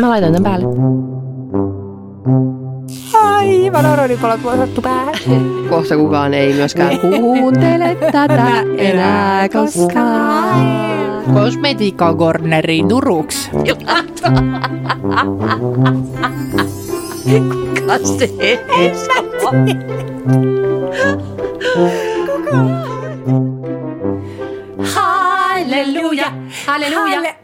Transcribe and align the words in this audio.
Mä 0.00 0.08
laitan 0.08 0.32
tämän 0.32 0.42
päälle. 0.42 0.66
Aivan 3.14 3.86
oronipalot 3.86 4.42
vuosattu 4.42 4.82
päähän. 4.82 5.14
Kohta 5.70 5.96
kukaan 5.96 6.34
ei 6.34 6.52
myöskään 6.52 7.00
kuuntele 7.20 7.94
tätä 8.12 8.62
enää 8.78 9.48
koskaan. 9.48 11.24
Kosmetiikka 11.34 12.14
Corneri 12.14 12.84
Turuks. 12.88 13.50
Kuka 17.86 17.98
se 18.04 18.30
Halleluja, 26.66 27.00
halleluja. 27.00 27.34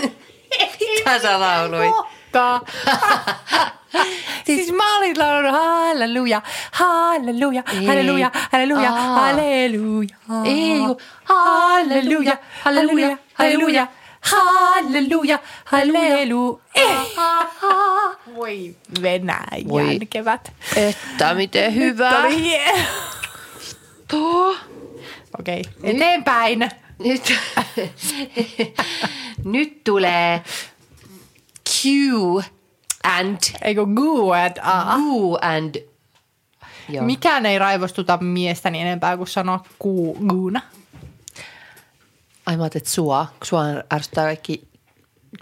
Mitä 0.98 1.18
sä 1.18 1.40
lauloit? 1.40 1.94
Siis 4.46 4.72
mä 4.72 4.96
olin 4.98 5.18
laulanut 5.18 5.52
halleluja, 5.52 6.42
halleluja, 6.72 7.62
halleluja, 7.86 8.30
halleluja, 8.52 8.90
halleluja. 8.90 10.16
Ei, 10.44 10.78
kun 10.78 10.96
halleluja, 11.24 12.36
halleluja, 12.60 13.16
halleluja, 13.34 13.86
halleluja, 14.20 15.38
halleluja. 15.64 16.58
Voi 18.34 18.76
Venäjän 19.02 19.68
Voi. 19.68 19.98
kevät. 20.10 20.52
Että 20.76 21.34
miten 21.34 21.74
hyvä. 21.74 22.10
Oli. 22.18 22.60
Okei, 25.38 25.62
eteenpäin. 25.82 26.70
Nyt, 26.98 27.32
nyt 29.44 29.84
tulee 29.84 30.42
Q 31.70 31.84
and 33.04 33.38
Eikö 33.62 33.86
guu, 33.86 34.32
et 34.32 34.58
a. 34.62 34.96
Q 34.96 34.98
and 35.42 35.74
Joo. 36.88 37.04
Mikään 37.04 37.46
ei 37.46 37.58
raivostuta 37.58 38.16
miestäni 38.16 38.80
enempää 38.80 39.16
kuin 39.16 39.28
sanoa 39.28 39.64
kuu, 39.78 40.18
guuna. 40.28 40.60
Ai 42.46 42.56
mä 42.56 42.62
ajattelin, 42.62 42.82
että 42.82 42.90
sua, 42.90 43.26
sua 43.44 43.62
ärsyttää 43.92 44.24
kaikki 44.24 44.68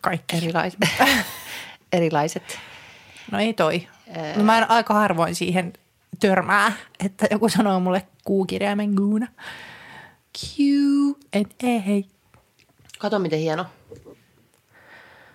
Kaikki. 0.02 0.36
erilaiset. 0.36 0.80
erilaiset. 1.92 2.58
No 3.30 3.38
ei 3.38 3.54
toi. 3.54 3.88
No 4.36 4.44
mä 4.44 4.58
en 4.58 4.70
aika 4.70 4.94
harvoin 4.94 5.34
siihen 5.34 5.72
törmää, 6.20 6.72
että 7.04 7.26
joku 7.30 7.48
sanoo 7.48 7.80
mulle 7.80 8.06
kuukirjaimen 8.24 8.90
guuna. 8.90 9.26
Q. 10.38 10.58
Et 11.32 11.54
ei. 11.62 12.06
Kato 12.98 13.18
miten 13.18 13.38
hieno. 13.38 13.66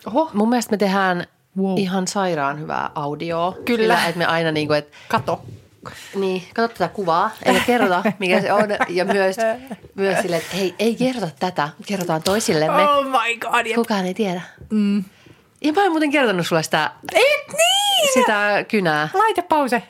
Oho. 0.07 0.29
Mun 0.33 0.49
mielestä 0.49 0.71
me 0.71 0.77
tehdään 0.77 1.27
Wow. 1.57 1.77
ihan 1.77 2.07
sairaan 2.07 2.59
hyvää 2.59 2.91
audioa. 2.95 3.55
Kyllä. 3.65 3.81
Sillä, 3.95 4.05
että 4.07 4.17
me 4.17 4.25
aina 4.25 4.51
niin 4.51 4.67
kuin, 4.67 4.77
että 4.77 4.97
Kato. 5.07 5.41
Niin, 6.15 6.43
katso 6.55 6.77
tätä 6.77 6.93
kuvaa, 6.93 7.31
eikä 7.45 7.59
kerrota, 7.65 8.03
mikä 8.19 8.41
se 8.41 8.53
on. 8.53 8.65
Ja 8.89 9.05
myös, 9.05 9.35
myös 9.95 10.19
silleen, 10.21 10.41
että 10.41 10.57
hei, 10.57 10.75
ei 10.79 10.95
kerrota 10.95 11.29
tätä, 11.39 11.69
kerrotaan 11.85 12.23
toisillemme. 12.23 12.89
Oh 12.89 13.05
my 13.05 13.37
god. 13.39 13.65
Jep. 13.65 13.75
Kukaan 13.75 14.05
ei 14.05 14.13
tiedä. 14.13 14.41
Mm. 14.69 15.03
Ja 15.63 15.73
mä 15.73 15.83
en 15.83 15.91
muuten 15.91 16.11
kertonut 16.11 16.47
sulle 16.47 16.63
sitä, 16.63 16.91
Et 17.13 17.47
niin! 17.57 18.13
sitä 18.13 18.65
kynää. 18.67 19.09
Laita 19.13 19.41
pause. 19.41 19.83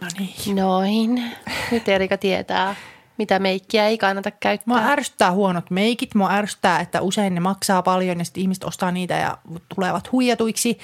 No 0.00 0.08
niin. 0.18 0.56
Noin. 0.56 1.24
Nyt 1.70 1.88
Erika 1.88 2.16
tietää, 2.16 2.74
mitä 3.18 3.38
meikkiä 3.38 3.86
ei 3.86 3.98
kannata 3.98 4.30
käyttää. 4.30 4.64
Mua 4.66 4.90
ärsyttää 4.90 5.32
huonot 5.32 5.70
meikit. 5.70 6.14
Mua 6.14 6.30
ärsyttää, 6.30 6.80
että 6.80 7.00
usein 7.00 7.34
ne 7.34 7.40
maksaa 7.40 7.82
paljon 7.82 8.18
ja 8.18 8.24
sitten 8.24 8.40
ihmiset 8.40 8.64
ostaa 8.64 8.90
niitä 8.90 9.14
ja 9.14 9.38
tulevat 9.74 10.12
huijatuiksi. 10.12 10.78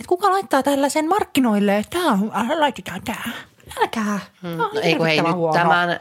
Et 0.00 0.06
kuka 0.06 0.30
laittaa 0.30 0.62
tällaisen 0.62 1.08
markkinoille, 1.08 1.84
äh, 1.96 2.50
laitetaan 2.58 3.02
tää. 3.04 3.30
Älkää. 3.80 4.20
Mm, 4.42 4.56
Tää 4.56 4.66
on 4.66 4.74
no, 4.74 4.80
ei 4.82 4.94
kun 4.94 5.06
hei, 5.06 5.22
nyt 5.22 5.52
tämän, 5.52 6.00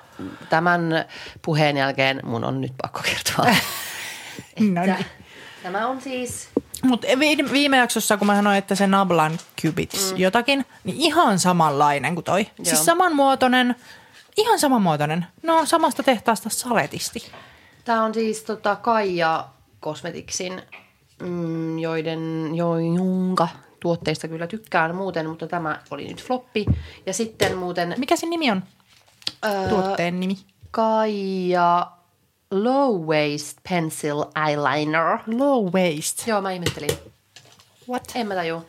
tämän 0.50 1.06
puheen 1.42 1.78
jälkeen 1.78 2.20
mun 2.24 2.44
on 2.44 2.62
nyt 2.62 2.74
pakko 2.82 3.02
kertoa. 3.06 3.56
No 4.60 4.82
niin. 4.82 5.06
Tämä 5.64 5.88
on 5.88 6.02
siis... 6.02 6.50
Mutta 6.84 7.08
viime 7.52 7.78
jaksossa, 7.78 8.18
kun 8.18 8.28
mä 8.28 8.36
sanoin, 8.36 8.58
että 8.58 8.76
se 8.76 8.88
Nablan 8.88 9.40
Cubits 9.62 10.12
mm. 10.12 10.18
jotakin, 10.18 10.66
niin 10.84 10.98
ihan 10.98 11.40
samanlainen 11.40 12.16
kuin 12.16 12.24
toi. 12.24 12.42
Joo. 12.42 12.66
Siis 12.66 12.86
samanmuotoinen, 12.86 13.76
ihan 14.38 14.60
samanmuotoinen. 14.60 15.26
No 15.44 15.66
samasta 15.66 16.04
tehtaasta 16.04 16.50
saletisti. 16.50 17.32
Tämä 17.86 18.04
on 18.04 18.14
siis 18.14 18.44
tota 18.44 18.76
Kaija 18.76 19.48
Cosmeticsin, 19.82 20.62
mm, 21.22 21.80
joiden, 21.80 22.52
jo, 22.56 22.78
jonka 22.78 23.48
tuotteista 23.80 24.28
kyllä 24.28 24.48
tykkään 24.48 24.96
muuten, 24.96 25.30
mutta 25.30 25.48
tämä 25.48 25.80
oli 25.92 26.08
nyt 26.08 26.24
floppi. 26.24 26.66
Ja 27.06 27.14
sitten 27.14 27.58
muuten 27.58 27.96
Mikä 27.98 28.16
sen 28.16 28.30
nimi 28.30 28.52
on? 28.52 28.64
öö, 29.46 29.70
Tuotteen 29.70 30.20
nimi. 30.20 30.38
Kaija 30.72 31.92
Low 32.52 33.06
Waist 33.06 33.58
Pencil 33.70 34.24
Eyeliner. 34.48 35.18
Low 35.28 35.74
waist. 35.74 36.28
Joo, 36.28 36.42
mä 36.42 36.52
ihmettelin. 36.52 36.90
What? 37.90 38.04
En 38.16 38.28
mä 38.28 38.36
tajua. 38.36 38.66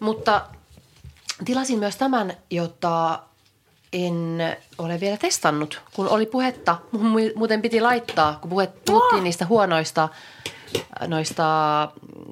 Mutta 0.00 0.46
tilasin 1.44 1.78
myös 1.78 1.96
tämän, 1.96 2.36
jota 2.50 3.22
en 3.94 4.38
ole 4.78 5.00
vielä 5.00 5.16
testannut, 5.16 5.82
kun 5.92 6.08
oli 6.08 6.26
puhetta. 6.26 6.76
Muuten 7.34 7.62
piti 7.62 7.80
laittaa, 7.80 8.38
kun 8.40 8.50
puhuttiin 8.86 9.24
niistä 9.24 9.46
huonoista 9.46 10.08
noista 11.06 11.44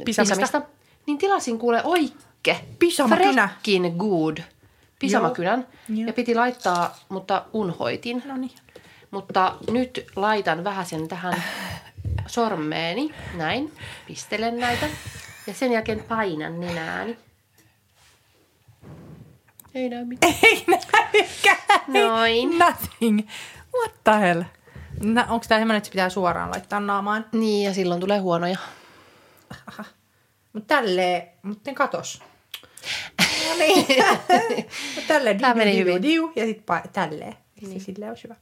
Pisamista. 0.04 0.34
pisamista. 0.34 0.62
Niin 1.06 1.18
tilasin 1.18 1.58
kuule 1.58 1.80
oikke. 1.84 2.60
Pisamakynä. 2.78 3.48
Frekkin 3.48 3.94
good. 3.98 4.36
Pisamakynän. 4.98 5.66
Joo. 5.88 6.06
Ja 6.06 6.12
piti 6.12 6.34
laittaa, 6.34 6.96
mutta 7.08 7.44
unhoitin. 7.52 8.22
No 8.26 8.36
niin. 8.36 8.50
Mutta 9.10 9.54
nyt 9.70 10.06
laitan 10.16 10.64
vähän 10.64 10.86
sen 10.86 11.08
tähän 11.08 11.42
sormeeni, 12.26 13.14
näin, 13.34 13.72
pistelen 14.06 14.60
näitä 14.60 14.86
ja 15.46 15.54
sen 15.54 15.72
jälkeen 15.72 16.04
painan 16.08 16.60
nenääni. 16.60 17.18
Ei 19.74 19.88
näy 19.88 20.04
mitään. 20.04 20.34
Ei 20.42 20.64
näykään. 20.68 21.80
Noin. 21.88 22.58
Nothing. 22.58 23.28
What 23.78 23.94
the 24.04 24.20
hell? 24.20 24.42
No, 25.04 25.20
onko 25.28 25.44
tämä 25.48 25.60
semmoinen, 25.60 25.76
että 25.76 25.86
se 25.86 25.92
pitää 25.92 26.08
suoraan 26.08 26.50
laittaa 26.50 26.80
naamaan? 26.80 27.26
Niin, 27.32 27.64
ja 27.64 27.74
silloin 27.74 28.00
tulee 28.00 28.18
huonoja. 28.18 28.58
Mutta 30.52 30.74
tälleen, 30.74 31.22
mutta 31.42 31.74
katos. 31.74 32.22
No 33.48 33.58
niin. 33.58 33.86
Mut 34.94 35.06
tälleen. 35.08 35.40
Tää 35.40 35.54
diu, 35.54 35.58
meni 35.58 35.72
diu, 35.72 35.80
hyvin. 35.80 36.02
diu, 36.02 36.32
ja 36.36 36.46
sitten 36.46 36.80
tälleen. 36.92 37.34
Niin. 37.60 37.80
Silleen 37.80 38.10
olisi 38.10 38.24
hyvä. 38.24 38.36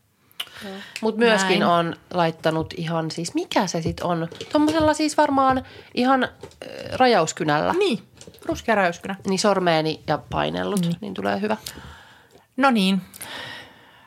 Mutta 1.00 1.18
myöskin 1.18 1.60
Näin. 1.60 1.72
on 1.72 1.96
laittanut 2.14 2.74
ihan 2.76 3.10
siis, 3.10 3.34
mikä 3.34 3.66
se 3.66 3.82
sitten 3.82 4.06
on? 4.06 4.28
Tuommoisella 4.52 4.94
siis 4.94 5.16
varmaan 5.16 5.64
ihan 5.94 6.24
äh, 6.24 6.30
rajauskynällä. 6.92 7.72
Niin, 7.72 8.02
ruskea 8.46 8.74
rajuskynä. 8.74 9.16
Niin 9.26 9.38
sormeeni 9.38 10.00
ja 10.06 10.18
painellut, 10.30 10.80
niin. 10.80 10.96
niin 11.00 11.14
tulee 11.14 11.40
hyvä. 11.40 11.56
No 12.56 12.70
niin. 12.70 13.00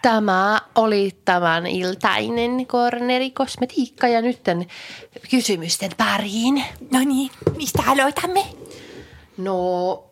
Tämä 0.02 0.62
oli 0.76 1.18
tämän 1.26 1.68
iltainen 1.68 2.68
korneri 2.68 3.32
kosmetiikka 3.32 4.08
ja 4.08 4.22
nytten 4.22 4.68
kysymysten 5.30 5.92
pariin. 5.98 6.64
No 6.92 7.00
niin, 7.00 7.32
mistä 7.58 7.84
aloitamme? 7.88 8.46
No, 9.38 10.04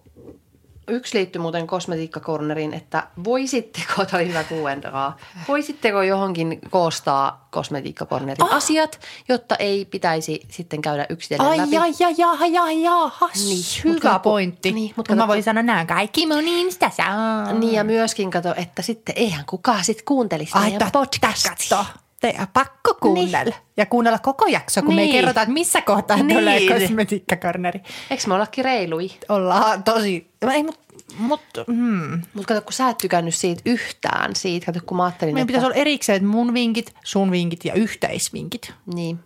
yksi 0.88 1.18
liittyy 1.18 1.42
muuten 1.42 1.68
kosmetiikkakorneriin, 1.68 2.74
että 2.74 3.08
voisitteko, 3.24 4.06
tämä 4.06 4.22
oli 4.22 4.30
hyvä 4.30 4.44
kuuentaa, 4.44 5.18
voisitteko 5.48 6.02
johonkin 6.02 6.60
koostaa 6.70 7.48
kosmetiikkakornerin 7.52 8.44
Ah! 8.44 8.54
asiat, 8.54 9.00
jotta 9.30 9.56
ei 9.56 9.86
pitäisi 9.86 10.42
sitten 10.50 10.82
käydä 10.82 11.06
yksitellen 11.10 11.48
Ai, 11.52 11.58
läpi. 11.58 11.78
ai, 11.78 11.92
ai, 12.06 12.38
ai, 12.40 12.58
ai, 12.58 12.84
jahas. 12.84 13.34
Niin, 13.36 13.48
Niin, 13.48 13.64
hyvä 14.04 14.20
pointti. 14.20 14.72
niin, 14.72 14.88
mut 14.90 14.98
mutta 14.98 15.16
mä 15.16 15.28
voin 15.28 15.44
sanoa 15.44 15.64
nämä 15.64 15.86
kaikki 15.86 16.28
mun 16.28 16.48
Insta 16.48 16.90
saa. 16.90 17.54
Niin 17.54 17.74
ja 17.74 17.84
myöskin 17.84 18.32
kato, 18.32 18.54
että 18.58 18.82
sitten 18.82 19.16
eihän 19.18 19.46
kukaan 19.46 19.84
sitten 19.84 20.06
kuuntelisi 20.06 20.52
Ai, 20.56 20.70
meidän 20.70 20.92
podcastia. 20.92 21.86
Teidän 22.22 22.48
pakko 22.54 22.94
kuunnella. 23.02 23.44
Niin. 23.44 23.56
Ja 23.78 23.86
kuunnella 23.86 24.20
koko 24.20 24.48
jakso, 24.48 24.82
kun 24.82 24.90
niin. 24.90 24.96
me 24.96 25.02
ei 25.02 25.08
Niin. 25.08 25.16
kerrota, 25.16 25.42
että 25.42 25.54
missä 25.54 25.82
kohtaa 25.82 26.18
Niin. 26.18 26.28
niin. 26.28 26.40
tulee 26.40 26.80
kosmetiikkakorneri. 26.80 27.82
Eikö 28.10 28.24
me 28.28 28.34
ollakin 28.34 28.66
reilui? 28.66 29.12
Ollaan 29.30 29.84
tosi... 29.84 30.32
Ei, 30.54 30.64
mut, 30.64 30.80
mut, 31.18 31.42
hmm. 31.68 32.22
Mutta 32.34 32.54
kato, 32.54 32.62
kun 32.62 32.74
sä 32.74 32.90
et 32.90 32.98
tykännyt 32.98 33.36
siitä 33.36 33.62
yhtään 33.66 34.36
siitä, 34.36 34.66
kato 34.66 34.80
kun 34.86 34.98
mä 34.98 35.04
ajattelin, 35.04 35.34
Meidän 35.34 35.44
että... 35.44 35.48
pitäisi 35.48 35.66
olla 35.66 35.76
erikseen 35.76 36.26
mun 36.26 36.54
vinkit, 36.54 36.94
sun 37.04 37.32
vinkit 37.32 37.66
ja 37.66 37.74
yhteisvinkit. 37.74 38.74
Niin. 38.94 39.20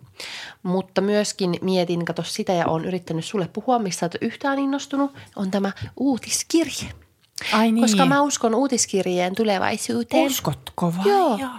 Mutta 0.62 1.00
myöskin 1.00 1.58
mietin, 1.62 2.04
kato 2.04 2.22
sitä 2.22 2.52
ja 2.52 2.66
olen 2.66 2.84
yrittänyt 2.84 3.24
sulle 3.24 3.48
puhua, 3.52 3.78
mistä 3.78 4.06
olet 4.06 4.16
yhtään 4.20 4.58
innostunut, 4.58 5.14
on 5.36 5.50
tämä 5.50 5.72
uutiskirje. 5.96 6.92
Ai 7.52 7.72
niin. 7.72 7.82
Koska 7.82 8.06
mä 8.06 8.22
uskon 8.22 8.54
uutiskirjeen 8.54 9.34
tulevaisuuteen. 9.34 10.26
Uskotko 10.26 10.92
vai? 10.96 11.08
Joo. 11.12 11.36
Joo. 11.38 11.50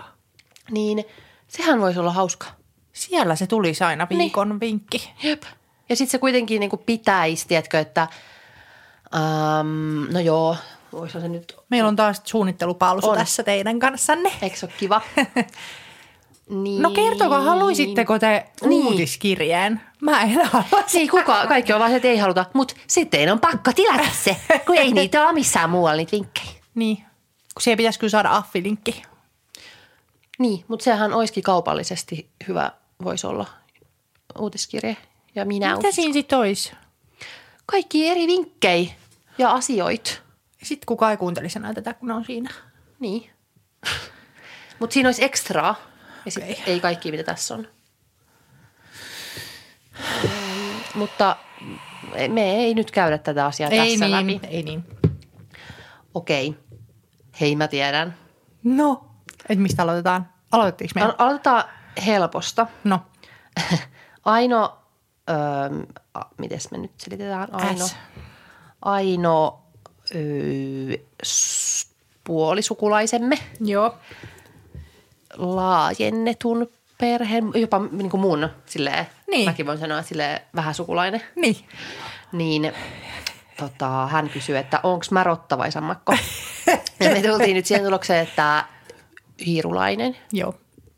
Niin 0.71 1.05
sehän 1.47 1.81
voisi 1.81 1.99
olla 1.99 2.11
hauska. 2.11 2.47
Siellä 2.93 3.35
se 3.35 3.47
tulisi 3.47 3.83
aina 3.83 4.07
viikon 4.09 4.49
niin. 4.49 4.59
vinkki. 4.59 5.13
Jep. 5.23 5.43
Ja 5.89 5.95
sitten 5.95 6.11
se 6.11 6.17
kuitenkin 6.17 6.59
niin 6.59 6.71
pitäisi, 6.85 7.47
tiedätkö, 7.47 7.79
että 7.79 8.07
um, 9.15 10.13
no 10.13 10.19
joo, 10.19 10.55
voisi 10.91 11.21
se 11.21 11.27
nyt... 11.27 11.55
Meillä 11.69 11.87
on 11.87 11.95
taas 11.95 12.21
suunnittelupalsu 12.23 13.09
on. 13.09 13.17
tässä 13.17 13.43
teidän 13.43 13.79
kanssanne. 13.79 14.31
Eikö 14.41 14.57
se 14.57 14.65
ole 14.65 14.73
kiva? 14.77 15.01
niin. 16.49 16.81
No 16.83 16.91
kertokaa, 16.91 17.41
haluaisitteko 17.41 18.19
te 18.19 18.45
niin. 18.65 18.85
uutiskirjeen? 18.85 19.81
Mä 20.01 20.21
en 20.21 20.45
halua. 20.45 20.83
Niin, 20.93 21.09
kuka, 21.09 21.47
kaikki 21.47 21.73
on 21.73 21.79
vaan 21.79 21.95
että 21.95 22.07
ei 22.07 22.17
haluta, 22.17 22.45
mutta 22.53 22.75
sitten 22.87 23.31
on 23.31 23.39
pakko 23.39 23.73
tilata 23.73 24.09
se, 24.23 24.37
kun 24.65 24.77
ei 24.77 24.91
niitä 24.91 25.23
ole 25.23 25.33
missään 25.33 25.69
muualla 25.69 25.97
niitä 25.97 26.11
vinkkejä. 26.11 26.51
Niin, 26.75 26.97
kun 26.97 27.61
siihen 27.61 27.77
pitäisi 27.77 27.99
kyllä 27.99 28.11
saada 28.11 28.35
affilinkki. 28.35 29.01
Niin, 30.37 30.65
mutta 30.67 30.83
sehän 30.83 31.13
olisikin 31.13 31.43
kaupallisesti 31.43 32.29
hyvä, 32.47 32.71
voisi 33.03 33.27
olla 33.27 33.45
uutiskirje. 34.39 34.97
Ja 35.35 35.45
minä 35.45 35.75
Mitä 35.75 35.91
siinä 35.91 36.13
sitten 36.13 36.39
olisi? 36.39 36.71
Kaikki 37.65 38.07
eri 38.07 38.27
vinkkejä 38.27 38.91
ja 39.37 39.51
asioita. 39.51 40.11
Sitten 40.63 40.85
kukaan 40.85 41.11
ei 41.11 41.17
kuuntelisi 41.17 41.59
enää 41.59 41.73
tätä, 41.73 41.93
kun 41.93 42.07
ne 42.07 42.13
on 42.13 42.25
siinä. 42.25 42.49
Niin. 42.99 43.29
Mutta 44.79 44.93
siinä 44.93 45.07
olisi 45.07 45.23
ekstraa. 45.23 45.75
Ja 46.25 46.31
sit 46.31 46.43
okay. 46.43 46.55
ei 46.65 46.79
kaikki, 46.79 47.11
mitä 47.11 47.23
tässä 47.23 47.53
on. 47.55 47.67
mutta 50.95 51.35
me 52.27 52.55
ei 52.55 52.73
nyt 52.73 52.91
käydä 52.91 53.17
tätä 53.17 53.45
asiaa 53.45 53.69
ei 53.69 53.77
tässä 53.77 54.05
niin, 54.07 54.35
läpi. 54.35 54.47
Ei 54.47 54.63
niin. 54.63 54.83
Okei. 56.13 56.55
Hei, 57.41 57.55
mä 57.55 57.67
tiedän. 57.67 58.17
No, 58.63 59.06
et 59.49 59.59
mistä 59.59 59.83
aloitetaan? 59.83 60.29
Aloitettiinko 60.51 60.91
me? 60.95 61.13
Aloitetaan 61.17 61.63
helposta. 62.05 62.67
No. 62.83 63.01
Aino, 64.25 64.77
öö, 65.29 65.37
miten 66.37 66.59
me 66.71 66.77
nyt 66.77 66.91
selitetään? 66.97 67.47
Aino, 67.51 67.87
S. 67.87 67.95
Aino 68.81 69.61
öö, 70.15 70.97
puolisukulaisemme. 72.23 73.37
Joo. 73.59 73.95
Laajennetun 75.37 76.69
perheen, 76.97 77.51
jopa 77.55 77.81
niin 77.91 78.09
kuin 78.09 78.21
mun, 78.21 78.49
silleen, 78.65 79.07
niin. 79.27 79.49
mäkin 79.49 79.65
voin 79.65 79.77
sanoa, 79.77 80.01
silleen 80.01 80.41
vähän 80.55 80.73
sukulainen. 80.73 81.21
Niin. 81.35 81.57
Niin 82.31 82.73
tota, 83.57 84.07
hän 84.07 84.29
kysyi, 84.29 84.57
että 84.57 84.79
onko 84.83 85.05
mä 85.11 85.23
rotta 85.23 85.57
vai 85.57 85.71
sammakko. 85.71 86.17
ja 86.99 87.09
me 87.09 87.21
tultiin 87.21 87.55
nyt 87.55 87.65
siihen 87.65 87.85
tulokseen, 87.85 88.27
että 88.27 88.65
hiirulainen. 89.45 90.17
Joo. 90.33 90.53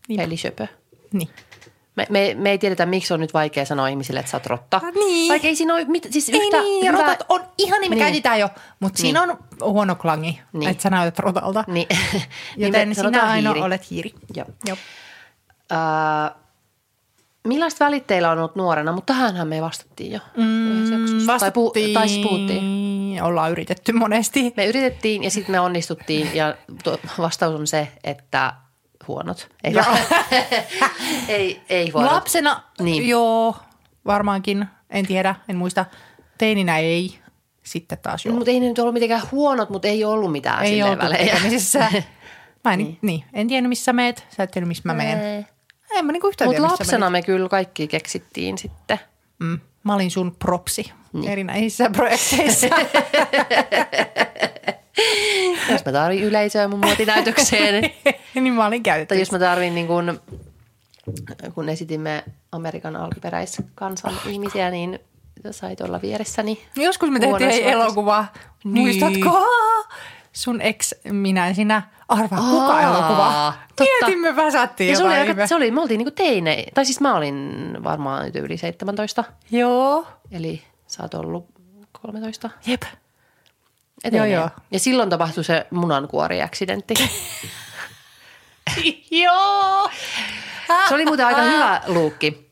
Niin. 0.07 0.19
Eli 0.19 0.37
söpö. 0.37 0.67
Niin. 1.13 1.29
Me, 1.95 2.07
me, 2.09 2.35
me 2.37 2.51
ei 2.51 2.57
tiedetä, 2.57 2.85
miksi 2.85 3.13
on 3.13 3.19
nyt 3.19 3.33
vaikea 3.33 3.65
sanoa 3.65 3.87
ihmisille, 3.87 4.19
että 4.19 4.29
sä 4.29 4.37
oot 4.37 4.45
rotta. 4.45 4.81
No 4.83 4.91
niin. 4.91 5.29
Vaikka 5.29 5.47
ei 5.47 5.55
siinä 5.55 5.73
ole 5.73 5.85
mit, 5.85 6.07
siis 6.09 6.29
ei 6.29 6.39
yhtä 6.39 6.61
niin, 6.61 6.87
hyvä... 6.87 6.97
rotat 6.97 7.23
on 7.29 7.43
ihan 7.57 7.81
niin, 7.81 7.91
me 7.91 7.95
niin. 7.95 8.05
käytetään 8.05 8.39
jo, 8.39 8.49
mutta 8.79 8.97
niin. 8.97 9.01
siinä 9.01 9.21
on 9.21 9.37
huono 9.61 9.95
klangi, 9.95 10.41
niin. 10.53 10.69
että 10.69 10.83
sä 10.83 10.89
näytät 10.89 11.19
rotalta. 11.19 11.63
Niin. 11.67 11.87
Joten 12.57 12.89
niin 12.89 12.95
sinä 12.95 13.23
aina 13.23 13.49
hiiri. 13.49 13.65
olet 13.65 13.91
hiiri. 13.91 14.13
Joo. 14.35 14.45
Joo. 14.67 14.77
Uh, 15.71 16.39
millaista 17.47 17.85
välit 17.85 18.07
teillä 18.07 18.31
on 18.31 18.37
ollut 18.37 18.55
nuorena, 18.55 18.91
mutta 18.91 19.13
tähänhän 19.13 19.47
me 19.47 19.61
vastattiin 19.61 20.11
jo. 20.11 20.19
Mm, 20.37 21.27
tai, 21.39 21.49
puh- 21.49 21.93
tai 21.93 22.09
siis 22.09 22.27
puhuttiin. 22.27 23.23
Ollaan 23.23 23.51
yritetty 23.51 23.93
monesti. 23.93 24.53
Me 24.57 24.65
yritettiin 24.65 25.23
ja 25.23 25.31
sitten 25.31 25.51
me 25.51 25.59
onnistuttiin 25.59 26.29
ja 26.33 26.55
vastaus 27.17 27.59
on 27.59 27.67
se, 27.67 27.87
että 28.03 28.53
huonot. 29.07 29.49
Ei, 29.63 29.73
Joo. 29.73 29.85
ei, 31.27 31.61
ei 31.69 31.89
huonot. 31.89 32.11
Lapsena, 32.11 32.63
niin. 32.79 33.07
joo, 33.07 33.55
varmaankin. 34.05 34.65
En 34.89 35.07
tiedä, 35.07 35.35
en 35.49 35.55
muista. 35.55 35.85
Teininä 36.37 36.77
ei. 36.77 37.19
Sitten 37.63 37.97
taas 37.97 38.25
joo. 38.25 38.35
Mutta 38.35 38.51
ei 38.51 38.59
ne 38.59 38.67
nyt 38.67 38.79
ollut 38.79 38.93
mitenkään 38.93 39.21
huonot, 39.31 39.69
mutta 39.69 39.87
ei 39.87 40.05
ollut 40.05 40.31
mitään 40.31 40.63
ei 40.63 40.71
silleen 40.71 40.97
välejä. 40.97 41.37
Mä 42.63 42.73
en, 42.73 42.79
niin. 42.79 42.97
niin. 43.01 43.23
en 43.33 43.47
tiennyt 43.47 43.69
missä 43.69 43.93
meet, 43.93 44.27
sä 44.37 44.43
et 44.43 44.51
tiennyt 44.51 44.67
missä 44.67 44.83
mä 44.85 44.93
meen. 44.93 45.47
En 45.91 46.05
mä 46.05 46.11
niinku 46.11 46.27
yhtään 46.27 46.47
Mutta 46.47 46.61
tiedä, 46.61 46.71
lapsena 46.71 47.09
me 47.09 47.21
kyllä 47.21 47.49
kaikki 47.49 47.87
keksittiin 47.87 48.57
sitten. 48.57 48.99
Mm. 49.39 49.59
Mä 49.83 49.95
olin 49.95 50.11
sun 50.11 50.35
propsi 50.35 50.91
niin. 51.13 51.31
erinäisissä 51.31 51.89
projekteissa. 51.89 52.67
jos 55.71 55.85
mä 55.85 55.91
tarvin 55.91 56.23
yleisöä 56.23 56.67
mun 56.67 56.79
muotinäytökseen. 56.79 57.83
niin 58.35 58.53
mä 58.53 58.65
olin 58.65 58.83
käytetty. 58.83 59.15
Tai 59.15 59.19
jos 59.19 59.31
mä 59.31 59.39
tarvin 59.39 59.75
niin 59.75 59.87
kun, 59.87 60.19
kun 61.55 61.69
esitimme 61.69 62.23
Amerikan 62.51 62.95
alkuperäiskansan 62.95 64.13
oh, 64.13 64.31
ihmisiä, 64.31 64.71
niin 64.71 64.99
sait 65.51 65.81
olla 65.81 66.01
vieressäni. 66.01 66.61
Joskus 66.75 67.09
me 67.09 67.19
tehtiin 67.19 67.63
elokuvaa. 67.63 68.33
Niin. 68.63 68.73
Muistatko? 68.73 69.47
Sun 70.33 70.61
ex, 70.61 70.93
minä 71.11 71.53
sinä, 71.53 71.81
arvaa 72.07 72.39
Aa, 72.39 72.49
kuka 72.51 72.81
elokuva. 72.81 73.53
Totta. 73.75 73.83
Mietimme, 74.05 74.35
väsättiin 74.35 74.97
se 74.97 75.03
oli, 75.03 75.13
aika, 75.13 75.47
se 75.47 75.55
oli, 75.55 75.71
me 75.71 75.81
oltiin 75.81 75.97
niinku 75.97 76.11
teine, 76.11 76.65
tai 76.73 76.85
siis 76.85 77.01
mä 77.01 77.15
olin 77.15 77.77
varmaan 77.83 78.25
nyt 78.25 78.35
yli 78.35 78.57
17. 78.57 79.23
Joo. 79.51 80.07
Eli 80.31 80.63
sä 80.87 81.03
oot 81.03 81.13
ollut 81.13 81.45
13. 81.91 82.49
Jep. 82.65 82.81
Joo, 84.11 84.25
joo. 84.25 84.49
Ja 84.71 84.79
silloin 84.79 85.09
tapahtui 85.09 85.43
se 85.43 85.67
munankuori-accidentti. 85.71 86.93
joo. 89.23 89.89
Se 90.87 90.95
oli 90.95 91.05
muuten 91.05 91.25
aika 91.25 91.41
hyvä 91.41 91.81
luukki. 91.87 92.49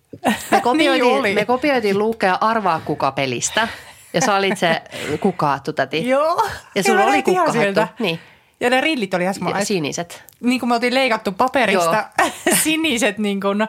Me 0.52 0.62
kopioitiin, 0.62 1.24
niin 1.24 1.36
me 1.36 1.46
kopioitiin 1.46 1.98
luukkeja 1.98 2.38
Arvaa 2.42 2.80
kuka 2.86 3.12
pelistä. 3.12 3.68
Ja 4.14 4.22
sä 4.22 4.36
olit 4.36 4.58
se 4.58 4.82
kukkahattu 5.20 5.74
täti. 5.74 6.10
Joo. 6.10 6.48
Ja 6.76 6.84
sulla 6.84 7.04
oli 7.04 7.24
kukkahattu. 7.24 7.82
Niin. 8.00 8.20
Ja 8.60 8.70
ne 8.70 8.82
rillit 8.82 9.14
oli 9.14 9.24
ihan. 9.24 9.66
Siniset. 9.66 10.24
Niin 10.40 10.60
kuin 10.60 10.70
me 10.70 10.76
oltiin 10.76 10.94
leikattu 10.94 11.32
paperista 11.32 12.10
siniset 12.64 13.18
niin 13.18 13.42
kuin 13.42 13.68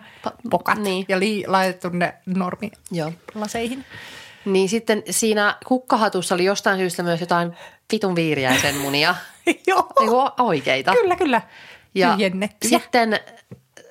pokat 0.50 0.78
niin. 0.78 1.04
ja 1.08 1.18
li- 1.18 1.44
laitettu 1.46 1.88
ne 1.88 2.14
normilaseihin. 2.26 3.84
Niin 4.44 4.68
sitten 4.68 5.02
siinä 5.10 5.56
kukkahatussa 5.66 6.34
oli 6.34 6.44
jostain 6.44 6.78
syystä 6.78 7.02
myös 7.02 7.20
jotain 7.20 7.56
vitun 7.92 8.16
viiriäisen 8.16 8.76
munia. 8.76 9.14
Joo. 9.66 9.92
Niin 10.00 10.10
kuin 10.10 10.30
oikeita. 10.38 10.92
Kyllä, 10.92 11.16
kyllä. 11.16 11.42
Ja 11.94 12.16
sitten 12.62 13.20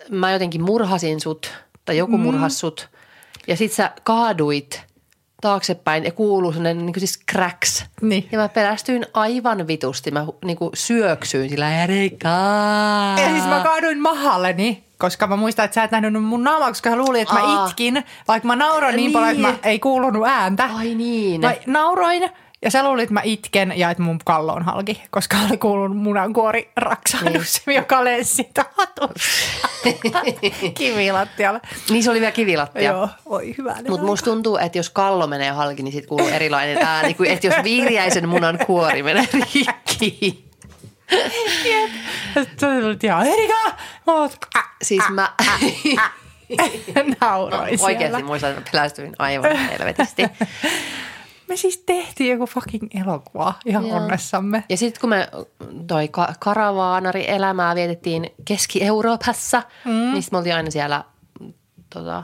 mä 0.09 0.31
jotenkin 0.31 0.63
murhasin 0.63 1.19
sut, 1.19 1.53
tai 1.85 1.97
joku 1.97 2.17
mm. 2.17 2.23
murhas 2.23 2.59
sut. 2.59 2.89
Ja 3.47 3.57
sit 3.57 3.71
sä 3.71 3.91
kaaduit 4.03 4.86
taaksepäin 5.41 6.03
ja 6.03 6.11
kuuluu 6.11 6.53
sellainen 6.53 6.85
niin 6.85 6.99
siis 6.99 7.19
cracks. 7.31 7.85
Niin. 8.01 8.29
Ja 8.31 8.39
mä 8.39 8.49
pelästyin 8.49 9.05
aivan 9.13 9.67
vitusti. 9.67 10.11
Mä 10.11 10.25
niin 10.45 10.57
kuin 10.57 10.71
syöksyin 10.73 11.49
sillä 11.49 11.83
Erika. 11.83 12.29
Ja 13.17 13.29
siis 13.31 13.45
mä 13.45 13.61
kaaduin 13.63 14.01
mahalleni, 14.01 14.83
koska 14.97 15.27
mä 15.27 15.35
muistan, 15.35 15.65
että 15.65 15.75
sä 15.75 15.83
et 15.83 15.91
nähnyt 15.91 16.23
mun 16.23 16.43
naamaa, 16.43 16.67
koska 16.67 16.89
hän 16.89 16.99
luuli, 16.99 17.21
että 17.21 17.33
mä 17.33 17.43
Aa. 17.43 17.67
itkin. 17.67 18.03
Vaikka 18.27 18.47
mä 18.47 18.55
nauroin 18.55 18.95
niin, 18.95 19.03
niin 19.03 19.13
paljon, 19.13 19.29
että 19.29 19.47
mä 19.47 19.69
ei 19.69 19.79
kuulunut 19.79 20.27
ääntä. 20.27 20.69
Ai 20.73 20.95
niin. 20.95 21.41
Mä 21.41 21.53
nauroin 21.67 22.29
ja 22.61 22.71
sä 22.71 22.83
luulit, 22.83 23.03
että 23.03 23.13
mä 23.13 23.21
itken 23.23 23.73
ja 23.75 23.89
että 23.89 24.03
mun 24.03 24.19
kallo 24.25 24.53
on 24.53 24.63
halki, 24.63 25.03
koska 25.09 25.37
oli 25.49 25.57
kuulunut 25.57 25.97
munankuori 25.97 26.71
raksahdus, 26.75 27.61
niin. 27.65 27.75
joka 27.75 28.03
lensi 28.03 28.49
kivilattialle. 30.77 31.59
Niin 31.89 32.03
se 32.03 32.11
oli 32.11 32.19
vielä 32.19 32.31
kivilattia. 32.31 32.91
Joo, 32.91 33.09
oi 33.25 33.55
hyvä. 33.57 33.75
Mutta 33.89 34.05
musta 34.05 34.25
tuntuu, 34.25 34.57
että 34.57 34.77
jos 34.77 34.89
kallo 34.89 35.27
menee 35.27 35.51
halki, 35.51 35.83
niin 35.83 35.91
siitä 35.91 36.07
kuuluu 36.07 36.27
erilainen 36.27 36.77
ääni 36.81 37.13
kuin 37.17 37.29
että 37.29 37.47
jos 37.47 37.55
viiriäisen 37.63 38.29
munan 38.29 38.59
kuori 38.65 39.03
menee 39.03 39.27
rikki. 39.33 40.47
Jep. 41.65 41.91
Sä 42.59 42.67
olit 42.67 43.03
ihan, 43.03 43.27
Erika! 43.27 43.77
Oot, 44.07 44.37
Siis 44.81 45.03
mä... 45.09 45.33
nauroin 47.21 47.67
siellä. 47.67 47.85
Oikeasti 47.85 48.23
muistan, 48.23 48.49
että 48.49 48.71
pelästyin 48.71 49.15
aivan 49.19 49.55
helvetisti. 49.55 50.23
Me 51.47 51.55
siis 51.57 51.77
tehtiin 51.85 52.31
joku 52.31 52.45
fucking 52.45 52.87
elokuva 53.01 53.53
ihan 53.65 53.87
Joo. 53.87 53.97
onnessamme. 53.97 54.63
Ja 54.69 54.77
sitten 54.77 55.01
kun 55.01 55.09
me 55.09 55.29
toi 55.87 56.07
ka- 56.07 56.33
karavaanari-elämää 56.39 57.75
vietettiin 57.75 58.29
Keski-Euroopassa, 58.45 59.63
mm. 59.85 59.91
niin 60.13 60.23
me 60.31 60.37
oltiin 60.37 60.55
aina 60.55 60.71
siellä 60.71 61.03
tota, 61.93 62.23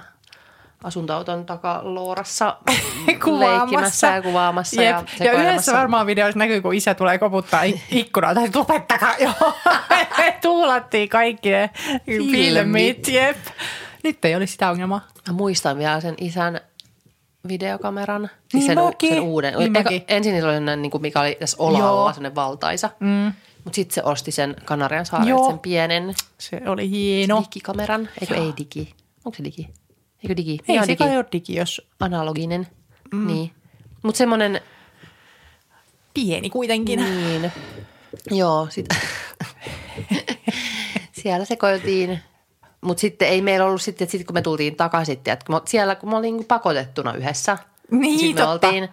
asuntoauton 0.84 1.46
takaloorassa 1.46 2.58
leikkimässä 3.39 4.08
ja 4.08 4.22
kuvaamassa. 4.22 4.82
Jep. 4.82 4.98
Ja, 5.20 5.25
ja 5.25 5.34
yhdessä 5.34 5.74
varmaan 5.74 6.06
videossa 6.08 6.39
näkyy, 6.39 6.62
kun 6.62 6.74
isä 6.74 6.94
tulee 6.94 7.18
koputtaa 7.18 7.63
ik- 7.63 7.80
ikkunaa, 8.00 8.34
tai 8.36 8.50
lopettakaa 8.56 9.15
jo. 9.20 9.32
Tuulattiin 10.42 11.10
kaikki 11.10 11.50
ne 11.51 11.70
filmit. 12.06 13.08
Jep. 13.08 13.38
Nyt 14.03 14.25
ei 14.25 14.36
olisi 14.36 14.51
sitä 14.51 14.70
ongelmaa. 14.70 15.01
Mä 15.27 15.34
muistan 15.34 15.77
vielä 15.77 16.01
sen 16.01 16.15
isän 16.18 16.62
videokameran. 17.48 18.22
Siis 18.22 18.54
Niin 18.54 18.66
sen, 18.66 18.78
mäkin. 18.84 19.10
sen 19.14 19.22
uuden. 19.22 19.54
Niin 19.58 19.72
Eka, 19.78 19.84
mäkin. 19.84 20.04
ensin 20.08 20.34
niillä 20.34 20.48
oli 20.50 20.56
sellainen, 20.56 20.82
niin 20.82 20.92
kuin 20.92 21.02
mikä 21.02 21.20
oli 21.22 21.38
tässä 21.40 21.58
olalla, 21.60 22.14
sellainen 22.14 22.36
valtaisa. 22.36 22.90
Mm. 23.00 23.34
Mutta 23.64 23.76
sitten 23.76 23.96
se 23.96 24.04
osti 24.04 24.32
sen 24.32 24.56
Kanarian 24.66 25.06
Joo. 25.28 25.50
sen 25.50 25.60
pienen 25.60 26.14
Se 26.38 26.62
oli 26.68 26.90
hieno. 26.90 27.44
digikameran. 27.46 28.10
Eikö 28.22 28.36
ei 28.36 28.54
digi? 28.58 28.94
Onko 29.26 29.36
se 29.38 29.44
digi? 29.44 29.70
Eikö 30.24 30.36
digi? 30.36 30.58
Ei 30.68 30.80
on 30.80 30.86
se 30.86 30.92
digi? 30.92 31.04
ole 31.04 31.26
digi, 31.32 31.56
jos 31.56 31.82
Analoginen. 32.00 32.68
Mm. 33.14 33.28
Niin. 33.28 33.52
Mutta 34.04 34.18
semmoinen, 34.18 34.62
pieni 36.14 36.50
kuitenkin. 36.50 37.00
niin, 37.00 37.52
joo, 38.32 38.68
sit, 38.70 38.86
siellä 41.22 41.46
sekoiltiin. 41.46 42.20
Mutta 42.84 43.02
sitten 43.02 43.28
ei 43.28 43.42
meillä 43.42 43.66
ollut 43.66 43.82
sitten, 43.82 44.06
että 44.06 44.12
sitten 44.12 44.25
kun 44.25 44.34
me 44.34 44.42
tultiin 44.42 44.75
takaisin, 44.75 45.13
että 45.13 45.38
kun 45.46 45.56
me, 45.56 45.62
siellä 45.66 45.96
kun 45.96 46.10
me 46.10 46.16
oltiin 46.16 46.34
niinku 46.34 46.48
pakotettuna 46.48 47.13
yhdessä. 47.13 47.58
Niin, 47.92 48.20
sitten 48.20 48.46
me 48.46 48.52
totta. 48.52 48.68
oltiin, 48.68 48.90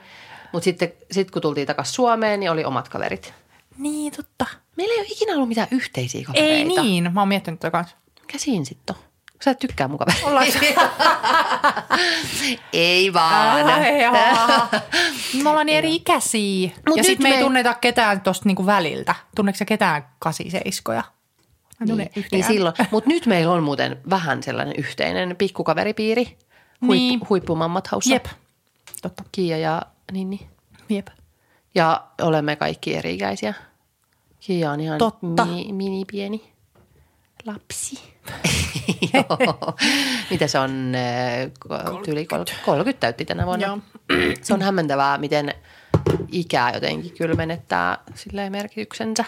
mutta 0.52 0.64
sitten 0.64 0.92
sit 1.10 1.30
kun 1.30 1.42
tultiin 1.42 1.66
takaisin 1.66 1.94
Suomeen, 1.94 2.40
niin 2.40 2.50
oli 2.50 2.64
omat 2.64 2.88
kaverit. 2.88 3.34
Niin, 3.78 4.12
totta. 4.12 4.46
Meillä 4.76 4.94
ei 4.94 5.00
ole 5.00 5.06
ikinä 5.10 5.34
ollut 5.34 5.48
mitään 5.48 5.68
yhteisiä 5.70 6.24
kavereita. 6.26 6.80
Ei 6.80 6.82
niin, 6.82 7.12
mä 7.14 7.20
oon 7.20 7.28
miettinyt 7.28 7.60
tätä 7.60 7.70
kanssa. 7.70 7.96
Mikä 8.20 8.38
siinä 8.38 8.64
sitten 8.64 8.96
on? 8.96 9.02
Sä 9.44 9.50
et 9.50 9.58
tykkää 9.58 9.88
mun 9.88 9.98
kavereita. 9.98 10.26
Ollaan 10.28 10.46
ei 12.72 13.12
vaan. 13.12 13.66
Ai. 13.66 13.82
Me 15.42 15.50
ollaan 15.50 15.66
niin 15.66 15.78
eri 15.78 15.94
ikäisiä. 15.94 16.70
Mut 16.88 16.96
ja 16.96 17.04
sitten 17.04 17.22
me 17.22 17.28
ei 17.28 17.36
me- 17.36 17.42
tunneta 17.42 17.74
ketään 17.74 18.20
tosta 18.20 18.48
niinku 18.48 18.66
väliltä. 18.66 19.14
Tunneeko 19.36 19.56
sä 19.56 19.64
ketään 19.64 20.06
kasiseiskoja? 20.18 21.02
Tunne 21.88 22.10
Niin, 22.16 22.26
niin 22.32 22.44
silloin. 22.44 22.74
Mutta 22.90 23.08
nyt 23.10 23.26
meillä 23.26 23.52
on 23.52 23.62
muuten 23.62 24.00
vähän 24.10 24.42
sellainen 24.42 24.74
yhteinen 24.78 25.36
pikkukaveripiiri. 25.36 26.24
Huippu, 26.24 26.92
Niin. 26.92 27.20
Huippumammat 27.28 27.86
haussa. 27.86 28.12
Jep. 28.12 28.26
Totta. 29.02 29.24
Kiia 29.32 29.58
ja 29.58 29.82
Ninni. 30.12 30.46
Jep. 30.88 31.06
Ja 31.74 32.04
olemme 32.22 32.56
kaikki 32.56 32.96
eri-ikäisiä. 32.96 33.54
Kiia 34.40 34.70
on 34.70 34.80
ihan 34.80 34.98
Totta. 34.98 35.44
Mini, 35.44 35.72
mini 35.72 36.04
pieni 36.04 36.52
lapsi. 37.46 38.00
Joo. 39.14 39.74
Mitä 40.30 40.46
se 40.46 40.58
on? 40.58 40.92
äh, 40.94 41.50
ko- 41.68 42.04
Tyyli 42.04 42.26
30, 42.26 42.64
30 42.66 43.00
täytti 43.00 43.24
tänä 43.24 43.46
vuonna. 43.46 43.66
Joo. 43.66 43.78
Se 44.42 44.54
on 44.54 44.62
hämmentävää, 44.62 45.18
miten 45.18 45.54
ikää 46.32 46.70
jotenkin 46.74 47.12
kyllä 47.18 47.34
menettää 47.34 47.98
silleen 48.14 48.52
merkityksensä. 48.52 49.24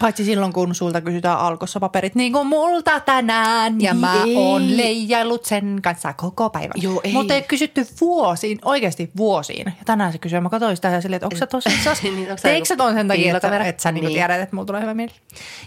Paitsi 0.00 0.24
silloin, 0.24 0.52
kun 0.52 0.74
sulta 0.74 1.00
kysytään 1.00 1.38
alkossa 1.38 1.80
paperit, 1.80 2.14
niin 2.14 2.32
kuin 2.32 2.46
multa 2.46 3.00
tänään. 3.00 3.80
Ja 3.80 3.92
Niin 3.92 4.00
mä 4.00 4.22
ei. 4.24 4.36
oon 4.36 4.76
leijaillut 4.76 5.44
sen 5.44 5.78
kanssa 5.82 6.12
koko 6.12 6.50
päivän. 6.50 6.72
Joo, 6.82 7.00
ei. 7.04 7.12
Mutta 7.12 7.34
ei 7.34 7.42
kysytty 7.42 7.86
vuosiin, 8.00 8.58
oikeasti 8.64 9.10
vuosiin. 9.16 9.66
Ja 9.66 9.84
tänään 9.84 10.12
se 10.12 10.18
kysyy, 10.18 10.40
mä 10.40 10.48
katsoin 10.48 10.76
sitä 10.76 10.88
ja 10.88 11.00
silleen, 11.00 11.16
että 11.16 11.26
onko 11.26 11.36
sä 11.36 11.46
tosissaan? 11.46 11.96
Niin, 12.02 12.28
Teikö 12.42 12.64
sä 12.66 12.76
ton 12.76 12.94
sen 12.94 13.08
takia, 13.08 13.36
että, 13.36 13.58
että 13.64 13.82
sä 13.82 13.92
niinku 13.92 14.06
Niin. 14.08 14.14
tiedät, 14.16 14.40
että 14.40 14.56
mulla 14.56 14.66
tulee 14.66 14.80
hyvä 14.82 14.94
mieli? 14.94 15.12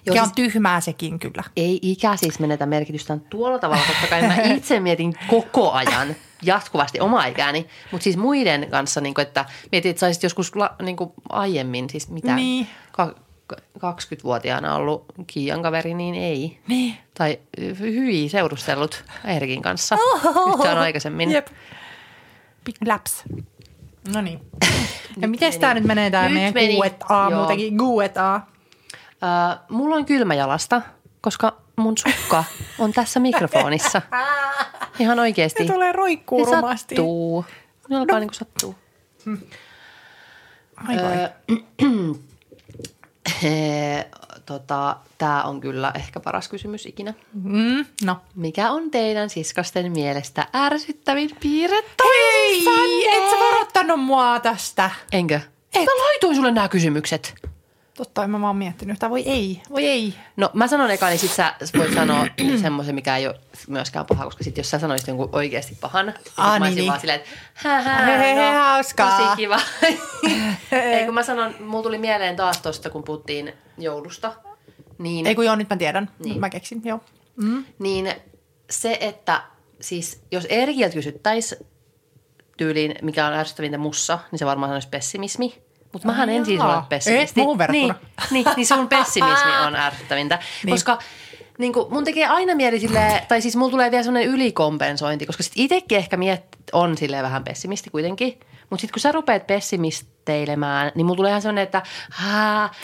Joo, 0.05 0.15
ja 0.15 0.21
siis- 0.21 0.29
on 0.29 0.35
tyhmää 0.35 0.81
sekin 0.81 1.19
kyllä. 1.19 1.43
ei 1.55 1.79
ikä 1.81 2.15
siis 2.15 2.39
menetä 2.39 2.65
merkitystään 2.65 3.19
tuolla 3.29 3.59
tavalla. 3.59 3.83
Totta 3.88 4.07
kai 4.09 4.21
mä 4.21 4.35
itse 4.55 4.79
mietin 4.79 5.13
koko 5.29 5.71
ajan 5.71 6.15
jatkuvasti 6.43 6.99
omaa 6.99 7.25
ikääni, 7.25 7.67
mutta 7.91 8.03
siis 8.03 8.17
muiden 8.17 8.67
kanssa, 8.71 9.01
niin 9.01 9.13
kuin, 9.13 9.23
että 9.27 9.45
mietin, 9.71 9.89
että 9.89 9.99
saisit 9.99 10.23
joskus 10.23 10.55
la, 10.55 10.75
niin 10.81 10.95
kuin 10.95 11.09
aiemmin, 11.29 11.89
siis 11.89 12.09
mitä 12.09 12.35
Niin. 12.35 12.67
ka- 12.91 13.15
20-vuotiaana 13.77 14.75
ollut 14.75 15.06
Kiian 15.27 15.62
kaveri, 15.62 15.94
niin 15.94 16.15
ei. 16.15 16.60
Niin. 16.68 16.98
Tai 17.13 17.39
hyi 17.79 18.29
seurustellut 18.29 19.03
Eerikin 19.25 19.62
kanssa 19.62 19.98
yhtään 20.53 20.77
aikaisemmin. 20.77 21.32
Jep. 21.32 21.48
Big 22.65 22.75
laps. 22.88 23.24
No 24.13 24.22
niin. 24.22 24.39
Ja 25.22 25.27
miten 25.27 25.60
tämä 25.60 25.74
nyt 25.74 25.84
menee 25.84 26.12
tämä 26.12 26.29
meidän 26.29 26.53
meni. 26.53 26.77
Q&A, 26.77 27.29
muutenkin 27.29 27.77
Q&A? 27.77 28.36
Äh, 28.36 29.60
mulla 29.70 29.96
on 29.96 30.06
kylmä 30.06 30.34
jalasta, 30.34 30.82
koska 31.22 31.58
mun 31.75 31.94
sukka 31.98 32.44
on 32.79 32.94
tässä 32.94 33.20
mikrofonissa. 33.20 34.01
Ihan 35.00 35.20
oikeasti. 35.20 35.68
Se 35.68 35.74
tulee 35.74 35.91
roikkuu 35.91 36.46
Ne 36.46 36.56
rumasti. 36.56 36.96
sattuu. 36.96 37.46
Ne 37.89 37.98
alkaa 37.98 38.15
no. 38.15 38.20
niin 38.20 38.27
kuin 38.29 38.36
sattuu. 38.36 38.75
Ai 40.88 40.96
vai. 40.96 41.18
Öö, 41.18 41.29
tota, 44.46 44.96
Tämä 45.19 45.43
on 45.43 45.62
kyllä 45.62 45.91
ehkä 45.96 46.19
paras 46.19 46.48
kysymys 46.48 46.86
ikinä. 46.86 47.13
Mm, 47.34 47.86
no. 48.05 48.17
Mikä 48.36 48.72
on 48.72 48.91
teidän 48.91 49.29
siskasten 49.29 49.91
mielestä 49.91 50.48
ärsyttävin 50.55 51.29
piirre 51.39 51.77
Hei, 52.03 53.08
et 53.08 53.29
sä 53.29 53.36
varoittanut 53.39 54.00
mua 54.00 54.39
tästä. 54.39 54.91
Enkö? 55.12 55.36
Et. 55.75 55.86
Mä 55.86 56.03
laitoin 56.03 56.36
sulle 56.36 56.51
nämä 56.51 56.69
kysymykset. 56.69 57.34
Totta, 58.00 58.24
en 58.24 58.29
mä 58.29 58.41
vaan 58.41 58.56
miettinyt 58.56 58.94
yhtään. 58.94 59.10
Voi 59.10 59.24
ei, 59.25 59.62
voi 59.70 59.86
ei. 59.86 60.13
No 60.38 60.50
mä 60.53 60.68
sanon 60.68 60.91
eka, 60.91 61.08
niin 61.08 61.20
sit 61.20 61.32
sä 61.32 61.53
voit 61.77 61.94
sanoa 61.94 62.27
semmoisen, 62.62 62.96
mikä 62.96 63.18
ei 63.18 63.27
ole 63.27 63.39
myöskään 63.68 64.06
paha, 64.06 64.25
koska 64.25 64.44
sit 64.44 64.58
jos 64.58 64.70
sä 64.70 64.79
sanoisit 64.79 65.08
jonkun 65.08 65.29
oikeasti 65.32 65.77
pahan, 65.82 66.06
niin 66.06 66.15
Ah, 66.38 66.48
mä 66.48 66.53
niin, 66.53 66.62
olisin 66.62 66.75
niin. 66.75 66.88
vaan 66.88 67.00
silleen, 67.00 67.20
että 67.20 67.29
hä, 67.53 67.82
hä, 67.82 68.06
Hehehe, 68.06 68.51
no, 68.51 68.60
hauskaa. 68.60 69.18
tosi 69.18 69.36
kiva. 69.36 69.60
ei 70.72 71.06
kun 71.06 71.13
mä 71.13 71.24
sanon, 71.24 71.56
mulla 71.60 71.84
tuli 71.84 71.98
mieleen 71.98 72.36
taas 72.36 72.62
tosta, 72.62 72.89
kun 72.89 73.03
puhuttiin 73.03 73.53
joulusta, 73.77 74.34
niin, 74.98 75.27
Ei 75.27 75.36
kun 75.36 75.46
joo, 75.46 75.56
nyt 75.56 75.70
mä 75.70 75.77
tiedän. 75.77 76.10
Niin. 76.20 76.39
Mä 76.39 76.50
keksin, 76.50 76.82
joo. 76.86 77.00
niin 77.79 78.12
se, 78.70 78.98
että 79.01 79.41
siis 79.82 80.22
jos 80.32 80.46
Erikiltä 80.50 80.94
kysyttäisiin 80.94 81.68
tyyliin, 82.58 82.96
mikä 83.01 83.25
on 83.27 83.34
ärsyttävintä 83.34 83.77
mussa, 83.77 84.20
niin 84.32 84.39
se 84.39 84.46
varmaan 84.46 84.70
sanoisi 84.70 84.89
pessimismi. 84.89 85.68
Mutta 85.93 86.08
mähän 86.08 86.29
en 86.29 86.46
siis 86.46 86.62
ole 86.62 86.84
pessimisti. 86.89 87.39
Muuhun 87.39 87.58
verrattuna. 87.58 87.96
Niin, 88.31 88.46
niin, 88.46 88.46
niin 88.55 88.67
sun 88.67 88.88
pessimismi 88.88 89.51
on 89.67 89.75
ärsyttävintä. 89.86 90.39
Niin. 90.65 90.74
Koska 90.74 91.00
niin 91.58 91.74
kuin, 91.74 91.93
mun 91.93 92.03
tekee 92.03 92.27
aina 92.27 92.55
mieli 92.55 92.79
silleen, 92.79 93.22
tai 93.27 93.41
siis 93.41 93.55
mulla 93.55 93.72
tulee 93.72 93.91
vielä 93.91 94.03
semmoinen 94.03 94.29
ylikompensointi, 94.29 95.25
koska 95.25 95.43
sit 95.43 95.53
itsekin 95.55 95.98
ehkä 95.98 96.17
miet, 96.17 96.43
on 96.74 96.98
silleen 96.98 97.24
vähän 97.24 97.43
pessimisti 97.43 97.89
kuitenkin. 97.89 98.39
Mutta 98.69 98.81
sitten 98.81 98.93
kun 98.93 98.99
sä 99.01 99.11
rupeat 99.11 99.47
pessimisteilemään, 99.47 100.91
niin 100.95 101.05
mulla 101.05 101.17
tulee 101.17 101.29
ihan 101.29 101.41
semmoinen, 101.41 101.63
että 101.63 101.81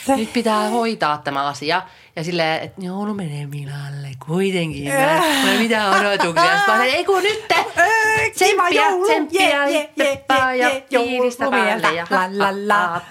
nyt 0.07 0.33
pitää 0.33 0.69
hoitaa 0.69 1.17
tämä 1.17 1.45
asia. 1.47 1.81
Ja 2.15 2.23
silleen, 2.23 2.63
että 2.63 2.81
joulu 2.85 3.13
menee 3.13 3.45
Milalle 3.47 4.11
kuitenkin. 4.27 4.93
Mä 4.93 5.21
mä 5.43 5.51
en 5.51 5.59
mitään 5.61 6.05
odotuksia. 6.07 6.57
Sitten 6.57 6.63
mä 6.67 6.75
olen, 6.75 6.95
ei 6.95 7.05
kun 7.05 7.23
nyt 7.23 7.47
te, 7.47 7.55
tsemppiä, 8.33 8.83
tsemppiä, 9.05 9.87
teppää 9.97 10.53
ja 10.55 10.69
fiilistä 10.89 11.49
päälle. 11.49 11.93
Ja 11.95 12.07
la 12.09 12.29
la 12.31 12.49
la. 12.67 13.01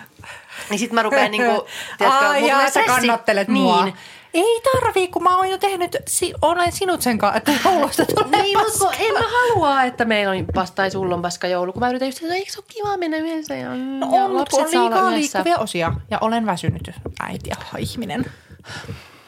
Niin 0.71 0.79
sit 0.79 0.93
mä 0.93 1.03
rupean 1.03 1.31
niinku, 1.31 1.67
tiedätkö, 1.99 2.27
Ai 2.29 2.49
jaa, 2.49 2.71
sä 2.71 2.83
kannattelet 2.83 3.49
niin. 3.49 3.63
mua. 3.63 3.89
Ei 4.35 4.61
tarvii, 4.73 5.09
kun 5.09 5.23
mä 5.23 5.37
oon 5.37 5.51
jo 5.51 5.59
tehnyt, 5.59 5.97
si- 6.09 6.35
olen 6.43 6.73
sinut 6.73 7.03
sen 7.03 7.19
kanssa, 7.19 7.37
että 7.37 7.53
joulusta 7.65 8.07
tulee 8.07 8.43
Niin, 8.43 8.59
mutta 8.59 8.93
en 8.99 9.13
mä 9.13 9.21
halua, 9.65 9.83
että 9.83 10.05
meillä 10.05 10.33
on 10.33 10.47
vasta 10.55 10.75
tai 10.75 10.91
sulla 10.91 11.15
on 11.15 11.23
paska 11.23 11.47
joulu. 11.47 11.73
Kun 11.73 11.81
mä 11.81 11.89
yritän 11.89 12.09
just, 12.09 12.23
että 12.23 12.35
eikö 12.35 12.53
se 12.53 12.59
ole 12.59 12.67
kiva 12.69 12.97
mennä 12.97 13.17
yhdessä 13.17 13.55
ja, 13.55 13.69
No 13.69 14.17
ja 14.17 14.25
on, 14.25 14.31
mutta 14.31 14.57
on 14.57 14.73
saa 14.73 14.83
olla 14.83 14.97
liikaa 14.97 15.11
liikkuvia 15.11 15.59
osia 15.59 15.93
ja 16.11 16.19
olen 16.21 16.47
väsynyt 16.47 16.91
äiti 17.21 17.51
ja 17.51 17.57
ihminen. 17.79 18.25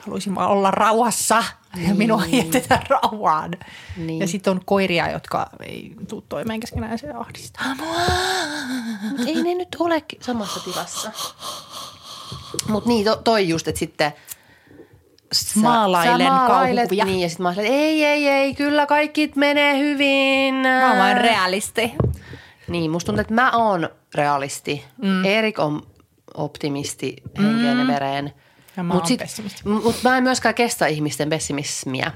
Haluaisin 0.01 0.35
vaan 0.35 0.51
olla 0.51 0.71
rauhassa 0.71 1.45
ja 1.89 1.95
minua 1.95 2.25
ei 2.25 2.39
jätetä 2.39 2.81
rauhaan. 2.89 3.51
Niin. 3.97 4.19
Ja 4.19 4.29
sitten 4.29 4.51
on 4.51 4.61
koiria, 4.65 5.11
jotka 5.11 5.51
ei 5.63 5.95
tule 6.09 6.23
toimeen 6.29 6.61
keskenään 6.61 6.93
ja 6.93 6.99
se 6.99 7.11
ahdistaa 7.11 7.75
mua. 7.75 7.95
Mut 9.11 9.27
ei 9.27 9.43
ne 9.43 9.55
nyt 9.55 9.77
ole 9.79 10.05
samassa 10.21 10.61
tilassa. 10.61 11.11
Mutta 12.69 12.89
niin, 12.89 13.05
to, 13.05 13.17
toi 13.17 13.49
just, 13.49 13.69
että 13.69 13.79
sitten 13.79 14.13
sä, 15.33 15.61
Maalailen 15.61 16.27
sä 16.27 16.47
kauhukuvia. 16.47 17.05
Niin, 17.05 17.21
ja 17.21 17.29
sitten 17.29 17.43
mä 17.43 17.49
olen, 17.49 17.67
ei, 17.67 18.05
ei, 18.05 18.29
ei, 18.29 18.55
kyllä 18.55 18.87
kaikki 18.87 19.33
menee 19.35 19.79
hyvin. 19.79 20.55
Mä 20.55 20.89
oon 20.89 20.99
vain 20.99 21.17
realisti. 21.17 21.93
Niin, 22.69 22.91
musta 22.91 23.07
tuntuu, 23.07 23.21
että 23.21 23.35
mä 23.35 23.51
oon 23.51 23.89
realisti. 24.15 24.85
Mm. 25.03 25.25
Erik 25.25 25.59
on 25.59 25.83
optimisti 26.35 27.17
henkeen 27.39 27.79
ja 27.79 27.87
vereen. 27.87 28.33
Mutta 29.65 30.09
mä 30.09 30.17
en 30.17 30.23
myöskään 30.23 30.55
kestä 30.55 30.87
ihmisten 30.87 31.29
pessimismiä. 31.31 32.13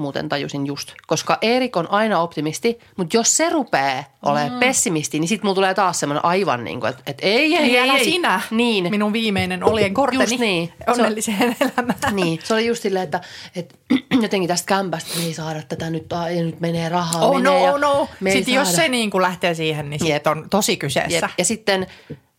Muuten 0.00 0.28
tajusin 0.28 0.66
just. 0.66 0.92
Koska 1.06 1.38
Erik 1.42 1.76
on 1.76 1.90
aina 1.90 2.20
optimisti, 2.20 2.78
mutta 2.96 3.16
jos 3.16 3.36
se 3.36 3.50
rupeaa 3.50 4.04
olemaan 4.24 4.52
mm. 4.52 4.58
pessimisti, 4.60 5.20
niin 5.20 5.28
sitten 5.28 5.46
mulla 5.46 5.54
tulee 5.54 5.74
taas 5.74 6.00
semmoinen 6.00 6.24
aivan 6.24 6.64
niin 6.64 6.80
kuin, 6.80 6.90
että, 6.90 7.02
että 7.06 7.26
ei, 7.26 7.56
ei, 7.56 7.56
Ei, 7.56 7.78
ei, 7.78 7.90
ei. 7.90 8.04
sinä, 8.04 8.40
Niin. 8.50 8.90
minun 8.90 9.12
viimeinen 9.12 9.64
olien 9.64 9.94
korteni 9.94 10.22
Just 10.22 10.38
niin. 10.38 10.68
Se 10.68 10.90
on- 10.90 10.94
onnelliseen 11.00 11.56
elämään. 11.60 11.98
Niin, 12.12 12.40
se 12.44 12.54
oli 12.54 12.66
just 12.66 12.82
silleen, 12.82 13.04
että, 13.04 13.20
että 13.56 13.74
jotenkin 14.22 14.48
tästä 14.48 14.66
kämpästä 14.66 15.18
me 15.18 15.24
ei 15.24 15.34
saada 15.34 15.62
tätä 15.68 15.90
nyt, 15.90 16.12
ai, 16.12 16.36
nyt 16.36 16.60
menee 16.60 16.88
rahaa. 16.88 17.22
Oh 17.26 17.36
menee 17.36 17.52
no, 17.60 17.64
ja 17.66 17.72
oh 17.72 17.80
no. 17.80 18.08
Sitten 18.32 18.54
jos 18.54 18.76
se 18.76 18.88
niin 18.88 19.10
kuin 19.10 19.22
lähtee 19.22 19.54
siihen, 19.54 19.90
niin 19.90 20.06
Jep. 20.06 20.16
sit 20.16 20.26
on 20.26 20.46
tosi 20.50 20.76
kyseessä. 20.76 21.26
Jep. 21.26 21.30
Ja 21.38 21.44
sitten 21.44 21.86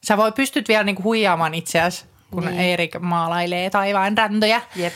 Sä 0.03 0.17
voi 0.17 0.31
pystyt 0.31 0.67
vielä 0.67 0.83
niinku 0.83 1.03
huijaamaan 1.03 1.53
itseäsi, 1.53 2.05
kun 2.31 2.43
Niin. 2.45 2.57
niin. 2.57 2.73
Erik 2.73 2.99
maalailee 2.99 3.69
taivaan 3.69 4.17
räntöjä. 4.17 4.61
Jep. 4.75 4.93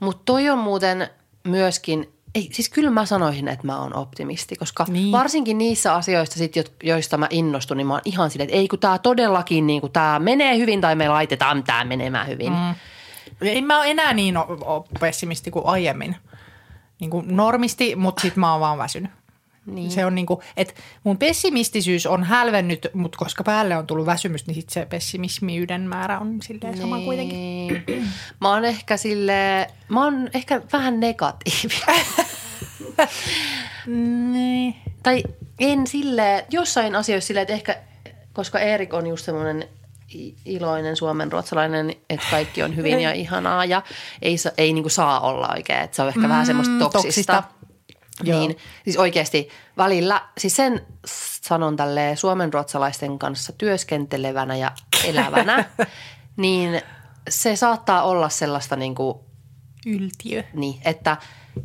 Mutta 0.00 0.22
toi 0.24 0.48
on 0.50 0.58
muuten 0.58 1.08
myöskin, 1.46 2.12
ei, 2.34 2.48
siis 2.52 2.68
kyllä 2.68 2.90
mä 2.90 3.06
sanoisin, 3.06 3.48
että 3.48 3.66
mä 3.66 3.80
oon 3.80 3.96
optimisti, 3.96 4.56
koska 4.56 4.84
niin. 4.88 5.12
Varsinkin 5.12 5.58
niissä 5.58 5.94
asioissa, 5.94 6.38
sit, 6.38 6.56
jo- 6.56 6.62
joista 6.82 7.16
mä 7.16 7.26
innostun, 7.30 7.76
niin 7.76 7.86
mä 7.86 7.92
oon 7.92 8.02
ihan 8.04 8.30
silleen, 8.30 8.48
että 8.48 8.56
ei 8.58 8.68
kun 8.68 8.78
tää 8.78 8.98
todellakin, 8.98 9.66
niin 9.66 9.80
kun 9.80 9.92
tää 9.92 10.18
menee 10.18 10.56
hyvin 10.58 10.80
tai 10.80 10.94
me 10.94 11.08
laitetaan 11.08 11.64
tää 11.64 11.84
menemään 11.84 12.26
hyvin. 12.28 12.52
Mm. 12.52 12.74
En 13.40 13.64
mä 13.64 13.78
ole 13.78 13.90
enää 13.90 14.12
niin 14.12 14.36
o- 14.36 14.46
o- 14.76 14.86
pessimisti 15.00 15.50
kuin 15.50 15.66
aiemmin. 15.66 16.16
niin 17.00 17.10
kuin 17.10 17.36
normisti, 17.36 17.96
mutta 17.96 18.22
sit 18.22 18.36
mä 18.36 18.52
oon 18.52 18.60
vaan 18.60 18.78
väsynyt. 18.78 19.10
Niin. 19.66 19.90
Se 19.90 20.04
on 20.04 20.14
niin 20.14 20.26
kuin, 20.26 20.40
että 20.56 20.74
mun 21.04 21.18
pessimistisyys 21.18 22.06
on 22.06 22.24
hälvennyt, 22.24 22.88
mutta 22.94 23.18
koska 23.18 23.44
päälle 23.44 23.76
on 23.76 23.86
tullut 23.86 24.06
väsymys, 24.06 24.46
niin 24.46 24.54
sit 24.54 24.68
se 24.68 24.86
pessimismiyden 24.86 25.82
määrä 25.82 26.18
on 26.18 26.38
silleen 26.42 26.72
niin. 26.72 26.82
sama 26.82 27.00
kuitenkin. 27.00 27.84
Mä 28.40 28.50
oon 28.50 28.64
ehkä 28.64 28.96
sille, 28.96 29.70
mä 29.88 30.04
oon 30.04 30.30
ehkä 30.34 30.62
vähän 30.72 31.00
negatiivinen. 31.00 32.06
niin. 34.32 34.74
Tai 35.02 35.22
en 35.58 35.86
sille 35.86 36.46
jossain 36.50 36.96
asioissa 36.96 37.26
silleen, 37.26 37.42
että 37.42 37.54
ehkä, 37.54 37.76
koska 38.32 38.58
Erik 38.58 38.94
on 38.94 39.06
just 39.06 39.24
semmoinen 39.24 39.68
iloinen 40.44 40.96
suomen 40.96 41.32
ruotsalainen, 41.32 41.94
että 42.10 42.26
kaikki 42.30 42.62
on 42.62 42.76
hyvin 42.76 43.00
ja 43.00 43.12
ihanaa 43.22 43.64
ja 43.64 43.82
ei, 44.22 44.36
ei 44.58 44.72
niin 44.72 44.84
kuin 44.84 44.90
saa 44.90 45.20
olla 45.20 45.48
oikein, 45.56 45.80
että 45.80 45.96
se 45.96 46.02
on 46.02 46.08
ehkä 46.08 46.20
mm, 46.20 46.28
vähän 46.28 46.46
semmoista 46.46 46.78
toksista. 46.78 47.02
toksista. 47.02 47.42
Niin, 48.22 48.50
Joo. 48.50 48.60
siis 48.84 48.96
oikeasti 48.96 49.48
välillä, 49.76 50.28
siis 50.38 50.56
sen 50.56 50.86
sanon 51.42 51.76
tälleen 51.76 52.16
suomenruotsalaisten 52.16 53.18
kanssa 53.18 53.52
työskentelevänä 53.52 54.56
ja 54.56 54.72
elävänä, 55.04 55.64
niin 56.36 56.82
se 57.28 57.56
saattaa 57.56 58.02
olla 58.02 58.28
sellaista 58.28 58.76
niin 58.76 58.94
kuin, 58.94 59.18
Yltiö. 59.86 60.42
Niin, 60.52 60.80
että 60.84 61.16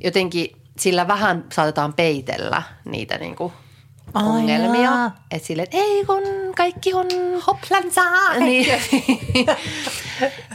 jotenkin 0.04 0.62
sillä 0.80 1.08
vähän 1.08 1.46
saatetaan 1.54 1.94
peitellä 1.94 2.64
niitä 2.86 3.18
niin 3.18 3.36
kuin 3.36 3.54
ongelmia. 4.14 5.12
Että 5.32 5.48
silleen, 5.48 5.64
että 5.64 5.78
ei 5.78 6.06
kun 6.06 6.24
kaikki 6.56 6.94
on 6.94 7.08
hoplansa. 7.48 8.02
Niin, 8.40 8.82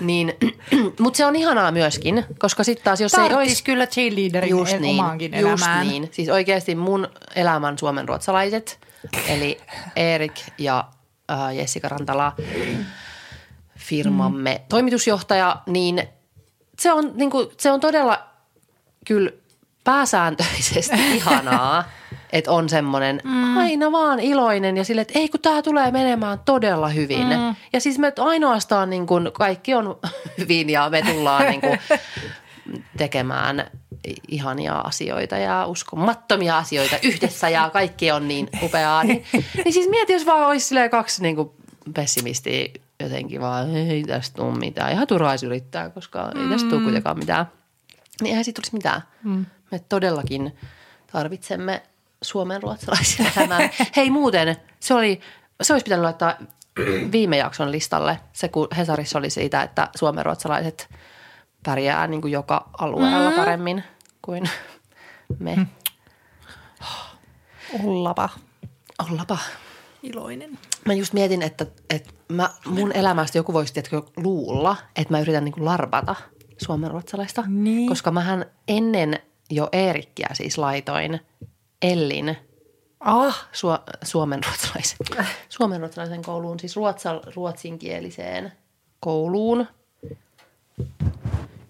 niin 0.00 0.32
mutta 1.00 1.16
se 1.16 1.26
on 1.26 1.36
ihanaa 1.36 1.72
myöskin, 1.72 2.24
koska 2.38 2.64
sitten 2.64 2.84
taas 2.84 3.00
jos 3.00 3.12
Tarttis 3.12 3.30
ei 3.30 3.36
olisi... 3.36 3.64
kyllä 3.64 3.86
cheerleaderin 3.86 4.50
just 4.50 4.78
niin, 4.78 5.00
omaankin 5.00 5.32
just 5.32 5.40
elämään. 5.40 5.88
niin. 5.88 6.08
Siis 6.12 6.28
oikeasti 6.28 6.74
mun 6.74 7.08
elämän 7.36 7.78
suomen 7.78 8.08
ruotsalaiset, 8.08 8.78
eli 9.28 9.58
Erik 9.96 10.40
ja 10.58 10.84
äh, 11.30 11.54
Jessica 11.54 11.88
Rantala, 11.88 12.32
firmamme 13.78 14.54
mm. 14.54 14.64
toimitusjohtaja, 14.68 15.62
niin 15.66 16.02
se 16.78 16.92
on, 16.92 17.12
niin 17.14 17.30
kuin, 17.30 17.48
se 17.58 17.72
on 17.72 17.80
todella 17.80 18.22
kyllä 19.04 19.30
pääsääntöisesti 19.86 20.96
ihanaa, 21.16 21.84
että 22.32 22.52
on 22.52 22.68
semmoinen 22.68 23.20
mm. 23.24 23.56
aina 23.56 23.92
vaan 23.92 24.20
iloinen 24.20 24.76
ja 24.76 24.84
sille, 24.84 25.00
että 25.00 25.18
ei 25.18 25.28
kun 25.28 25.40
tämä 25.40 25.62
tulee 25.62 25.90
menemään 25.90 26.38
todella 26.44 26.88
hyvin. 26.88 27.26
Mm. 27.26 27.54
Ja 27.72 27.80
siis 27.80 27.98
me 27.98 28.12
ainoastaan 28.18 28.90
niin 28.90 29.06
kuin 29.06 29.30
kaikki 29.32 29.74
on 29.74 29.98
hyvin 30.38 30.70
ja 30.70 30.90
me 30.90 31.02
tullaan 31.02 31.46
niin 31.46 31.60
kuin 31.60 31.78
tekemään 32.96 33.70
ihania 34.28 34.78
asioita 34.78 35.36
ja 35.36 35.66
uskomattomia 35.66 36.58
asioita 36.58 36.96
yhdessä 37.02 37.48
ja 37.48 37.70
kaikki 37.70 38.10
on 38.10 38.28
niin 38.28 38.48
upeaa. 38.62 39.04
Niin, 39.04 39.24
niin 39.64 39.72
siis 39.72 39.88
mieti, 39.88 40.12
jos 40.12 40.26
vaan 40.26 40.46
olisi 40.46 40.74
kaksi 40.90 41.22
niin 41.22 41.36
kuin 41.36 41.50
pessimistiä 41.94 42.68
jotenkin 43.00 43.40
vaan, 43.40 43.76
ei 43.76 44.02
tästä 44.02 44.36
tule 44.36 44.58
mitään. 44.58 44.92
Ihan 44.92 45.06
turhaa 45.06 45.34
yrittää, 45.46 45.90
koska 45.90 46.32
ei 46.34 46.48
tästä 46.50 46.70
tule 46.70 46.82
kuitenkaan 46.82 47.18
mitään. 47.18 47.46
Niin 48.20 48.30
eihän 48.30 48.44
siitä 48.44 48.60
tulisi 48.60 48.76
mitään. 48.76 49.02
Mm. 49.24 49.46
Me 49.70 49.78
todellakin 49.78 50.56
tarvitsemme 51.12 51.82
suomen 52.22 52.62
ruotsalaisia 52.62 53.26
elämään. 53.36 53.70
Hei 53.96 54.10
muuten, 54.10 54.56
se, 54.80 54.94
oli, 54.94 55.20
se 55.62 55.72
olisi 55.72 55.84
pitänyt 55.84 56.02
laittaa 56.02 56.34
viime 57.12 57.36
jakson 57.36 57.72
listalle, 57.72 58.20
se 58.32 58.48
kun 58.48 58.68
Hesarissa 58.76 59.18
oli 59.18 59.30
siitä, 59.30 59.62
että 59.62 59.88
suomen 59.96 60.26
ruotsalaiset 60.26 60.88
pärjää 61.64 62.06
niin 62.06 62.20
kuin 62.20 62.32
joka 62.32 62.68
alueella 62.78 63.30
mm. 63.30 63.36
paremmin 63.36 63.84
kuin 64.22 64.50
me. 65.38 65.56
Mm. 65.56 65.66
Ollapa. 67.84 68.28
Ollapa. 69.10 69.38
Iloinen. 70.02 70.58
Mä 70.84 70.94
just 70.94 71.12
mietin, 71.12 71.42
että, 71.42 71.66
että 71.90 72.10
mä, 72.28 72.50
mun 72.66 72.92
elämästä 72.92 73.38
joku 73.38 73.52
voisi 73.52 73.72
tietysti 73.74 73.96
luulla, 74.16 74.76
että 74.96 75.14
mä 75.14 75.20
yritän 75.20 75.44
niin 75.44 75.52
kuin 75.52 75.64
larpata 75.64 76.14
suomenruotsalaista. 76.58 77.44
Niin. 77.46 77.88
Koska 77.88 78.10
mähän 78.10 78.46
ennen 78.68 79.20
jo 79.50 79.68
Eerikkiä 79.72 80.28
siis 80.32 80.58
laitoin 80.58 81.20
Ellin 81.82 82.36
Ah, 83.00 83.48
Su- 83.52 83.94
suomenruotsalaisen, 84.04 84.98
suomenruotsalaisen 85.48 86.22
kouluun, 86.22 86.60
siis 86.60 86.76
ruotsa, 86.76 87.20
ruotsinkieliseen 87.34 88.52
kouluun. 89.00 89.66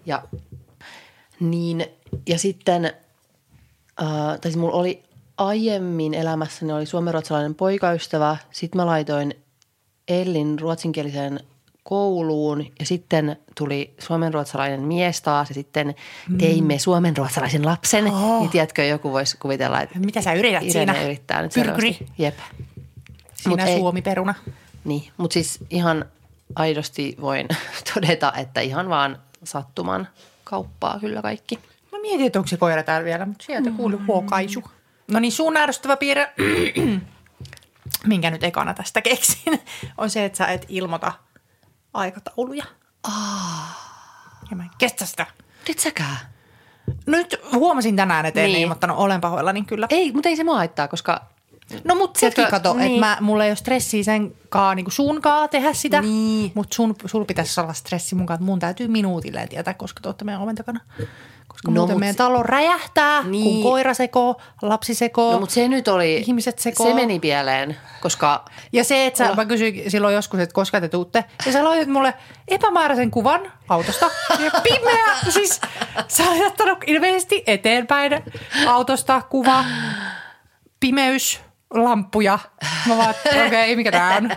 Ja, 0.05 0.23
niin, 1.39 1.85
ja 2.27 2.39
sitten, 2.39 2.85
äh, 2.85 4.05
tai 4.17 4.39
siis 4.43 4.55
mulla 4.55 4.77
oli 4.77 5.03
aiemmin 5.37 6.13
elämässäni 6.13 6.73
oli 6.73 6.85
suomenruotsalainen 6.85 7.55
poikaystävä. 7.55 8.37
Sitten 8.51 8.81
mä 8.81 8.85
laitoin 8.85 9.33
Ellin 10.07 10.59
ruotsinkieliseen 10.59 11.39
kouluun 11.87 12.65
ja 12.79 12.85
sitten 12.85 13.37
tuli 13.57 13.93
suomenruotsalainen 13.99 14.81
mies 14.81 15.21
taas 15.21 15.49
ja 15.49 15.53
sitten 15.53 15.95
teimme 16.37 16.79
suomenruotsalaisen 16.79 17.65
lapsen. 17.65 18.07
Oh. 18.07 18.39
Niin 18.39 18.49
tiedätkö, 18.49 18.83
joku 18.83 19.11
voisi 19.11 19.37
kuvitella, 19.37 19.81
että 19.81 19.99
mitä 19.99 20.21
sä 20.21 20.33
yrität 20.33 20.63
Irene 20.63 20.71
siinä? 20.71 21.03
yrittää 21.03 21.41
nyt 21.41 21.53
Pyrkyri. 21.53 21.93
selvästi. 21.93 22.13
Jep. 22.17 22.37
Siinä 23.33 23.49
Mut 23.49 23.59
ei- 23.59 23.77
suomi-peruna. 23.79 24.33
Niin, 24.83 25.11
mutta 25.17 25.33
siis 25.33 25.59
ihan 25.69 26.05
aidosti 26.55 27.17
voin 27.21 27.47
todeta, 27.93 28.33
että 28.37 28.61
ihan 28.61 28.89
vaan 28.89 29.17
sattuman 29.43 30.07
kauppaa 30.43 30.99
kyllä 30.99 31.21
kaikki. 31.21 31.59
Mä 31.91 31.99
mietin, 32.01 32.25
että 32.27 32.39
onko 32.39 32.47
se 32.47 32.57
koira 32.57 32.83
täällä 32.83 33.05
vielä, 33.05 33.25
mutta 33.25 33.45
sieltä 33.45 33.71
kuului 33.71 33.99
huokaisu. 34.07 34.63
No 35.11 35.19
niin, 35.19 35.31
sun 35.31 35.57
ärsyttävä 35.57 35.97
piirre, 35.97 36.33
minkä 38.05 38.31
nyt 38.31 38.43
ekana 38.43 38.73
tästä 38.73 39.01
keksin, 39.01 39.59
on 39.97 40.09
se, 40.09 40.25
että 40.25 40.37
sä 40.37 40.45
et 40.45 40.65
ilmoita 40.69 41.11
aikatauluja. 41.93 42.63
Ja 44.49 44.55
mä 44.55 44.63
en 44.63 44.69
kestä 44.77 45.05
sitä. 45.05 45.25
Et 45.69 45.79
säkään? 45.79 46.17
Nyt 47.05 47.35
huomasin 47.53 47.95
tänään, 47.95 48.25
että 48.25 48.39
en 48.39 48.43
Niin. 48.45 48.53
niin. 48.53 48.61
ilmoittanut, 48.61 48.97
olen 48.97 49.21
pahoillani 49.21 49.63
kyllä. 49.63 49.87
Ei, 49.89 50.11
mutta 50.11 50.29
ei 50.29 50.35
se 50.35 50.43
mua 50.43 50.55
haittaa, 50.55 50.87
koska 50.87 51.21
No 51.83 51.95
mutta 51.95 52.19
sekin 52.19 52.35
Tiedätkö, 52.35 52.55
kato, 52.57 52.73
niin. 52.73 52.79
niin. 52.79 53.03
että 53.03 53.05
mä, 53.05 53.17
mulla 53.21 53.45
ei 53.45 53.49
ole 53.49 53.55
stressiä 53.55 54.03
sen 54.03 54.35
kaa, 54.49 54.75
niin 54.75 54.91
sunkaan 54.91 55.49
tehdä 55.49 55.73
sitä. 55.73 56.01
Niin. 56.01 56.51
Mutta 56.55 56.75
sun, 56.75 56.95
sul 57.05 57.25
pitäisi 57.25 57.59
olla 57.61 57.73
stressi 57.73 58.15
mun 58.15 58.25
kanssa, 58.25 58.39
että 58.41 58.45
mun 58.51 58.59
täytyy 58.59 58.87
minuutilleen 58.87 59.49
tietää, 59.49 59.73
koska 59.73 60.01
te 60.01 60.07
olette 60.09 60.25
meidän 60.25 60.41
oven 60.41 60.55
takana. 60.55 60.79
Koska 61.67 61.71
No, 61.79 61.81
muuten 61.81 61.95
mut 61.95 61.99
meidän 61.99 62.13
se- 62.13 62.17
talo 62.17 62.43
räjähtää, 62.43 63.23
niin. 63.23 63.43
kun 63.63 63.71
koira 63.71 63.93
sekoo, 63.93 64.35
lapsi 64.61 64.93
sekoo. 64.95 65.31
No 65.31 65.39
mutta 65.39 65.55
se 65.55 65.67
nyt 65.67 65.87
oli, 65.87 66.15
Ihmiset 66.17 66.59
sekoo. 66.59 66.87
se 66.87 66.93
meni 66.93 67.19
pieleen, 67.19 67.77
koska 68.01 68.45
Ja 68.73 68.83
se, 68.83 69.05
että 69.05 69.17
sä, 69.27 69.35
mä 69.35 69.45
kysyin 69.45 69.91
silloin 69.91 70.15
joskus, 70.15 70.39
että 70.39 70.53
koska 70.53 70.81
te 70.81 70.89
tuutte, 70.89 71.25
ja 71.45 71.51
sä 71.51 71.63
laitat 71.63 71.87
mulle 71.87 72.13
epämääräisen 72.47 73.11
kuvan 73.11 73.51
autosta, 73.69 74.05
ja 74.45 74.51
pimeä, 74.63 75.05
siis 75.29 75.61
sä 76.07 76.23
olet 76.23 76.53
ilmeisesti 76.87 77.43
eteenpäin 77.47 78.23
autosta 78.67 79.21
kuva, 79.29 79.63
pimeys, 80.79 81.39
lamppuja. 81.73 82.39
Mä 82.87 82.97
vaan, 82.97 83.09
että 83.09 83.29
okei, 83.45 83.47
okay, 83.47 83.75
mikä 83.75 83.91
tää 83.91 84.15
on? 84.17 84.29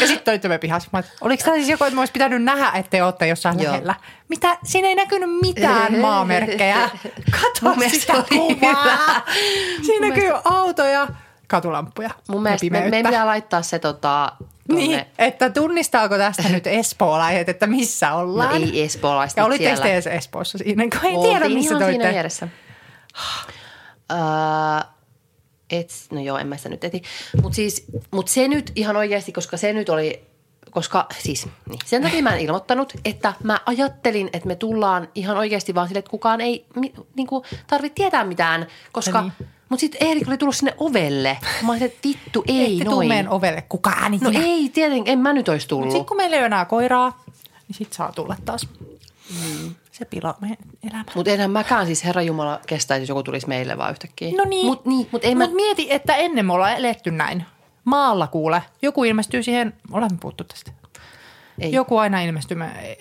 Ja 0.00 0.06
sitten 0.06 0.24
toitte 0.24 0.48
me 0.48 0.58
pihassa. 0.58 0.88
Mä, 0.92 1.02
oliko 1.20 1.42
tää 1.44 1.54
siis 1.54 1.68
joku, 1.68 1.84
että 1.84 1.94
mä 1.94 2.00
olisi 2.00 2.12
pitänyt 2.12 2.42
nähdä, 2.42 2.70
että 2.78 2.90
te 2.90 3.04
ootte 3.04 3.26
jossain 3.26 3.58
Joo. 3.62 3.72
lähellä? 3.72 3.94
Mitä? 4.28 4.56
Siinä 4.64 4.88
ei 4.88 4.94
näkynyt 4.94 5.30
mitään 5.42 5.98
maamerkkejä. 6.00 6.90
Kato 7.30 7.58
Mun 7.62 7.78
mielestä 7.78 8.00
sitä 8.00 8.24
kuvaa. 8.34 9.22
Siinä 9.86 10.08
näkyy 10.08 10.32
autoja, 10.44 11.08
katulamppuja 11.48 12.10
mun 12.28 12.42
mielestä 12.42 12.64
me, 12.64 12.68
pimeyttä. 12.68 12.90
meidän 12.90 13.10
pitää 13.10 13.26
laittaa 13.26 13.62
se 13.62 13.78
tota, 13.78 14.32
tonne, 14.68 14.82
Niin, 14.86 15.04
että 15.18 15.50
tunnistaako 15.50 16.18
tästä 16.18 16.48
nyt 16.48 16.66
espoolaiset, 16.66 17.48
että 17.48 17.66
missä 17.66 18.08
no 18.10 18.18
ollaan? 18.18 18.54
ei 18.62 18.82
espoolaiset 18.82 19.36
ja 19.36 19.44
olitteko 19.44 19.68
siellä. 19.76 19.82
te 19.84 19.92
edes 19.92 20.06
Espoossa 20.06 20.58
siinä, 20.58 20.84
kun 20.92 21.04
ei 21.10 21.14
Oltiin 21.16 21.32
tiedä, 21.38 21.54
missä 21.54 21.70
ihan 21.70 21.78
te 21.78 21.84
siinä 21.84 21.86
olitte. 21.86 22.12
vieressä. 22.12 22.48
Öö, 24.12 24.18
et, 25.70 25.90
no 26.12 26.20
joo, 26.20 26.38
en 26.38 26.46
mä 26.46 26.56
sitä 26.56 26.68
nyt 26.68 26.84
eti. 26.84 27.02
Mutta 27.42 27.56
siis, 27.56 27.84
mut 28.10 28.28
se 28.28 28.48
nyt 28.48 28.72
ihan 28.74 28.96
oikeasti, 28.96 29.32
koska 29.32 29.56
se 29.56 29.72
nyt 29.72 29.88
oli, 29.88 30.20
koska 30.70 31.06
siis 31.18 31.46
niin, 31.68 31.78
sen 31.84 32.02
takia 32.02 32.22
mä 32.22 32.34
en 32.34 32.40
ilmoittanut, 32.40 32.92
että 33.04 33.34
mä 33.42 33.60
ajattelin, 33.66 34.30
että 34.32 34.46
me 34.48 34.56
tullaan 34.56 35.08
ihan 35.14 35.36
oikeasti 35.36 35.74
vaan 35.74 35.88
sille, 35.88 35.98
että 35.98 36.10
kukaan 36.10 36.40
ei 36.40 36.66
mi, 36.76 36.92
niinku, 37.16 37.44
tarvitse 37.66 37.94
tietää 37.94 38.24
mitään, 38.24 38.66
koska, 38.92 39.20
Niin. 39.20 39.32
niin. 39.38 39.48
mutta 39.68 39.80
sitten 39.80 40.06
Eerik 40.08 40.28
oli 40.28 40.38
tullut 40.38 40.56
sinne 40.56 40.74
ovelle. 40.78 41.38
Mä 41.62 41.72
olin, 41.72 41.82
että 41.82 41.98
vittu, 42.08 42.44
ei 42.48 42.72
Ette 42.80 42.84
noin. 42.84 43.08
meidän 43.08 43.28
ovelle 43.28 43.62
kukaan 43.62 44.12
No 44.20 44.28
ikinä. 44.30 44.44
ei, 44.44 44.68
tietenkin, 44.68 45.12
en 45.12 45.18
mä 45.18 45.32
nyt 45.32 45.48
olisi 45.48 45.68
tullut. 45.68 45.90
Sitten 45.90 46.06
kun 46.06 46.16
meillä 46.16 46.36
ei 46.36 46.40
ole 46.40 46.46
enää 46.46 46.64
koiraa, 46.64 47.24
niin 47.68 47.76
sit 47.76 47.92
saa 47.92 48.12
tulla 48.12 48.36
taas. 48.44 48.68
Mm. 49.30 49.74
Se 49.98 50.04
pilaa 50.04 50.34
meidän 50.40 50.56
elämää. 50.90 51.04
Mutta 51.14 51.30
enhän 51.30 51.50
mäkään 51.50 51.86
siis 51.86 52.04
Herra 52.04 52.22
Jumala 52.22 52.60
kestäisi, 52.66 53.02
jos 53.02 53.08
joku 53.08 53.22
tulisi 53.22 53.48
meille 53.48 53.78
vaan 53.78 53.90
yhtäkkiä. 53.90 54.32
No 54.36 54.44
niin. 54.44 54.66
Mutta 54.66 54.88
niin, 54.88 55.08
mut 55.12 55.24
ei 55.24 55.34
mä... 55.34 55.44
Mut 55.44 55.54
mieti, 55.54 55.86
että 55.90 56.16
ennen 56.16 56.46
me 56.46 56.52
ollaan 56.52 56.76
eletty 56.76 57.10
näin. 57.10 57.44
Maalla 57.84 58.26
kuule. 58.26 58.62
Joku 58.82 59.04
ilmestyy 59.04 59.42
siihen, 59.42 59.74
olemme 59.92 60.18
puhuttu 60.20 60.44
tästä. 60.44 60.72
Ei. 61.58 61.72
Joku 61.72 61.98
aina 61.98 62.20
ilmestyi 62.20 62.56
me- 62.56 62.96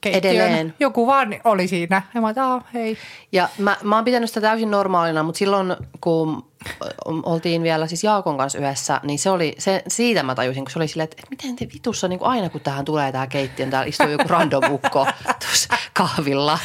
keittiön. 0.00 0.34
Edelleen. 0.34 0.74
Joku 0.80 1.06
vaan 1.06 1.34
oli 1.44 1.68
siinä. 1.68 2.02
Ja 2.14 2.20
mä 2.20 2.34
oon, 2.36 2.62
hei. 2.74 2.98
Ja 3.32 3.48
mä, 3.58 3.76
mä 3.82 3.94
oon 3.94 4.04
pitänyt 4.04 4.30
sitä 4.30 4.40
täysin 4.40 4.70
normaalina, 4.70 5.22
mutta 5.22 5.38
silloin 5.38 5.76
kun 6.00 6.50
oltiin 7.04 7.62
vielä 7.62 7.86
siis 7.86 8.04
Jaakon 8.04 8.36
kanssa 8.36 8.58
yhdessä, 8.58 9.00
niin 9.02 9.18
se 9.18 9.30
oli, 9.30 9.54
se, 9.58 9.82
siitä 9.88 10.22
mä 10.22 10.34
tajusin, 10.34 10.64
kun 10.64 10.70
se 10.70 10.78
oli 10.78 10.88
silleen, 10.88 11.04
että, 11.04 11.16
että 11.18 11.30
miten 11.30 11.56
te 11.56 11.68
vitussa 11.74 12.08
niin 12.08 12.18
kuin 12.18 12.28
aina 12.28 12.48
kun 12.50 12.60
tähän 12.60 12.84
tulee 12.84 13.12
tämä 13.12 13.26
keittiön, 13.26 13.70
täällä 13.70 13.88
istuu 13.88 14.08
joku 14.08 14.24
random 14.28 14.64
ukko 14.70 15.06
tuossa 15.44 15.74
kahvilla. 15.92 16.58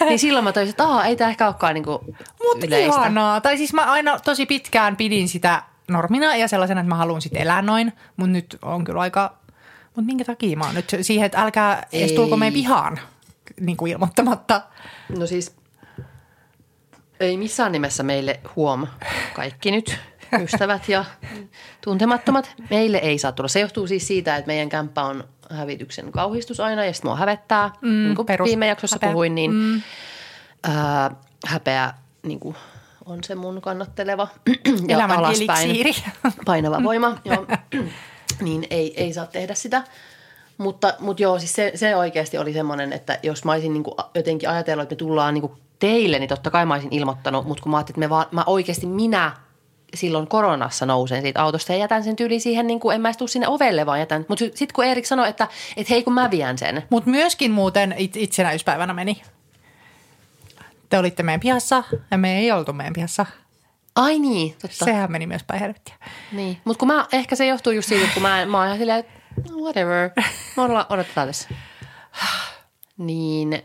Niin 0.00 0.18
silloin 0.18 0.44
mä 0.44 0.52
tajusin, 0.52 0.70
että 0.70 0.84
Aa, 0.84 1.04
ei 1.04 1.16
tämä 1.16 1.30
ehkä 1.30 1.46
olekaan 1.46 1.74
niin 1.74 1.84
kuin 1.84 1.98
Mutta 2.42 2.66
yleistä. 2.66 2.96
ihanaa. 2.96 3.40
Tai 3.40 3.56
siis 3.56 3.72
mä 3.72 3.82
aina 3.82 4.18
tosi 4.18 4.46
pitkään 4.46 4.96
pidin 4.96 5.28
sitä 5.28 5.62
normina 5.88 6.36
ja 6.36 6.48
sellaisena, 6.48 6.80
että 6.80 6.88
mä 6.88 6.94
haluan 6.94 7.22
sitten 7.22 7.42
elää 7.42 7.62
noin. 7.62 7.92
Mutta 8.16 8.32
nyt 8.32 8.58
on 8.62 8.84
kyllä 8.84 9.00
aika... 9.00 9.36
Mutta 9.86 10.06
minkä 10.06 10.24
takia 10.24 10.56
mä 10.56 10.64
oon 10.64 10.74
nyt 10.74 10.96
siihen, 11.02 11.26
että 11.26 11.42
älkää 11.42 11.86
edes 11.92 12.12
tulko 12.12 12.36
meidän 12.36 12.54
pihaan 12.54 12.98
niin 13.60 13.76
kuin 13.76 13.92
ilmoittamatta. 13.92 14.62
No 15.18 15.26
siis 15.26 15.56
ei 17.20 17.36
missään 17.36 17.72
nimessä 17.72 18.02
meille 18.02 18.40
huom 18.56 18.86
kaikki 19.34 19.70
nyt 19.70 19.98
ystävät 20.42 20.88
ja 20.88 21.04
tuntemattomat. 21.80 22.54
Meille 22.70 22.98
ei 22.98 23.18
saa 23.18 23.32
tulla. 23.32 23.48
Se 23.48 23.60
johtuu 23.60 23.86
siis 23.86 24.06
siitä, 24.06 24.36
että 24.36 24.46
meidän 24.46 24.68
kämppä 24.68 25.02
on 25.02 25.24
hävityksen 25.50 26.12
kauhistus 26.12 26.60
aina 26.60 26.84
ja 26.84 26.92
sitten 26.92 27.08
mua 27.08 27.16
hävettää. 27.16 27.70
Mm, 27.80 27.88
niin 27.88 28.16
kuin 28.16 28.26
perus 28.26 28.46
viime 28.48 28.66
jaksossa 28.66 28.96
häpeä. 28.96 29.10
puhuin, 29.10 29.34
niin 29.34 29.52
mm. 29.52 29.82
ää, 30.62 31.10
häpeä 31.46 31.92
niin 32.22 32.40
kuin 32.40 32.56
on 33.06 33.24
se 33.24 33.34
mun 33.34 33.60
kannatteleva 33.60 34.28
ja 34.88 34.96
Elämän 34.96 35.18
alaspäin 35.18 35.70
eliksiiri. 35.70 36.12
painava 36.44 36.82
voima. 36.88 37.18
Joo. 37.24 37.46
niin 38.40 38.66
ei, 38.70 39.02
ei 39.02 39.12
saa 39.12 39.26
tehdä 39.26 39.54
sitä. 39.54 39.82
Mutta, 40.58 40.94
mutta 40.98 41.22
joo, 41.22 41.38
siis 41.38 41.52
se, 41.52 41.72
se 41.74 41.96
oikeasti 41.96 42.38
oli 42.38 42.52
semmoinen, 42.52 42.92
että 42.92 43.18
jos 43.22 43.44
mä 43.44 43.52
olisin 43.52 43.72
niin 43.72 43.84
kuin 43.84 43.94
jotenkin 44.14 44.48
ajatellut, 44.48 44.82
että 44.82 44.94
me 44.94 44.96
tullaan 44.96 45.34
niin 45.34 45.42
kuin 45.42 45.52
teille, 45.78 46.18
niin 46.18 46.28
totta 46.28 46.50
kai 46.50 46.66
mä 46.66 46.74
olisin 46.74 46.92
ilmoittanut. 46.92 47.46
Mutta 47.46 47.62
kun 47.62 47.70
mä 47.70 47.76
ajattelin, 47.76 47.96
että 47.96 48.06
me 48.06 48.10
vaan, 48.10 48.26
mä 48.30 48.44
oikeasti 48.46 48.86
minä 48.86 49.32
silloin 49.94 50.26
koronassa 50.26 50.86
nousen 50.86 51.22
siitä 51.22 51.42
autosta 51.42 51.72
ja 51.72 51.78
jätän 51.78 52.04
sen 52.04 52.16
tyyli 52.16 52.40
siihen, 52.40 52.66
niin 52.66 52.80
kuin 52.80 52.94
en 52.94 53.00
mä 53.00 53.08
edes 53.08 53.16
tuu 53.16 53.28
sinne 53.28 53.48
ovelle, 53.48 53.86
vaan 53.86 53.98
jätän. 53.98 54.26
Mutta 54.28 54.44
sitten 54.44 54.74
kun 54.74 54.84
Erik 54.84 55.06
sanoi, 55.06 55.28
että, 55.28 55.48
että 55.76 55.94
hei 55.94 56.04
kun 56.04 56.12
mä 56.12 56.30
vien 56.30 56.58
sen. 56.58 56.82
Mutta 56.90 57.10
myöskin 57.10 57.50
muuten 57.50 57.94
it- 57.98 58.16
itsenäispäivänä 58.16 58.92
meni. 58.92 59.22
Te 60.88 60.98
olitte 60.98 61.22
meidän 61.22 61.40
pihassa 61.40 61.84
ja 62.10 62.18
me 62.18 62.38
ei 62.38 62.52
oltu 62.52 62.72
meidän 62.72 62.92
pihassa. 62.92 63.26
Ai 63.96 64.18
niin, 64.18 64.56
totta. 64.62 64.84
Sehän 64.84 65.12
meni 65.12 65.26
myös 65.26 65.44
päin 65.44 65.60
helvettiä. 65.60 65.94
Niin. 66.32 66.60
Mutta 66.64 66.78
kun 66.78 66.88
mä, 66.88 67.06
ehkä 67.12 67.36
se 67.36 67.46
johtuu 67.46 67.72
just 67.72 67.88
siitä, 67.88 68.08
kun 68.14 68.22
mä, 68.22 68.46
mä 68.46 68.58
oon 68.58 68.66
ihan 68.66 68.78
silleen, 68.78 68.98
että 68.98 69.12
whatever, 69.62 70.10
me 70.56 70.62
olla, 70.62 70.86
odotetaan 70.90 71.28
tässä. 71.28 71.48
Niin, 72.98 73.62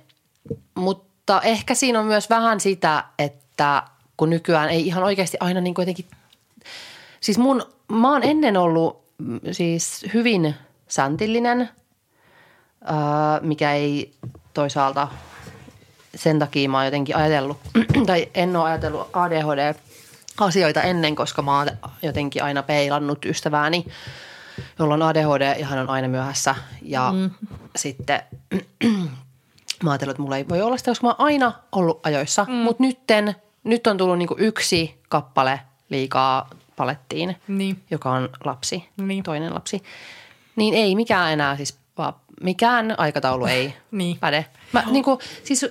mutta 0.76 1.11
ehkä 1.40 1.76
siinä 1.76 2.00
on 2.00 2.06
myös 2.06 2.30
vähän 2.30 2.60
sitä, 2.60 3.04
että 3.20 3.84
kun 4.18 4.30
nykyään 4.30 4.70
ei 4.70 4.88
ihan 4.88 5.04
oikeasti 5.04 5.38
aina 5.40 5.62
niin 5.62 5.74
kuin 5.74 5.84
jotenkin, 5.84 6.06
siis 7.22 7.38
mun, 7.38 7.66
mä 7.92 8.12
oon 8.12 8.24
ennen 8.24 8.58
ollut 8.58 9.04
mm, 9.18 9.40
siis 9.52 10.06
hyvin 10.14 10.56
säntillinen, 10.88 11.70
ää, 12.84 13.40
mikä 13.42 13.74
ei 13.74 14.14
toisaalta 14.54 15.08
sen 16.16 16.40
takia 16.40 16.70
mä 16.70 16.78
oon 16.78 16.86
jotenkin 16.86 17.16
ajatellut, 17.16 17.58
tai 18.08 18.30
en 18.34 18.56
ole 18.56 18.70
ajatellut 18.70 19.10
ADHD-asioita 19.14 20.82
ennen, 20.82 21.16
koska 21.16 21.42
mä 21.42 21.58
oon 21.58 21.68
jotenkin 22.02 22.44
aina 22.44 22.64
peilannut 22.64 23.26
ystävääni, 23.26 23.86
jolla 24.80 24.94
on 24.94 25.02
ADHD 25.02 25.64
hän 25.64 25.80
on 25.80 25.90
aina 25.90 26.08
myöhässä. 26.08 26.56
Ja 26.82 27.12
mm. 27.12 27.30
sitten 27.76 28.22
mä 29.84 29.92
ajattelin, 29.92 30.12
että 30.12 30.22
mulla 30.22 30.38
ei 30.38 30.50
voi 30.50 30.62
olla 30.62 30.78
sitä, 30.78 30.92
koska 30.92 31.08
mä 31.08 31.12
oon 31.18 31.28
aina 31.28 31.52
ollut 31.72 32.00
ajoissa. 32.06 32.46
Mm. 32.50 32.54
Mutta 32.54 32.84
nytten, 32.84 33.36
nyt 33.64 33.88
on 33.88 33.98
tullut 33.98 34.18
niinku 34.18 34.36
yksi 34.38 34.96
kappale 35.10 35.60
liikaa 35.90 36.50
palettiin, 36.76 37.36
Niin. 37.48 37.84
joka 37.92 38.12
on 38.12 38.30
lapsi, 38.46 38.90
Niin. 38.98 39.24
toinen 39.24 39.54
lapsi. 39.54 39.84
Niin 40.56 40.74
ei 40.74 40.96
mikään 40.96 41.34
enää 41.34 41.58
siis, 41.58 41.78
vaan 41.98 42.14
mikään 42.42 42.96
aikataulu 42.98 43.46
ei 43.46 43.74
Niin. 43.92 44.18
päde. 44.20 44.46
Mä 44.74 44.84
niinku, 44.92 45.20
siis 45.44 45.66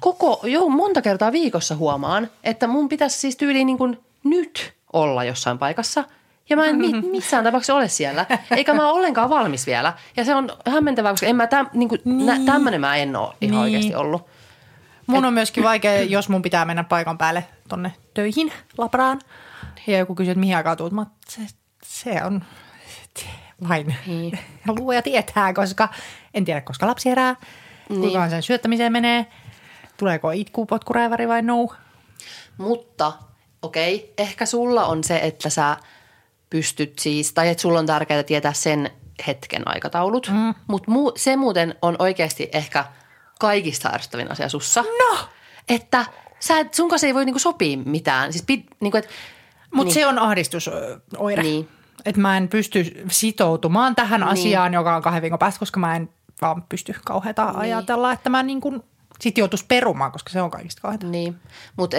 koko, 0.00 0.40
jo 0.44 0.68
monta 0.68 1.02
kertaa 1.02 1.32
viikossa 1.32 1.76
huomaan, 1.76 2.30
että 2.44 2.66
mun 2.66 2.88
pitäisi 2.88 3.18
siis 3.18 3.36
tyyliin 3.36 3.66
niin 3.66 3.78
kuin 3.78 3.98
nyt 4.24 4.72
olla 4.92 5.24
jossain 5.24 5.58
paikassa. 5.58 6.04
Ja 6.48 6.56
mä 6.56 6.66
en 6.66 6.76
mi- 6.76 7.00
missään 7.10 7.44
tapauksessa 7.44 7.74
ole 7.74 7.88
siellä. 7.88 8.26
Eikä 8.56 8.74
mä 8.74 8.82
ole 8.88 8.92
ollenkaan 8.98 9.30
valmis 9.30 9.66
vielä. 9.66 9.92
Ja 10.16 10.24
se 10.24 10.34
on 10.34 10.50
hämmentävää, 10.70 11.12
koska 11.12 11.26
en 11.26 11.36
mä 11.36 11.46
täm, 11.46 11.66
niin 11.72 11.88
kuin, 11.88 12.00
nä, 12.04 12.38
tämmönen 12.46 12.80
mä 12.80 12.96
en 12.96 13.16
ole 13.16 13.34
ihan 13.40 13.50
Niin. 13.50 13.54
oikeasti 13.62 13.94
ollut. 13.94 14.26
Mun 15.06 15.24
on 15.24 15.32
myöskin 15.34 15.64
vaikea, 15.64 16.02
jos 16.02 16.28
mun 16.28 16.42
pitää 16.42 16.64
mennä 16.64 16.84
paikan 16.84 17.18
päälle 17.18 17.44
tonne 17.68 17.92
töihin 18.14 18.52
Labraan. 18.78 19.20
Ja 19.86 19.98
joku 19.98 20.14
kysyy, 20.14 20.30
että 20.32 20.40
mihin 20.40 20.56
aikaan 20.56 20.76
tuut. 20.76 20.92
Mä, 20.92 21.06
se, 21.28 21.40
se 21.84 22.24
on 22.24 22.44
vain 23.68 23.96
Niin. 24.06 24.38
luoja 24.78 25.02
tietää, 25.02 25.52
koska 25.52 25.88
en 26.34 26.44
tiedä, 26.44 26.60
koska 26.60 26.86
lapsi 26.86 27.08
herää. 27.08 27.36
Niin. 27.88 28.00
Kuinka 28.00 28.28
sen 28.30 28.42
syöttämiseen 28.42 28.92
menee. 28.92 29.26
Tuleeko 29.96 30.30
itku, 30.30 30.66
potkuräiväri 30.66 31.28
vai 31.28 31.42
no? 31.42 31.68
Mutta 32.58 33.12
okei, 33.62 34.14
ehkä 34.18 34.46
sulla 34.46 34.86
on 34.86 35.04
se, 35.04 35.18
että 35.22 35.50
sä 35.50 35.76
pystyt 36.56 36.98
siis, 36.98 37.32
tai 37.32 37.48
että 37.48 37.62
sulla 37.62 37.78
on 37.78 37.86
tärkeää 37.86 38.22
tietää 38.22 38.52
sen 38.52 38.90
hetken 39.26 39.68
aikataulut. 39.68 40.28
Mm. 40.32 40.54
Mutta 40.66 40.90
muu, 40.90 41.12
se 41.16 41.36
muuten 41.36 41.74
on 41.82 41.96
oikeasti 41.98 42.48
ehkä 42.52 42.84
kaikista 43.40 43.88
ärsyttävin 43.88 44.30
asia 44.30 44.48
sussa. 44.48 44.82
No! 44.82 45.18
Että 45.68 46.06
sä, 46.40 46.58
et- 46.58 46.74
sun 46.74 46.88
kanssa 46.88 47.06
ei 47.06 47.14
voi 47.14 47.24
niinku 47.24 47.38
sopia 47.38 47.78
mitään. 47.84 48.32
Siis 48.32 48.44
pit, 48.46 48.66
niinku, 48.80 48.96
et, 48.98 49.08
Mutta 49.74 49.84
Niin. 49.84 49.94
se 49.94 50.06
on 50.06 50.18
ahdistusoire. 50.18 51.42
Niin. 51.42 51.68
Että 52.04 52.20
mä 52.20 52.36
en 52.36 52.48
pysty 52.48 53.04
sitoutumaan 53.10 53.94
tähän 53.94 54.20
niin. 54.20 54.30
asiaan, 54.30 54.74
joka 54.74 54.96
on 54.96 55.02
kahden 55.02 55.22
viikon 55.22 55.38
päästä, 55.38 55.58
koska 55.58 55.80
mä 55.80 55.96
en 55.96 56.08
vaan 56.42 56.62
pysty 56.62 56.94
kauheata 57.04 57.44
niin. 57.46 57.56
ajatella, 57.56 58.12
että 58.12 58.30
mä 58.30 58.42
niin 58.42 58.60
kuin 58.60 58.82
sit 59.20 59.38
joutuisi 59.38 59.64
perumaan, 59.68 60.12
koska 60.12 60.30
se 60.30 60.42
on 60.42 60.50
kaikista 60.50 60.82
kauheata. 60.82 61.06
Niin, 61.06 61.36
mutta 61.76 61.96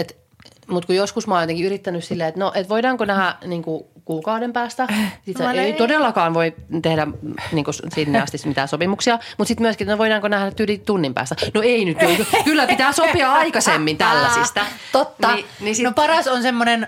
mut 0.69 0.86
kun 0.86 0.95
joskus 0.95 1.27
mä 1.27 1.34
oon 1.34 1.43
jotenkin 1.43 1.65
yrittänyt 1.65 2.03
silleen, 2.03 2.27
että 2.30 2.39
no, 2.39 2.51
et 2.56 2.69
voidaanko 2.69 3.06
nähdä 3.06 3.36
niin 3.45 3.63
kuin 3.63 3.84
kuukauden 4.06 4.53
päästä. 4.53 4.88
Sitten 5.25 5.45
Mä 5.45 5.51
ei 5.51 5.58
näin. 5.58 5.75
todellakaan 5.75 6.34
voi 6.34 6.56
tehdä 6.82 7.08
niin 7.51 7.65
kuin 7.65 7.75
sinne 7.95 8.21
asti 8.21 8.38
mitään 8.45 8.67
sopimuksia. 8.67 9.19
Mutta 9.38 9.47
sitten 9.47 9.63
myöskin, 9.63 9.86
että 9.86 9.93
no 9.93 9.97
voidaanko 9.97 10.27
nähdä 10.27 10.51
tyyli 10.51 10.82
tunnin 10.86 11.13
päästä. 11.13 11.36
No 11.53 11.62
ei 11.62 11.86
nyt, 11.86 11.97
kyllä 12.45 12.67
pitää 12.67 12.91
sopia 12.91 13.32
aikaisemmin 13.32 13.97
tällaisista. 13.97 14.65
Totta. 14.91 15.36
Niin, 15.36 15.45
niin 15.60 15.75
sit, 15.75 15.84
no 15.86 15.91
paras 15.91 16.27
on 16.27 16.41
semmoinen 16.41 16.88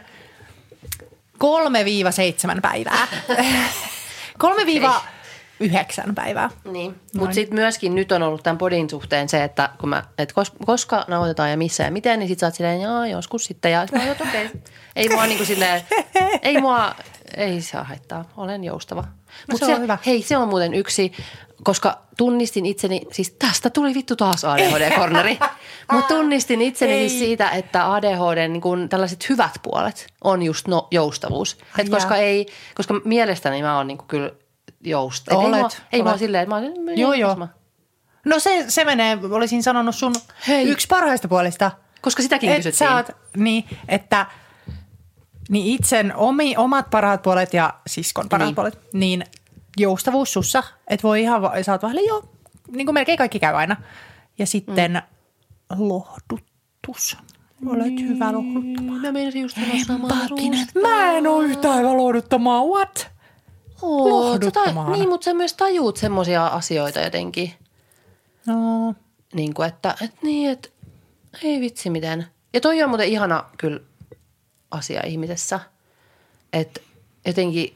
3-7 1.38 2.62
päivää. 2.62 3.08
3-9 5.64 6.14
päivää. 6.16 6.50
Niin, 6.72 6.96
mutta 7.18 7.34
sitten 7.34 7.56
myöskin 7.56 7.96
nyt 7.96 8.12
on 8.12 8.24
ollut 8.24 8.44
tämän 8.44 8.58
podin 8.58 8.90
suhteen 8.90 9.30
se, 9.30 9.44
että 9.44 9.70
kun 9.80 9.90
mä, 9.90 10.04
et 10.18 10.34
kos, 10.34 10.52
koska 10.66 11.06
nauhoitetaan 11.08 11.52
ja 11.52 11.58
missä 11.58 11.84
ja 11.84 11.92
miten, 11.92 12.20
niin 12.20 12.30
sit 12.30 12.40
sä 12.40 12.48
oot 12.48 12.56
silleen, 12.56 12.82
jaa, 12.82 13.08
joskus 13.08 13.46
sitten. 13.46 13.72
Ja 13.72 13.88
sit 13.88 13.96
mä 13.96 14.04
oon, 14.04 14.12
okei. 14.12 14.46
Okay. 14.46 14.62
Ei 14.96 15.10
mua 15.10 15.26
niinku 15.26 15.46
silleen, 15.46 15.82
ei 16.42 16.62
mua, 16.62 16.96
ei 17.38 17.62
saa 17.62 17.84
haittaa, 17.84 18.26
olen 18.38 18.64
joustava. 18.64 19.04
Mut 19.52 19.60
se 19.60 19.76
on 19.76 19.82
hyvä. 19.82 19.98
Hei, 20.06 20.22
se 20.22 20.38
on 20.38 20.48
muuten 20.48 20.74
yksi, 20.74 21.12
koska 21.64 22.02
tunnistin 22.18 22.66
itseni, 22.66 23.02
siis 23.12 23.36
tästä 23.40 23.70
tuli 23.70 23.94
vittu 23.94 24.16
taas 24.16 24.46
ADHD-korneri. 24.46 25.40
Mutta 25.92 26.16
tunnistin 26.16 26.62
itseni 26.62 26.94
Ei. 26.94 27.10
siis 27.10 27.22
siitä, 27.22 27.50
että 27.50 27.94
ADHD 27.94 28.48
niin 28.48 28.62
kun 28.62 28.90
tällaiset 28.90 29.30
hyvät 29.30 29.52
puolet 29.64 30.08
on 30.24 30.42
just 30.42 30.68
no, 30.68 30.88
joustavuus. 30.92 31.58
Et 31.78 31.90
koska, 31.90 32.16
ei, 32.16 32.46
koska 32.76 33.02
mielestäni 33.04 33.62
mä 33.62 33.78
oon 33.78 33.88
niinku 33.88 34.06
kyllä 34.08 34.32
jousta. 34.84 35.38
Olet, 35.38 35.54
ei 35.56 35.62
mua, 35.62 35.70
ei 35.92 36.04
mua 36.04 36.18
silleen, 36.18 36.44
että 36.44 36.56
mä 36.56 36.62
oon, 36.62 36.98
Joo, 37.00 37.14
joo. 37.14 37.48
No 38.26 38.40
se, 38.40 38.66
se 38.68 38.86
menee, 38.86 39.18
olisin 39.32 39.64
sanonut 39.64 39.96
sun 39.96 40.16
Hei. 40.48 40.70
yksi 40.70 40.88
parhaista 40.88 41.28
puolista. 41.28 41.72
Koska 42.02 42.22
sitäkin 42.24 42.50
Et 42.50 42.56
kysyttiin. 42.56 42.90
sä 42.90 42.96
oot, 42.96 43.06
niin, 43.38 43.64
että 43.88 44.26
niin 45.50 45.66
itsen 45.66 46.16
omi, 46.16 46.58
omat 46.58 46.90
parhaat 46.90 47.22
puolet 47.22 47.54
ja 47.54 47.74
siskon 47.88 48.30
parhaat 48.30 48.48
Niin. 48.48 48.56
puolet, 48.56 48.80
niin 48.94 49.24
joustavuus 49.78 50.34
sussa, 50.34 50.64
että 50.88 51.04
voi 51.04 51.22
ihan, 51.22 51.42
sä 51.66 51.72
oot 51.72 51.84
vähän 51.84 51.98
joo, 52.08 52.24
niin 52.72 52.88
kuin 52.88 52.94
melkein 52.94 53.18
kaikki 53.18 53.40
käy 53.40 53.56
aina. 53.56 53.76
Ja 54.40 54.46
sitten 54.46 54.92
mm. 54.92 55.88
lohdutus. 55.88 57.18
Olet 57.68 57.86
Niin. 57.86 58.08
hyvä 58.10 58.32
lohduttamaan. 58.34 59.02
Mä 59.02 59.12
meinasin 59.12 59.42
just 59.42 59.56
sanoa 59.56 59.84
samaa 59.88 60.10
Empaattinen. 60.12 60.68
Mä 60.82 61.12
en 61.12 61.28
oo 61.28 61.42
yhtään 61.42 61.80
hyvä 61.80 61.98
lohduttamaan, 61.98 62.66
what? 62.66 63.12
Oot, 63.82 64.10
lohduttamaan. 64.12 64.88
sä 64.88 64.92
ta- 64.92 64.98
Niin, 64.98 65.10
mutta 65.10 65.26
sä 65.26 65.34
myös 65.34 65.54
tajuut 65.54 65.98
semmoisia 65.98 66.48
asioita 66.48 67.00
jotenkin. 67.00 67.54
No, 68.46 68.96
Niin 69.34 69.54
kuin, 69.54 69.68
että, 69.68 69.96
että 70.02 70.18
niin, 70.22 70.50
että 70.52 70.70
ei 71.44 71.60
vitsi 71.62 71.90
miten. 71.90 72.28
Ja 72.54 72.62
toi 72.62 72.84
on 72.84 72.90
muuten 72.90 73.08
ihana 73.08 73.44
kyllä 73.58 73.80
asia 74.72 75.02
ihmisessä. 75.06 75.60
Että 76.54 76.80
jotenkin 77.26 77.74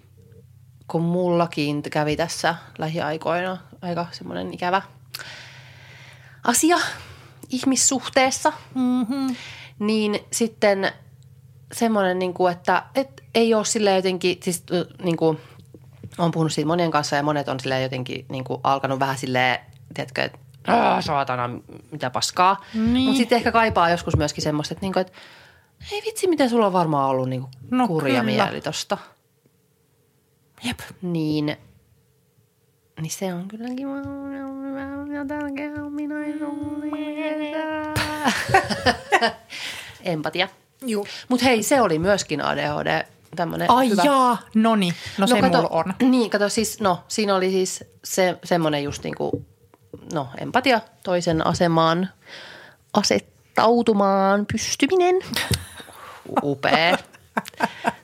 kun 0.88 1.02
mullakin 1.02 1.82
kävi 1.82 2.16
tässä 2.16 2.56
lähiaikoina 2.78 3.58
aika 3.82 4.08
semmoinen 4.12 4.54
ikävä 4.54 4.82
asia 6.44 6.78
ihmissuhteessa. 7.50 8.54
Mm-hmm. 8.76 9.36
Niin 9.80 10.20
sitten 10.32 10.92
semmoinen, 11.74 12.20
niin 12.20 12.34
kuin, 12.34 12.52
että 12.54 12.84
et 12.96 13.24
ei 13.36 13.54
ole 13.54 13.66
sille 13.66 13.96
jotenkin, 13.96 14.38
siis 14.44 14.64
niin 15.04 15.18
kuin, 15.18 15.40
olen 16.18 16.32
puhunut 16.32 16.54
siitä 16.54 16.68
monien 16.68 16.92
kanssa 16.92 17.16
ja 17.16 17.24
monet 17.24 17.48
on 17.48 17.60
sille 17.60 17.82
jotenkin 17.82 18.26
niin 18.30 18.44
kuin, 18.44 18.60
alkanut 18.64 19.00
vähän 19.00 19.18
silleen, 19.18 19.60
tiedätkö, 19.94 20.24
että 20.24 20.38
"Aa, 20.68 21.02
saatana, 21.02 21.50
mitä 21.92 22.10
paskaa. 22.10 22.66
Niin. 22.74 22.98
Mutta 23.06 23.18
sitten 23.18 23.36
ehkä 23.36 23.52
kaipaa 23.52 23.90
joskus 23.90 24.18
myöskin 24.18 24.44
semmoista, 24.44 24.74
että, 24.74 24.86
niin 24.86 24.94
kuin, 24.94 25.02
että 25.02 25.14
ei 25.92 26.02
vitsi, 26.06 26.28
miten 26.28 26.50
sulla 26.50 26.66
on 26.66 26.74
varmaan 26.74 27.10
ollut 27.10 27.30
niin 27.30 27.42
kuin, 27.42 27.52
No 27.72 27.88
kurja 27.88 28.22
kyllä. 28.22 28.46
mieli 28.46 28.62
tosta. 28.62 28.98
Jep. 30.64 30.80
Niin, 31.02 31.58
niin 33.02 33.12
se 33.12 33.34
on 33.34 33.48
kyllä 33.48 33.70
kiva. 33.76 33.92
Empatia. 40.04 40.48
Juu. 40.86 41.08
Mutta 41.30 41.46
hei, 41.46 41.64
se 41.64 41.82
oli 41.82 42.00
myöskin 42.00 42.42
ADHD 42.42 43.06
tämmöinen 43.36 43.72
Ai 43.72 43.90
hyvä. 43.90 44.02
jaa, 44.06 44.38
no 44.56 44.76
niin, 44.76 44.94
no, 45.18 45.28
se 45.28 45.42
kato, 45.42 45.58
mulla 45.58 45.70
on. 45.70 45.94
Niin, 46.00 46.30
kato 46.30 46.50
siis, 46.50 46.80
no 46.80 47.04
siinä 47.08 47.36
oli 47.36 47.52
siis 47.52 47.84
se, 48.04 48.38
semmoinen 48.44 48.84
just 48.84 49.04
niin 49.04 49.16
kuin, 49.16 49.46
no 50.14 50.28
empatia 50.38 50.82
toisen 51.04 51.48
asemaan 51.48 52.10
asettautumaan 52.94 54.46
pystyminen. 54.52 55.16
Upea 56.44 56.98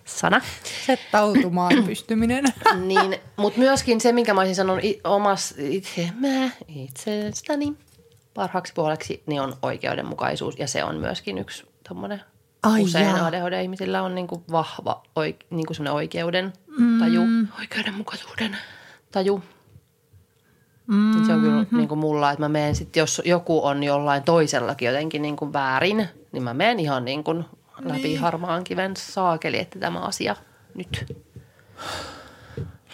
sana. 0.06 0.42
Settautumaan 0.86 1.84
pystyminen. 1.88 2.46
Niin, 2.86 3.20
mutta 3.38 3.60
myöskin 3.60 4.02
se, 4.02 4.12
minkä 4.12 4.34
mä 4.34 4.42
olisin 4.42 4.56
sanonut 4.56 4.84
omas 5.04 5.54
itse, 5.58 6.10
mä 6.20 6.50
itsestäni 6.68 7.74
parhaaksi 8.34 8.74
puoleksi, 8.74 9.24
niin 9.26 9.42
on 9.42 9.56
oikeudenmukaisuus. 9.62 10.60
Ja 10.60 10.68
se 10.68 10.84
on 10.84 10.98
myöskin 10.98 11.38
yksi 11.38 11.66
tommonen, 11.90 12.22
Ai 12.64 12.84
usein 12.84 13.06
jaa. 13.06 13.26
ADHD-ihmisillä 13.26 14.02
on 14.02 14.16
niinku 14.16 14.44
vahva 14.52 15.04
oik, 15.16 15.46
niinku 15.50 15.74
semmoinen 15.74 15.94
oikeuden 15.94 16.54
taju, 17.00 17.26
mm. 17.26 17.48
oikeudenmukaisuuden 17.60 18.58
taju. 19.12 19.44
Mm-hmm. 20.88 21.26
Se 21.26 21.34
on 21.34 21.42
kyllä 21.42 21.66
niinku 21.72 21.96
mulla, 21.96 22.32
että 22.32 22.44
mä 22.44 22.50
menen 22.50 22.76
sitten, 22.76 23.02
jos 23.02 23.22
joku 23.26 23.66
on 23.66 23.84
jollain 23.84 24.24
toisellakin 24.24 24.86
jotenkin 24.86 25.22
niinku 25.22 25.54
väärin, 25.54 26.08
niin 26.32 26.44
mä 26.44 26.54
menen 26.54 26.80
ihan 26.80 27.06
niinku 27.06 27.46
läpi 27.80 28.02
niin. 28.02 28.20
harmaan 28.20 28.64
kiven 28.64 28.96
saakeli, 28.98 29.60
että 29.60 29.80
tämä 29.80 30.00
asia 30.00 30.36
nyt 30.76 31.18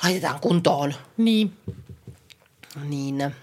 laitetaan 0.04 0.40
kuntoon. 0.40 0.94
niin, 1.18 1.58
Niin, 2.90 3.34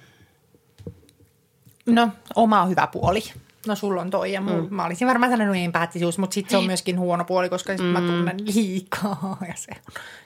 no 1.86 2.08
oma 2.36 2.66
hyvä 2.66 2.86
puoli. 2.86 3.22
No 3.66 3.74
sulla 3.74 4.00
on 4.00 4.10
toi 4.10 4.32
ja 4.32 4.40
mun, 4.40 4.64
mm. 4.64 4.74
mä 4.74 4.84
olisin 4.84 5.08
varmaan 5.08 5.32
sanonut 5.32 5.56
empaattisuus, 5.56 6.18
mutta 6.18 6.34
sitten 6.34 6.50
se 6.50 6.56
on 6.56 6.66
myöskin 6.66 6.98
huono 6.98 7.24
puoli, 7.24 7.48
koska 7.48 7.72
sit 7.72 7.86
mm. 7.86 7.86
mä 7.86 8.00
tunnen 8.00 8.36
liikaa 8.54 9.38
ja 9.48 9.54
se. 9.56 9.72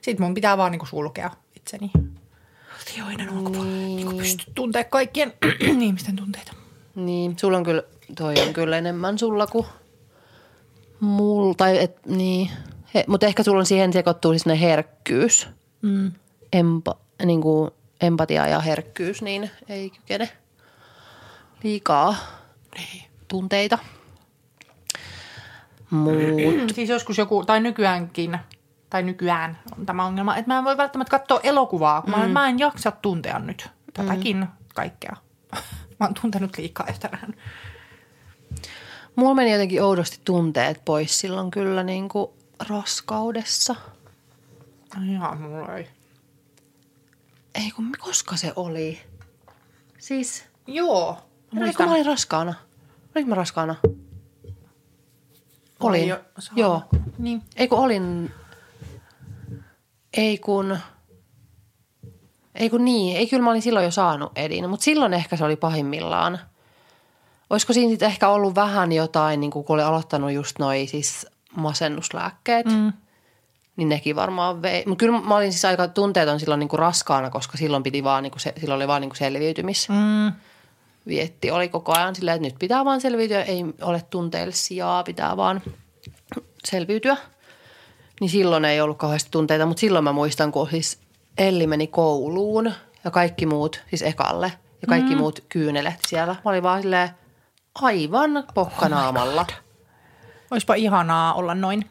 Sitten 0.02 0.26
mun 0.26 0.34
pitää 0.34 0.56
vaan 0.56 0.72
niinku 0.72 0.86
sulkea 0.86 1.30
itseni 1.56 1.90
asioiden 2.80 3.30
ulkopuolelle. 3.30 3.76
Niin. 3.76 3.96
Niinku 3.96 4.16
pysty 4.16 4.44
tuntea 4.54 4.84
kaikkien 4.84 5.32
ihmisten 5.80 6.16
tunteita. 6.16 6.52
niin, 6.94 7.38
sulla 7.38 7.56
on 7.56 7.64
kyllä, 7.64 7.82
toi 8.16 8.34
on 8.46 8.52
kyllä 8.52 8.78
enemmän 8.78 9.18
sulla 9.18 9.46
kuin 9.46 9.66
mulla, 11.00 11.54
tai 11.54 11.78
et, 11.78 12.06
niin. 12.06 12.50
He, 12.94 13.04
mutta 13.06 13.26
ehkä 13.26 13.42
sulla 13.42 13.58
on 13.58 13.66
siihen 13.66 13.92
sekoittuu 13.92 14.32
siis 14.32 14.46
ne 14.46 14.60
herkkyys, 14.60 15.48
mm. 15.82 16.12
Empa, 16.52 16.96
niin 17.24 17.40
kuin 17.40 17.70
empatia 18.00 18.46
ja 18.46 18.60
herkkyys, 18.60 19.22
niin 19.22 19.50
ei 19.68 19.90
kykene 19.90 20.28
liikaa 21.62 22.16
tunteita. 23.28 23.78
Mut, 25.90 26.14
Siis 26.74 26.88
joskus 26.88 27.18
joku, 27.18 27.44
tai 27.44 27.60
nykyäänkin, 27.60 28.38
tai 28.90 29.02
nykyään 29.02 29.58
on 29.78 29.86
tämä 29.86 30.04
ongelma, 30.04 30.36
että 30.36 30.50
mä 30.50 30.58
en 30.58 30.64
voi 30.64 30.76
välttämättä 30.76 31.10
katsoa 31.10 31.40
elokuvaa, 31.42 32.02
kun 32.02 32.14
mm. 32.20 32.30
mä 32.30 32.48
en 32.48 32.58
jaksa 32.58 32.90
tuntea 32.90 33.38
nyt 33.38 33.68
tätäkin 33.92 34.36
mm. 34.36 34.48
kaikkea. 34.74 35.16
Mä 36.00 36.06
oon 36.06 36.14
tuntenut 36.20 36.58
liikaa 36.58 36.86
tänään. 37.00 37.34
mulla 39.16 39.34
meni 39.34 39.52
jotenkin 39.52 39.82
oudosti 39.82 40.20
tunteet 40.24 40.84
pois 40.84 41.20
silloin 41.20 41.50
kyllä 41.50 41.82
niin 41.82 42.08
kuin 42.08 42.30
raskaudessa. 42.68 43.74
Ihan 45.10 45.40
mulla 45.40 45.76
ei. 45.76 45.88
Ei 47.54 47.70
kun, 47.70 47.92
koska 47.98 48.36
se 48.36 48.52
oli? 48.56 49.00
Siis, 49.98 50.44
Joo. 50.66 51.18
Kun 51.50 51.86
mä 51.86 51.92
olin 51.92 52.06
raskaana. 52.06 52.54
Olinko 53.16 53.28
mä 53.28 53.34
raskaana? 53.34 53.76
Olin. 55.80 56.02
Oli 56.02 56.08
jo. 56.08 56.18
Joo. 56.56 56.82
Niin. 57.18 57.42
Ei 57.56 57.68
kun 57.68 57.78
olin, 57.78 58.32
ei 60.16 60.38
kun, 60.38 60.78
ei 62.54 62.70
kun 62.70 62.84
niin, 62.84 63.16
ei 63.16 63.26
kyllä 63.26 63.42
mä 63.44 63.50
olin 63.50 63.62
silloin 63.62 63.84
jo 63.84 63.90
saanut 63.90 64.32
Edin, 64.38 64.70
mutta 64.70 64.84
silloin 64.84 65.14
ehkä 65.14 65.36
se 65.36 65.44
oli 65.44 65.56
pahimmillaan. 65.56 66.38
Olisiko 67.50 67.72
siinä 67.72 67.90
sitten 67.90 68.06
ehkä 68.06 68.28
ollut 68.28 68.54
vähän 68.54 68.92
jotain, 68.92 69.40
niin 69.40 69.50
kun 69.50 69.64
oli 69.68 69.82
aloittanut 69.82 70.32
just 70.32 70.58
noi 70.58 70.86
siis 70.86 71.26
masennuslääkkeet, 71.54 72.66
mm. 72.66 72.92
niin 73.76 73.88
nekin 73.88 74.16
varmaan 74.16 74.62
vei. 74.62 74.84
Mutta 74.86 75.00
kyllä 75.00 75.20
mä 75.20 75.36
olin 75.36 75.52
siis 75.52 75.64
aika 75.64 75.88
tunteeton 75.88 76.40
silloin 76.40 76.58
niin 76.58 76.68
kuin 76.68 76.80
raskaana, 76.80 77.30
koska 77.30 77.58
silloin 77.58 77.82
piti 77.82 78.04
vaan, 78.04 78.22
niin 78.22 78.30
kuin 78.30 78.40
se, 78.40 78.52
silloin 78.60 78.76
oli 78.76 78.88
vaan 78.88 79.00
niin 79.00 79.10
kuin 79.10 79.18
selviytymis. 79.18 79.88
Mm. 79.88 80.32
Vietti 81.08 81.50
oli 81.50 81.68
koko 81.68 81.92
ajan 81.92 82.14
silleen, 82.14 82.34
että 82.34 82.48
nyt 82.48 82.58
pitää 82.58 82.84
vaan 82.84 83.00
selviytyä, 83.00 83.42
ei 83.42 83.64
ole 83.82 84.02
tunteille 84.10 84.52
sijaa, 84.52 85.04
pitää 85.04 85.36
vaan 85.36 85.62
selviytyä. 86.64 87.16
Niin 88.20 88.30
silloin 88.30 88.64
ei 88.64 88.80
ollut 88.80 88.98
kauheasti 88.98 89.30
tunteita, 89.30 89.66
mutta 89.66 89.80
silloin 89.80 90.04
mä 90.04 90.12
muistan, 90.12 90.52
kun 90.52 90.70
siis 90.70 90.98
Elli 91.38 91.66
meni 91.66 91.86
kouluun 91.86 92.72
ja 93.04 93.10
kaikki 93.10 93.46
muut, 93.46 93.82
siis 93.88 94.02
ekalle, 94.02 94.52
ja 94.82 94.88
kaikki 94.88 95.14
mm. 95.14 95.18
muut 95.18 95.44
kyynelehti 95.48 96.08
siellä. 96.08 96.36
Mä 96.44 96.50
olin 96.50 96.62
vaan 96.62 96.82
silleen 96.82 97.10
aivan 97.74 98.44
pokkanaamalla. 98.54 99.40
Oh 99.40 99.66
Oispa 100.50 100.74
ihanaa 100.74 101.34
olla 101.34 101.54
noin. 101.54 101.84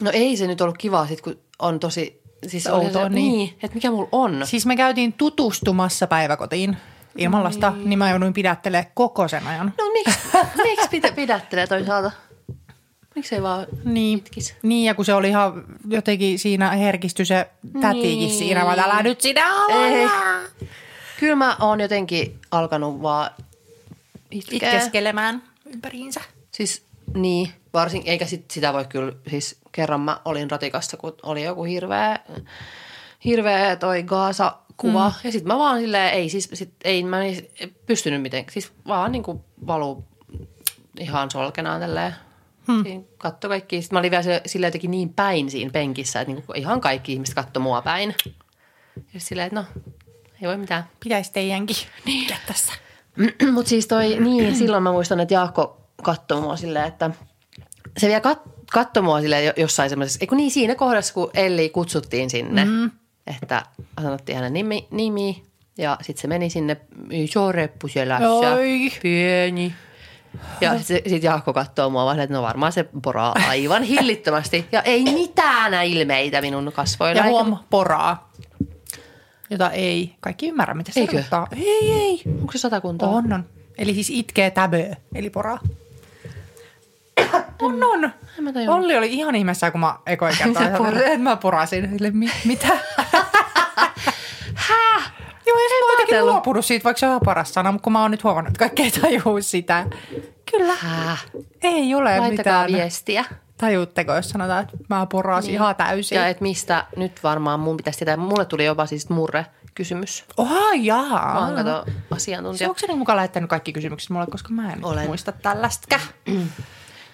no 0.00 0.10
ei 0.14 0.36
se 0.36 0.46
nyt 0.46 0.60
ollut 0.60 0.78
kivaa 0.78 1.06
sit, 1.06 1.20
kun 1.20 1.38
on 1.58 1.80
tosi, 1.80 2.22
siis 2.46 2.66
Outoa, 2.66 3.08
niin. 3.08 3.32
niin, 3.32 3.48
että 3.62 3.74
mikä 3.74 3.90
mulla 3.90 4.08
on. 4.12 4.40
Siis 4.44 4.66
me 4.66 4.76
käytiin 4.76 5.12
tutustumassa 5.12 6.06
päiväkotiin 6.06 6.76
ilman 7.16 7.44
lasta, 7.44 7.70
niin, 7.70 7.88
niin 7.90 7.98
mä 7.98 8.10
jouduin 8.10 8.32
pidättelemään 8.32 8.90
koko 8.94 9.28
sen 9.28 9.46
ajan. 9.46 9.72
No 9.78 9.84
miksi, 9.92 10.18
miksi 10.64 10.88
pidä, 10.90 11.12
pidättelee 11.12 11.66
toisaalta? 11.66 12.10
Miksi 13.14 13.34
ei 13.34 13.42
vaan 13.42 13.66
Niin, 13.84 14.18
itkisi? 14.18 14.54
niin, 14.62 14.84
ja 14.84 14.94
kun 14.94 15.04
se 15.04 15.14
oli 15.14 15.28
ihan 15.28 15.64
jotenkin 15.88 16.38
siinä 16.38 16.70
herkistyi 16.70 17.26
se 17.26 17.48
tätikin 17.80 18.18
Niin. 18.18 18.38
siinä, 18.38 18.64
vaan 18.64 18.78
älä 18.78 19.02
nyt 19.02 19.20
sinä 19.20 19.46
Ei. 19.68 20.00
olla. 20.06 20.10
Kyllä 21.20 21.36
mä 21.36 21.56
oon 21.60 21.80
jotenkin 21.80 22.40
alkanut 22.50 23.02
vaan 23.02 23.30
itkeä. 24.30 24.56
Itkeskelemään 24.56 25.42
ympäriinsä. 25.66 26.20
Siis 26.50 26.82
niin, 27.14 27.52
varsin, 27.74 28.02
eikä 28.06 28.26
sit, 28.26 28.50
sitä 28.50 28.72
voi 28.72 28.84
kyllä, 28.84 29.12
siis 29.30 29.58
kerran 29.72 30.00
mä 30.00 30.20
olin 30.24 30.50
ratikassa, 30.50 30.96
kun 30.96 31.14
oli 31.22 31.42
joku 31.44 31.64
hirveä, 31.64 32.18
hirveä 33.24 33.76
toi 33.76 34.02
Gaasa-kuva. 34.76 35.08
Mm. 35.08 35.14
Ja 35.24 35.32
sit 35.32 35.44
mä 35.44 35.58
vaan 35.58 35.80
silleen, 35.80 36.12
ei 36.14 36.28
siis, 36.28 36.48
sit, 36.52 36.74
ei 36.84 37.04
mä 37.04 37.24
en 37.24 37.36
pystynyt 37.86 38.22
miten, 38.22 38.44
siis 38.50 38.72
vaan 38.86 39.12
niinku 39.12 39.44
valu 39.66 40.04
ihan 41.00 41.30
solkenaan 41.30 41.80
tälleen. 41.80 42.14
Hmm. 42.66 42.82
Siinä 42.82 43.02
katto 43.18 43.48
kaikki. 43.48 43.82
Sitten 43.82 43.96
mä 43.96 43.98
olin 44.00 44.10
vielä 44.10 44.22
sille- 44.22 44.42
silleen 44.46 44.68
jotenkin 44.68 44.90
niin 44.90 45.14
päin 45.14 45.50
siinä 45.50 45.70
penkissä, 45.70 46.20
että 46.20 46.34
niinku 46.34 46.52
ihan 46.52 46.80
kaikki 46.80 47.12
ihmiset 47.12 47.34
katto 47.34 47.60
mua 47.60 47.82
päin. 47.82 48.14
Ja 49.14 49.20
silleen, 49.20 49.46
että 49.46 49.60
no, 49.60 49.66
ei 50.42 50.48
voi 50.48 50.56
mitään. 50.56 50.84
Pitäisi 51.04 51.32
teidänkin 51.32 51.76
niin. 52.04 52.34
tässä. 52.46 52.72
Mutta 53.52 53.68
siis 53.68 53.86
toi, 53.86 54.16
niin 54.20 54.56
silloin 54.56 54.82
mä 54.82 54.92
muistan, 54.92 55.20
että 55.20 55.34
Jaakko 55.34 55.80
katsoi 56.02 56.40
mua 56.40 56.56
silleen, 56.56 56.84
että 56.86 57.10
se 57.98 58.06
vielä 58.06 58.20
kat, 58.20 58.42
katsoi 58.72 59.02
mua 59.02 59.20
silleen 59.20 59.46
jo- 59.46 59.52
jossain 59.56 59.90
semmoisessa, 59.90 60.18
eikö 60.20 60.34
niin 60.34 60.50
siinä 60.50 60.74
kohdassa, 60.74 61.14
kun 61.14 61.30
Elli 61.34 61.68
kutsuttiin 61.68 62.30
sinne, 62.30 62.64
mm. 62.64 62.90
Että 63.26 63.62
sanottiin 64.02 64.36
hänen 64.36 64.52
nimi, 64.52 64.86
nimi 64.90 65.42
ja 65.78 65.98
sitten 66.02 66.20
se 66.22 66.28
meni 66.28 66.50
sinne, 66.50 66.76
iso 67.10 67.52
reppu 67.52 67.88
selässä, 67.88 68.28
Oi. 68.28 68.92
pieni. 69.02 69.74
Ja 70.60 70.78
sitten 70.78 71.10
sit 71.10 71.22
Jaakko 71.22 71.52
katsoo 71.52 71.90
mua 71.90 72.04
vaan, 72.04 72.20
että 72.20 72.34
no 72.34 72.42
varmaan 72.42 72.72
se 72.72 72.86
poraa 73.02 73.34
aivan 73.48 73.82
hillittömästi. 73.82 74.66
Ja 74.72 74.82
ei 74.82 75.04
mitään 75.04 75.86
ilmeitä 75.86 76.40
minun 76.40 76.72
kasvoilla. 76.72 77.20
Ja 77.22 77.28
huom, 77.28 77.56
poraa. 77.70 78.30
Jota 79.50 79.70
ei 79.70 80.14
kaikki 80.20 80.48
ymmärrä, 80.48 80.74
mitä 80.74 80.92
se 80.92 81.00
Eikö? 81.00 81.12
tarkoittaa. 81.12 81.46
Ei, 81.56 81.92
ei. 81.92 82.22
Onko 82.40 82.52
se 82.52 82.58
satakuntaa? 82.58 83.08
On, 83.08 83.32
on. 83.32 83.44
Eli 83.78 83.94
siis 83.94 84.10
itkee 84.10 84.50
täbö, 84.50 84.94
eli 85.14 85.30
poraa. 85.30 85.58
On, 87.62 87.84
on. 87.84 88.04
En 88.38 88.44
mä 88.44 88.52
tajunnut. 88.52 88.78
Olli 88.78 88.96
oli 88.96 89.12
ihan 89.12 89.34
ihmeessä, 89.34 89.70
kun 89.70 89.80
mä 89.80 89.98
ekoin 90.06 90.34
kertaa 90.38 90.92
mä 91.18 91.36
porasin. 91.36 91.90
Mitä? 92.44 92.68
Häh? 94.54 95.12
Joo, 95.46 95.58
ja 95.58 95.68
sitten 95.68 95.98
ajatellut. 95.98 96.32
luopunut 96.32 96.64
siitä, 96.64 96.84
vaikka 96.84 96.98
se 97.00 97.06
on 97.06 97.10
ihan 97.10 97.20
paras 97.24 97.54
sana, 97.54 97.72
mutta 97.72 97.84
kun 97.84 97.92
mä 97.92 98.02
oon 98.02 98.10
nyt 98.10 98.24
huomannut, 98.24 98.48
että 98.48 98.58
kaikki 98.58 98.82
ei 98.82 98.90
tajuu 98.90 99.42
sitä. 99.42 99.86
Kyllä. 100.50 100.74
Häh? 100.74 101.26
Ei 101.62 101.94
ole 101.94 102.18
Laittakaa 102.18 102.30
mitään. 102.64 102.72
viestiä. 102.72 103.24
Tajuutteko, 103.58 104.14
jos 104.14 104.28
sanotaan, 104.30 104.62
että 104.62 104.76
mä 104.88 105.06
porasin 105.06 105.48
niin. 105.48 105.54
ihan 105.54 105.76
täysin? 105.76 106.16
Ja 106.16 106.26
että 106.28 106.42
mistä 106.42 106.84
nyt 106.96 107.22
varmaan 107.22 107.60
mun 107.60 107.76
pitäisi 107.76 107.98
tietää. 107.98 108.16
Mulle 108.16 108.44
tuli 108.44 108.64
jopa 108.64 108.86
siis 108.86 109.08
murre-kysymys. 109.08 110.24
Oha, 110.36 110.74
jaa. 110.74 111.34
Mä 111.34 111.46
oon 111.46 111.54
kato 111.54 111.84
Se, 111.86 111.92
asiantuntija. 112.10 112.68
onko 112.68 112.78
se 112.78 112.86
niin 112.86 112.98
mukaan 112.98 113.16
lähettänyt 113.16 113.50
kaikki 113.50 113.72
kysymykset 113.72 114.10
mulle, 114.10 114.26
koska 114.26 114.48
mä 114.48 114.72
en 114.72 114.84
Olen. 114.84 115.06
muista 115.06 115.32
tällaista. 115.32 116.00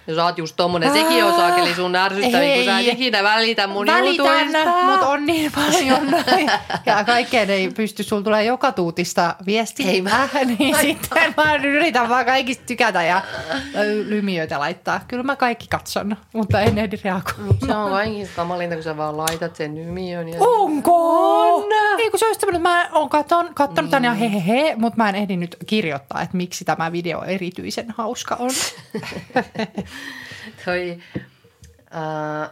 Ja 0.06 0.14
sä 0.14 0.24
oot 0.24 0.38
just 0.38 0.56
tommonen, 0.56 0.92
sekin 0.92 1.24
on 1.24 1.34
saakeli 1.34 1.74
sun 1.74 1.96
ärsyttävin, 1.96 2.54
kun 2.54 2.64
sä 2.64 2.78
et 2.78 2.86
ikinä 2.88 3.22
välitä 3.22 3.66
mun 3.66 3.86
Välitän, 3.86 4.16
jutuista. 4.16 4.86
mutta 4.86 5.08
on 5.08 5.26
niin 5.26 5.52
paljon. 5.52 6.06
Ja 6.86 7.04
kaikkeen 7.04 7.50
ei 7.50 7.70
pysty, 7.70 8.02
sulla 8.02 8.22
tulee 8.22 8.44
joka 8.44 8.72
tuutista 8.72 9.34
viestiä. 9.46 9.90
Ei 9.90 10.02
mä- 10.02 10.28
Niin 10.58 10.76
sitten 10.80 11.34
mä 11.36 11.54
yritän 11.54 12.08
vaan 12.08 12.24
kaikista 12.24 12.64
tykätä 12.66 13.02
ja 13.02 13.22
lymiöitä 14.08 14.58
laittaa. 14.58 15.00
Kyllä 15.08 15.22
mä 15.22 15.36
kaikki 15.36 15.66
katson, 15.70 16.16
mutta 16.32 16.60
en 16.60 16.78
ehdi 16.78 16.96
reagoida. 17.04 17.66
Se 17.66 17.74
on 17.76 17.90
kaikista 17.90 18.36
kamalinta, 18.36 18.74
kun 18.76 18.84
sä 18.84 18.96
vaan 18.96 19.16
laitat 19.16 19.56
sen 19.56 19.74
nymiön. 19.74 20.28
Ja... 20.28 20.36
Onko? 20.40 20.92
On. 21.54 21.64
Ei 21.98 22.10
kun 22.10 22.18
se 22.18 22.26
olisi 22.26 22.40
tämmöinen, 22.40 22.62
mä 22.62 22.88
oon 22.92 23.08
katon, 23.08 23.50
kattonut 23.54 23.90
tämän 23.90 24.04
ja 24.04 24.12
hehehe, 24.14 24.74
mutta 24.76 24.96
mä 24.96 25.08
en 25.08 25.14
ehdi 25.14 25.36
nyt 25.36 25.56
kirjoittaa, 25.66 26.22
että 26.22 26.36
miksi 26.36 26.64
tämä 26.64 26.92
video 26.92 27.22
erityisen 27.24 27.94
hauska 27.96 28.36
on. 28.38 28.50
Toi, 30.64 30.98
äh, 31.94 32.50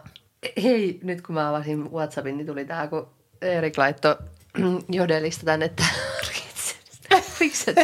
hei, 0.63 1.01
nyt 1.03 1.23
kun 1.23 1.35
mä 1.35 1.49
avasin 1.49 1.93
Whatsappin, 1.93 2.37
niin 2.37 2.47
tuli 2.47 2.65
tää, 2.65 2.87
kun 2.87 3.09
Erik 3.43 3.79
laittoi 3.79 4.17
jodelista 4.89 5.45
tänne, 5.45 5.65
että 5.65 5.85
harkitsen, 7.11 7.75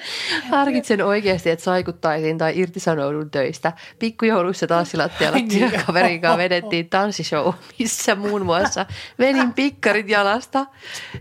harkitsen 0.50 1.04
oikeasti, 1.04 1.50
että 1.50 1.64
saikuttaisin 1.64 2.38
tai 2.38 2.58
irtisanoudun 2.58 3.30
töistä. 3.30 3.72
Pikkujouluissa 3.98 4.66
tanssilattialla 4.66 5.38
niin, 5.38 5.48
työkaverin 5.48 6.20
kanssa 6.20 6.38
vedettiin 6.38 6.88
tanssishow, 6.88 7.54
missä 7.78 8.14
muun 8.14 8.46
muassa 8.46 8.86
venin 9.18 9.52
pikkarit 9.52 10.08
jalasta 10.08 10.66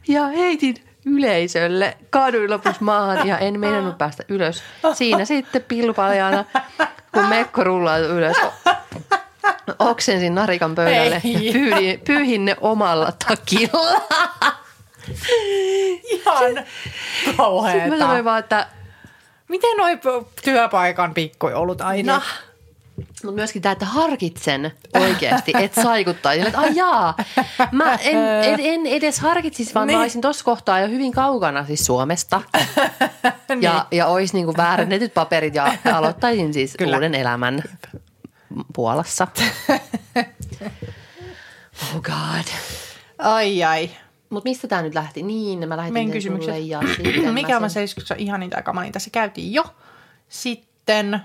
ja 0.08 0.28
heitin 0.28 0.76
yleisölle. 1.06 1.98
Kaaduin 2.10 2.50
lopuksi 2.50 2.84
maahan 2.84 3.28
ja 3.28 3.38
en 3.38 3.60
meinannut 3.60 3.98
päästä 3.98 4.24
ylös. 4.30 4.64
Siinä 4.94 5.26
sitten 5.26 5.64
pilpaljana, 5.64 6.46
kun 7.16 7.26
mekko 7.30 7.64
rullaa 7.64 7.98
ylös. 7.98 8.38
Oksensin 9.80 10.36
narikan 10.36 10.76
pöydälle 10.76 11.22
Ei. 11.24 11.48
ja 11.48 11.54
pyyhin, 11.54 12.00
pyyhin 12.00 12.46
ne 12.46 12.56
omalla 12.62 13.14
takilla. 13.28 14.02
Ihan 16.04 16.44
Sitten 16.48 16.66
mä 17.28 17.34
kauheeta. 17.38 17.98
sanoin 17.98 18.26
vaan, 18.26 18.40
että 18.40 18.68
Miten 19.48 19.78
noi 19.78 20.00
työpaikan 20.44 21.14
pikkujoulut 21.14 21.82
aina? 21.82 22.14
Ja. 22.14 22.22
Mutta 22.98 23.32
myöskin 23.32 23.62
tämä, 23.62 23.72
että 23.74 23.86
harkitsen 23.86 24.72
oikeasti, 25.00 25.52
että 25.60 25.84
saikuttaisi. 25.84 26.48
Että 26.48 26.60
ai 26.60 26.76
jaa, 26.76 27.16
mä 27.72 27.96
en, 27.96 28.18
en, 28.44 28.60
en 28.60 28.86
edes 28.86 29.20
harkitsisi, 29.20 29.74
vaan 29.74 29.88
niin. 29.88 29.96
mä 29.96 30.00
Niin. 30.00 30.04
olisin 30.06 30.22
tuossa 30.22 30.46
kohtaa 30.46 30.80
jo 30.80 30.88
hyvin 30.88 31.12
kaukana 31.12 31.66
siis 31.66 31.86
Suomesta. 31.86 32.42
ja, 33.62 33.86
ja 33.92 34.08
olisi 34.08 34.34
niinku 34.34 34.54
väärennetyt 34.58 35.14
paperit 35.14 35.56
ja 35.56 35.74
aloittaisin 35.94 36.54
siis 36.54 36.76
Kyllä. 36.78 36.98
Uuden 36.98 37.16
elämän 37.16 37.64
Puolassa. 38.74 39.28
oh 41.84 42.02
god. 42.02 42.46
Ai 43.20 43.64
ai. 43.64 43.90
Mutta 44.30 44.50
mistä 44.50 44.68
tämä 44.68 44.82
nyt 44.82 44.96
lähti? 44.96 45.24
Niin, 45.24 45.68
mä 45.70 45.78
lähetin 45.78 45.94
Meidän 45.94 46.12
kysymykset. 46.12 46.66
ja 46.66 46.80
Mikä 47.32 47.58
on 47.58 47.70
se 47.70 47.86
ihaninta 48.18 48.58
ja 48.58 48.64
kamalinta? 48.64 49.00
Se 49.00 49.10
käytiin 49.10 49.54
jo. 49.54 49.64
Sitten, 50.30 51.20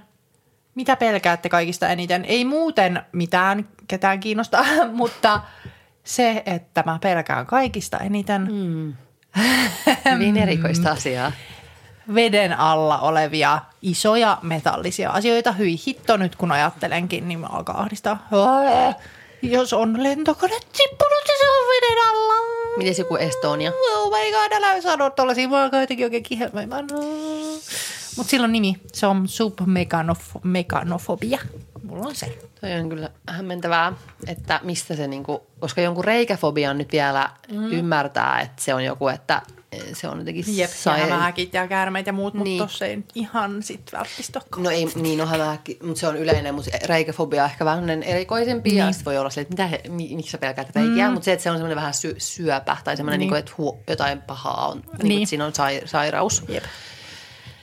mitä 0.75 0.97
pelkäätte 0.97 1.49
kaikista 1.49 1.89
eniten? 1.89 2.25
Ei 2.25 2.45
muuten 2.45 3.03
mitään 3.13 3.69
ketään 3.89 4.21
kiinnostaa, 4.21 4.65
mutta 4.93 5.41
se, 6.05 6.43
että 6.47 6.83
mä 6.87 6.99
pelkään 7.03 7.47
kaikista 7.47 7.99
eniten 7.99 8.49
mm. 8.53 8.95
Hyvin 10.13 10.37
erikoista 10.37 10.91
asiaa. 10.99 11.33
veden 12.15 12.59
alla 12.59 12.99
olevia 12.99 13.59
isoja 13.83 14.39
metallisia 14.43 15.11
asioita. 15.11 15.53
Hyi 15.53 15.77
hitto 15.87 16.17
nyt, 16.17 16.37
kun 16.37 16.53
ajattelenkin, 16.53 17.29
niin 17.29 17.41
mä 17.41 17.47
alkaa 17.47 17.81
ahdistaa. 17.81 18.29
Jos 19.43 19.73
on 19.73 20.03
lentokone 20.03 20.55
tippunut 20.61 21.25
ja 21.29 21.35
se 21.39 21.51
on 21.51 21.67
veden 21.69 21.99
alla. 22.11 22.35
Miten 22.77 22.95
joku 22.99 23.17
Estonia? 23.17 23.73
Oh 23.95 24.11
my 24.11 24.33
god, 24.33 24.53
älä 24.53 24.81
sano 24.81 25.11
tollasia. 25.11 25.49
Mä 25.49 25.63
alkaa 25.63 25.81
jotenkin 25.81 26.07
oikein 26.07 26.23
kihelmöimään. 26.23 26.87
Mutta 28.21 28.31
sillä 28.31 28.45
on 28.45 28.53
nimi. 28.53 28.77
Se 28.93 29.07
on 29.07 29.29
submekanofobia. 29.29 31.39
Mulla 31.83 32.07
on 32.07 32.15
se. 32.15 32.39
Toi 32.61 32.73
on 32.73 32.89
kyllä 32.89 33.11
hämmentävää, 33.29 33.93
että 34.27 34.61
mistä 34.63 34.97
se 34.97 35.09
niinku, 35.09 35.47
koska 35.61 35.81
jonkun 35.81 36.05
reikäfobian 36.05 36.79
nyt 36.79 36.93
vielä 36.93 37.31
mm. 37.53 37.73
ymmärtää, 37.73 38.41
että 38.41 38.63
se 38.63 38.75
on 38.75 38.85
joku, 38.85 39.09
että 39.09 39.43
se 39.93 40.09
on 40.09 40.19
jotenkin 40.19 40.57
Jep, 40.57 40.71
sai- 40.71 41.01
ja 41.01 41.07
hämähäkit 41.07 41.55
ja 41.55 41.69
käärmeet 41.69 42.07
ja 42.07 42.13
muut, 42.13 42.35
mutta 42.35 42.45
Niin. 42.45 42.63
tossa 42.63 42.87
ei 42.87 42.99
ihan 43.15 43.63
sit 43.63 43.81
välttämättä. 43.93 44.41
No 44.57 44.71
ei, 44.71 44.87
niin 44.95 45.21
on 45.21 45.29
hämähäkki, 45.29 45.79
mutta 45.83 46.01
se 46.01 46.09
on 46.09 46.17
yleinen, 46.17 46.55
mutta 46.55 46.71
reikäfobia 46.87 47.45
on 47.45 47.51
ehkä 47.51 47.65
vähän 47.65 48.03
erikoisempi 48.03 48.71
niin. 48.71 48.79
ja 48.79 48.87
voi 49.07 49.19
olla 49.19 49.31
se, 49.31 49.41
että 49.41 49.53
mitä 49.53 49.67
he, 49.67 49.81
mi, 49.89 50.13
miksi 50.17 50.31
sä 50.31 50.39
pelkäät 50.39 50.77
reikiä, 50.77 51.07
mm. 51.07 51.13
mutta 51.13 51.25
se, 51.25 51.33
että 51.33 51.43
se 51.43 51.51
on 51.51 51.57
semmoinen 51.57 51.77
vähän 51.77 51.95
sy, 51.95 52.15
syöpä 52.19 52.77
tai 52.85 52.97
semmoinen, 52.97 53.19
niin. 53.21 53.21
Niin. 53.21 53.29
kuin, 53.29 53.39
että 53.39 53.53
hu, 53.59 53.79
jotain 53.89 54.23
pahaa 54.23 54.69
on, 54.69 54.77
niin. 54.79 54.89
Niin, 54.99 55.09
Niin. 55.09 55.23
että 55.23 55.31
siinä 55.31 55.47
on 55.47 55.55
sai, 55.55 55.81
sairaus. 55.85 56.43
Jep. 56.49 56.65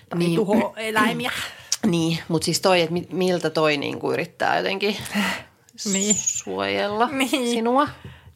Tai 0.09 0.19
Niin. 0.19 0.35
tuho 0.35 0.73
eläimiä. 0.77 1.31
Niin, 1.85 2.19
mutta 2.27 2.45
siis 2.45 2.61
toi, 2.61 2.81
että 2.81 2.93
mi- 2.93 3.07
miltä 3.11 3.49
toi 3.49 3.77
niin 3.77 3.99
kuin 3.99 4.13
yrittää 4.13 4.57
jotenkin 4.57 4.97
Niin. 5.93 6.15
suojella 6.15 7.07
Niin. 7.11 7.29
sinua. 7.29 7.87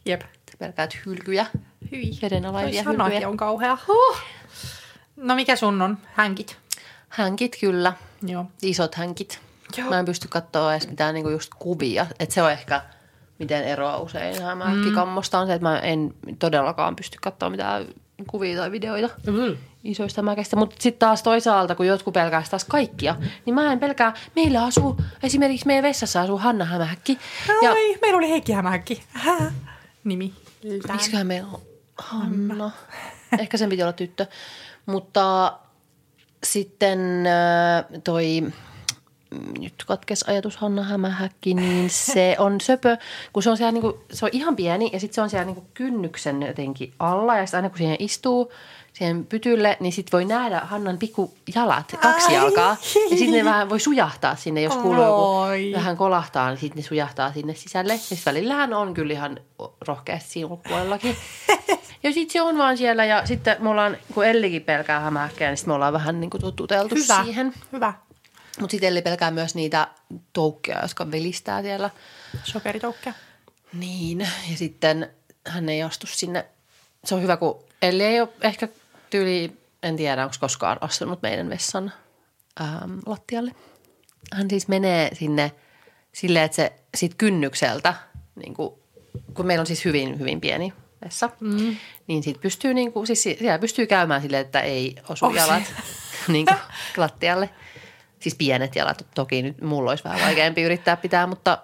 Jep. 0.06 0.22
Pelkäät 0.60 0.98
hylkyjä, 1.06 1.46
Hyi. 1.92 2.12
vedenalaisia 2.22 2.84
hylkyjä. 2.84 3.28
on 3.30 3.38
kauhea. 3.38 3.78
Huh. 3.88 4.18
No 5.16 5.36
mikä 5.36 5.56
sun 5.56 5.82
on? 5.82 5.98
Hänkit. 6.14 6.58
Hänkit 7.10 7.56
kyllä, 7.60 7.94
Joo. 8.28 8.46
isot 8.62 8.96
hänkit. 8.96 9.40
Joo. 9.78 9.90
Mä 9.90 10.00
en 10.00 10.06
pysty 10.06 10.28
katsoa 10.28 10.74
edes 10.74 10.88
mitään 10.90 11.14
niinku 11.14 11.30
just 11.30 11.52
kuvia. 11.60 12.06
Että 12.20 12.36
se 12.36 12.42
on 12.44 12.52
ehkä, 12.52 12.82
miten 13.40 13.64
eroa 13.64 13.98
usein 13.98 14.42
hämähäkkikammosta 14.44 15.40
on 15.40 15.48
se, 15.48 15.54
että 15.54 15.68
mä 15.70 15.80
en 15.80 16.14
todellakaan 16.40 16.96
pysty 16.96 17.18
katsoa 17.22 17.50
mitään 17.50 17.86
kuvia 18.28 18.58
tai 18.58 18.72
videoita 18.72 19.10
Mm. 19.28 19.58
Isoista 19.84 20.22
mäkeistä. 20.22 20.56
Mutta 20.56 20.76
sitten 20.80 21.00
taas 21.00 21.24
toisaalta, 21.24 21.76
kun 21.76 21.88
jotkut 21.88 22.14
pelkää 22.14 22.44
taas 22.50 22.66
kaikkia, 22.66 23.16
niin 23.46 23.54
mä 23.54 23.72
en 23.72 23.80
pelkää. 23.80 24.14
Meillä 24.36 24.64
asuu, 24.64 24.98
esimerkiksi 25.24 25.68
meidän 25.68 25.84
vessassa 25.84 26.22
asuu 26.22 26.38
Hanna 26.38 26.66
Hämähäkki. 26.66 27.18
Ja 27.62 27.72
Oi, 27.72 27.98
meillä 28.02 28.18
oli 28.18 28.30
Heikki 28.30 28.52
Hämähäkki. 28.52 29.04
Hää. 29.12 29.52
Nimi. 30.04 30.34
miksiköhän 30.92 31.28
meillä 31.28 31.50
on 31.54 31.62
Hanna? 31.98 32.72
Ehkä 33.40 33.58
sen 33.58 33.70
piti 33.70 33.84
olla 33.84 33.94
tyttö. 33.94 34.26
Mutta 34.86 35.54
sitten 36.44 37.00
äh, 37.28 38.02
toi, 38.04 38.42
mm, 38.42 39.54
nyt 39.60 39.84
katkes 39.88 40.24
ajatus 40.24 40.58
Hanna 40.58 40.84
Hämähäkki, 40.84 41.54
niin 41.54 41.90
se 42.14 42.36
on 42.40 42.62
söpö, 42.62 42.98
kun 43.34 43.44
se 43.44 43.50
on, 43.50 43.58
siellä 43.58 43.72
niinku, 43.72 44.04
se 44.14 44.26
on 44.26 44.32
ihan 44.34 44.56
pieni 44.56 44.90
ja 44.94 45.00
sitten 45.00 45.16
se 45.16 45.22
on 45.22 45.30
siellä 45.30 45.46
niinku 45.46 45.66
kynnyksen 45.74 46.42
jotenkin 46.42 46.94
alla 47.00 47.38
ja 47.38 47.46
sitten 47.46 47.58
aina 47.58 47.70
kun 47.70 47.78
siihen 47.78 47.96
istuu 48.00 48.52
siihen 48.94 49.26
pytylle, 49.26 49.78
niin 49.80 49.94
sitten 49.94 50.12
voi 50.12 50.26
nähdä 50.26 50.60
Hannan 50.60 50.98
pikku 50.98 51.34
jalat, 51.56 51.96
kaksi 52.02 52.34
jalkaa. 52.34 52.78
Ja 53.12 53.18
sitten 53.18 53.32
ne 53.32 53.46
vähän 53.52 53.70
voi 53.70 53.80
sujahtaa 53.80 54.36
sinne, 54.36 54.62
jos 54.62 54.78
kuuluu 54.78 55.04
joku 55.04 55.76
vähän 55.76 55.98
kolahtaa, 55.98 56.50
niin 56.50 56.60
sitten 56.60 56.82
ne 56.84 56.88
sujahtaa 56.88 57.34
sinne 57.34 57.56
sisälle. 57.56 57.94
Ja 57.94 58.00
sitten 58.00 58.34
välillähän 58.34 58.74
on 58.74 58.94
kyllä 58.94 59.14
ihan 59.14 59.40
rohkeasti 59.88 60.30
siinä 60.30 60.48
ulkopuolellakin. 60.48 61.16
Ja 62.04 62.14
sitten 62.14 62.34
se 62.34 62.42
on 62.42 62.58
vaan 62.58 62.78
siellä 62.78 63.06
ja 63.06 63.26
sitten 63.26 63.58
me 63.60 63.70
ollaan, 63.70 63.98
kun 64.14 64.26
Ellikin 64.26 64.62
pelkää 64.62 65.00
hämähäkkejä, 65.00 65.50
niin 65.50 65.58
sitten 65.58 65.72
me 65.72 65.76
ollaan 65.76 65.94
vähän 65.94 66.20
niin 66.20 66.30
kuin 66.30 66.42
tututeltu 66.42 66.96
Hyvä. 66.96 67.24
siihen. 67.24 67.54
Hyvä. 67.72 67.94
Mutta 68.60 68.72
sitten 68.72 68.88
Elli 68.88 69.02
pelkää 69.02 69.32
myös 69.32 69.56
niitä 69.56 69.88
toukkeja, 70.34 70.82
jotka 70.82 71.12
velistää 71.12 71.62
siellä. 71.62 71.90
Sokeritoukkia. 72.44 73.14
Niin, 73.74 74.20
ja 74.20 74.58
sitten 74.58 75.10
hän 75.48 75.70
ei 75.70 75.84
astu 75.84 76.08
sinne. 76.08 76.46
Se 77.06 77.16
on 77.16 77.22
hyvä, 77.22 77.38
kun 77.38 77.64
Elli 77.82 78.04
ei 78.04 78.22
ole 78.22 78.30
ehkä 78.42 78.68
tyyli, 79.12 79.52
en 79.84 79.96
tiedä, 79.96 80.24
onko 80.24 80.36
koskaan 80.40 80.78
astunut 80.82 81.22
meidän 81.22 81.50
vessan 81.50 81.92
ähm, 82.62 83.00
lattialle. 83.06 83.52
Hän 84.34 84.50
siis 84.50 84.68
menee 84.68 85.16
sinne 85.16 85.52
silleen, 86.14 86.46
että 86.46 86.56
se 86.56 86.74
siitä 86.96 87.16
kynnykseltä, 87.18 87.94
niin 88.36 88.54
kuin, 88.54 88.74
kun 89.34 89.46
meillä 89.46 89.62
on 89.62 89.68
siis 89.68 89.86
hyvin, 89.86 90.20
hyvin 90.20 90.42
pieni 90.42 90.74
vessa, 91.06 91.30
mm. 91.40 91.76
niin 92.08 92.24
siitä 92.24 92.40
pystyy, 92.42 92.74
niin 92.74 92.94
kuin, 92.94 93.08
siis 93.08 93.24
siellä 93.24 93.60
pystyy 93.60 93.86
käymään 93.88 94.22
silleen, 94.22 94.46
että 94.46 94.60
ei 94.62 94.96
osu 95.10 95.30
se- 95.30 95.38
jalat 95.38 95.64
niin 96.28 96.46
kuin, 96.46 96.58
lattialle. 96.98 97.50
Siis 98.20 98.36
pienet 98.36 98.76
jalat, 98.76 99.06
toki 99.16 99.42
nyt 99.42 99.62
mulla 99.62 99.90
olisi 99.90 100.04
vähän 100.04 100.22
vaikeampi 100.22 100.62
yrittää 100.62 100.98
pitää, 100.98 101.28
mutta 101.28 101.58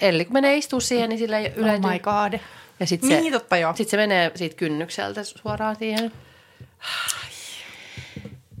Elli 0.00 0.24
kun 0.24 0.32
menee 0.32 0.56
istua 0.56 0.80
siihen, 0.80 1.08
niin 1.08 1.18
sillä 1.18 1.38
yleityy. 1.38 1.64
Oh 1.64 1.92
my 1.92 1.98
god. 1.98 2.40
Ja 2.80 2.86
sitten 2.86 3.08
Niin, 3.08 3.24
se, 3.24 3.38
totta 3.38 3.56
joo. 3.56 3.76
sit 3.76 3.88
se 3.88 3.96
menee 3.96 4.32
siitä 4.34 4.56
kynnykseltä 4.56 5.24
suoraan 5.24 5.76
siihen. 5.76 6.12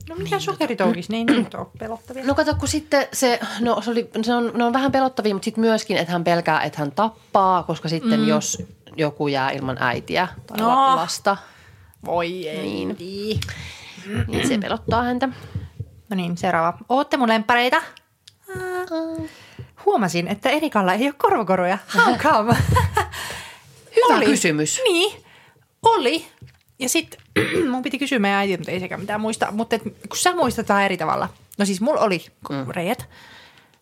No 0.08 0.14
mitä 0.14 0.38
sokeritoukissa, 0.40 1.12
ne 1.12 1.18
ei 1.18 1.24
nyt 1.24 1.54
ole 1.54 1.66
pelottavia. 1.78 2.24
No 2.24 2.34
kato, 2.34 2.54
kun 2.54 2.68
sitten 2.68 3.06
se, 3.12 3.40
no 3.60 3.80
se, 3.80 3.90
oli, 3.90 4.10
se 4.22 4.34
on, 4.34 4.52
ne 4.54 4.64
on 4.64 4.72
vähän 4.72 4.92
pelottavia, 4.92 5.34
mutta 5.34 5.44
sitten 5.44 5.60
myöskin, 5.60 5.96
että 5.96 6.12
hän 6.12 6.24
pelkää, 6.24 6.62
että 6.62 6.78
hän 6.78 6.92
tappaa, 6.92 7.62
koska 7.62 7.88
sitten 7.88 8.20
mm. 8.20 8.28
jos 8.28 8.62
joku 8.96 9.28
jää 9.28 9.50
ilman 9.50 9.76
äitiä 9.80 10.28
tai 10.46 10.58
No. 10.58 10.68
no. 10.74 10.96
lasta, 10.96 11.36
Voi 12.04 12.48
ei. 12.48 12.84
Niin. 12.84 13.40
niin 14.26 14.48
se 14.48 14.58
pelottaa 14.58 15.02
häntä. 15.02 15.28
No 16.08 16.16
niin, 16.16 16.36
seuraava. 16.36 16.78
Ootte 16.88 17.16
mun 17.16 17.28
lempareita? 17.28 17.82
Huomasin, 19.86 20.28
että 20.28 20.50
Erikalla 20.50 20.92
ei 20.94 21.06
ole 21.06 21.14
korvakoruja. 21.18 21.78
How 21.96 22.16
come? 22.16 22.56
Hyvä 23.96 24.16
Oli. 24.16 24.24
kysymys. 24.24 24.80
Niin, 24.84 25.24
oli. 25.82 26.26
Ja 26.78 26.88
sitten 26.88 27.20
mun 27.70 27.82
piti 27.82 27.98
kysyä 27.98 28.18
meidän 28.18 28.38
äiti, 28.38 28.56
mutta 28.56 28.70
ei 28.70 28.80
sekään 28.80 29.00
mitään 29.00 29.20
muista. 29.20 29.52
Mutta 29.52 29.76
et, 29.76 29.82
kun 29.82 30.16
sä 30.18 30.34
muistetaan 30.34 30.82
eri 30.82 30.96
tavalla. 30.96 31.28
No 31.58 31.64
siis 31.64 31.80
mulla 31.80 32.00
oli 32.00 32.24
mm. 32.50 32.66
reijät. 32.70 33.08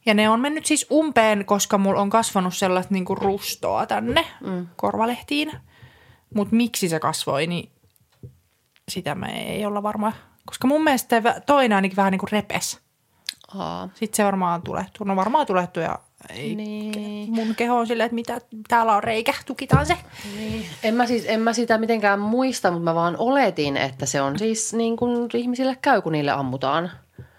Ja 0.06 0.14
ne 0.14 0.28
on 0.28 0.40
mennyt 0.40 0.66
siis 0.66 0.86
umpeen, 0.92 1.44
koska 1.44 1.78
mulla 1.78 2.00
on 2.00 2.10
kasvanut 2.10 2.56
sellaista 2.56 2.94
niinku 2.94 3.14
rustoa 3.14 3.86
tänne 3.86 4.26
mm. 4.46 4.66
korvalehtiin. 4.76 5.52
Mutta 6.34 6.56
miksi 6.56 6.88
se 6.88 7.00
kasvoi, 7.00 7.46
niin 7.46 7.70
sitä 8.88 9.14
me 9.14 9.52
ei 9.52 9.66
olla 9.66 9.82
varma. 9.82 10.12
Koska 10.46 10.68
mun 10.68 10.84
mielestä 10.84 11.22
toinen 11.46 11.76
ainakin 11.76 11.96
vähän 11.96 12.10
niin 12.10 12.18
kuin 12.18 12.32
repes. 12.32 12.80
Aa. 13.54 13.88
Sitten 13.94 14.16
se 14.16 14.24
varmaan 14.24 14.62
tulehtuu. 14.62 15.06
No 15.06 15.16
varmaan 15.16 15.46
tulehtuu 15.46 15.82
ja 15.82 15.98
ei 16.30 16.54
Niin. 16.54 17.32
mun 17.34 17.54
keho 17.54 17.76
on 17.78 17.86
silleen, 17.86 18.06
että 18.06 18.14
mitä, 18.14 18.40
täällä 18.68 18.96
on 18.96 19.02
reikä, 19.04 19.32
tukitaan 19.46 19.86
se. 19.86 19.96
Niin. 20.36 20.66
En, 20.82 20.94
mä 20.94 21.06
siis, 21.06 21.24
en 21.28 21.40
mä 21.40 21.52
sitä 21.52 21.78
mitenkään 21.78 22.20
muista, 22.20 22.70
mutta 22.70 22.84
mä 22.84 22.94
vaan 22.94 23.16
oletin, 23.18 23.76
että 23.76 24.06
se 24.06 24.22
on 24.22 24.38
siis 24.38 24.74
niin 24.74 24.96
kuin 24.96 25.28
ihmisille 25.34 25.76
käy, 25.82 26.02
kun 26.02 26.12
niille 26.12 26.30
ammutaan. 26.30 26.90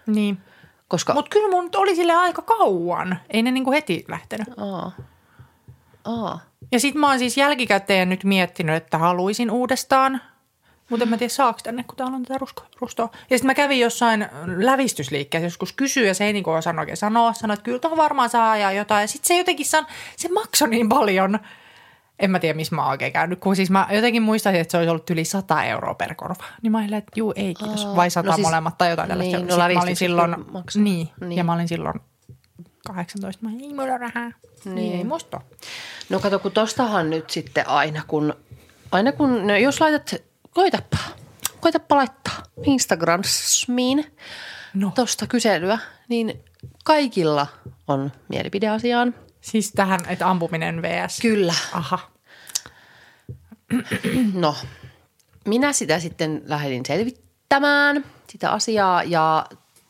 Niin. 0.06 0.38
Koska... 0.88 1.14
Mutta 1.14 1.28
kyllä 1.30 1.50
mun 1.50 1.70
oli 1.76 1.96
sille 1.96 2.12
aika 2.12 2.42
kauan. 2.42 3.18
Ei 3.30 3.42
ne 3.42 3.50
niinku 3.50 3.72
heti 3.72 4.04
lähtenyt. 4.08 4.48
Aa. 4.56 4.92
Aa. 6.04 6.40
Ja 6.72 6.80
sit 6.80 6.94
mä 6.94 7.08
oon 7.08 7.18
siis 7.18 7.36
jälkikäteen 7.36 8.08
nyt 8.08 8.24
miettinyt, 8.24 8.76
että 8.76 8.98
haluaisin 8.98 9.50
uudestaan. 9.50 10.20
Mutta 10.88 11.02
en 11.04 11.08
mä 11.08 11.16
tiedä 11.18 11.32
saako 11.32 11.58
tänne, 11.62 11.82
kun 11.84 11.96
täällä 11.96 12.16
on 12.16 12.22
tätä 12.22 12.38
rusko, 12.38 12.62
rustoa. 12.80 13.08
Ja 13.30 13.38
sitten 13.38 13.46
mä 13.46 13.54
kävin 13.54 13.80
jossain 13.80 14.28
lävistysliikkeessä 14.56 15.46
joskus 15.46 15.72
kysyä 15.72 16.06
ja 16.06 16.14
se 16.14 16.24
ei 16.24 16.32
niinku 16.32 16.50
osannut 16.50 16.80
oikein 16.80 16.96
sanoa. 16.96 17.32
Sanoi, 17.32 17.54
että 17.54 17.64
kyllä 17.64 17.78
tuohon 17.78 17.98
varmaan 17.98 18.30
saa 18.30 18.56
ja 18.56 18.72
jotain. 18.72 19.00
Ja 19.00 19.06
sitten 19.08 19.28
se 19.28 19.38
jotenkin 19.38 19.66
san, 19.66 19.86
se 20.16 20.28
maksoi 20.28 20.68
niin 20.68 20.88
paljon. 20.88 21.38
En 22.18 22.30
mä 22.30 22.38
tiedä, 22.38 22.56
missä 22.56 22.74
mä 22.74 22.82
oon 22.82 22.90
oikein 22.90 23.12
käynyt. 23.12 23.40
Kun 23.40 23.56
siis 23.56 23.70
mä 23.70 23.86
jotenkin 23.90 24.22
muistaisin, 24.22 24.60
että 24.60 24.70
se 24.72 24.76
olisi 24.78 24.90
ollut 24.90 25.10
yli 25.10 25.24
100 25.24 25.64
euroa 25.64 25.94
per 25.94 26.14
korva. 26.14 26.44
Niin 26.62 26.72
mä 26.72 26.78
olin, 26.78 26.94
että 26.94 27.12
juu, 27.16 27.32
ei 27.36 27.54
kiitos. 27.54 27.86
Vai 27.96 28.10
100 28.10 28.28
no 28.30 28.34
siis- 28.34 28.46
molemmat 28.46 28.78
tai 28.78 28.90
jotain 28.90 29.08
tällaista. 29.08 29.36
niin, 29.36 29.46
no 29.46 29.54
Sitten 29.54 29.74
mä 29.76 29.82
olin 29.82 29.96
silloin, 29.96 30.36
niin, 30.74 31.08
Niin. 31.20 31.36
ja 31.38 31.44
mä 31.44 31.52
olin 31.54 31.68
silloin 31.68 32.00
18. 32.86 33.46
Mä 33.46 33.50
ei 33.62 33.74
mulla 33.74 33.98
rahaa. 33.98 34.30
Niin, 34.64 34.74
Niin. 34.74 34.98
ei 34.98 35.04
musta. 35.04 35.40
No 36.08 36.20
kato, 36.20 36.38
kun 36.38 36.52
tostahan 36.52 37.10
nyt 37.10 37.30
sitten 37.30 37.68
aina 37.68 38.02
kun, 38.06 38.34
aina 38.92 39.12
kun, 39.12 39.46
no 39.46 39.56
jos 39.56 39.80
laitat, 39.80 40.14
koitappa, 40.58 40.98
koitappa 41.60 41.96
laittaa 41.96 42.42
Instagramiin 42.62 44.12
No. 44.74 44.92
tosta 44.94 45.26
kyselyä, 45.26 45.78
niin 46.08 46.40
kaikilla 46.84 47.46
on 47.88 48.12
mielipideasiaan. 48.28 49.14
Siis 49.40 49.72
tähän, 49.72 50.00
että 50.08 50.30
ampuminen 50.30 50.82
vs. 50.82 51.18
Kyllä. 51.22 51.54
Aha. 51.72 51.98
No, 54.34 54.56
minä 55.46 55.72
sitä 55.72 55.98
sitten 56.00 56.42
lähdin 56.46 56.86
selvittämään, 56.86 58.04
sitä 58.30 58.50
asiaa, 58.50 59.02
ja 59.02 59.46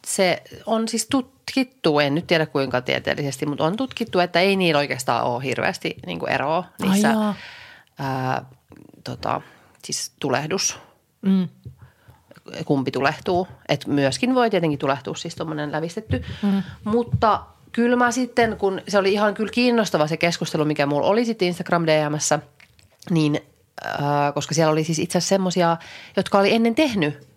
se 0.06 0.42
on 0.66 0.88
siis 0.88 1.06
tutkittu, 1.10 1.98
en 1.98 2.14
nyt 2.14 2.26
tiedä 2.26 2.46
kuinka 2.46 2.80
tieteellisesti, 2.80 3.46
mutta 3.46 3.64
on 3.64 3.76
tutkittu, 3.76 4.18
että 4.20 4.40
ei 4.40 4.56
niillä 4.56 4.78
oikeastaan 4.78 5.24
ole 5.24 5.44
hirveästi 5.44 5.96
niin 6.06 6.28
eroa 6.28 6.64
niissä 6.82 7.14
ää, 7.98 8.44
tota, 9.04 9.40
siis 9.84 10.12
tulehdus, 10.20 10.78
Mm. 11.22 11.48
kumpi 12.64 12.90
tulehtuu. 12.90 13.48
Et 13.68 13.86
myöskin 13.86 14.34
voi 14.34 14.50
tietenkin 14.50 14.78
tulehtua 14.78 15.14
siis 15.14 15.34
tuommoinen 15.34 15.72
lävistetty, 15.72 16.24
mm. 16.42 16.62
mutta 16.84 17.42
kyllä 17.72 17.96
mä 17.96 18.10
sitten, 18.10 18.56
kun 18.56 18.80
se 18.88 18.98
oli 18.98 19.12
ihan 19.12 19.34
kyllä 19.34 19.52
kiinnostava 19.52 20.06
se 20.06 20.16
keskustelu, 20.16 20.64
mikä 20.64 20.86
mulla 20.86 21.06
oli 21.06 21.24
sitten 21.24 21.48
Instagram 21.48 21.86
DMssä, 21.86 22.38
niin 23.10 23.40
äh, 23.86 24.34
koska 24.34 24.54
siellä 24.54 24.72
oli 24.72 24.84
siis 24.84 24.98
itse 24.98 25.18
asiassa 25.18 25.28
semmoisia, 25.28 25.76
jotka 26.16 26.38
oli 26.38 26.54
ennen 26.54 26.74
tehnyt 26.74 27.28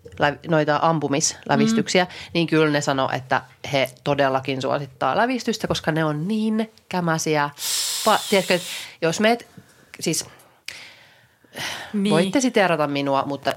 noita 0.48 0.78
ampumislävistyksiä, 0.82 2.04
mm. 2.04 2.10
niin 2.34 2.46
kyllä 2.46 2.72
ne 2.72 2.80
sanoi, 2.80 3.16
että 3.16 3.42
he 3.72 3.90
todellakin 4.04 4.62
suosittaa 4.62 5.16
lävistystä, 5.16 5.68
koska 5.68 5.92
ne 5.92 6.04
on 6.04 6.28
niin 6.28 6.72
kämäsiä. 6.88 7.50
Pa- 8.08 8.20
tiedätkö, 8.30 8.54
että 8.54 8.66
jos 9.02 9.20
meet, 9.20 9.46
siis 10.00 10.26
Niin. 11.92 12.10
voitte 12.10 12.40
siteerata 12.40 12.86
minua, 12.86 13.22
mutta 13.26 13.52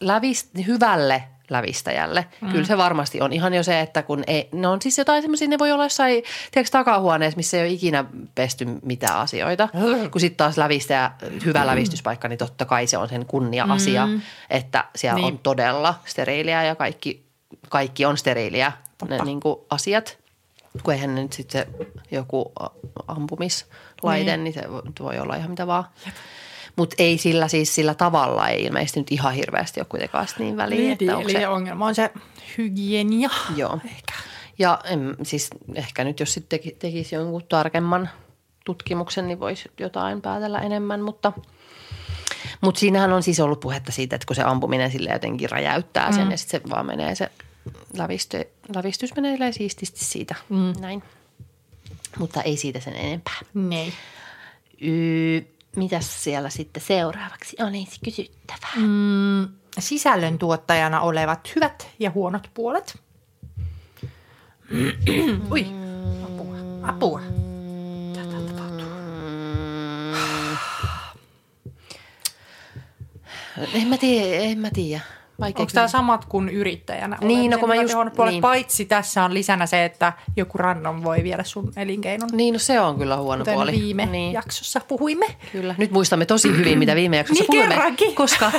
lävis, 0.00 0.50
hyvälle 0.66 1.24
lävistäjälle. 1.50 2.26
Mm. 2.40 2.50
Kyllä 2.50 2.64
se 2.64 2.76
varmasti 2.76 3.20
on. 3.20 3.32
Ihan 3.32 3.54
jo 3.54 3.62
se, 3.62 3.80
että 3.80 4.02
kun 4.02 4.24
ei, 4.26 4.48
ne 4.52 4.68
on 4.68 4.82
siis 4.82 4.98
jotain 4.98 5.22
semmoisia, 5.22 5.48
ne 5.48 5.58
voi 5.58 5.72
olla 5.72 5.84
jossain, 5.84 6.22
tiedätkö, 6.50 6.70
takahuoneessa, 6.70 7.36
missä 7.36 7.56
ei 7.56 7.62
ole 7.62 7.70
ikinä 7.70 8.04
pesty 8.34 8.66
mitään 8.82 9.18
asioita. 9.18 9.68
Kun 10.10 10.20
sitten 10.20 10.36
taas 10.36 10.58
lävistäjä, 10.58 11.10
hyvä 11.44 11.66
lävistyspaikka, 11.66 12.28
niin 12.28 12.38
totta 12.38 12.64
kai 12.64 12.86
se 12.86 12.98
on 12.98 13.08
sen 13.08 13.26
kunnia-asia, 13.26 14.06
mm. 14.06 14.20
että 14.50 14.84
siellä 14.96 15.14
Niin. 15.16 15.26
on 15.26 15.38
todella 15.38 15.94
steriiliä 16.04 16.64
ja 16.64 16.74
kaikki, 16.74 17.26
kaikki 17.68 18.04
on 18.04 18.16
steriiliä, 18.16 18.72
ne 19.08 19.18
niin 19.24 19.40
kuin 19.40 19.56
asiat. 19.70 20.18
Kun 20.82 20.94
eihän 20.94 21.14
nyt 21.14 21.32
sitten 21.32 21.66
joku 22.10 22.52
ampumislaite, 23.08 24.36
niin. 24.36 24.44
niin 24.44 24.54
se 24.54 24.62
voi- 25.00 25.18
olla 25.18 25.36
ihan 25.36 25.50
mitä 25.50 25.66
vaan. 25.66 25.84
Mutta 26.76 26.96
ei 26.98 27.18
sillä 27.18 27.48
siis 27.48 27.74
sillä 27.74 27.94
tavalla 27.94 28.48
ei 28.48 28.64
ilmeisesti 28.64 29.00
nyt 29.00 29.12
ihan 29.12 29.34
hirveästi 29.34 29.80
ole 29.80 29.86
kuitenkaan 29.88 30.26
niin 30.38 30.56
väliä, 30.56 30.78
Niin, 30.78 30.92
että 30.92 31.20
eli 31.22 31.32
se, 31.32 31.48
ongelma 31.48 31.86
on 31.86 31.94
se 31.94 32.10
hygienia. 32.58 33.30
joo. 33.56 33.78
Ehkä. 33.84 34.12
Ja 34.58 34.78
em, 34.84 35.00
siis 35.22 35.50
ehkä 35.74 36.04
nyt 36.04 36.20
jos 36.20 36.34
sitten 36.34 36.58
teki, 36.58 36.76
tekisi 36.78 37.14
jonkun 37.14 37.42
tarkemman 37.48 38.10
tutkimuksen, 38.64 39.28
niin 39.28 39.40
voisi 39.40 39.70
jotain 39.80 40.22
päätellä 40.22 40.58
enemmän, 40.58 41.00
mutta 41.00 41.32
mutta 42.60 42.78
siinähän 42.78 43.12
on 43.12 43.22
siis 43.22 43.40
ollut 43.40 43.60
puhetta 43.60 43.92
siitä, 43.92 44.16
että 44.16 44.26
kun 44.26 44.36
se 44.36 44.42
ampuminen 44.42 44.90
sille 44.90 45.10
jotenkin 45.10 45.50
räjäyttää 45.50 46.12
sen 46.12 46.24
mm. 46.24 46.30
ja 46.30 46.36
sitten 46.36 46.60
se 46.60 46.70
vaan 46.70 46.86
menee 46.86 47.14
se 47.14 47.30
lävisty, 47.96 48.48
lävistys 48.74 49.14
menee 49.16 49.52
siististi 49.52 50.04
siitä, 50.04 50.34
mm. 50.48 50.72
näin. 50.80 51.02
Mutta 52.18 52.42
ei 52.42 52.56
siitä 52.56 52.80
sen 52.80 52.96
enempää. 52.96 53.38
Niin. 53.54 53.92
Y- 54.80 55.54
mitäs 55.76 56.24
siellä 56.24 56.50
sitten 56.50 56.82
seuraavaksi 56.82 57.56
olisi 57.62 58.00
kysyttävää? 58.04 58.72
Mm, 58.76 59.48
sisällön 59.78 60.38
tuottajana 60.38 61.00
olevat 61.00 61.54
hyvät 61.56 61.88
ja 61.98 62.10
huonot 62.10 62.50
puolet. 62.54 62.98
Ui, 65.50 65.66
apua, 66.24 66.56
apua. 66.82 67.20
Tätä 68.14 68.52
tapahtuu. 68.52 68.88
En 73.74 73.88
mä 73.88 73.98
tiedä, 73.98 74.42
en 74.44 74.58
mä 74.58 74.70
tiedä. 74.70 75.00
Vaikea 75.40 75.62
Onko 75.62 75.70
tämä 75.74 75.88
samat 75.88 76.24
kuin 76.24 76.48
yrittäjänä? 76.48 77.18
Niin, 77.20 77.50
no 77.50 77.58
kun 77.58 77.68
mä 77.68 77.74
just- 77.74 77.94
puolet, 78.16 78.32
niin. 78.32 78.40
Paitsi 78.40 78.84
tässä 78.84 79.24
on 79.24 79.34
lisänä 79.34 79.66
se, 79.66 79.84
että 79.84 80.12
joku 80.36 80.58
random 80.58 81.04
voi 81.04 81.22
viedä 81.22 81.44
sun 81.44 81.72
elinkeinon. 81.76 82.28
Niin, 82.32 82.52
no 82.52 82.58
se 82.58 82.80
on 82.80 82.98
kyllä 82.98 83.16
huono 83.16 83.38
Kuten 83.40 83.54
puoli. 83.54 83.72
viime 83.72 84.06
niin. 84.06 84.32
jaksossa 84.32 84.80
puhuimme. 84.88 85.26
Kyllä. 85.52 85.74
Nyt 85.78 85.90
muistamme 85.90 86.26
tosi 86.26 86.48
hyvin, 86.56 86.78
mitä 86.78 86.94
viime 86.94 87.16
jaksossa 87.16 87.42
Niin 87.42 87.46
puhuimme, 87.46 87.74
kerrankin. 87.74 88.14
koska 88.14 88.52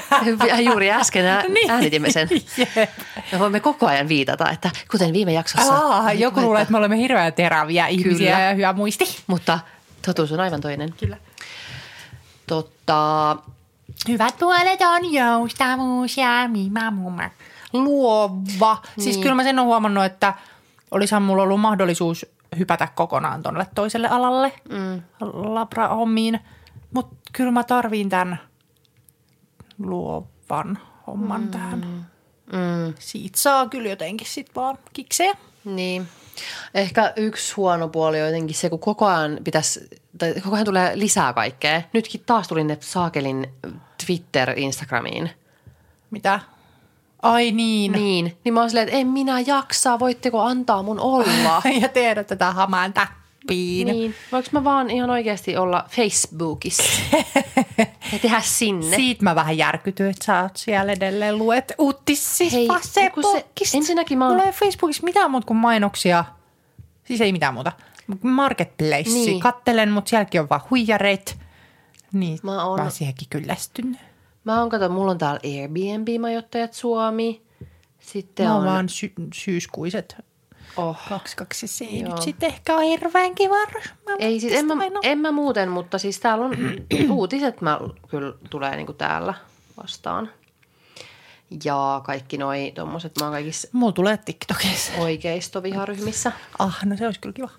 juuri 0.66 0.92
äsken 0.92 1.26
ä- 1.26 1.44
Niin. 1.54 1.72
äänitimme 1.72 2.12
sen. 2.12 2.30
Jep. 2.76 2.90
Me 3.32 3.40
voimme 3.40 3.60
koko 3.60 3.88
ajan 3.88 4.08
viitata, 4.08 4.50
että 4.50 4.70
kuten 4.92 5.14
viime 5.14 5.34
jaksossa. 5.34 5.74
Aa, 5.74 6.10
Nyt 6.12 6.20
joku 6.20 6.42
luulee, 6.42 6.62
että 6.62 6.72
me 6.72 6.78
olemme 6.78 6.98
hirveän 6.98 7.34
teräviä 7.34 7.88
ihmisiä 7.88 8.32
Kyllä. 8.36 8.48
ja 8.50 8.54
hyvä 8.56 8.74
muisti. 8.74 9.06
Mutta 9.28 9.60
totuus 10.06 10.32
on 10.32 10.40
aivan 10.40 10.62
toinen. 10.62 10.94
Kyllä. 11.00 11.18
Totta, 12.48 13.38
Hyvät 14.08 14.36
puolet 14.40 14.80
on 14.82 15.14
joustavuus 15.14 16.18
ja 16.18 16.48
mima 16.48 16.92
mumma. 16.92 17.30
Luova. 17.74 18.82
Siis 19.00 19.16
Niin. 19.16 19.22
kyllä 19.24 19.36
mä 19.36 19.44
sen 19.44 19.60
on 19.60 19.66
huomannut, 19.66 20.04
että 20.06 20.34
olisihan 20.92 21.24
mulla 21.24 21.44
ollut 21.44 21.62
mahdollisuus 21.62 22.26
hypätä 22.58 22.88
kokonaan 22.96 23.44
tuonne 23.44 23.68
toiselle 23.76 24.08
alalle 24.08 24.54
mm. 24.70 25.02
labra-hommiin. 25.22 26.40
Mutta 26.94 27.16
kyllä 27.34 27.52
mä 27.52 27.64
tarviin 27.64 28.10
tämän 28.10 28.40
luovan 29.80 30.80
homman 31.08 31.42
mm. 31.42 31.52
tähän. 31.52 31.80
mm, 32.46 32.94
Siitä 33.00 33.40
saa 33.40 33.70
kyllä 33.70 33.90
jotenkin 33.90 34.28
sit 34.28 34.56
vaan 34.56 34.78
kiksejä. 34.94 35.34
niin. 35.66 36.08
Ehkä 36.74 37.14
yksi 37.16 37.54
huono 37.56 37.88
puoli 37.88 38.22
on 38.22 38.28
jotenkin 38.28 38.56
se, 38.56 38.70
kun 38.70 38.80
koko 38.80 39.06
ajan 39.06 39.38
pitäisi, 39.44 39.90
tai 40.18 40.34
koko 40.44 40.56
ajan 40.56 40.66
tulee 40.66 40.92
lisää 41.00 41.34
kaikkea. 41.34 41.82
Nytkin 41.94 42.24
taas 42.26 42.48
tuli 42.48 42.64
ne 42.64 42.78
saakelin 42.82 43.48
Twitter, 44.06 44.54
Instagramiin. 44.60 45.30
Mitä? 46.12 46.40
Ai 47.22 47.52
niin. 47.52 47.92
Niin. 47.92 48.38
Niin 48.44 48.54
mä 48.54 48.60
oon 48.60 48.70
silleen, 48.70 48.88
että 48.88 49.00
en 49.00 49.08
minä 49.08 49.40
jaksaa, 49.40 50.00
voitteko 50.00 50.42
antaa 50.42 50.84
mun 50.84 51.00
olla? 51.00 51.62
ja 51.82 51.90
tehdä 51.90 52.24
tätä 52.24 52.52
hamaan 52.52 52.94
täppiin. 52.94 53.88
niin. 53.88 54.16
Voinko 54.32 54.50
mä 54.52 54.64
vaan 54.64 54.90
ihan 54.90 55.10
oikeasti 55.10 55.58
olla 55.58 55.86
Facebookissa 55.90 56.84
ja 58.14 58.20
tehdä 58.22 58.42
sinne? 58.42 58.96
Siitä 58.96 59.24
mä 59.24 59.36
vähän 59.36 59.58
järkytyin, 59.58 60.10
että 60.10 60.26
sä 60.26 60.42
oot 60.42 60.58
siellä 60.58 60.92
edelleen 60.92 61.38
luet 61.38 61.74
uutissis 61.78 62.54
Hei, 62.54 62.68
Facebookista. 62.68 63.32
se- 63.66 63.78
ensinnäkin 63.78 64.18
mä 64.18 64.26
oon- 64.26 64.34
Mulla 64.34 64.46
ei 64.48 64.52
Facebookissa 64.54 65.04
mitään 65.04 65.32
muuta 65.32 65.48
kuin 65.48 65.58
mainoksia. 65.58 66.26
Siis 67.04 67.22
ei 67.22 67.32
mitään 67.32 67.54
muuta. 67.54 67.72
Marketplace. 68.22 69.10
Niin. 69.10 69.40
Kattelen, 69.40 69.92
mutta 69.92 70.10
sielläkin 70.10 70.42
on 70.42 70.50
vaan 70.50 70.62
huijareit. 70.70 71.38
Niin, 72.14 72.40
Mä 72.44 72.66
oon- 72.66 72.80
oon 72.82 72.92
siihenkin 72.92 73.28
kyllästynyt. 73.30 73.98
Mä 74.44 74.60
oon, 74.60 74.70
kato, 74.70 74.90
mulla 74.90 75.12
on 75.12 75.18
täällä 75.18 75.40
Airbnb-majoittajat 75.44 76.74
Suomi. 76.74 77.42
Sitten 78.00 78.46
Mä 78.48 78.56
on... 78.56 78.66
vaan 78.66 78.90
sy- 78.90 79.14
syyskuiset 79.34 80.16
Oh. 80.78 80.98
kaksi 81.10 81.36
kaksi. 81.36 81.68
Se 81.68 81.86
ei 81.86 82.00
Joo. 82.02 82.10
nyt 82.14 82.22
sitten 82.22 82.48
ehkä 82.50 82.76
ole 82.76 82.86
hirveän 82.86 83.36
kiva. 83.36 83.56
Mä 83.56 84.16
Ei 84.20 84.40
siis, 84.40 84.54
en 84.54 84.66
mä, 84.66 84.74
en 85.04 85.18
mä 85.20 85.32
muuten, 85.32 85.70
mutta 85.70 85.98
siis 85.98 86.20
täällä 86.20 86.46
on 86.46 86.54
uutiset 87.10 87.62
mä 87.62 87.80
kyllä 88.10 88.34
tulee 88.50 88.76
niinku 88.76 88.94
täällä 88.94 89.34
vastaan. 89.84 90.30
Ja 91.64 92.02
kaikki 92.06 92.38
noi 92.38 92.72
tommoset, 92.76 93.12
mä 93.20 93.26
oon 93.26 93.34
kaikissa 93.34 93.68
Mulla 93.72 93.92
tulee 93.92 94.18
TikTokissa. 94.18 94.92
oikeistoviharyhmissä. 94.98 96.32
Ah, 96.60 96.86
no 96.86 96.98
se 96.98 97.06
olisi 97.06 97.20
kyllä 97.20 97.34
kiva. 97.34 97.50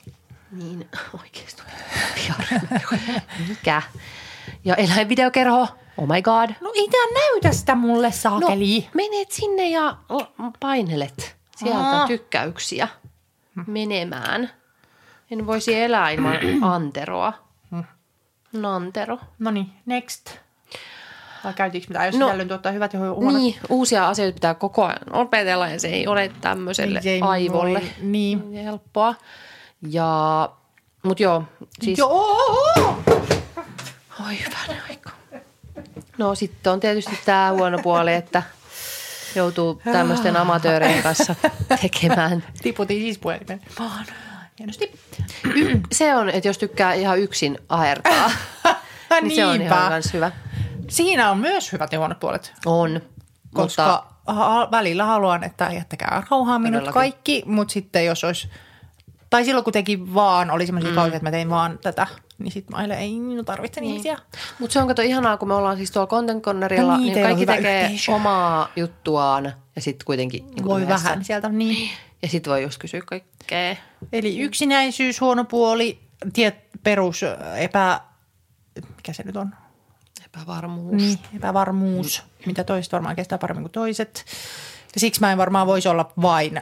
Niin, 0.51 0.89
oikeistoviharyhmissä. 1.21 3.23
Mikä? 3.49 3.83
Ja 4.65 4.75
eläinvideokerho, 4.75 5.69
oh 5.97 6.09
my 6.09 6.23
god. 6.23 6.51
No 6.61 6.73
ei 6.75 6.89
tää 6.89 7.07
näytä 7.15 7.53
sitä 7.53 7.75
mulle 7.75 8.07
No, 8.07 8.13
saakeli. 8.13 8.89
menet 8.95 9.31
sinne 9.33 9.71
ja 9.71 9.97
painelet 10.61 11.37
sieltä 11.57 11.79
Aa. 11.79 12.07
tykkäyksiä 12.07 12.89
menemään. 13.67 14.51
En 15.31 15.47
voisi 15.47 15.75
elää 15.81 16.11
ilman 16.11 16.37
anteroa. 16.75 17.33
Nantero. 18.53 19.19
No 19.39 19.51
niin, 19.51 19.67
next. 19.87 20.31
Vai 21.45 21.55
käytiinkö 21.55 21.89
mitään, 21.89 22.07
jos 22.07 22.15
No, 22.15 22.21
no, 22.21 22.27
sisällön 22.27 22.49
tuottaa 22.49 22.73
hyvät 22.73 22.93
ja 22.93 22.99
huonot? 23.01 23.35
Niin, 23.41 23.55
uusia 23.69 24.09
asioita 24.09 24.35
pitää 24.35 24.55
koko 24.55 24.85
ajan 24.85 24.99
opetella 25.13 25.69
ja 25.69 25.81
se 25.81 25.89
ei 25.89 26.07
ole 26.07 26.31
tämmöiselle 26.41 27.01
Ei- 27.05 27.11
ei 27.13 27.21
aivolle 27.23 27.81
voi, 27.81 27.91
niin. 28.03 28.53
helppoa. 28.53 29.15
Ja, 29.91 30.51
mut 31.03 31.21
joo, 31.21 31.45
siis... 31.83 31.99
Joo! 31.99 33.03
Oi 34.27 34.39
hyvänä 34.39 34.83
aika. 34.89 35.11
No 36.19 36.35
sitten 36.35 36.73
on 36.73 36.81
tietysti 36.81 37.19
tämä 37.25 37.53
huono 37.53 37.79
puoli, 37.79 38.15
että 38.15 38.43
joutuu 39.35 39.83
tämmöisten 39.93 40.37
amatöörien 40.37 41.03
kanssa 41.03 41.35
tekemään. 41.81 42.45
Tiputin 42.63 43.01
siis 43.01 43.19
puhelimen. 43.19 43.61
Vaan. 43.79 44.07
Hienosti. 44.59 44.93
Y- 45.55 45.81
se 45.93 46.15
on, 46.17 46.29
että 46.29 46.49
jos 46.49 46.59
tykkää 46.59 46.93
ihan 46.95 47.19
yksin 47.19 47.59
ahertaa, 47.69 48.31
niin 49.23 49.37
se 49.37 49.47
on 49.47 49.63
ihan 49.63 49.91
kans 49.91 50.13
hyvä. 50.13 50.33
Siinä 50.89 51.31
on 51.31 51.39
myös 51.39 51.73
hyvät 51.73 51.93
ja 51.93 51.99
huonot 51.99 52.21
puolet. 52.21 52.53
On, 52.67 53.01
Koska 53.55 54.07
mutta 54.27 54.69
välillä 54.71 55.05
haluan, 55.05 55.45
että 55.45 55.71
jättäkää 55.73 56.23
rauhaa 56.31 56.59
minut 56.59 56.73
Todellakin. 56.73 56.95
kaikki, 56.95 57.43
mutta 57.47 57.73
sitten 57.73 58.07
jos 58.07 58.25
olisi, 58.25 58.49
tai 59.31 59.45
silloin 59.45 59.65
kun 59.65 59.73
teki 59.73 60.15
vaan, 60.15 60.51
oli 60.51 60.67
semmoisia 60.67 60.91
mm. 60.91 60.95
kausia, 60.95 61.17
että 61.17 61.27
mä 61.27 61.31
tein 61.31 61.51
vaan 61.51 61.79
tätä, 61.79 62.07
niin 62.39 62.53
sitten 62.53 62.77
mä 62.77 62.79
ajattelin, 62.79 63.03
ei 63.03 63.21
minun 63.21 63.45
tarvitse 63.45 63.81
niin. 63.81 63.91
ihmisiä. 63.91 64.19
Mutta 64.59 64.73
se 64.73 64.81
on 64.81 64.89
kato 64.89 65.03
ihanaa, 65.03 65.37
kun 65.37 65.49
me 65.49 65.55
ollaan 65.55 65.77
siis 65.77 65.91
tuolla 65.91 66.07
Content 66.07 66.45
Cornerilla, 66.45 66.93
No 66.93 66.99
niin, 66.99 67.15
niin 67.15 67.27
kaikki 67.27 67.47
tekee 67.47 67.83
yhteisö. 67.83 68.13
omaa 68.13 68.69
juttuaan 68.77 69.53
ja 69.77 69.83
sitten 69.83 70.05
kuitenkin 70.05 70.47
niin 70.47 70.65
Voi 70.65 70.83
yhdessä. 70.83 71.05
vähän 71.05 71.25
sieltä, 71.25 71.49
niin. 71.49 71.91
Ja 72.23 72.29
sitten 72.29 72.51
voi 72.51 72.63
just 72.63 72.79
kysyä 72.79 73.01
kaikkea. 73.07 73.77
Eli 74.13 74.39
yksinäisyys, 74.39 75.21
huono 75.21 75.45
puoli, 75.45 75.99
tiet, 76.33 76.55
perus 76.83 77.21
epä... 77.57 78.01
Mikä 78.97 79.13
se 79.13 79.23
nyt 79.23 79.37
on? 79.37 79.55
Epävarmuus. 80.25 81.03
Niin, 81.03 81.19
epävarmuus, 81.37 82.23
mitä 82.47 82.65
toiset 82.65 82.93
varmaan 82.93 83.17
kestää 83.17 83.39
paremmin 83.39 83.63
kuin 83.63 83.73
toiset. 83.73 84.25
Ja 84.95 85.01
siksi 85.01 85.21
mä 85.21 85.33
en 85.33 85.39
varmaan 85.39 85.67
voisi 85.67 85.89
olla 85.89 86.13
vain 86.23 86.61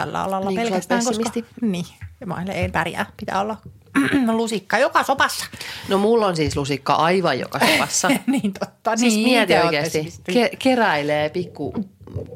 tällä 0.00 0.22
alalla 0.22 0.50
Niin, 0.50 0.60
pelkästään, 0.60 1.04
koska... 1.04 1.30
Niin, 1.60 1.84
ja 2.20 2.26
mä 2.26 2.44
ei 2.54 2.68
pärjää, 2.68 3.06
pitää 3.16 3.40
olla 3.40 3.56
lusikka 4.32 4.78
joka 4.78 5.02
sopassa. 5.02 5.46
No 5.88 5.98
mulla 5.98 6.26
on 6.26 6.36
siis 6.36 6.56
lusikka 6.56 6.92
aivan 6.94 7.38
joka 7.38 7.58
sopassa. 7.58 8.08
niin 8.26 8.52
totta, 8.52 8.96
Siis 8.96 9.14
niin. 9.14 9.28
mieti 9.28 9.54
oikeasti. 9.54 9.98
ootte 9.98 10.32
Ke- 10.32 10.56
keräilee 10.58 11.28
pikku 11.28 11.74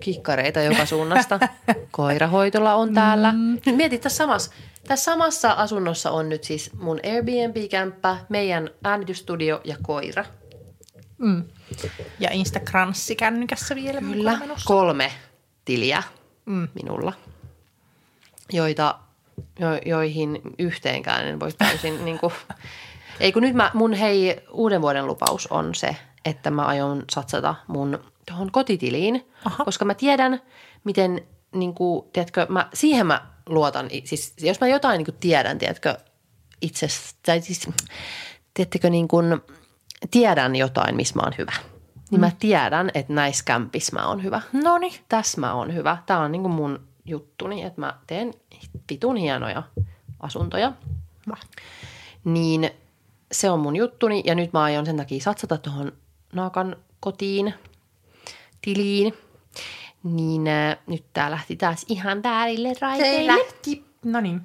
kikkareita 0.00 0.60
joka 0.60 0.86
suunnasta. 0.86 1.40
Koirahoitola 1.90 2.74
on 2.74 2.94
täällä. 2.94 3.32
Mm. 3.32 3.58
Nyt 3.66 3.76
mieti 3.76 3.98
tässä 3.98 4.16
samassa. 4.16 4.50
Tässä 4.88 5.04
samassa 5.12 5.52
asunnossa 5.52 6.10
on 6.10 6.28
nyt 6.28 6.44
siis 6.44 6.70
mun 6.80 7.00
Airbnb-kämppä, 7.04 8.16
meidän 8.28 8.70
äänitysstudio 8.84 9.60
ja 9.64 9.76
koira. 9.82 10.24
Mm. 11.18 11.44
Ja 12.20 12.30
Instagranssi 12.32 13.16
kännykässä 13.16 13.74
vielä. 13.74 14.00
Kyllä. 14.00 14.38
Kolme 14.64 15.12
tiliä 15.64 16.02
Mm. 16.46 16.68
minulla, 16.82 17.12
joita, 18.53 18.98
jo, 19.59 19.68
joihin 19.86 20.40
yhteenkään 20.59 21.26
en 21.26 21.40
voi 21.40 21.53
täysin 21.53 21.98
niin 22.05 22.18
kuin, 22.18 22.32
ei 23.20 23.32
kun 23.32 23.42
nyt 23.42 23.55
mä, 23.55 23.70
mun 23.74 23.92
hei 23.92 24.36
uuden 24.50 24.82
vuoden 24.82 25.07
lupaus 25.07 25.46
on 25.46 25.74
se, 25.74 25.96
että 26.24 26.50
mä 26.50 26.62
aion 26.62 27.05
satsata 27.11 27.55
mun 27.66 27.98
tuohon 28.28 28.53
kotitiliin, 28.53 29.28
Aha. 29.44 29.64
koska 29.64 29.84
mä 29.84 29.94
tiedän, 29.94 30.40
miten 30.84 31.20
niin 31.55 31.74
kuin, 31.74 32.05
tiedätkö, 32.12 32.46
mä, 32.48 32.68
siihen 32.74 33.07
mä 33.07 33.26
luotan, 33.46 33.88
siis 34.05 34.34
jos 34.40 34.61
mä 34.61 34.66
jotain 34.66 34.98
niin 34.98 35.07
kuin 35.07 35.16
tiedän, 35.20 35.59
tiedätkö, 35.59 35.96
itse, 36.61 36.86
tai 37.26 37.40
siis, 37.40 37.68
tiedättekö, 38.55 38.90
niin 38.90 39.09
kuin, 39.09 39.40
tiedän 40.11 40.57
jotain, 40.57 40.96
missä 40.96 41.14
mä 41.14 41.22
oon 41.22 41.34
hyvä, 41.38 41.53
niin 42.11 42.20
mä 42.20 42.30
tiedän, 42.38 42.90
että 42.94 43.12
näissä 43.12 43.44
kämpissä 43.44 43.96
mä 43.96 44.07
oon 44.07 44.22
hyvä 44.22 44.40
No 44.53 44.78
niin. 44.78 44.94
tässä 45.09 45.40
mä 45.40 45.55
oon 45.55 45.74
hyvä. 45.74 45.96
Tämä 46.07 46.20
on 46.20 46.32
niinku 46.32 46.48
mun 46.48 46.80
juttuni, 47.05 47.62
että 47.62 47.80
mä 47.80 47.98
teen 48.07 48.34
vitun 48.90 49.16
hienoja 49.16 49.62
asuntoja. 50.20 50.72
Niin 52.24 52.70
se 53.32 53.50
on 53.50 53.61
mun 53.61 53.76
juttuni 53.76 54.22
ja 54.26 54.34
nyt 54.34 54.53
mä 54.53 54.62
aion 54.62 54.86
sen 54.86 54.96
takia 54.96 55.20
satsata 55.20 55.59
tuohon 55.59 55.92
naakan 56.32 56.76
kotiin, 57.00 57.55
tiliin. 58.62 59.14
Niin 60.03 60.48
äh, 60.48 60.76
nyt 60.86 61.05
tää 61.12 61.30
lähti 61.30 61.57
taas 61.57 61.84
ihan 61.88 62.22
väärille 62.22 62.72
raiteille. 62.80 63.32
lähti. 63.32 63.84
No 64.05 64.20
niin. 64.20 64.40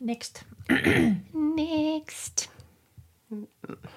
Next. 0.00 0.42
Next. 1.56 2.48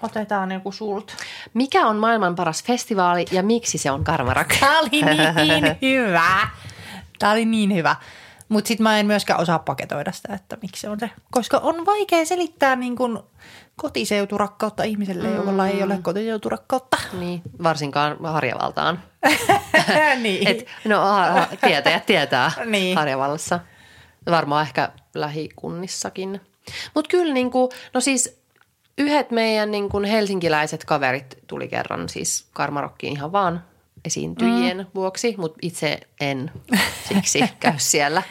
Otetaan 0.01 0.51
joku 0.51 0.71
sult. 0.71 1.15
Mikä 1.53 1.87
on 1.87 1.95
maailman 1.95 2.35
paras 2.35 2.63
festivaali 2.63 3.25
ja 3.31 3.43
miksi 3.43 3.77
se 3.77 3.91
on 3.91 4.03
Karmarak? 4.03 4.55
Tämä 4.59 4.79
oli 4.79 4.89
niin 4.91 5.77
hyvä. 5.81 6.47
Tämä 7.21 7.33
oli 7.33 7.45
niin 7.45 7.75
hyvä. 7.75 7.95
Mutta 8.49 8.67
sitten 8.67 8.83
mä 8.83 8.99
en 8.99 9.05
myöskään 9.05 9.39
osaa 9.39 9.59
paketoida 9.59 10.11
sitä, 10.11 10.33
että 10.33 10.57
miksi 10.61 10.81
se 10.81 10.89
on 10.89 10.99
se. 10.99 11.09
Koska 11.31 11.57
on 11.57 11.85
vaikea 11.85 12.25
selittää 12.25 12.75
niin 12.75 12.95
kun 12.95 13.23
kotiseuturakkautta 13.75 14.83
ihmiselle, 14.83 15.27
mm. 15.27 15.35
jolla 15.35 15.67
ei 15.67 15.83
ole 15.83 15.99
kotiseuturakkautta. 16.01 16.97
Niin, 17.19 17.41
varsinkaan 17.63 18.17
Harjavaltaan. 18.23 19.03
niin. 20.23 20.47
Et, 20.47 20.67
no 20.85 21.01
ha- 21.01 21.47
tietäjät 21.65 22.05
tietää 22.05 22.51
Niin. 22.65 22.97
Harjavallassa. 22.97 23.59
Varmaan 24.29 24.65
ehkä 24.65 24.89
lähikunnissakin. 25.15 26.41
Mutta 26.95 27.09
kyllä 27.09 27.33
niinku, 27.33 27.69
no 27.93 28.01
siis 28.01 28.41
yhdet 28.97 29.31
meidän 29.31 29.71
niinku 29.71 29.99
helsinkiläiset 29.99 30.85
kaverit 30.85 31.37
tuli 31.47 31.67
kerran 31.67 32.09
siis 32.09 32.47
Karmarokkiin 32.53 33.13
ihan 33.13 33.31
vaan 33.31 33.70
esiintyjien 34.05 34.77
mm. 34.77 34.85
vuoksi, 34.95 35.35
mutta 35.37 35.57
itse 35.61 35.99
en 36.21 36.51
siksi 37.09 37.43
käy 37.59 37.73
siellä. 37.77 38.23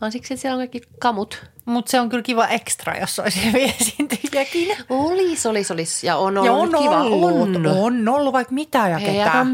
Vaan 0.00 0.12
siksi, 0.12 0.34
että 0.34 0.42
siellä 0.42 0.54
on 0.54 0.60
kaikki 0.60 0.82
kamut. 0.98 1.44
Mutta 1.64 1.90
se 1.90 2.00
on 2.00 2.08
kyllä 2.08 2.22
kiva 2.22 2.46
ekstra, 2.46 2.96
jos 2.96 3.18
olisi 3.18 3.46
hyviä 3.46 3.72
esiintyjiäkin. 3.80 4.76
Olis, 4.88 5.46
olis, 5.46 5.70
olis. 5.70 6.04
Ja 6.04 6.16
on 6.16 6.38
ollut 6.38 6.46
Ja 6.46 6.52
on 6.52 6.68
kiva. 6.82 7.02
ollut, 7.02 7.56
On. 7.56 7.66
on 7.66 8.08
ollut 8.08 8.32
vaikka 8.32 8.54
mitä 8.54 8.88
ja 8.88 8.98
ketä. 9.00 9.46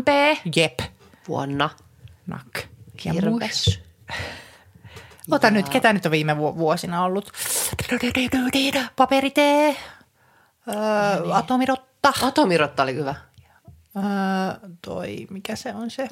Jep. 0.57 0.79
vuonna. 1.29 1.71
Nak. 2.27 2.47
Ja 3.05 3.13
Kirves. 3.13 3.81
Ota 5.31 5.51
nyt, 5.51 5.69
ketä 5.69 5.93
nyt 5.93 6.07
on 6.07 6.13
viime 6.13 6.37
vu- 6.39 6.57
vuosina 6.59 7.05
ollut? 7.05 7.33
Paperitee, 8.97 9.77
öö, 10.69 11.35
atomirotta, 11.35 12.13
Atomirotta 12.23 12.83
oli 12.83 12.95
hyvä. 12.95 13.15
Öö, 13.97 14.69
toi, 14.85 15.27
mikä 15.31 15.57
se 15.57 15.75
on 15.75 15.91
se, 15.91 16.09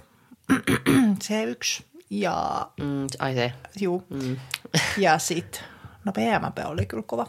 C1 1.25 1.83
ja, 2.11 2.67
Mm, 2.81 3.07
ai 3.19 3.35
se. 3.35 3.53
juu, 3.81 4.07
mm. 4.11 4.37
ja 4.99 5.19
sit, 5.19 5.63
no 6.05 6.13
PMP 6.13 6.59
oli 6.65 6.87
kyllä 6.87 7.03
kova. 7.07 7.27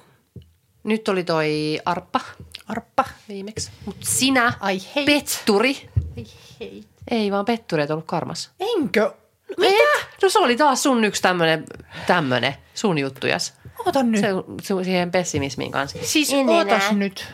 Nyt 0.84 1.08
oli 1.10 1.24
toi 1.24 1.80
Arppa 1.86 2.22
Arppa. 2.68 3.06
viimeksi. 3.30 3.72
Mut 3.86 3.97
sinä, 4.03 4.53
Ai 4.60 4.82
hei. 4.95 5.06
petturi, 5.06 5.89
Ai 6.18 6.26
hei. 6.60 6.84
Ei 7.12 7.32
vaan 7.32 7.45
pettureet 7.45 7.91
ollut 7.91 8.06
karmas. 8.06 8.51
Enkö? 8.60 9.14
Mitä? 9.58 10.06
No 10.24 10.30
se 10.30 10.39
oli 10.39 10.56
taas 10.58 10.84
sun 10.84 11.03
yksi 11.03 11.22
tämmönen, 11.22 11.64
tämmönen 12.08 12.56
sun 12.74 12.97
juttujas. 12.97 13.53
Oota 13.86 14.03
nyt. 14.03 14.22
Se, 14.22 14.28
se 14.62 14.84
siihen 14.84 15.12
pessimismiin 15.12 15.72
kanssa. 15.72 15.97
siis 16.01 16.34
En 16.34 16.49
ootas 16.49 16.84
enää. 16.84 16.93
nyt. 16.93 17.28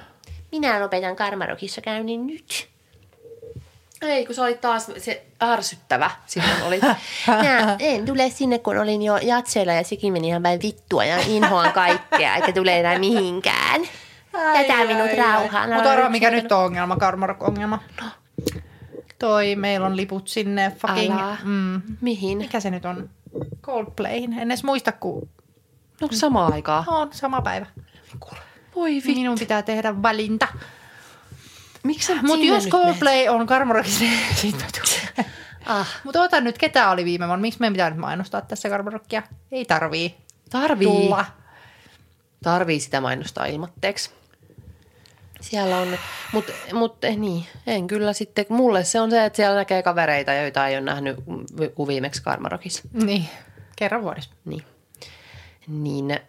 Minä 0.52 0.80
lopetan 0.82 1.16
Karmarokissa 1.16 1.82
käynnin 1.82 2.28
nyt. 2.28 2.70
Ei, 4.02 4.26
kun 4.26 4.36
se 4.36 4.42
oli 4.42 4.54
taas 4.58 4.92
se 4.98 5.26
ärsyttävä 5.44 6.12
silloin 6.26 6.64
oli. 6.64 6.80
Minä 7.28 7.76
en 7.80 8.06
tule 8.06 8.30
sinne, 8.30 8.60
kun 8.60 8.78
olin 8.78 9.02
jo 9.02 9.18
jatseilla 9.18 9.74
ja 9.74 9.84
sekin 9.84 10.14
meni 10.14 10.28
ihan 10.28 10.44
päin 10.44 10.62
vittua 10.62 11.06
ja 11.06 11.18
inhoan 11.28 11.74
kaikkea, 11.74 12.36
eikä 12.36 12.52
tule 12.52 12.80
enää 12.80 13.00
mihinkään. 13.00 13.82
Jätä 14.56 14.86
minut 14.86 15.18
rauhaan. 15.18 15.74
Mutta 15.74 15.92
arvaa, 15.92 16.10
mikä 16.10 16.32
nyt 16.32 16.52
on 16.52 16.66
ongelma, 16.66 16.96
Karmarok-ongelma. 16.96 17.80
Toi, 19.20 19.56
meillä 19.56 19.88
on 19.88 19.98
liput 19.98 20.28
sinne 20.28 20.72
fucking... 20.80 21.16
Mm, 21.44 21.82
Mihin? 22.02 22.38
mikä 22.38 22.60
se 22.60 22.70
nyt 22.72 22.86
on? 22.86 23.10
Coldplayhin. 23.62 24.34
En 24.34 24.52
edes 24.52 24.64
muista, 24.64 24.92
kun 24.92 25.30
Onko 26.02 26.16
samaa 26.16 26.48
aikaa? 26.54 26.84
on 26.88 27.10
sama 27.14 27.42
päivä. 27.42 27.66
Voi 28.76 28.94
vittu. 28.96 29.10
Minun 29.12 29.40
pitää 29.40 29.62
tehdä 29.62 30.02
valinta. 30.02 30.48
Miksi 31.84 32.14
Mutta 32.22 32.46
jos 32.46 32.68
Coldplay 32.68 33.28
on 33.28 33.48
Karmarokissa, 33.48 34.04
niin 34.44 34.56
mä 34.56 34.66
tulen. 34.74 35.32
Ah. 35.66 36.02
Mutta 36.04 36.22
ota 36.22 36.42
nyt, 36.42 36.58
ketä 36.58 36.90
oli 36.90 37.06
viime 37.06 37.28
vuonna. 37.28 37.42
Miksi 37.42 37.60
meidän 37.60 37.74
pitää 37.74 37.90
nyt 37.90 38.00
mainostaa 38.00 38.42
tässä 38.42 38.70
Karmarokkia? 38.70 39.24
Ei 39.52 39.66
tarvii? 39.66 40.16
Tarvii. 40.50 40.88
tulla. 40.88 41.26
Tarvii 42.44 42.80
sitä 42.80 43.02
mainostaa 43.02 43.46
ilmatteeksi. 43.46 44.12
Siellä 45.42 45.78
on, 45.78 45.98
mutta 46.34 46.54
mut, 46.74 47.04
eh, 47.04 47.18
niin, 47.18 47.46
en 47.68 47.88
kyllä 47.88 48.14
sitten, 48.14 48.46
mulle 48.50 48.84
se 48.84 49.02
on 49.02 49.12
se, 49.12 49.26
että 49.26 49.38
siellä 49.38 49.56
näkee 49.56 49.84
kavereita, 49.84 50.34
joita 50.34 50.68
ei 50.68 50.76
ole 50.76 50.82
nähnyt 50.86 51.18
kuin 51.76 51.88
viimeksi 51.88 52.24
Karmarokissa. 52.24 52.84
Niin, 52.94 53.30
kerran 53.76 54.02
vuodessa. 54.02 54.32
Niin, 54.46 54.64
niin 55.68 56.20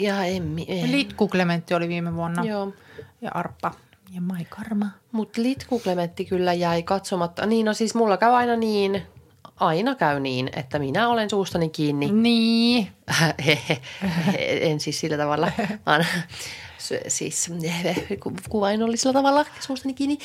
ja 0.00 0.24
en. 0.24 0.56
Litku 0.92 1.28
Clementti 1.28 1.74
oli 1.74 1.88
viime 1.88 2.14
vuonna. 2.14 2.44
Joo. 2.44 2.72
Ja 3.20 3.30
Arppa. 3.34 3.72
Ja 4.14 4.20
Mai 4.20 4.44
Karma. 4.44 4.86
Mutta 5.12 5.42
Litku 5.42 5.78
Klementti 5.78 6.24
kyllä 6.24 6.52
jäi 6.52 6.82
katsomatta. 6.82 7.46
Niin 7.46 7.66
no 7.66 7.74
siis 7.74 7.94
mulla 7.94 8.16
käy 8.16 8.32
aina 8.32 8.56
niin, 8.56 9.02
aina 9.60 9.94
käy 9.94 10.20
niin, 10.20 10.50
että 10.56 10.78
minä 10.78 11.08
olen 11.08 11.30
suustani 11.30 11.68
kiinni. 11.68 12.12
Niin. 12.12 12.88
en 14.70 14.80
siis 14.80 15.00
sillä 15.00 15.16
tavalla, 15.16 15.52
vaan 15.86 16.06
siis 17.08 17.50
ku- 18.22 18.32
kuvainnollisella 18.48 19.12
tavalla 19.12 19.44
suustani 19.60 19.94
kiinni. 19.94 20.18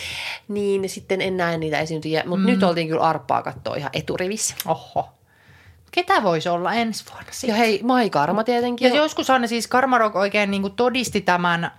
Niin 0.47 0.89
sitten 0.89 1.21
en 1.21 1.37
näe 1.37 1.57
niitä 1.57 1.79
esiintyjiä. 1.79 2.23
Mutta 2.25 2.45
mm. 2.47 2.51
nyt 2.51 2.63
oltiin 2.63 2.87
kyllä 2.87 3.03
arppaa 3.03 3.43
katsoa 3.43 3.75
ihan 3.75 3.91
eturivissä. 3.93 4.55
Oho. 4.65 5.18
Ketä 5.91 6.23
voisi 6.23 6.49
olla 6.49 6.73
ensi 6.73 7.05
vuonna 7.09 7.23
Ja 7.27 7.33
sitten? 7.33 7.57
hei, 7.57 7.79
Mai 7.83 8.09
Karma 8.09 8.43
tietenkin. 8.43 8.89
Ja 8.89 8.95
joskushan 8.95 9.41
ne 9.41 9.47
siis 9.47 9.67
Karmarok 9.67 10.15
oikein 10.15 10.51
niin 10.51 10.71
todisti 10.75 11.21
tämän, 11.21 11.71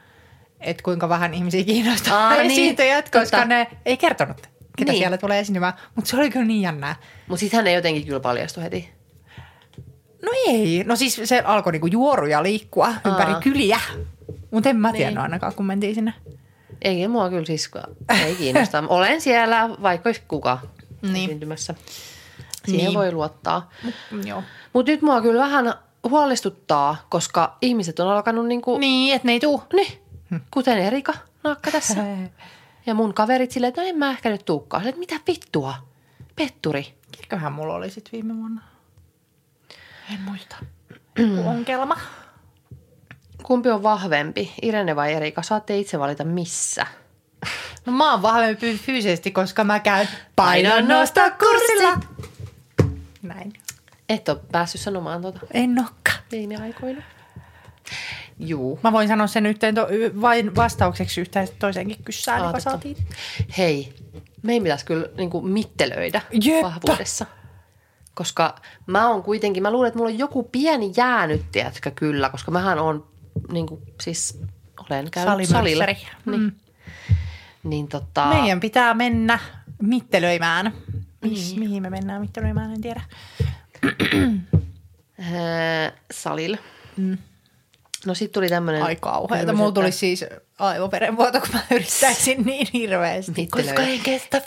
että 0.61 0.83
kuinka 0.83 1.09
vähän 1.09 1.35
ihmisiä 1.35 1.65
kiinnostaa 1.65 2.29
Aa, 2.29 2.35
niin, 2.43 2.51
esiintyjät, 2.51 3.11
koska 3.11 3.37
totta. 3.37 3.45
ne 3.45 3.67
ei 3.87 3.97
kertonut, 3.97 4.37
ketä 4.77 4.93
Niin. 4.93 4.99
siellä 5.01 5.19
tulee 5.19 5.41
esiintymään. 5.41 5.73
Mutta 5.95 6.11
se 6.11 6.17
oli 6.17 6.31
kyllä 6.31 6.47
niin 6.47 6.63
jännää. 6.63 6.97
Mutta 7.29 7.41
sitten 7.41 7.59
hän 7.59 7.67
ei 7.67 7.75
jotenkin 7.75 8.05
kyllä 8.07 8.21
paljastu 8.21 8.61
heti. 8.61 8.91
No 10.23 10.31
ei. 10.47 10.83
No 10.87 10.97
siis 10.97 11.21
se 11.25 11.41
alkoi 11.45 11.73
niinku 11.73 11.87
juoruja 11.87 12.43
liikkua 12.43 12.87
Aa. 12.87 13.01
ympäri 13.11 13.35
kyliä. 13.43 13.81
Mutta 14.51 14.69
en 14.69 14.77
mä 14.77 14.93
tiennyt 14.93 15.15
Niin. 15.15 15.19
ainakaan, 15.23 15.55
kun 15.55 15.67
mentiin 15.67 15.95
sinne. 15.95 16.15
Ei 16.83 17.09
mua 17.09 17.31
kyllä 17.31 17.45
siis 17.47 17.71
ei 18.25 18.35
kiinnosta. 18.35 18.85
Olen 18.89 19.21
siellä 19.21 19.69
vaikka 19.83 20.11
kuka 20.29 20.59
Niin. 21.03 21.15
esiintymässä. 21.25 21.75
Siihen 22.65 22.85
Niin. 22.87 22.95
voi 22.99 23.13
luottaa. 23.13 23.71
Mm, 24.11 24.27
Joo. 24.27 24.43
Mutta 24.73 24.93
nyt 24.93 25.03
mua 25.03 25.21
kyllä 25.23 25.43
vähän 25.43 25.75
huolestuttaa, 26.09 26.97
koska 27.09 27.57
ihmiset 27.63 28.01
on 28.01 28.09
alkanut 28.09 28.47
niinku, 28.47 28.79
Niin, 28.79 29.15
että 29.15 29.29
ne 29.29 29.33
ei 29.33 29.41
tuu. 29.41 29.63
niin, 29.73 29.93
kuten 30.51 30.79
Erika 30.79 31.15
Naakka 31.45 31.71
tässä. 31.71 31.95
Ja 32.87 32.95
mun 32.95 33.15
kaverit 33.15 33.51
silleen, 33.51 33.69
että 33.69 33.81
no 33.81 33.87
en 33.89 33.99
mä 33.99 34.11
ehkä 34.11 34.31
nyt 34.31 34.45
tuukkaan. 34.45 34.83
Silleen, 34.83 35.03
että 35.03 35.15
mitä 35.15 35.25
vittua? 35.33 35.75
Petturi. 36.37 36.95
Mikäköhän 37.17 37.53
mulla 37.53 37.75
oli 37.75 37.91
sitten 37.91 38.13
viime 38.13 38.37
vuonna? 38.37 38.63
En 40.15 40.21
muista. 40.21 40.57
Onkelma. 41.47 41.97
Kumpi 43.43 43.71
on 43.71 43.83
vahvempi, 43.83 44.55
Irene 44.63 44.97
vai 44.97 45.13
Erika? 45.13 45.43
Saatte 45.43 45.79
itse 45.79 45.99
valita 45.99 46.25
missä. 46.25 46.87
No 47.87 47.93
mä 47.93 48.11
oon 48.11 48.23
vahvempi 48.23 48.79
fyysisesti, 48.79 49.31
koska 49.31 49.65
mä 49.65 49.81
käyn 49.81 50.09
painonnostokurssilla. 50.37 51.99
Näin. 53.23 53.53
Et 54.09 54.29
ole 54.29 54.39
päässyt 54.53 54.81
sanomaan 54.81 55.23
tuota 55.23 55.41
En 55.55 55.75
nokka. 55.75 56.13
viime 56.31 56.57
aikoina. 56.57 57.03
Juu. 58.39 58.81
Mä 58.85 58.93
voin 58.93 59.09
sanoa 59.09 59.27
sen 59.27 59.47
yhteen 59.47 59.75
to, 59.75 59.87
vain 60.21 60.57
vastaukseksi 60.57 61.21
yhteen 61.21 61.49
toiseenkin 61.59 62.05
kyssään, 62.05 62.45
joka 62.45 62.61
saatiin. 62.61 62.97
Hei, 63.59 63.95
meidän 64.43 64.63
pitäisi 64.63 64.85
kyllä 64.85 65.07
niin 65.17 65.31
kuin 65.31 65.47
mittelöidä 65.49 66.23
Jep. 66.45 66.63
vahvuudessa. 66.63 67.27
Koska 68.15 68.55
mä 68.87 69.09
oon 69.09 69.23
kuitenkin, 69.23 69.63
mä 69.63 69.71
luulen, 69.71 69.89
että 69.89 69.99
mulla 69.99 70.11
on 70.11 70.19
joku 70.19 70.43
pieni 70.43 70.93
jäänyt, 70.97 71.43
tiedätkö, 71.53 71.91
kyllä. 71.91 72.29
Koska 72.29 72.51
mähän 72.51 72.79
on, 72.79 73.07
niin 73.53 73.67
kuin, 73.67 73.81
siis 74.01 74.41
olen 74.91 75.11
käynyt 75.11 75.49
salilla. 75.49 75.53
Salimörsseri. 75.53 75.97
Niin, 76.27 76.41
Mm. 76.41 76.53
niin 77.63 77.89
tota, 77.89 78.27
Meidän 78.29 78.61
pitää 78.61 78.95
mennä 78.95 79.39
mittelöimään. 79.83 80.73
Mis, 81.21 81.57
mihin 81.57 81.83
me 81.83 81.91
mennään 81.91 82.21
mittelöimään, 82.21 82.73
en 82.73 82.81
tiedä. 82.81 83.03
ää, 85.19 85.93
salilla. 86.11 86.59
Mm. 86.97 87.19
No 88.07 88.15
sit 88.15 88.33
tuli 88.33 88.49
tämmönen... 88.49 88.83
Ai 88.83 88.97
kauheeta. 88.97 89.53
Mulla 89.53 89.73
tuli 89.73 89.93
siis 89.93 90.25
aivoverenvuoto, 90.59 91.41
kun 91.41 91.49
mä 91.53 91.61
yrittäisin 91.71 92.43
niin 92.47 92.67
hirveästi. 92.73 93.47
Koska 93.47 93.83
en 93.83 94.01
kestä 94.01 94.43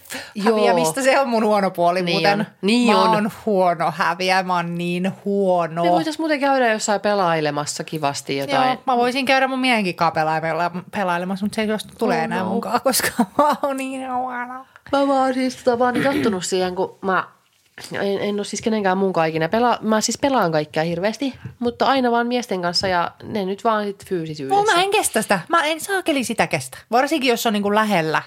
häviämistä. 0.45 1.01
Se 1.01 1.19
on 1.19 1.29
mun 1.29 1.45
huono 1.45 1.71
puoli 1.71 2.01
Niin 2.01 2.15
muuten. 2.15 2.39
on. 2.39 2.45
Niin 2.61 2.91
mä 2.91 3.01
on. 3.03 3.09
oon 3.09 3.31
huono 3.45 3.93
häviä. 3.95 4.43
Mä 4.43 4.55
oon 4.55 4.75
niin 4.77 5.11
huono. 5.25 5.83
Me 5.83 5.91
voitaisiin 5.91 6.21
muuten 6.21 6.39
käydä 6.39 6.71
jossain 6.71 7.01
pelailemassa 7.01 7.83
kivasti 7.83 8.37
jotain. 8.37 8.67
Joo, 8.69 8.77
mä 8.87 8.97
voisin 8.97 9.25
käydä 9.25 9.47
mun 9.47 9.59
miehenkin 9.59 9.95
kanssa 9.95 10.21
pelaile- 10.21 10.83
pelailemassa, 10.91 11.45
mutta 11.45 11.55
se 11.55 11.61
ei 11.61 11.67
jos 11.67 11.83
tulee 11.97 12.17
Oh 12.17 12.23
enää 12.23 12.39
no. 12.43 12.49
munkaan, 12.49 12.81
koska 12.83 13.09
mä 13.37 13.55
oon 13.63 13.77
niin 13.77 14.13
huono. 14.13 14.65
Mä 14.91 15.07
vaan 15.07 15.33
siis 15.33 15.55
tota, 15.55 15.79
vaan 15.79 15.93
niin 15.93 16.03
tottunut 16.03 16.45
siihen, 16.45 16.75
kun 16.75 16.97
mä 17.01 17.27
en, 17.93 18.19
en 18.19 18.35
ole 18.35 18.43
siis 18.45 18.61
kenenkään 18.61 18.97
muun 18.97 19.13
ikinä. 19.29 19.49
Pela, 19.49 19.77
mä 19.81 20.01
siis 20.01 20.17
pelaan 20.17 20.51
kaikkea 20.51 20.83
hirveästi, 20.83 21.33
mutta 21.59 21.85
aina 21.85 22.11
vaan 22.11 22.27
miesten 22.27 22.61
kanssa 22.61 22.87
ja 22.87 23.11
ne 23.23 23.45
nyt 23.45 23.63
vaan 23.63 23.85
sit 23.85 24.05
fyysisyydessä. 24.05 24.63
No, 24.63 24.73
mä 24.73 24.81
en 24.83 24.91
kestä 24.91 25.21
sitä. 25.21 25.39
Mä 25.49 25.65
en 25.65 25.81
saakeli 25.81 26.23
sitä 26.23 26.47
kestä. 26.47 26.77
Varsinkin, 26.91 27.29
jos 27.29 27.45
on 27.45 27.53
niinku 27.53 27.75
lähellä, 27.75 28.21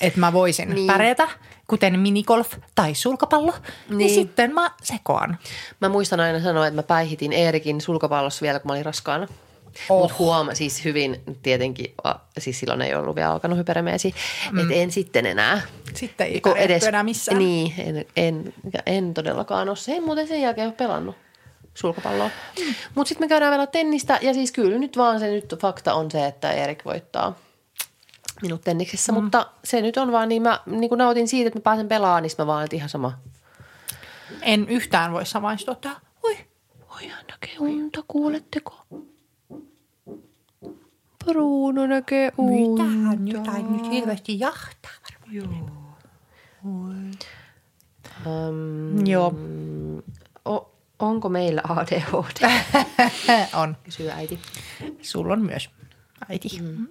että 0.00 0.20
mä 0.20 0.32
voisin 0.32 0.74
Niin. 0.74 0.86
pärjätä, 0.86 1.28
kuten 1.66 1.98
minigolf 2.00 2.52
tai 2.74 2.94
sulkapallo, 2.94 3.52
niin, 3.52 3.62
Niin. 3.88 3.98
niin 3.98 4.10
sitten 4.14 4.54
mä 4.54 4.70
sekoan. 4.82 5.38
Mä 5.80 5.88
muistan 5.88 6.20
aina 6.20 6.40
sanoa, 6.40 6.66
että 6.66 6.78
mä 6.78 6.82
päihitin 6.82 7.32
Eerikin 7.32 7.80
sulkapallossa 7.80 8.42
vielä, 8.42 8.58
kun 8.58 8.68
mä 8.68 8.72
olin 8.72 8.84
raskaana. 8.84 9.26
Oh. 9.88 10.00
Mutta 10.00 10.16
huoma, 10.18 10.54
siis 10.54 10.84
hyvin 10.84 11.20
tietenkin, 11.42 11.94
siis 12.38 12.60
silloin 12.60 12.82
ei 12.82 12.94
ollut 12.94 13.16
vielä 13.16 13.30
alkanut 13.30 13.58
hyperemeesi, 13.58 14.14
mm. 14.52 14.58
että 14.58 14.74
en 14.74 14.90
sitten 14.90 15.26
enää. 15.26 15.62
Sitten 15.94 16.26
ei 16.26 16.40
Kun 16.40 16.52
pärjätty 16.52 16.88
enää 16.88 17.02
missään. 17.02 17.38
Niin, 17.38 17.74
en, 17.78 18.04
en, 18.16 18.54
en 18.86 19.14
todellakaan 19.14 19.68
ole 19.68 19.76
se. 19.76 19.96
En 19.96 20.02
muuten 20.02 20.28
sen 20.28 20.42
jälkeen 20.42 20.66
ole 20.66 20.74
pelannut 20.74 21.16
sulkapalloa. 21.74 22.30
Mm. 22.58 22.74
Mutta 22.94 23.08
sitten 23.08 23.24
me 23.24 23.28
käydään 23.28 23.50
vielä 23.50 23.66
tennistä 23.66 24.18
ja 24.22 24.34
siis 24.34 24.52
kyllä 24.52 24.78
nyt 24.78 24.96
vaan 24.96 25.20
se 25.20 25.30
nyt 25.30 25.54
fakta 25.60 25.94
on 25.94 26.10
se, 26.10 26.26
että 26.26 26.52
Erik 26.52 26.84
voittaa 26.84 27.38
minut 28.42 28.60
tenniksessä. 28.60 29.12
Mm. 29.12 29.22
Mutta 29.22 29.46
se 29.64 29.80
nyt 29.80 29.96
on 29.96 30.12
vaan 30.12 30.28
niin, 30.28 30.42
mä 30.42 30.60
niin 30.66 30.88
kun 30.88 30.98
nautin 30.98 31.28
siitä, 31.28 31.48
että 31.48 31.58
mä 31.58 31.62
pääsen 31.62 31.88
pelaamaan, 31.88 32.22
niin 32.22 32.32
mä 32.38 32.46
vaan, 32.46 32.64
että 32.64 32.76
ihan 32.76 32.88
sama. 32.88 33.18
En 34.42 34.68
yhtään 34.68 35.12
voi 35.12 35.26
samaistua 35.26 35.74
tähän. 35.74 35.96
Oi, 36.22 36.36
Oi, 36.96 37.08
hän 37.08 37.24
näkee 37.30 37.58
unta, 37.58 38.04
kuuletteko? 38.08 38.74
Bruno 41.24 41.86
näkee 41.86 42.32
unta. 42.38 42.82
mitähän 42.82 43.24
nyt, 43.24 43.42
tai 43.42 43.62
nyt 43.62 43.90
hirveästi 43.90 44.40
jahtaa 44.40 44.92
varmaan. 45.02 45.70
Um, 48.26 49.06
Joo. 49.06 49.34
o, 50.48 50.74
onko 50.98 51.28
meillä 51.28 51.62
ADHD? 51.68 52.50
on. 53.62 53.76
Kysyy 53.84 54.10
äiti. 54.10 54.40
Sulla 55.02 55.32
on 55.32 55.44
myös 55.44 55.70
äiti. 56.28 56.48
Mm. 56.60 56.86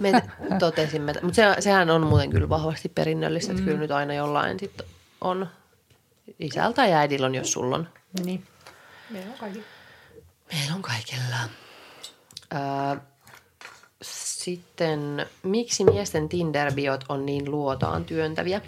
Me 0.00 0.22
totesimme, 0.58 1.14
mutta 1.22 1.36
se, 1.36 1.56
sehän 1.60 1.90
on 1.90 2.06
muuten 2.06 2.30
kyllä 2.30 2.48
vahvasti 2.48 2.88
perinnöllistä, 2.88 3.52
että 3.52 3.64
kyllä 3.64 3.78
nyt 3.78 3.90
aina 3.90 4.14
jollain 4.14 4.60
sit 4.60 4.82
on 5.20 5.48
isältä 6.38 6.86
ja 6.86 6.98
äidillä 6.98 7.26
on, 7.26 7.34
jos 7.34 7.52
sulla 7.52 7.76
on. 7.76 7.88
Niin. 8.24 8.44
Meillä 9.10 9.32
on 9.32 9.38
kaikki. 9.38 9.62
Meillä 10.52 10.74
on 10.74 10.82
kaikilla. 10.82 11.36
Öö, 12.54 13.00
Sitten, 14.44 15.26
miksi 15.42 15.84
miesten 15.84 16.28
Tinder-biot 16.28 17.04
on 17.08 17.26
niin 17.26 17.50
luotaan 17.50 18.04
työntäviä? 18.04 18.60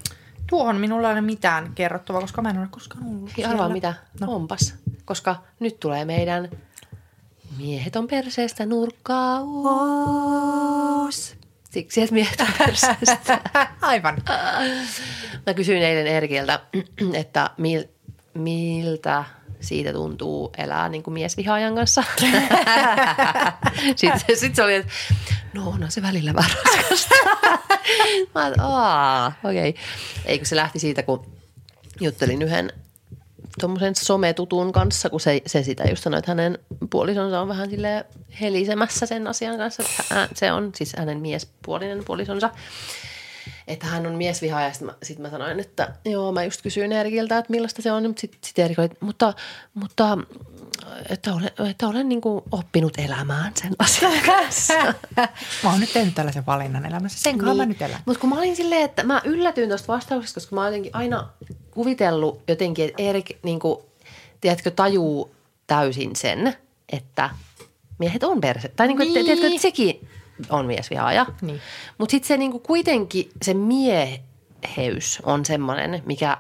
Tuohon 0.47 0.77
minulla 0.77 1.09
ei 1.09 1.13
ole 1.13 1.21
mitään 1.21 1.73
kerrottavaa, 1.75 2.21
koska 2.21 2.43
mä 2.43 2.51
en 2.51 2.59
ole 2.59 2.67
koskaan 2.71 3.07
ollut 3.07 3.31
Ei 3.39 3.45
arvaa 3.45 3.69
mitä, 3.69 3.95
no. 4.21 4.35
onpas. 4.35 4.75
Koska 5.05 5.37
nyt 5.61 5.81
tulee 5.81 6.05
meidän 6.05 6.49
Miehet 7.59 7.97
on 7.97 8.07
perseestä 8.07 8.67
nurkkaus. 8.67 9.37
Siksi, 11.71 12.03
että 12.03 12.15
miehet 12.15 12.41
on 12.41 12.47
perseestä. 12.59 13.41
Aivan. 13.81 14.23
Mä 15.47 15.55
kysyin 15.55 15.83
eilen 15.83 16.07
Erkiltä, 16.07 16.61
että 17.15 17.51
mil, 17.59 17.85
miltä 18.35 19.25
siitä 19.61 19.93
tuntuu 19.93 20.53
elää 20.59 20.89
niin 20.89 21.03
kuin 21.03 21.15
miesvihaajan 21.15 21.75
kanssa. 21.75 22.05
sitten, 23.97 24.21
sitten 24.37 24.57
se 24.57 24.63
oli, 24.63 24.75
että 24.75 24.93
no 25.53 25.69
onhan 25.69 25.91
se 25.91 26.03
välillä 26.03 26.35
vähän 26.35 26.51
raskasta. 26.65 27.15
Mä 28.35 28.47
okei. 29.45 29.69
Okay. 29.69 29.83
Eikö 30.25 30.45
se 30.45 30.57
lähti 30.57 30.79
siitä, 30.79 31.03
kun 31.03 31.27
juttelin 32.01 32.43
yhden 32.43 32.73
tuommoisen 33.61 33.95
sometutun 33.95 34.73
kanssa, 34.73 35.11
kun 35.11 35.21
se, 35.21 35.43
se 35.47 35.63
sitä 35.63 35.85
just 35.85 36.03
sanoi, 36.03 36.19
että 36.19 36.31
hänen 36.31 36.59
puolisonsa 36.91 37.41
on 37.41 37.49
vähän 37.49 37.71
sille 37.71 38.07
helisemässä 38.41 39.07
sen 39.07 39.27
asian 39.27 39.57
kanssa. 39.57 39.83
Että 39.83 40.29
se 40.35 40.53
on 40.53 40.73
siis 40.75 40.93
hänen 40.99 41.19
miespuolinen 41.19 42.05
puolisonsa. 42.05 42.51
Että 43.67 43.87
hän 43.87 44.07
on 44.07 44.15
miesvihaaja. 44.15 44.73
Sitten 44.73 44.87
mä, 44.87 44.95
sit 45.03 45.19
mä 45.19 45.31
sanoin, 45.31 45.61
että 45.61 45.95
joo, 46.05 46.33
mä 46.33 46.45
just 46.45 46.63
kysyin 46.63 46.93
Erikiltä, 46.93 47.39
että 47.39 47.51
millaista 47.51 47.83
se 47.83 47.93
on. 47.93 48.03
Mutta 48.03 48.21
sitten 48.21 48.39
sit 48.45 48.59
Erik 48.59 48.79
oli, 48.79 48.89
mutta, 49.01 49.35
mutta 49.75 50.19
että 51.09 51.35
olen, 51.35 51.51
että 51.71 51.89
olen 51.89 52.09
niin 52.09 52.21
kuin 52.21 52.45
oppinut 52.53 52.99
elämään 52.99 53.53
sen 53.55 53.73
asian 53.79 54.21
kanssa. 54.27 54.75
Mä 55.65 55.71
oon 55.71 55.81
nyt 55.81 55.93
tehnyt 55.93 56.15
tällaisen 56.15 56.47
valinnan 56.47 56.87
elämässä. 56.87 57.19
Sen 57.19 57.39
niin. 57.39 57.57
mä 57.57 57.67
nyt 57.67 57.83
elän. 57.83 58.01
Mutta 58.07 58.21
kun 58.21 58.31
mä 58.31 58.39
olin 58.39 58.57
silleen, 58.57 58.83
että 58.83 59.03
mä 59.03 59.23
yllätyin 59.25 59.69
tuosta 59.69 59.93
vastauksesta, 59.93 60.41
koska 60.41 60.55
mä 60.55 60.61
oon 60.61 60.69
jotenkin 60.69 60.95
aina 60.95 61.29
kuvitellut 61.71 62.43
jotenkin, 62.49 62.85
että 62.85 63.03
Erik 63.03 63.31
niin 63.43 63.59
kuin, 63.59 63.79
tiedätkö, 64.41 64.71
tajuu 64.71 65.35
täysin 65.67 66.17
sen, 66.17 66.57
että 66.93 67.31
miehet 67.99 68.23
on 68.23 68.41
perse. 68.41 68.69
Tai 68.69 68.87
niin 68.87 68.97
kuin, 68.97 69.15
niin. 69.15 69.25
tiedätkö, 69.25 69.47
että 69.47 69.63
sekin 69.63 70.09
on 70.51 70.67
miesvihaaja. 70.67 71.27
Niin. 71.43 71.61
Mutta 71.99 72.11
sitten 72.11 72.29
se 72.29 72.37
niin 72.37 72.51
kuin 72.51 72.63
kuitenkin, 72.63 73.31
se 73.43 73.55
mieheys 73.55 75.23
on 75.23 75.45
semmoinen, 75.45 76.03
mikä 76.07 76.37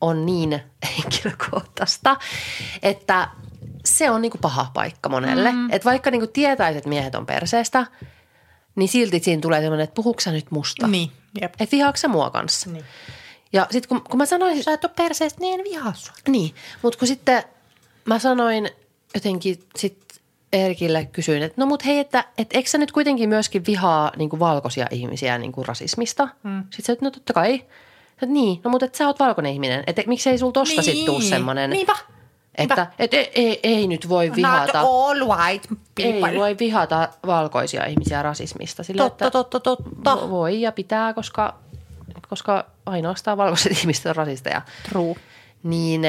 on 0.00 0.26
niin 0.26 0.60
henkilökohtaista, 0.96 2.16
että 2.82 3.28
se 3.84 4.10
on 4.10 4.22
niinku 4.22 4.38
paha 4.38 4.70
paikka 4.74 5.08
monelle. 5.08 5.52
Mm. 5.52 5.70
Että 5.70 5.90
vaikka 5.90 6.10
niinku 6.10 6.26
tietäisi, 6.26 6.78
että 6.78 6.88
miehet 6.88 7.14
on 7.14 7.26
perseestä, 7.26 7.86
niin 8.76 8.88
silti 8.88 9.18
siinä 9.18 9.40
tulee 9.40 9.60
semmoinen, 9.60 9.84
että 9.84 9.94
puhuuko 9.94 10.20
nyt 10.26 10.50
musta? 10.50 10.86
Niin, 10.86 11.10
jep. 11.40 11.54
Että 11.60 11.76
vihaatko 11.76 11.96
sä 11.96 12.08
mua 12.08 12.30
kanssa? 12.30 12.70
Niin. 12.70 12.84
Ja 13.52 13.66
sitten 13.70 13.88
kun, 13.88 14.02
kun 14.02 14.18
mä 14.18 14.26
sanoin... 14.26 14.62
Sä 14.62 14.72
et 14.72 14.84
ole 14.84 14.92
perseestä, 14.96 15.40
niin 15.40 15.60
en 15.60 15.64
vihaa 15.64 15.92
sua. 15.94 16.14
Niin, 16.28 16.54
mutta 16.82 16.98
kun 16.98 17.08
sitten 17.08 17.42
mä 18.04 18.18
sanoin 18.18 18.70
jotenkin 19.14 19.58
sit 19.76 20.20
Erkille 20.52 21.08
kysyin, 21.12 21.42
että 21.42 21.60
no 21.60 21.66
mut 21.66 21.84
hei, 21.84 21.98
että 21.98 22.24
et 22.38 22.48
eikö 22.54 22.68
sä 22.68 22.78
nyt 22.78 22.92
kuitenkin 22.92 23.28
myöskin 23.28 23.66
vihaa 23.66 24.12
niin 24.16 24.30
kuin 24.30 24.40
valkoisia 24.40 24.86
ihmisiä 24.90 25.38
niin 25.38 25.52
kuin 25.52 25.66
rasismista? 25.66 26.28
Mm. 26.42 26.62
Sitten 26.62 26.84
se, 26.84 26.92
että 26.92 27.04
no 27.04 27.10
totta 27.10 27.32
kai. 27.32 27.54
Että 28.12 28.26
niin, 28.26 28.60
no 28.64 28.70
mutta 28.70 28.86
et 28.86 28.94
sä 28.94 29.06
oot 29.06 29.20
valkoinen 29.20 29.52
ihminen. 29.52 29.84
Että 29.86 30.02
miksei 30.06 30.38
sul 30.38 30.50
tosta 30.50 30.80
niin. 30.80 30.96
sit 30.96 31.04
tuu 31.04 31.20
semmonen... 31.20 31.70
Niinpä. 31.70 31.96
Että 32.58 32.86
et, 32.98 33.14
ei, 33.14 33.30
ei, 33.34 33.60
ei 33.62 33.86
nyt 33.86 34.08
voi 34.08 34.32
vihata. 34.36 34.80
Not 34.80 34.88
all 34.90 35.28
white 35.28 35.68
people. 35.94 36.28
Ei 36.30 36.38
voi 36.38 36.56
vihata 36.58 37.08
valkoisia 37.26 37.84
ihmisiä 37.86 38.22
rasismista. 38.22 38.82
Sillä, 38.82 39.02
Totta, 39.02 39.26
että 39.26 39.38
totta, 39.38 39.60
totta. 39.60 40.14
vo- 40.14 40.30
Voi 40.30 40.60
ja 40.60 40.72
pitää, 40.72 41.14
koska, 41.14 41.54
koska 42.28 42.66
ainoastaan 42.86 43.38
valkoiset 43.38 43.72
ihmiset 43.78 44.06
on 44.06 44.16
rasisteja. 44.16 44.62
True. 44.88 45.14
Niin 45.62 46.04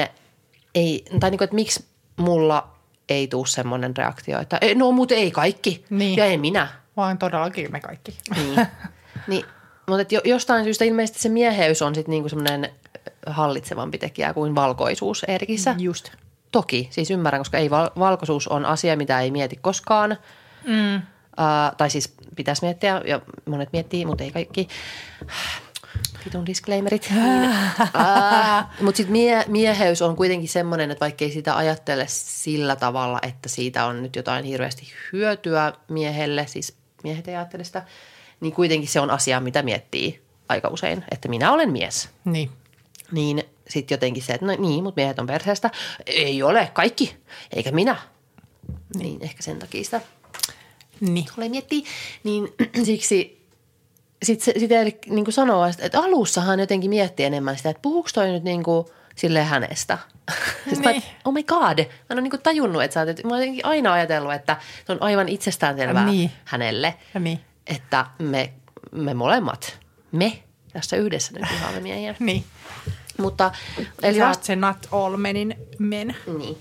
ei, 0.74 1.04
tai 1.20 1.30
niin 1.30 1.38
kuin, 1.38 1.44
että 1.44 1.54
miksi 1.54 1.84
mulla 2.16 2.68
ei 3.08 3.28
tuu 3.28 3.46
semmoinen 3.46 3.96
reaktio, 3.96 4.40
että 4.40 4.58
"Ei, 4.60 4.74
no 4.74 4.92
mutta 4.92 5.14
ei 5.14 5.30
kaikki 5.30 5.84
Niin. 5.90 6.16
ja 6.16 6.24
ei 6.24 6.38
minä. 6.38 6.68
Vaan 6.96 7.18
todellakin 7.18 7.72
me 7.72 7.80
kaikki. 7.80 8.18
Niin. 8.36 8.66
niin, 9.28 9.44
mutta 9.88 10.02
et 10.02 10.12
jo, 10.12 10.20
jostain 10.24 10.64
syystä 10.64 10.84
ilmeisesti 10.84 11.20
se 11.20 11.28
mieheys 11.28 11.82
on 11.82 11.94
sitten 11.94 12.10
niinku 12.10 12.28
semmoinen 12.28 12.70
hallitsevampi 13.26 13.98
tekijä 13.98 14.34
kuin 14.34 14.54
valkoisuus 14.54 15.24
Erikissä. 15.28 15.74
Just. 15.78 16.10
Toki, 16.52 16.88
siis 16.90 17.10
ymmärrän, 17.10 17.40
koska 17.40 17.58
ei 17.58 17.70
val- 17.70 17.90
valkoisuus 17.98 18.48
on 18.48 18.66
asia, 18.66 18.96
mitä 18.96 19.20
ei 19.20 19.30
mieti 19.30 19.56
koskaan. 19.56 20.16
Mm. 20.66 20.96
Uh, 20.96 21.76
tai 21.76 21.90
siis 21.90 22.14
pitäisi 22.36 22.62
miettiä, 22.64 23.02
ja 23.04 23.20
monet 23.46 23.68
miettii, 23.72 24.04
mutta 24.06 24.24
ei 24.24 24.30
kaikki. 24.30 24.68
Vitun 26.28 26.46
disclaimerit. 26.46 27.08
Niin, 27.10 27.50
uh, 27.80 28.64
mutta 28.80 28.96
sitten 28.96 29.12
mie- 29.12 29.44
mieheys 29.48 30.02
on 30.02 30.16
kuitenkin 30.16 30.48
semmoinen, 30.48 30.90
että 30.90 31.00
vaikka 31.00 31.24
ei 31.24 31.30
sitä 31.30 31.56
ajattele 31.56 32.04
sillä 32.08 32.76
tavalla, 32.76 33.18
että 33.22 33.48
siitä 33.48 33.84
on 33.84 34.02
nyt 34.02 34.16
jotain 34.16 34.44
hirveästi 34.44 34.82
hyötyä 35.12 35.72
miehelle, 35.88 36.46
siis 36.46 36.76
miehet 37.02 37.28
ei 37.28 37.36
ajattele 37.36 37.64
sitä, 37.64 37.82
niin 38.40 38.52
kuitenkin 38.52 38.88
se 38.88 39.00
on 39.00 39.10
asia, 39.10 39.40
mitä 39.40 39.62
miettii 39.62 40.22
aika 40.48 40.68
usein, 40.68 41.04
että 41.10 41.28
minä 41.28 41.52
olen 41.52 41.72
mies 41.72 42.08
Niin. 42.24 42.50
niin 43.12 43.42
sitten 43.68 43.94
jotenkin 43.96 44.22
se, 44.22 44.32
että 44.32 44.46
no 44.46 44.56
niin, 44.58 44.84
mutta 44.84 45.00
miehet 45.00 45.18
on 45.18 45.26
perseestä. 45.26 45.70
Ei 46.06 46.42
ole 46.42 46.70
kaikki, 46.74 47.16
eikä 47.52 47.72
minä. 47.72 47.96
Niin 48.98 49.18
ehkä 49.24 49.42
sen 49.42 49.58
takia 49.58 49.84
sitä 49.84 50.00
Niin. 51.00 51.26
tulee 51.34 51.48
miettiä. 51.48 51.80
Niin 52.24 52.48
siksi 52.84 53.37
sitten 54.22 54.60
sit 54.60 54.72
Erik 54.72 55.06
niin 55.06 55.24
kuin 55.24 55.34
sanoo, 55.34 55.66
että 55.78 56.00
alussahan 56.00 56.60
jotenkin 56.60 56.90
miettii 56.90 57.26
enemmän 57.26 57.56
sitä, 57.56 57.70
että 57.70 57.82
puhuuko 57.82 58.08
toi 58.14 58.30
nyt 58.32 58.42
niin 58.44 58.62
kuin 58.62 58.86
sille 59.16 59.42
hänestä. 59.44 59.98
Sitten 60.64 60.82
mä, 60.84 60.90
Niin. 60.92 61.02
oh 61.24 61.32
my 61.32 61.42
god, 61.42 61.78
mä 61.78 61.84
en 62.10 62.14
ole 62.14 62.20
niin 62.20 62.30
kuin 62.30 62.42
tajunnut, 62.42 62.82
että 62.82 62.94
sä 62.94 63.00
oot, 63.00 63.24
mä 63.24 63.34
oon 63.36 63.42
aina 63.62 63.92
ajatellut, 63.92 64.32
että 64.34 64.56
se 64.86 64.92
on 64.92 65.02
aivan 65.02 65.28
itsestäänselvää 65.28 66.04
Niin. 66.06 66.30
hänelle, 66.44 66.94
Niin. 67.20 67.40
että 67.66 68.06
me, 68.18 68.52
me 68.92 69.14
molemmat, 69.14 69.78
me 70.12 70.42
tässä 70.72 70.96
yhdessä 70.96 71.32
nyt 71.32 71.48
vihaamme 71.52 71.80
miehiä. 71.80 72.14
Niin. 72.20 72.44
Mutta 73.18 73.50
eli 74.02 74.18
Just 74.18 74.42
se 74.44 74.56
not 74.56 74.76
all 74.92 75.16
menin 75.16 75.56
men. 75.78 76.16
niin. 76.38 76.56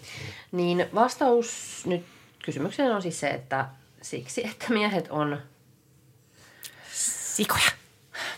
niin 0.51 0.85
vastaus 0.95 1.81
nyt 1.85 2.05
kysymykseen 2.45 2.91
on 2.95 3.01
siis 3.01 3.19
se, 3.19 3.27
että 3.29 3.65
siksi, 4.01 4.47
että 4.47 4.65
miehet 4.73 5.07
on 5.09 5.37
Sikoja. 7.37 7.71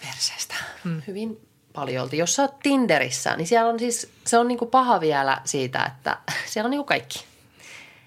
perseestä 0.02 0.56
mm. 0.84 1.02
hyvin 1.08 1.48
paljolti. 1.74 2.18
Jos 2.18 2.36
sä 2.36 2.42
oot 2.42 2.60
Tinderissä, 2.60 3.36
niin 3.36 3.48
siellä 3.48 3.70
on 3.70 3.80
siis, 3.80 4.10
se 4.28 4.38
on 4.38 4.48
niinku 4.48 4.66
paha 4.66 5.02
vielä 5.02 5.42
siitä, 5.46 5.84
että 5.96 6.18
siellä 6.50 6.68
on 6.68 6.72
niinku 6.72 6.84
kaikki. 6.86 7.24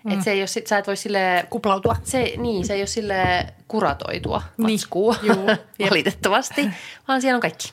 Mm. 0.05 0.13
Et 0.13 0.23
se 0.23 0.31
ei 0.31 0.41
ole, 0.41 0.47
sit- 0.47 0.67
sä 0.67 0.79
et 0.79 0.87
voi 0.87 0.97
sille 0.97 1.47
Kuplautua. 1.51 1.97
se, 2.05 2.33
niin, 2.37 2.67
se 2.67 2.75
ei 2.75 2.81
ole 2.81 2.87
sille 2.87 3.47
kuratoitua 3.69 4.43
Niin. 4.59 4.71
matskua, 4.73 5.17
Juu, 5.23 5.49
jep. 5.79 5.91
valitettavasti, 5.91 6.69
vaan 7.09 7.21
siellä 7.21 7.37
on 7.37 7.41
kaikki. 7.41 7.73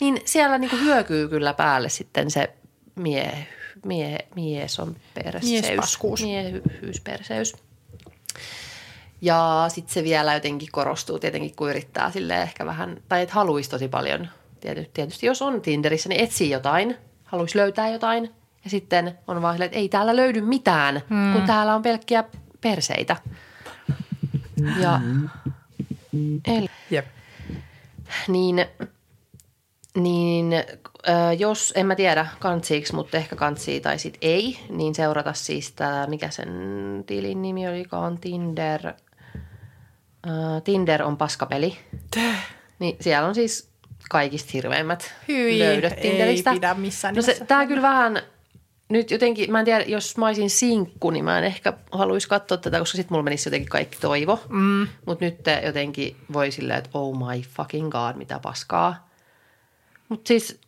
Niin 0.00 0.20
siellä 0.24 0.58
niinku 0.58 0.76
hyökyy 0.76 1.28
kyllä 1.28 1.54
päälle 1.54 1.88
sitten 1.88 2.30
se 2.30 2.52
mie, 2.94 3.46
mie, 3.84 4.18
mies 4.34 4.80
on 4.80 4.96
perseys. 5.14 5.44
Miespaskuus. 5.44 6.22
Miehyysperseys. 6.22 7.56
Ja 9.24 9.64
sitten 9.68 9.94
se 9.94 10.04
vielä 10.04 10.34
jotenkin 10.34 10.68
korostuu 10.72 11.18
tietenkin, 11.18 11.56
kun 11.56 11.70
yrittää 11.70 12.10
sille 12.10 12.42
ehkä 12.42 12.66
vähän, 12.66 12.96
tai 13.08 13.22
että 13.22 13.34
haluaisi 13.34 13.70
tosi 13.70 13.88
paljon. 13.88 14.28
Tietysti, 14.60 14.90
tietysti 14.94 15.26
jos 15.26 15.42
on 15.42 15.60
Tinderissä, 15.60 16.08
niin 16.08 16.24
etsii 16.24 16.50
jotain, 16.50 16.96
haluaisi 17.24 17.58
löytää 17.58 17.88
jotain. 17.88 18.34
Ja 18.64 18.70
sitten 18.70 19.18
on 19.28 19.42
vaan 19.42 19.54
silleen, 19.54 19.66
että 19.66 19.78
ei 19.78 19.88
täällä 19.88 20.16
löydy 20.16 20.40
mitään, 20.40 21.02
hmm. 21.08 21.32
kun 21.32 21.42
täällä 21.42 21.74
on 21.74 21.82
pelkkiä 21.82 22.24
perseitä. 22.60 23.16
Ja 24.80 25.00
eli, 26.46 26.66
Jep. 26.90 27.06
niin, 28.28 28.66
niin 29.94 30.52
jos, 31.38 31.72
en 31.76 31.86
mä 31.86 31.94
tiedä 31.94 32.26
kantsiiksi, 32.38 32.94
mutta 32.94 33.16
ehkä 33.16 33.36
kantsii 33.36 33.80
tai 33.80 33.98
sit 33.98 34.18
ei, 34.20 34.58
niin 34.68 34.94
seurata 34.94 35.32
siis 35.32 35.72
tää, 35.72 36.06
mikä 36.06 36.30
sen 36.30 36.48
tilin 37.06 37.42
nimi 37.42 37.68
olikaan, 37.68 38.18
Tinder. 38.18 38.92
Ö, 40.26 40.60
Tinder 40.60 41.02
on 41.02 41.16
paskapeli. 41.16 41.76
Niin 42.78 42.96
siellä 43.00 43.28
on 43.28 43.34
siis 43.34 43.68
kaikista 44.10 44.50
hirveimmät 44.54 45.14
Hyi, 45.28 45.58
löydöt 45.58 45.92
ei 45.92 46.00
Tinderistä. 46.02 46.52
pidä 46.52 46.74
missään 46.74 47.14
No 47.14 47.22
se, 47.22 47.44
tää 47.48 47.66
kyllä 47.66 47.82
vähän, 47.82 48.22
nyt 48.88 49.10
jotenkin, 49.10 49.52
mä 49.52 49.58
en 49.58 49.64
tiedä, 49.64 49.84
jos 49.84 50.16
mä 50.16 50.26
olisin 50.26 50.50
sinkku, 50.50 51.10
niin 51.10 51.24
mä 51.24 51.38
en 51.38 51.44
ehkä 51.44 51.72
haluaisi 51.92 52.28
katsoa 52.28 52.58
tätä, 52.58 52.78
koska 52.78 52.96
sitten 52.96 53.14
mulla 53.14 53.22
menisi 53.22 53.48
jotenkin 53.48 53.68
kaikki 53.68 53.98
toivo. 54.00 54.40
Mm. 54.48 54.88
Mutta 55.06 55.24
nyt 55.24 55.42
te 55.42 55.62
jotenkin 55.64 56.16
voi 56.32 56.50
silleen, 56.50 56.78
että 56.78 56.90
oh 56.94 57.18
my 57.18 57.42
fucking 57.42 57.90
god, 57.90 58.16
mitä 58.16 58.38
paskaa. 58.38 59.08
Mutta 60.08 60.28
siis 60.28 60.60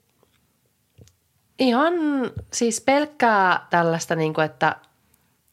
ihan 1.59 1.95
siis 2.53 2.81
pelkkää 2.81 3.67
tällaista, 3.71 4.15
niin 4.15 4.35
kuin, 4.35 4.45
että 4.45 4.77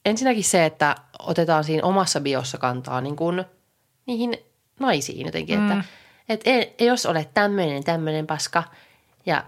ensinnäkin 0.05 0.43
se, 0.43 0.65
että 0.65 0.95
otetaan 1.19 1.63
siinä 1.63 1.83
omassa 1.87 2.19
biossa 2.19 2.57
kantaa 2.57 3.01
niin 3.01 3.15
kuin 3.15 3.45
niihin 4.05 4.37
naisiin 4.79 5.25
jotenkin, 5.25 5.59
mm. 5.59 5.71
että 5.71 5.83
et 6.29 6.41
ei, 6.45 6.75
jos 6.87 7.05
olet 7.05 7.33
tämmöinen, 7.33 7.83
tämmöinen 7.83 8.27
paska 8.27 8.63
ja 9.25 9.43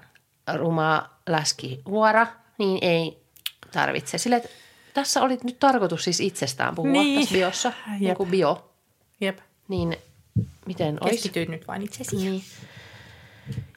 ruma 0.53 1.09
läski 1.27 1.81
huora, 1.85 2.27
niin 2.57 2.77
ei 2.81 3.17
tarvitse. 3.71 4.17
Sille, 4.17 4.35
että 4.35 4.49
tässä 4.93 5.21
oli 5.21 5.37
nyt 5.43 5.59
tarkoitus 5.59 6.03
siis 6.03 6.19
itsestään 6.19 6.75
puhua 6.75 6.91
Niin. 6.91 7.19
tässä 7.19 7.33
biossa, 7.33 7.73
niin 7.99 8.07
Jep. 8.07 8.17
kuin 8.17 8.31
bio, 8.31 8.71
Jep. 9.21 9.37
niin 9.67 9.97
miten 10.65 10.97
olisi? 11.01 11.15
Keskityt 11.15 11.49
nyt 11.49 11.67
vain 11.67 11.81
itseesi. 11.81 12.15
Niin. 12.15 12.43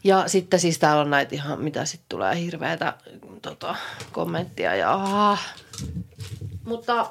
Ja 0.05 0.29
sitten 0.29 0.61
siis 0.61 0.79
täällä 0.79 1.03
on 1.03 1.11
näitä 1.11 1.35
ihan, 1.35 1.61
mitä 1.61 1.85
sitten 1.85 2.07
tulee 2.09 2.41
hirveätä 2.41 2.95
tota, 3.43 3.75
kommenttia 4.13 4.75
ja 4.75 4.95
ah. 4.95 5.55
Mutta, 6.69 7.07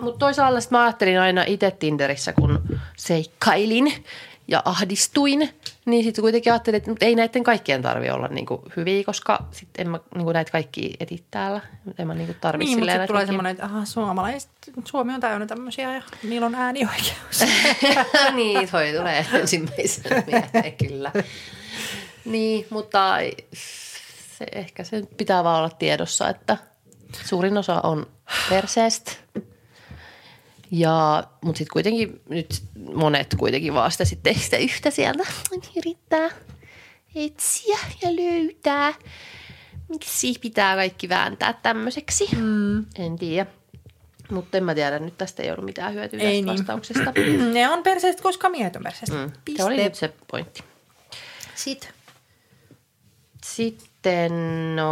mutta 0.00 0.18
toisaalta 0.18 0.60
sit 0.60 0.70
mä 0.70 0.82
ajattelin 0.82 1.20
aina 1.20 1.44
itse 1.46 1.70
Tinderissä, 1.70 2.32
kun 2.32 2.62
seikkailin 2.96 4.04
ja 4.48 4.62
ahdistuin, 4.64 5.48
niin 5.84 6.04
sitten 6.04 6.22
kuitenkin 6.22 6.52
ajattelin, 6.52 6.76
että 6.76 7.06
ei 7.06 7.14
näiden 7.14 7.44
kaikkien 7.44 7.82
tarvi 7.82 8.10
olla 8.10 8.28
niinku 8.28 8.62
hyviä, 8.76 9.04
koska 9.04 9.44
sitten 9.50 9.86
en 9.86 9.90
mä 9.90 10.00
niinku 10.14 10.32
näitä 10.32 10.52
kaikki 10.52 10.94
etit 11.00 11.24
täällä. 11.30 11.60
En 11.98 12.06
mä 12.06 12.14
niinku 12.14 12.34
tarvi 12.40 12.64
Niin, 12.64 12.68
mutta 12.68 12.80
silleen 12.80 12.98
näitä 12.98 13.12
tulee 13.12 13.26
semmoinen, 13.26 13.50
että 13.50 13.64
aha, 13.64 13.84
suomalaiset, 13.84 14.50
Suomi 14.84 15.14
on 15.14 15.20
täynnä 15.20 15.46
tämmöisiä 15.46 15.94
ja 15.94 16.02
niillä 16.22 16.46
on 16.46 16.54
äänioikeus. 16.54 17.40
niin, 18.34 18.68
toi 18.70 18.92
tulee 18.96 19.26
ensimmäisenä 19.32 20.22
mieleen, 20.26 20.72
kyllä. 20.88 21.12
Niin, 22.24 22.66
mutta 22.70 23.16
se, 24.38 24.46
ehkä 24.52 24.84
se 24.84 25.02
pitää 25.16 25.44
vaan 25.44 25.58
olla 25.58 25.70
tiedossa, 25.70 26.28
että 26.28 26.56
suurin 27.24 27.58
osa 27.58 27.80
on 27.80 28.06
perseestä. 28.48 29.12
Ja, 30.70 31.24
mutta 31.44 31.58
sitten 31.58 31.72
kuitenkin 31.72 32.20
nyt 32.28 32.62
monet 32.94 33.34
kuitenkin 33.38 33.74
vaan 33.74 33.92
sitä 33.92 34.04
sitten 34.04 34.38
sitä 34.38 34.56
yhtä 34.56 34.90
sieltä 34.90 35.24
yrittää 35.76 36.30
etsiä 37.14 37.78
ja 38.02 38.08
löytää. 38.16 38.94
Miksi 39.88 40.34
pitää 40.40 40.76
kaikki 40.76 41.08
vääntää 41.08 41.52
tämmöiseksi? 41.52 42.28
Mm. 42.36 42.84
En 42.98 43.16
tiedä. 43.18 43.46
Mutta 44.30 44.56
en 44.56 44.64
mä 44.64 44.74
tiedä, 44.74 44.98
nyt 44.98 45.18
tästä 45.18 45.42
ei 45.42 45.50
ollut 45.50 45.64
mitään 45.64 45.94
hyötyä 45.94 46.20
Ei 46.20 46.24
tästä 46.24 46.32
niin. 46.32 46.46
vastauksesta. 46.46 47.12
ne 47.52 47.68
on 47.68 47.82
perseestä, 47.82 48.22
koska 48.22 48.48
miehet 48.48 48.76
on 48.76 48.82
perseestä. 48.82 49.16
Mm. 49.16 49.32
Piste. 49.44 49.62
Se 49.62 49.66
oli 49.66 49.84
nyt 49.84 49.94
se 49.94 50.12
pointti. 50.30 50.64
Sit. 51.54 51.92
Sitten 53.44 54.32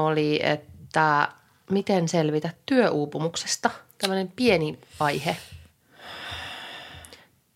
oli, 0.05 0.41
että 0.43 1.29
miten 1.71 2.09
selvitä 2.09 2.51
työuupumuksesta. 2.67 3.71
Tämmöinen 3.99 4.33
pieni 4.37 4.79
aihe. 5.01 5.37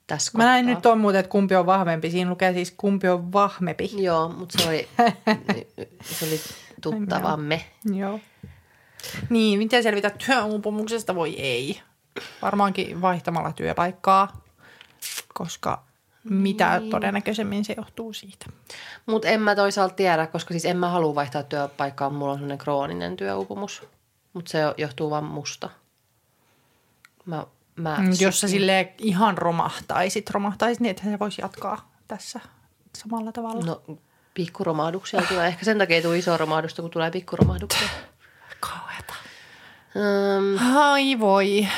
Tässä 0.07 0.31
Mä 0.39 0.45
näin 0.45 0.65
kohtaa. 0.65 0.77
nyt 0.79 0.87
on 0.87 0.99
muuten, 1.01 1.19
että 1.21 1.31
kumpi 1.31 1.55
on 1.55 1.67
vahvempi. 1.67 2.11
Siinä 2.11 2.31
lukee 2.31 2.53
siis 2.53 2.75
kumpi 2.77 3.09
on 3.09 3.33
vahmempi. 3.33 3.91
Joo, 4.03 4.29
mutta 4.29 4.63
se 4.63 4.69
oli, 4.69 4.89
se 6.05 6.25
oli 6.27 6.41
tuttavamme. 6.83 7.65
Joo. 7.95 8.21
Niin, 9.29 9.59
miten 9.59 9.83
selvitä 9.83 10.11
työuupumuksesta? 10.27 11.15
Voi 11.15 11.41
ei. 11.41 11.81
Varmaankin 12.43 13.01
vaihtamalla 13.03 13.53
työpaikkaa, 13.53 14.41
koska 15.35 15.83
mitä 16.25 16.79
Niin. 16.79 16.91
todennäköisemmin 16.91 17.65
se 17.65 17.75
johtuu 17.77 18.13
siitä. 18.13 18.47
Mutta 19.07 19.29
en 19.29 19.41
mä 19.41 19.57
toisaalta 19.57 19.95
tiedä, 19.95 20.27
koska 20.27 20.55
siis 20.55 20.65
en 20.65 20.77
mä 20.77 20.89
halua 20.89 21.15
vaihtaa 21.15 21.43
työpaikkaa. 21.43 22.11
Mulla 22.11 22.33
on 22.33 22.39
sellainen 22.39 22.59
krooninen 22.59 23.17
työuupumus. 23.17 23.83
Mutta 24.35 24.51
se 24.51 24.59
johtuu 24.77 25.11
vaan 25.11 25.25
musta. 25.25 25.71
Mä, 27.27 27.47
mä 27.77 27.97
Mm, 27.99 28.11
Jos 28.21 28.41
sä 28.41 28.49
silleen 28.49 28.89
ihan 28.99 29.39
romahtaisit, 29.39 30.31
romahtaisit 30.31 30.81
niin, 30.81 30.91
että 30.91 31.03
se 31.05 31.19
voisi 31.19 31.43
jatkaa 31.43 31.93
tässä 32.09 32.41
samalla 32.97 33.33
tavalla. 33.33 33.65
No 33.65 33.83
pikkuromahduksia 34.35 35.23
tulee. 35.29 35.47
Ehkä 35.47 35.65
sen 35.65 35.79
takia 35.79 35.97
ei 35.97 36.03
tule 36.03 36.19
iso 36.19 36.37
romahdusta, 36.37 36.83
kun 36.83 36.91
tulee 36.91 37.11
pikkuromahduksia. 37.11 37.89
Kauheeta. 38.61 39.15
Öm, 39.97 40.77
Ai 40.77 41.19
voi. 41.21 41.69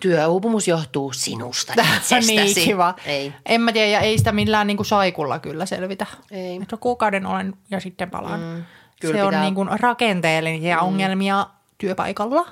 työuupumus 0.00 0.68
johtuu 0.68 1.12
sinusta 1.12 1.72
itsestäsi. 1.96 2.36
niin 2.36 2.54
kiva. 2.54 2.94
Ei. 3.06 3.32
En 3.46 3.60
mä 3.60 3.72
tiedä, 3.72 3.88
ja 3.88 4.00
ei 4.00 4.18
sitä 4.18 4.32
millään 4.32 4.66
niinku 4.66 4.84
saikulla 4.84 5.38
kyllä 5.38 5.66
selvitä. 5.66 6.06
Ei. 6.30 6.58
Että 6.62 6.76
kuukauden 6.76 7.26
olen 7.26 7.54
ja 7.70 7.80
sitten 7.80 8.10
palaan. 8.10 8.40
Mm, 8.40 8.64
kyllä 9.00 9.14
se 9.14 9.22
on 9.22 9.28
pitää- 9.28 9.42
niinku 9.42 9.64
rakenteellisia 9.80 10.76
mm. 10.76 10.82
ongelmia 10.86 11.46
työpaikalla, 11.78 12.46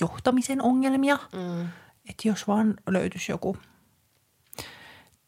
johtamisen 0.00 0.62
ongelmia. 0.62 1.18
Mm. 1.32 1.62
Että 2.10 2.28
jos 2.28 2.48
vaan 2.48 2.74
löytyisi 2.86 3.32
joku 3.32 3.56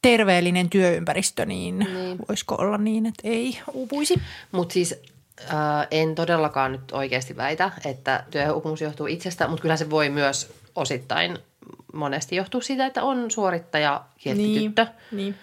terveellinen 0.02 0.70
työympäristö, 0.70 1.46
niin, 1.46 1.78
niin. 1.78 2.18
voisiko 2.28 2.54
olla 2.54 2.78
niin, 2.78 3.06
että 3.06 3.22
ei 3.24 3.58
uupuisi? 3.72 4.20
Mutta 4.52 4.72
siis 4.72 4.94
äh, 5.40 5.86
en 5.90 6.14
todellakaan 6.14 6.72
nyt 6.72 6.92
oikeasti 6.92 7.36
väitä, 7.36 7.70
että 7.84 8.24
työuupumus 8.30 8.80
johtuu 8.80 9.06
itsestä, 9.06 9.48
mutta 9.48 9.62
kyllä 9.62 9.76
se 9.76 9.90
voi 9.90 10.10
myös 10.10 10.52
osittain 10.76 11.38
monesti 11.94 12.36
johtua 12.36 12.60
siitä, 12.60 12.86
että 12.86 13.02
on 13.02 13.30
suorittaja 13.30 14.04
kieltityttö. 14.18 14.86
niin. 15.12 15.34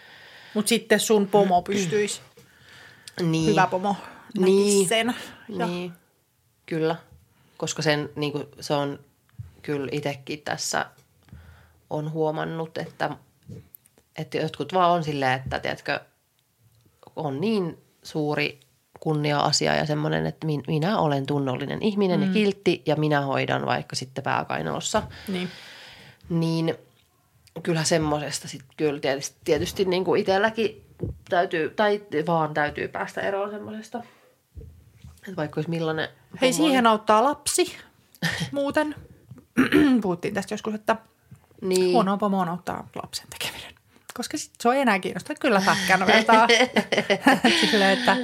Mutta 0.54 0.70
sitten 0.70 1.00
sun 1.00 1.28
pomo 1.28 1.62
pystyisi, 1.62 2.22
Niin. 3.22 3.50
hyvä 3.50 3.68
pomo, 3.68 3.96
Niin. 4.40 4.88
sen. 4.88 5.16
Ja 5.50 5.68
Niin, 5.68 5.92
kyllä. 6.66 6.96
Koska 7.58 7.82
sen, 7.82 8.10
niin 8.16 8.32
kuin, 8.32 8.48
se 8.60 8.74
on 8.74 9.00
kyllä 9.62 9.88
itsekin 9.92 10.42
tässä 10.42 10.86
on 11.90 12.12
huomannut, 12.12 12.78
että, 12.78 13.10
että 14.18 14.38
jotkut 14.38 14.74
vaan 14.74 14.92
on 14.92 15.04
silleen, 15.04 15.34
että 15.34 15.60
tiedätkö, 15.60 16.00
on 17.16 17.42
niin 17.42 17.78
suuri 18.04 18.60
kunnia-asia 19.00 19.76
ja 19.76 19.86
semmoinen, 19.86 20.26
että 20.26 20.48
min- 20.48 20.64
minä 20.68 21.00
olen 21.00 21.26
tunnollinen 21.26 21.82
ihminen 21.82 22.20
mm. 22.20 22.26
ja 22.26 22.34
kiltti 22.34 22.82
ja 22.86 22.96
minä 22.96 23.22
hoidan 23.22 23.66
vaikka 23.66 23.96
sitten 23.96 24.24
pääkainalossa. 24.24 25.04
Niin. 25.28 25.50
Niin 26.30 26.76
kyllä 27.64 27.84
semmoisesta 27.84 28.48
sitten 28.48 28.70
kyllä 28.78 29.00
tietysti, 29.00 29.38
tietysti 29.44 29.86
niin 29.86 30.06
kuin 30.06 30.22
itselläkin 30.22 30.86
täytyy, 31.30 31.70
tai 31.70 32.02
vaan 32.28 32.54
täytyy 32.54 32.88
päästä 32.88 33.22
eroon 33.22 33.52
semmoisesta. 33.52 34.04
Että 35.18 35.36
vaikka 35.36 35.58
olisi 35.58 35.70
millainen... 35.70 36.10
Hei, 36.42 36.54
siihen 36.54 36.88
auttaa 36.88 37.24
lapsi 37.24 37.76
muuten. 38.52 38.96
Puhuttiin 40.02 40.34
tästä 40.34 40.54
joskus, 40.54 40.74
että 40.74 40.96
Niin. 41.62 41.92
huonoa 41.94 42.18
pomoon 42.18 42.50
auttaa 42.50 42.88
lapsen 43.04 43.28
tekeminen. 43.40 43.74
Koska 44.14 44.38
sit 44.38 44.52
se 44.60 44.70
on 44.70 44.76
enää 44.76 45.00
kiinnostaa 45.00 45.36
kyllä 45.40 45.62
pätkän 45.66 46.08
vertaa. 46.08 46.48
Silleen, 47.72 47.98
että 48.00 48.18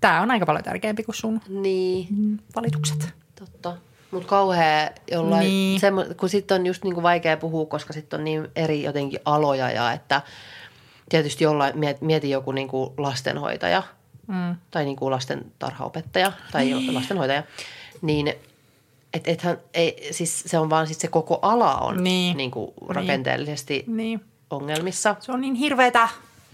tämä 0.00 0.20
on 0.20 0.30
aika 0.30 0.46
paljon 0.46 0.64
tärkeämpi 0.64 1.02
kuin 1.02 1.14
sun 1.14 1.40
Niin, 1.48 2.08
valitukset. 2.56 3.14
totta. 3.38 3.76
Mutta 4.10 4.28
kauhea 4.28 4.90
jollain, 5.10 5.40
Niin. 5.46 5.80
semmo, 5.80 6.04
kun 6.16 6.28
sitten 6.28 6.60
on 6.60 6.66
just 6.66 6.84
niinku 6.84 7.02
vaikea 7.02 7.36
puhua, 7.36 7.66
koska 7.66 7.92
sitten 7.92 8.18
on 8.20 8.24
niin 8.24 8.48
eri 8.56 8.82
jotenkin 8.82 9.20
aloja 9.24 9.70
ja 9.70 9.92
että 9.92 10.22
tietysti 11.08 11.44
jollain, 11.44 11.74
miet- 11.74 11.98
mieti 12.00 12.30
joku 12.30 12.52
niinku 12.52 12.94
lastenhoitaja 12.98 13.82
mm. 14.26 14.56
tai 14.70 14.84
niinku 14.84 15.10
lasten 15.10 15.52
tarhaopettaja 15.58 16.32
tai 16.52 16.64
niin. 16.64 16.94
lastenhoitaja, 16.94 17.42
niin 18.02 18.28
et, 19.14 19.28
ethän, 19.28 19.58
ei, 19.74 20.08
siis 20.10 20.42
se 20.46 20.58
on 20.58 20.70
vaan 20.70 20.86
sit 20.86 21.00
se 21.00 21.08
koko 21.08 21.38
ala 21.42 21.76
on 21.76 21.94
Niin. 21.96 22.04
niin. 22.04 22.36
niinku 22.36 22.74
rakenteellisesti 22.88 23.84
Niin. 23.86 24.24
ongelmissa. 24.50 25.16
Se 25.20 25.32
on 25.32 25.40
niin 25.40 25.54
hirveetä. 25.54 26.08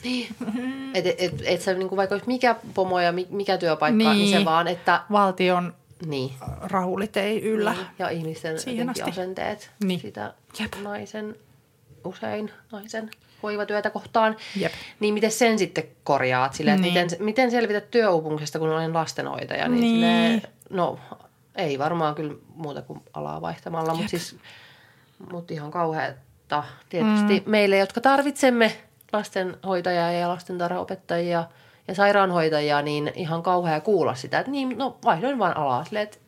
Niin. 0.04 0.26
Et, 0.94 1.06
et, 1.06 1.16
et, 1.18 1.34
et 1.44 1.60
se 1.62 1.74
niinku 1.74 1.96
vaikka 1.96 2.14
olisi 2.14 2.26
mikä 2.26 2.56
pomo 2.74 3.00
ja 3.00 3.12
mi- 3.12 3.26
mikä 3.30 3.58
työpaikka, 3.58 3.96
niin, 3.98 4.10
niin 4.18 4.38
se 4.38 4.44
vaan, 4.44 4.68
että 4.68 5.02
Valtion 5.12 5.74
niin. 6.06 6.30
rahulit 6.60 7.16
ei 7.16 7.42
yllä. 7.42 7.72
Niin, 7.72 7.86
ja 7.98 8.08
ihmisten 8.08 8.56
asenteet 9.08 9.70
Niin. 9.84 10.00
sitä 10.00 10.34
Jep. 10.60 10.72
naisen, 10.82 11.36
usein 12.04 12.50
naisen 12.72 13.10
hoivatyötä 13.42 13.90
kohtaan. 13.90 14.36
Jep. 14.56 14.72
Niin 15.00 15.14
miten 15.14 15.30
sen 15.30 15.58
sitten 15.58 15.84
korjaat? 16.04 16.54
Sille, 16.54 16.76
Niin. 16.76 16.82
miten, 16.82 17.08
miten 17.18 17.50
selvität 17.50 17.90
työuupumuksesta, 17.90 18.58
kun 18.58 18.68
olen 18.68 18.94
lastenhoitaja? 18.94 19.68
Niin, 19.68 19.80
Niin. 19.80 20.00
niin. 20.00 20.40
Silleen, 20.40 20.42
no 20.70 20.98
ei 21.56 21.78
varmaan 21.78 22.14
kyllä 22.14 22.34
muuta 22.54 22.82
kuin 22.82 23.00
alaa 23.14 23.40
vaihtamalla, 23.40 23.94
mutta 23.94 24.10
siis 24.10 24.36
mut 25.32 25.50
ihan 25.50 25.70
kauheata. 25.70 26.64
Tietysti 26.88 27.42
mm. 27.46 27.50
meille, 27.50 27.78
jotka 27.78 28.00
tarvitsemme 28.00 28.72
lastenhoitajia 29.12 30.12
ja 30.12 30.28
lastentarhaopettajia 30.28 31.44
ja 31.88 31.94
sairaanhoitajia, 31.94 32.82
niin 32.82 33.12
ihan 33.14 33.42
kauhea 33.42 33.80
kuulla 33.80 34.14
sitä, 34.14 34.38
että 34.38 34.52
niin, 34.52 34.78
no 34.78 34.98
vaihdoin 35.04 35.38
vaan 35.38 35.56
alaa. 35.56 35.84
Silleen, 35.84 36.02
että 36.02 36.18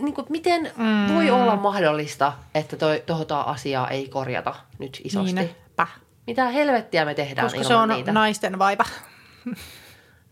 niin 0.00 0.14
kuin, 0.14 0.26
miten 0.28 0.70
mm. 0.76 1.14
voi 1.14 1.30
olla 1.30 1.56
mahdollista, 1.56 2.32
että 2.54 2.76
toi, 2.76 3.02
tohota 3.06 3.40
asiaa 3.40 3.90
ei 3.90 4.08
korjata 4.08 4.54
nyt 4.78 5.00
isosti? 5.04 5.56
Niinpä. 5.72 5.86
Mitä 6.26 6.48
helvettiä 6.48 7.04
me 7.04 7.14
tehdään 7.14 7.46
Koska 7.50 7.64
se 7.64 7.74
on 7.74 7.88
niitä? 7.88 8.12
naisten 8.12 8.58
vaiva. 8.58 8.84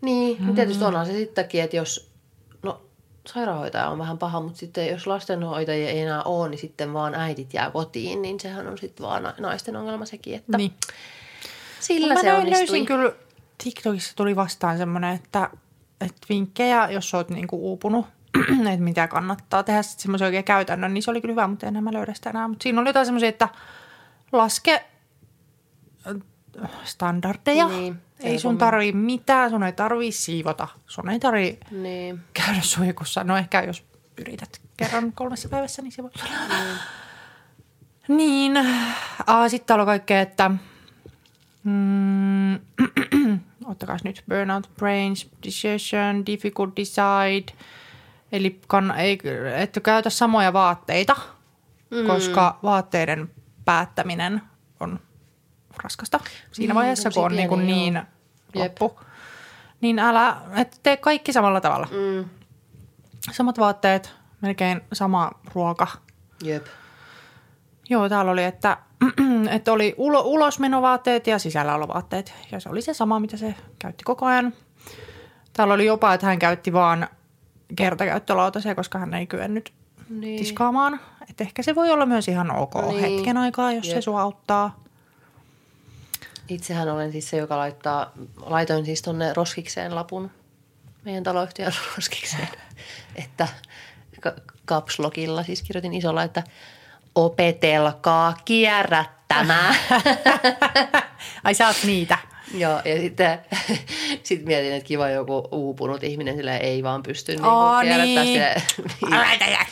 Niin, 0.01 0.37
mm. 0.43 0.55
tietysti 0.55 0.83
onhan 0.83 1.05
se 1.05 1.11
sittenkin, 1.11 1.61
että 1.63 1.75
jos, 1.75 2.11
no 2.63 2.81
sairaanhoitaja 3.27 3.87
on 3.89 3.97
vähän 3.97 4.17
paha, 4.17 4.41
mutta 4.41 4.57
sitten 4.59 4.87
jos 4.87 5.07
lastenhoitajia 5.07 5.89
ei 5.89 5.99
enää 5.99 6.23
ole, 6.23 6.49
niin 6.49 6.59
sitten 6.59 6.93
vaan 6.93 7.15
äidit 7.15 7.53
jää 7.53 7.71
kotiin, 7.71 8.21
niin 8.21 8.39
sehän 8.39 8.67
on 8.67 8.77
sitten 8.77 9.05
vaan 9.05 9.23
na- 9.23 9.33
naisten 9.39 9.75
ongelma 9.75 10.05
sekin, 10.05 10.35
että 10.35 10.57
Niin. 10.57 10.73
Sillä 11.79 12.13
Mä 12.13 12.21
se 12.21 12.33
onnistui. 12.33 12.57
löysin 12.59 12.85
kyllä, 12.85 13.11
TikTokissa 13.63 14.15
tuli 14.15 14.35
vastaan 14.35 14.77
semmoinen, 14.77 15.15
että, 15.15 15.49
että 16.01 16.27
vinkkejä, 16.29 16.89
jos 16.89 17.13
oot 17.13 17.29
niinku 17.29 17.55
uupunut, 17.69 18.05
että 18.73 18.83
mitä 18.83 19.07
kannattaa 19.07 19.63
tehdä 19.63 19.81
sitten 19.81 20.01
semmoisen 20.01 20.25
oikein 20.25 20.43
käytännön, 20.43 20.93
niin 20.93 21.03
se 21.03 21.11
oli 21.11 21.21
kyllä 21.21 21.31
hyvä, 21.31 21.47
mutta 21.47 21.67
enää 21.67 21.81
mä 21.81 21.93
löydä 21.93 22.13
sitä 22.13 22.29
enää. 22.29 22.47
Mutta 22.47 22.63
siinä 22.63 22.81
oli 22.81 22.89
jotain 22.89 23.05
semmoisia, 23.05 23.29
että 23.29 23.49
laske 24.31 24.85
standardeja. 26.83 27.67
Niin, 27.67 28.01
ei 28.19 28.39
sun 28.39 28.57
tarvii 28.57 28.91
mitään, 28.91 29.49
sun 29.49 29.63
ei 29.63 29.73
tarvii 29.73 30.11
siivota, 30.11 30.67
sun 30.87 31.09
ei 31.09 31.19
tarvii 31.19 31.59
Niin. 31.71 32.19
käydä 32.33 32.61
suihkussa. 32.61 33.23
No 33.23 33.37
ehkä 33.37 33.61
jos 33.63 33.85
yrität 34.17 34.61
kerran 34.77 35.13
kolmessa 35.13 35.49
päivässä, 35.49 35.81
niin 35.81 35.91
se 35.91 36.03
voi 36.03 36.11
Niin. 38.07 38.53
Ah, 39.27 39.49
sitten 39.49 39.67
täällä 39.67 39.81
on 39.81 39.87
kaikkea, 39.87 40.21
että 40.21 40.51
mm, 41.63 42.53
ottakaa 43.65 43.97
nyt 44.03 44.23
burnout, 44.29 44.69
brains, 44.77 45.29
decision, 45.45 46.25
difficult 46.25 46.75
decide. 46.75 47.53
Eli 48.31 48.59
kann, 48.67 48.91
ei, 48.91 49.19
et 49.55 49.79
käytä 49.83 50.09
samoja 50.09 50.53
vaatteita, 50.53 51.15
mm. 51.89 52.07
koska 52.07 52.59
vaatteiden 52.63 53.31
päättäminen 53.65 54.41
on 54.79 54.99
raskasta 55.83 56.19
siinä 56.51 56.71
Niin, 56.71 56.75
vaiheessa, 56.75 57.09
kun 57.11 57.23
on 57.23 57.31
tommosia 57.31 57.37
niin, 57.41 57.49
kuin 57.49 57.67
niin 57.67 57.93
joo. 58.55 58.63
loppu. 58.63 58.99
Niin 59.81 59.99
älä, 59.99 60.37
et 60.55 60.79
tee 60.83 60.97
kaikki 60.97 61.33
samalla 61.33 61.61
tavalla. 61.61 61.87
Mm. 61.91 62.25
Samat 63.31 63.59
vaatteet, 63.59 64.13
melkein 64.41 64.81
sama 64.93 65.31
ruoka. 65.53 65.87
Jep. 66.43 66.65
Joo, 67.89 68.09
täällä 68.09 68.31
oli, 68.31 68.43
että, 68.43 68.77
että 69.55 69.71
oli 69.71 69.95
ulo, 69.97 70.21
ulosmenovaatteet 70.21 71.27
ja 71.27 71.39
sisälläolovaatteet. 71.39 72.33
Ja 72.51 72.59
se 72.59 72.69
oli 72.69 72.81
se 72.81 72.93
sama, 72.93 73.19
mitä 73.19 73.37
se 73.37 73.55
käytti 73.79 74.03
koko 74.03 74.25
ajan. 74.25 74.53
Täällä 75.53 75.73
oli 75.73 75.85
jopa, 75.85 76.13
että 76.13 76.25
hän 76.27 76.39
käytti 76.39 76.73
vaan 76.73 77.07
kertakäyttölautasia, 77.75 78.75
koska 78.75 78.99
hän 78.99 79.13
ei 79.13 79.27
kyennyt 79.27 79.73
Niin. 80.09 80.39
tiskaamaan. 80.39 80.99
Että 81.29 81.43
ehkä 81.43 81.63
se 81.63 81.75
voi 81.75 81.89
olla 81.91 82.05
myös 82.05 82.27
ihan 82.27 82.51
ok 82.51 82.75
Niin. 82.75 82.99
hetken 82.99 83.37
aikaa, 83.37 83.71
jos 83.71 83.85
se 83.87 83.93
Jep. 83.93 84.01
sua 84.03 84.21
auttaa. 84.21 84.80
Itsehän 86.47 86.89
olen 86.89 87.11
siis 87.11 87.29
se, 87.29 87.37
joka 87.37 87.57
laittaa, 87.57 88.11
laitoin 88.37 88.85
siis 88.85 89.01
tonne 89.01 89.33
roskikseen 89.33 89.95
lapun, 89.95 90.31
meidän 91.05 91.23
taloyhtiön 91.23 91.73
roskikseen, 91.95 92.47
että 93.15 93.47
ka- 94.21 94.33
capslogilla 94.67 95.43
siis 95.43 95.61
kirjoitin 95.61 95.93
isolla, 95.93 96.23
että 96.23 96.43
opetelkaa 97.15 98.37
kierrättämään. 98.45 99.75
Ai 101.43 101.53
sä 101.53 101.67
oot 101.67 101.83
niitä. 101.83 102.17
Joo, 102.53 102.81
ja 102.85 102.97
sitten 102.97 103.39
sit 104.23 104.45
mietin, 104.45 104.73
että 104.73 104.87
kiva 104.87 105.09
joku 105.09 105.47
uupunut 105.51 106.03
ihminen, 106.03 106.35
sillä 106.35 106.57
ei 106.57 106.83
vaan 106.83 107.03
pysty 107.03 107.31
niin 107.31 107.45
Oo, 107.45 107.81
kierrättää 107.81 108.23
niin. 108.23 108.43
sitä. 108.43 109.65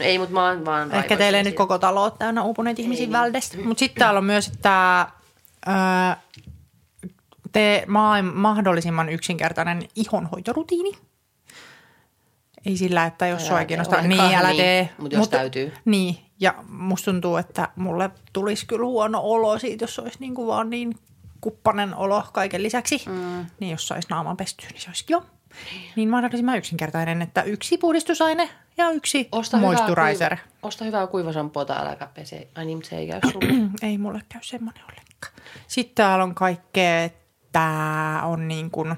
Ei, 0.00 0.18
mutta 0.18 0.34
mä 0.34 0.46
oon 0.48 0.64
vaan 0.64 0.94
Ehkä 0.94 1.16
teille 1.16 1.42
nyt 1.42 1.54
koko 1.54 1.78
talo 1.78 2.02
on 2.02 2.12
täynnä 2.18 2.42
uupuneita 2.42 2.82
ihmisiä 2.82 3.06
niin. 3.06 3.12
väldestä. 3.12 3.56
Mutta 3.64 3.78
sitten 3.78 4.00
täällä 4.00 4.18
on 4.18 4.24
myös, 4.24 4.48
että 4.48 5.06
öö, 5.68 6.16
tee 7.52 7.84
maailman 7.86 8.36
mahdollisimman 8.36 9.08
yksinkertainen 9.08 9.88
ihonhoitorutiini. 9.94 10.92
Ei 12.66 12.76
sillä, 12.76 13.06
että 13.06 13.26
jos 13.26 13.46
sua 13.46 13.60
ei 13.60 13.66
kiinnosta, 13.66 14.02
niin 14.02 14.20
älä 14.20 14.48
niin. 14.48 14.56
tee. 14.56 14.88
Mut 14.98 15.12
jos 15.12 15.28
täytyy. 15.28 15.72
Niin, 15.84 16.16
ja 16.40 16.54
musta 16.68 17.10
tuntuu, 17.10 17.36
että 17.36 17.68
mulle 17.76 18.10
tulisi 18.32 18.66
kyllä 18.66 18.86
huono 18.86 19.20
olo 19.22 19.58
siitä, 19.58 19.84
jos 19.84 19.98
olisi 19.98 20.18
niin 20.20 20.34
kuin 20.34 20.46
vaan 20.46 20.70
niin 20.70 20.94
kuppanen 21.40 21.94
olo 21.94 22.24
kaiken 22.32 22.62
lisäksi. 22.62 23.02
Mm. 23.06 23.46
Niin 23.60 23.70
jos 23.70 23.88
saisi 23.88 24.08
naaman 24.10 24.36
pestyä, 24.36 24.68
niin 24.72 24.80
se 24.80 24.90
olisi 24.90 25.04
kiva. 25.04 25.22
Niin 25.96 26.08
mahdollisimman 26.08 26.58
yksinkertainen, 26.58 27.22
että 27.22 27.42
yksi 27.42 27.78
puhdistusaine 27.78 28.48
ja 28.76 28.90
yksi 28.90 29.28
Osta 29.32 29.56
moisturizer. 29.56 30.34
Hyvää 30.34 30.44
kuiva, 30.44 30.68
osta 30.68 30.84
hyvää 30.84 31.06
kuivasampoota, 31.06 31.74
äläkä 31.74 32.08
pese. 32.14 32.48
Ai 32.54 32.64
niin, 32.64 32.78
mutta 32.78 32.90
se 32.90 32.96
ei 32.96 33.06
käy 33.06 33.20
sulle. 33.32 33.70
Ei 33.90 33.98
mulle 33.98 34.20
käy 34.28 34.40
semmoinen 34.42 34.84
ollenkaan. 34.84 35.05
Sitten 35.66 35.94
täällä 35.94 36.24
on 36.24 36.34
kaikkea, 36.34 37.04
että 37.04 37.70
on 38.22 38.48
niin 38.48 38.70
kuin, 38.70 38.94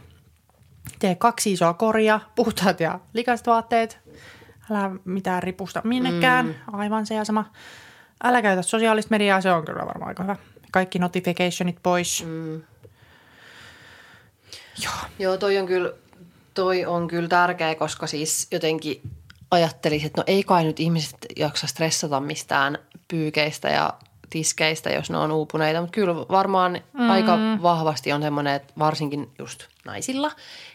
tee 0.99 1.15
kaksi 1.15 1.53
isoa 1.53 1.75
koria, 1.75 2.21
puhtaat 2.35 2.81
ja 2.81 3.01
likaiset 3.15 3.47
vaatteet. 3.47 3.99
Älä 4.71 4.91
mitään 5.05 5.43
ripusta 5.43 5.81
minnekään, 5.85 6.47
mm. 6.47 6.55
aivan 6.73 7.07
se 7.07 7.15
ja 7.15 7.25
sama. 7.25 7.53
Älä 8.25 8.43
käytä 8.43 8.63
sosiaalista 8.63 9.11
mediaa, 9.11 9.41
se 9.41 9.53
on 9.53 9.65
kyllä 9.65 9.87
varmaan 9.87 10.09
aika 10.09 10.23
hyvä. 10.23 10.37
Kaikki 10.73 10.99
notificationit 10.99 11.79
pois. 11.83 12.25
Mm. 12.27 12.63
Joo. 14.85 14.95
Joo, 15.19 15.37
toi 15.37 15.59
on 15.59 15.67
kyllä, 15.67 15.93
toi 16.55 16.87
on 16.87 17.09
kyllä 17.09 17.29
tärkeä, 17.29 17.75
koska 17.75 18.07
siis 18.07 18.47
jotenkin 18.51 19.03
ajattelisin, 19.51 20.07
että 20.07 20.21
no 20.21 20.25
ei 20.27 20.45
kai 20.45 20.65
nyt 20.65 20.81
ihmiset 20.81 21.27
jaksa 21.37 21.67
stressata 21.67 22.21
mistään 22.21 22.79
pyykeistä 23.09 23.69
ja 23.69 23.95
tiskeistä, 24.31 24.91
jos 24.91 25.11
ne 25.11 25.17
on 25.17 25.33
uupuneita. 25.33 25.81
Mutta 25.81 25.95
kyllä 25.95 26.17
varmaan 26.17 26.81
mm. 26.93 27.11
aika 27.11 27.39
vahvasti 27.63 28.13
on 28.13 28.23
semmoinen, 28.23 28.55
että 28.55 28.75
varsinkin 28.79 29.31
just 29.39 29.67
naisilla, 29.85 30.31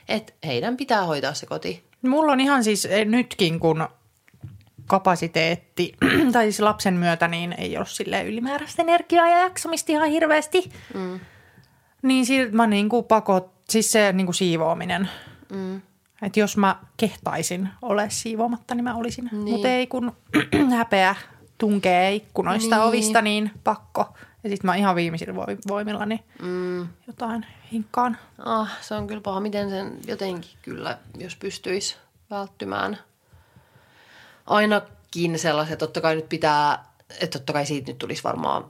että 0.10 0.34
heidän 0.46 0.78
pitää 0.78 1.06
hoitaa 1.06 1.34
se 1.34 1.46
koti. 1.46 1.84
Mulla 2.02 2.32
on 2.32 2.40
ihan 2.40 2.64
siis 2.64 2.86
eh, 2.86 3.06
nytkin, 3.06 3.60
kun 3.60 3.88
kapasiteetti, 4.88 5.94
tai 6.34 6.44
siis 6.44 6.60
lapsen 6.60 6.94
myötä, 6.94 7.28
niin 7.28 7.56
ei 7.58 7.78
ole 7.78 7.86
sille 7.86 8.24
ylimääräistä 8.24 8.82
energiaa 8.82 9.30
ja 9.30 9.40
jaksamista 9.40 9.92
ihan 9.92 10.10
hirveästi. 10.10 10.72
Mm. 10.94 11.20
Niin 12.02 12.26
siltä 12.26 12.56
mä 12.56 12.68
niinku 12.68 13.04
pakot, 13.04 13.52
siis 13.70 13.92
se 13.92 14.14
niinku 14.14 14.34
siivoaminen. 14.34 15.10
Mm. 15.52 15.82
Että 16.22 16.40
jos 16.40 16.58
mä 16.58 16.76
kehtaisin 16.98 17.70
ole 17.82 18.06
siivoamatta, 18.10 18.76
niin 18.76 18.84
mä 18.84 18.96
olisin. 18.96 19.30
Niin. 19.32 19.50
Mutta 19.50 19.68
ei 19.68 19.88
kun 19.88 20.12
häpeä 20.78 21.16
tunkee 21.64 22.14
ikkunoista 22.14 22.76
niin. 22.76 22.86
ovista, 22.86 23.22
niin 23.22 23.52
pakko. 23.64 24.14
Ja 24.44 24.50
sitten 24.50 24.70
mä 24.70 24.76
ihan 24.76 24.96
viimeisillä 24.96 25.36
voi- 25.36 25.58
voimillani 25.68 26.24
mm. 26.42 26.88
jotain 27.08 27.46
hinkkaan. 27.72 28.18
Ah, 28.46 28.72
se 28.82 28.96
on 28.96 29.08
kyllä 29.08 29.22
paha. 29.22 29.40
Miten 29.40 29.70
sen 29.70 30.00
jotenkin 30.08 30.52
kyllä, 30.62 30.98
jos 31.18 31.36
pystyisi 31.36 31.96
välttymään. 32.30 32.98
Ainakin 34.46 35.40
sellaiset, 35.40 35.80
totta 35.80 36.02
kai 36.02 36.16
nyt 36.16 36.30
pitää, 36.30 36.86
että 37.10 37.40
totta 37.40 37.54
kai 37.54 37.66
siitä 37.66 37.92
nyt 37.92 37.98
tulisi 37.98 38.24
varmaan 38.24 38.66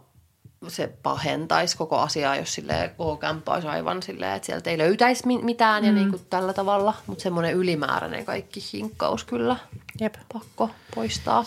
se 0.67 0.87
pahentaisi 1.03 1.77
koko 1.77 1.99
asiaa, 1.99 2.35
jos 2.35 2.53
sille 2.53 2.93
K-kämppä 2.97 3.51
olisi 3.51 3.67
aivan 3.67 4.03
silleen, 4.03 4.35
että 4.35 4.45
sieltä 4.45 4.69
ei 4.69 4.77
löytäisi 4.77 5.27
mi- 5.27 5.43
mitään 5.43 5.83
mm. 5.83 5.87
ja 5.87 5.93
niin 5.93 6.09
kuin 6.09 6.25
tällä 6.29 6.53
tavalla. 6.53 6.93
Mutta 7.07 7.21
semmoinen 7.23 7.53
ylimääräinen 7.53 8.25
kaikki 8.25 8.59
hinkkaus 8.73 9.23
kyllä 9.23 9.55
Jep. 9.99 10.15
pakko 10.33 10.69
poistaa. 10.95 11.43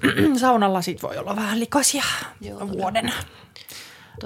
Saunalla 0.40 0.82
sit 0.82 1.02
voi 1.02 1.18
olla 1.18 1.36
vähän 1.36 1.60
likaisia 1.60 2.04
Joo, 2.40 2.50
Joo, 2.50 2.58
todella. 2.58 2.82
vuoden. 2.82 3.12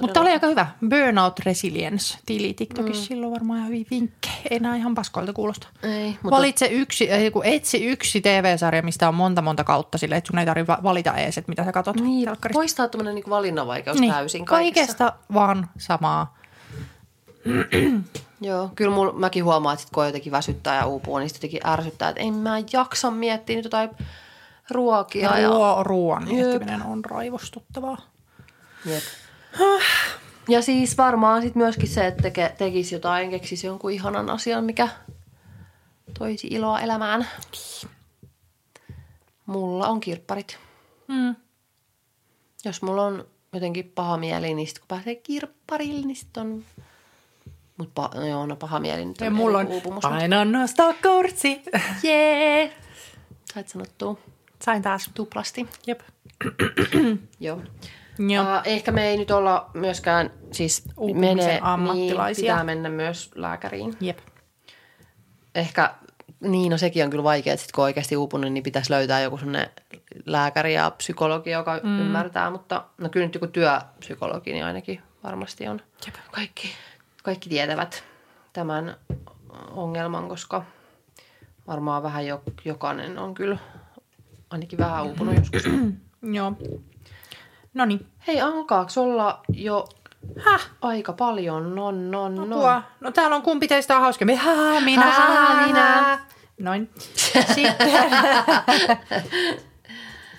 Mutta 0.01 0.21
oli 0.21 0.29
aika 0.29 0.47
hyvä. 0.47 0.67
Burnout 0.89 1.39
Resilience 1.39 2.17
tili 2.25 2.53
TikTokissa. 2.53 3.01
Mm. 3.03 3.07
Silloin 3.07 3.31
varmaan 3.31 3.59
ihan 3.59 3.69
hyviä 3.69 3.85
vinkkejä. 3.91 4.35
Ei 4.49 4.59
nää 4.59 4.75
ihan 4.75 4.95
paskoilta 4.95 5.33
kuulosta. 5.33 5.67
Ei, 5.83 6.07
mutta 6.09 6.37
Valitse 6.37 6.65
yksi, 6.65 7.09
ei, 7.09 7.31
kun 7.31 7.45
etsi 7.45 7.85
yksi 7.85 8.21
TV-sarja, 8.21 8.81
mistä 8.81 9.07
on 9.07 9.15
monta 9.15 9.41
monta 9.41 9.63
kautta 9.63 9.97
sille, 9.97 10.15
että 10.17 10.27
sun 10.27 10.39
ei 10.39 10.45
tarvitse 10.45 10.73
valita 10.83 11.13
ees, 11.13 11.37
että 11.37 11.49
mitä 11.49 11.65
sä 11.65 11.71
katot. 11.71 11.95
niin, 11.95 12.25
telkkarista. 12.25 12.57
poistaa 12.57 12.87
tämmöinen 12.87 13.15
niin 13.15 13.29
valinnanvaikeus 13.29 13.99
niin, 13.99 14.13
täysin 14.13 14.45
kaikessa. 14.45 14.97
kaikesta 14.97 15.13
vaan 15.33 15.69
samaa. 15.77 16.37
Joo, 18.41 18.71
kyllä 18.75 18.95
mul, 18.95 19.11
mäkin 19.11 19.43
huomaan, 19.43 19.73
että 19.73 19.81
sit 19.81 19.93
kun 19.93 20.05
jotenkin 20.05 20.31
väsyttää 20.31 20.75
ja 20.75 20.85
uupuu, 20.85 21.17
niin 21.17 21.29
sit 21.29 21.37
jotenkin 21.37 21.67
ärsyttää, 21.67 22.09
että 22.09 22.21
en 22.21 22.33
mä 22.33 22.55
jaksa 22.73 23.11
miettiä 23.11 23.55
nyt 23.55 23.65
jotain 23.65 23.89
ruokia. 24.71 25.37
Ja, 25.39 25.47
Ruo, 25.49 25.83
ruoan 25.83 26.23
miettiminen 26.27 26.83
on 26.83 27.05
raivostuttavaa. 27.05 27.97
Jep. 28.85 29.03
ja 30.49 30.61
siis 30.61 30.97
varmaan 30.97 31.41
sit 31.41 31.55
myöskin 31.55 31.89
se, 31.89 32.07
että 32.07 32.21
teke, 32.21 32.55
tekisi 32.57 32.95
jotain, 32.95 33.29
keksisi 33.29 33.67
jonkun 33.67 33.91
ihanan 33.91 34.29
asian, 34.29 34.63
mikä 34.63 34.87
toisi 36.19 36.47
iloa 36.47 36.79
elämään. 36.79 37.27
Mulla 39.45 39.87
on 39.87 39.99
kirpparit. 39.99 40.57
Mm. 41.07 41.35
Jos 42.65 42.81
mulla 42.81 43.05
on 43.05 43.25
jotenkin 43.53 43.91
paha 43.95 44.17
mieli, 44.17 44.53
niin 44.53 44.67
sit 44.67 44.79
kun 44.79 44.87
pääsee 44.87 45.15
kirpparille, 45.15 46.05
niin 46.05 46.15
sit 46.15 46.37
on... 46.37 46.63
Mutta 47.77 47.91
pa, 48.01 48.09
no 48.19 48.25
joo, 48.27 48.45
no 48.45 48.55
paha 48.55 48.79
mieli 48.79 49.05
nyt 49.05 49.21
on 49.21 49.25
Ja 49.25 49.31
mulla 49.31 49.57
on 49.57 49.67
uupumus. 49.67 50.03
mut- 50.05 50.11
aina 50.13 50.45
nostaa 50.45 50.93
kortsi. 51.03 51.61
Jee! 52.03 52.73
Sait 53.53 53.67
sanottua 53.67 54.17
Sain 54.61 54.81
taas. 54.81 55.09
tuplasti. 55.13 55.67
Jep. 55.87 55.99
Joo. 57.39 57.61
Joo. 58.19 58.43
Uh, 58.43 58.61
ehkä 58.65 58.91
me 58.91 59.07
ei 59.07 59.17
nyt 59.17 59.31
olla 59.31 59.69
myöskään, 59.73 60.31
siis 60.51 60.83
Uupumisen 60.97 61.37
mene, 61.37 61.59
ammattilaisia. 61.61 62.43
Niin, 62.43 62.51
pitää 62.51 62.63
mennä 62.63 62.89
myös 62.89 63.31
lääkäriin. 63.35 63.97
Jep. 64.01 64.19
Ehkä, 65.55 65.93
niin 66.39 66.69
no 66.71 66.77
sekin 66.77 67.03
on 67.03 67.09
kyllä 67.09 67.23
vaikea, 67.23 67.53
että 67.53 67.61
sit 67.61 67.71
kun 67.71 67.83
oikeasti 67.83 68.17
uupunut, 68.17 68.51
niin 68.51 68.63
pitäisi 68.63 68.91
löytää 68.91 69.21
joku 69.21 69.37
sellainen 69.37 69.69
lääkäri 70.25 70.73
ja 70.73 70.91
psykologi, 70.91 71.51
joka 71.51 71.79
mm. 71.83 71.99
ymmärtää. 71.99 72.49
Mutta 72.49 72.83
no 72.97 73.09
kyllä 73.09 73.25
nyt 73.25 73.35
joku 73.35 73.47
työpsykologi 73.47 74.53
niin 74.53 74.65
ainakin 74.65 75.01
varmasti 75.23 75.67
on. 75.67 75.81
Kaikki, 76.31 76.69
kaikki 77.23 77.49
tietävät 77.49 78.03
tämän 78.53 78.97
ongelman, 79.71 80.27
koska 80.27 80.65
varmaan 81.67 82.03
vähän 82.03 82.27
jo, 82.27 82.41
jokainen 82.65 83.19
on 83.19 83.33
kyllä 83.33 83.57
ainakin 84.51 84.79
vähän 84.79 85.03
uupunut 85.03 85.35
joskus. 85.35 85.63
Joo. 86.37 86.53
No 87.73 87.85
niin. 87.85 88.07
Hei, 88.27 88.41
alkaako 88.41 88.91
olla 88.97 89.41
jo 89.53 89.87
Häh? 90.39 90.69
aika 90.81 91.13
paljon? 91.13 91.75
No, 91.75 91.91
no, 91.91 92.29
no. 92.29 92.45
Tuo. 92.45 92.81
No 92.99 93.11
täällä 93.11 93.35
on 93.35 93.41
kumpi 93.41 93.67
teistä 93.67 93.95
on 93.95 94.01
hauskempi. 94.01 94.35
Hää, 94.35 94.81
minä. 94.81 95.05
Hää, 95.05 95.67
minä. 95.67 96.19
Noin. 96.59 96.89
Sitten. 97.55 97.91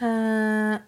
Öö, 0.02 0.78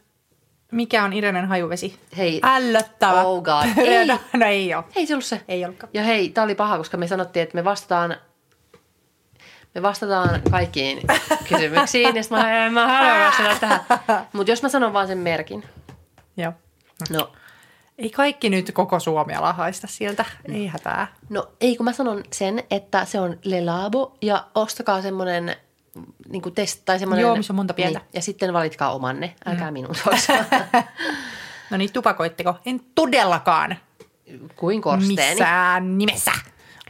Mikä 0.73 1.05
on 1.05 1.13
Irenen 1.13 1.49
hajuvesi? 1.49 1.99
Hei, 2.17 2.41
Ällöttävä. 2.43 3.23
Oh 3.23 3.43
god. 3.43 3.67
Ei. 3.85 4.07
no, 4.07 4.19
no 4.33 4.47
ei 4.47 4.75
ole. 4.75 4.85
Ei 4.97 5.07
se 5.07 5.15
ollut 5.15 5.25
se. 5.25 5.41
Ei 5.49 5.65
ollutkaan. 5.65 5.91
Ja 5.95 6.03
hei, 6.03 6.29
tää 6.29 6.45
oli 6.45 6.55
paha, 6.55 6.79
koska 6.79 6.97
me 6.97 7.07
sanottiin, 7.07 7.43
että 7.43 7.55
me 7.55 7.65
vastataan, 7.65 8.17
me 9.75 9.83
vastataan 9.83 10.43
kaikkiin 10.51 11.01
kysymyksiin. 11.49 12.17
ja 12.17 12.23
mä, 12.31 12.71
mä 12.71 12.87
haluan 12.87 13.27
vastata 13.27 13.59
tähän. 13.61 14.27
Mutta 14.33 14.51
jos 14.51 14.63
mä 14.63 14.69
sanon 14.69 14.93
vaan 14.93 15.07
sen 15.07 15.19
merkin. 15.19 15.65
Joo. 16.37 16.53
No, 17.11 17.33
Ei 17.99 18.11
kaikki 18.11 18.51
nyt 18.51 18.71
koko 18.73 19.01
Suomea 19.01 19.43
lahaista 19.43 19.87
sieltä. 19.87 20.25
Ei 20.45 20.67
hätää. 20.67 21.07
no 21.29 21.49
ei, 21.61 21.77
kun 21.77 21.85
mä 21.85 21.93
sanon 21.93 22.23
sen, 22.33 22.63
että 22.71 23.05
se 23.05 23.21
on 23.21 23.39
Le 23.45 23.65
Labo 23.65 24.17
ja 24.23 24.47
ostakaa 24.55 25.03
semmonen 25.03 25.57
niin 26.29 26.43
kuin 26.43 26.55
test, 26.55 26.83
tai 26.85 26.99
semmoinen... 26.99 27.23
Joo, 27.23 27.37
missä 27.37 27.53
on 27.53 27.57
monta 27.57 27.75
pientä. 27.75 27.99
Niin, 27.99 28.09
ja 28.13 28.23
sitten 28.23 28.53
valitkaa 28.53 28.95
omanne, 28.95 29.35
älkää 29.47 29.71
mm. 29.71 29.73
minun. 29.73 29.95
No 31.71 31.77
niin, 31.77 31.93
tupakoitteko? 31.93 32.55
En 32.67 32.81
todellakaan. 32.95 33.77
Kuin 34.57 34.83
korsteeni. 34.83 35.31
Missään 35.31 35.99
nimessä. 35.99 36.33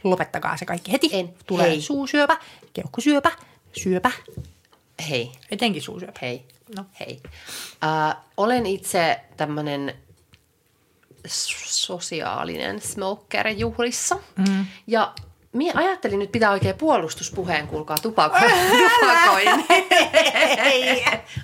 Lopettakaa 0.09 0.57
se 0.57 0.65
kaikki 0.65 0.91
heti. 0.91 1.09
En. 1.11 1.33
Tulee 1.47 1.67
Hei. 1.69 1.81
suusyöpä, 1.81 2.37
keuhkosyöpä, 2.73 3.31
syöpä, 3.83 4.11
Hei, 5.09 5.31
etenkin 5.51 5.81
suusyöpä. 5.81 6.19
hei, 6.21 6.45
No. 6.75 6.85
hei. 6.99 7.21
Äh, 7.83 8.15
olen 8.37 8.65
itse 8.65 9.19
tämmöinen 9.37 9.95
sosiaalinen 11.65 12.81
smoker 12.81 13.47
juhlissa. 13.47 14.17
Mm. 14.37 14.65
Ja 14.87 15.13
Mie 15.53 15.71
ajattelin 15.75 16.19
nyt 16.19 16.31
pitää 16.31 16.51
oikein 16.51 16.75
puolustuspuheen, 16.77 17.67
kuulkaa 17.67 17.97
tupako- 17.97 18.39
tupakoin. 18.99 19.49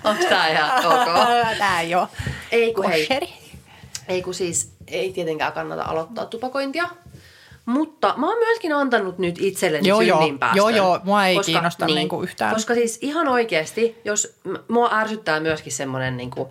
Onko 0.04 0.24
tää 0.28 0.48
ihan 0.48 0.86
ok? 0.86 1.04
Tää 1.58 1.80
ei 1.80 1.94
oo. 1.94 2.08
Ei 2.52 2.74
kun 2.74 2.88
hei. 2.88 3.08
Ei 4.08 4.22
kun 4.22 4.34
siis 4.34 4.72
ei 4.88 5.12
tietenkään 5.12 5.52
kannata 5.52 5.82
aloittaa 5.82 6.26
tupakointia. 6.26 6.88
Mutta 7.66 8.14
mä 8.16 8.26
oon 8.28 8.38
myöskin 8.38 8.72
antanut 8.72 9.18
nyt 9.18 9.36
itselleni 9.40 9.88
Joo, 9.88 10.00
joo. 10.00 10.18
synninpäästön. 10.18 10.56
Joo, 10.56 10.68
joo. 10.68 11.00
Mua 11.04 11.26
ei 11.26 11.38
kiinnosta 11.46 11.86
niinku 11.86 12.22
yhtään. 12.22 12.54
Koska 12.54 12.74
siis 12.74 12.98
ihan 13.00 13.28
oikeasti, 13.28 14.00
jos 14.04 14.36
mua 14.68 14.90
ärsyttää 14.92 15.40
myöskin 15.40 15.72
semmoinen 15.72 16.16
niinku, 16.16 16.48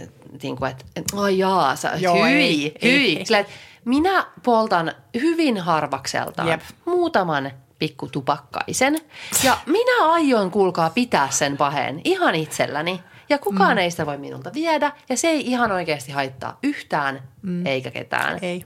äh, 0.00 0.08
niinku 0.42 0.64
että 0.64 0.84
et, 0.96 1.04
ai 1.16 1.38
jaa, 1.38 1.76
sä, 1.76 1.92
Joo, 2.00 2.24
hyi, 2.24 2.32
ei, 2.32 2.74
hyi. 2.82 3.18
ei. 3.18 3.24
Sillä, 3.26 3.38
että 3.38 3.52
minä 3.84 4.26
poltan 4.42 4.92
hyvin 5.20 5.58
harvakseltaan 5.58 6.48
Jep. 6.48 6.60
muutaman 6.84 7.50
pikku 7.78 8.08
tupakkaisen. 8.08 9.00
Ja 9.44 9.56
minä 9.66 10.04
aion, 10.12 10.50
kuulkaa, 10.50 10.90
pitää 10.90 11.30
sen 11.30 11.56
paheen 11.56 12.00
ihan 12.04 12.34
itselläni. 12.34 13.00
Ja 13.28 13.38
kukaan 13.38 13.72
mm. 13.72 13.78
ei 13.78 13.90
sitä 13.90 14.06
voi 14.06 14.18
minulta 14.18 14.50
viedä. 14.54 14.92
Ja 15.08 15.16
se 15.16 15.28
ei 15.28 15.46
ihan 15.46 15.72
oikeasti 15.72 16.12
haittaa 16.12 16.58
yhtään 16.62 17.22
mm. 17.42 17.66
eikä 17.66 17.90
ketään. 17.90 18.38
Ei, 18.42 18.64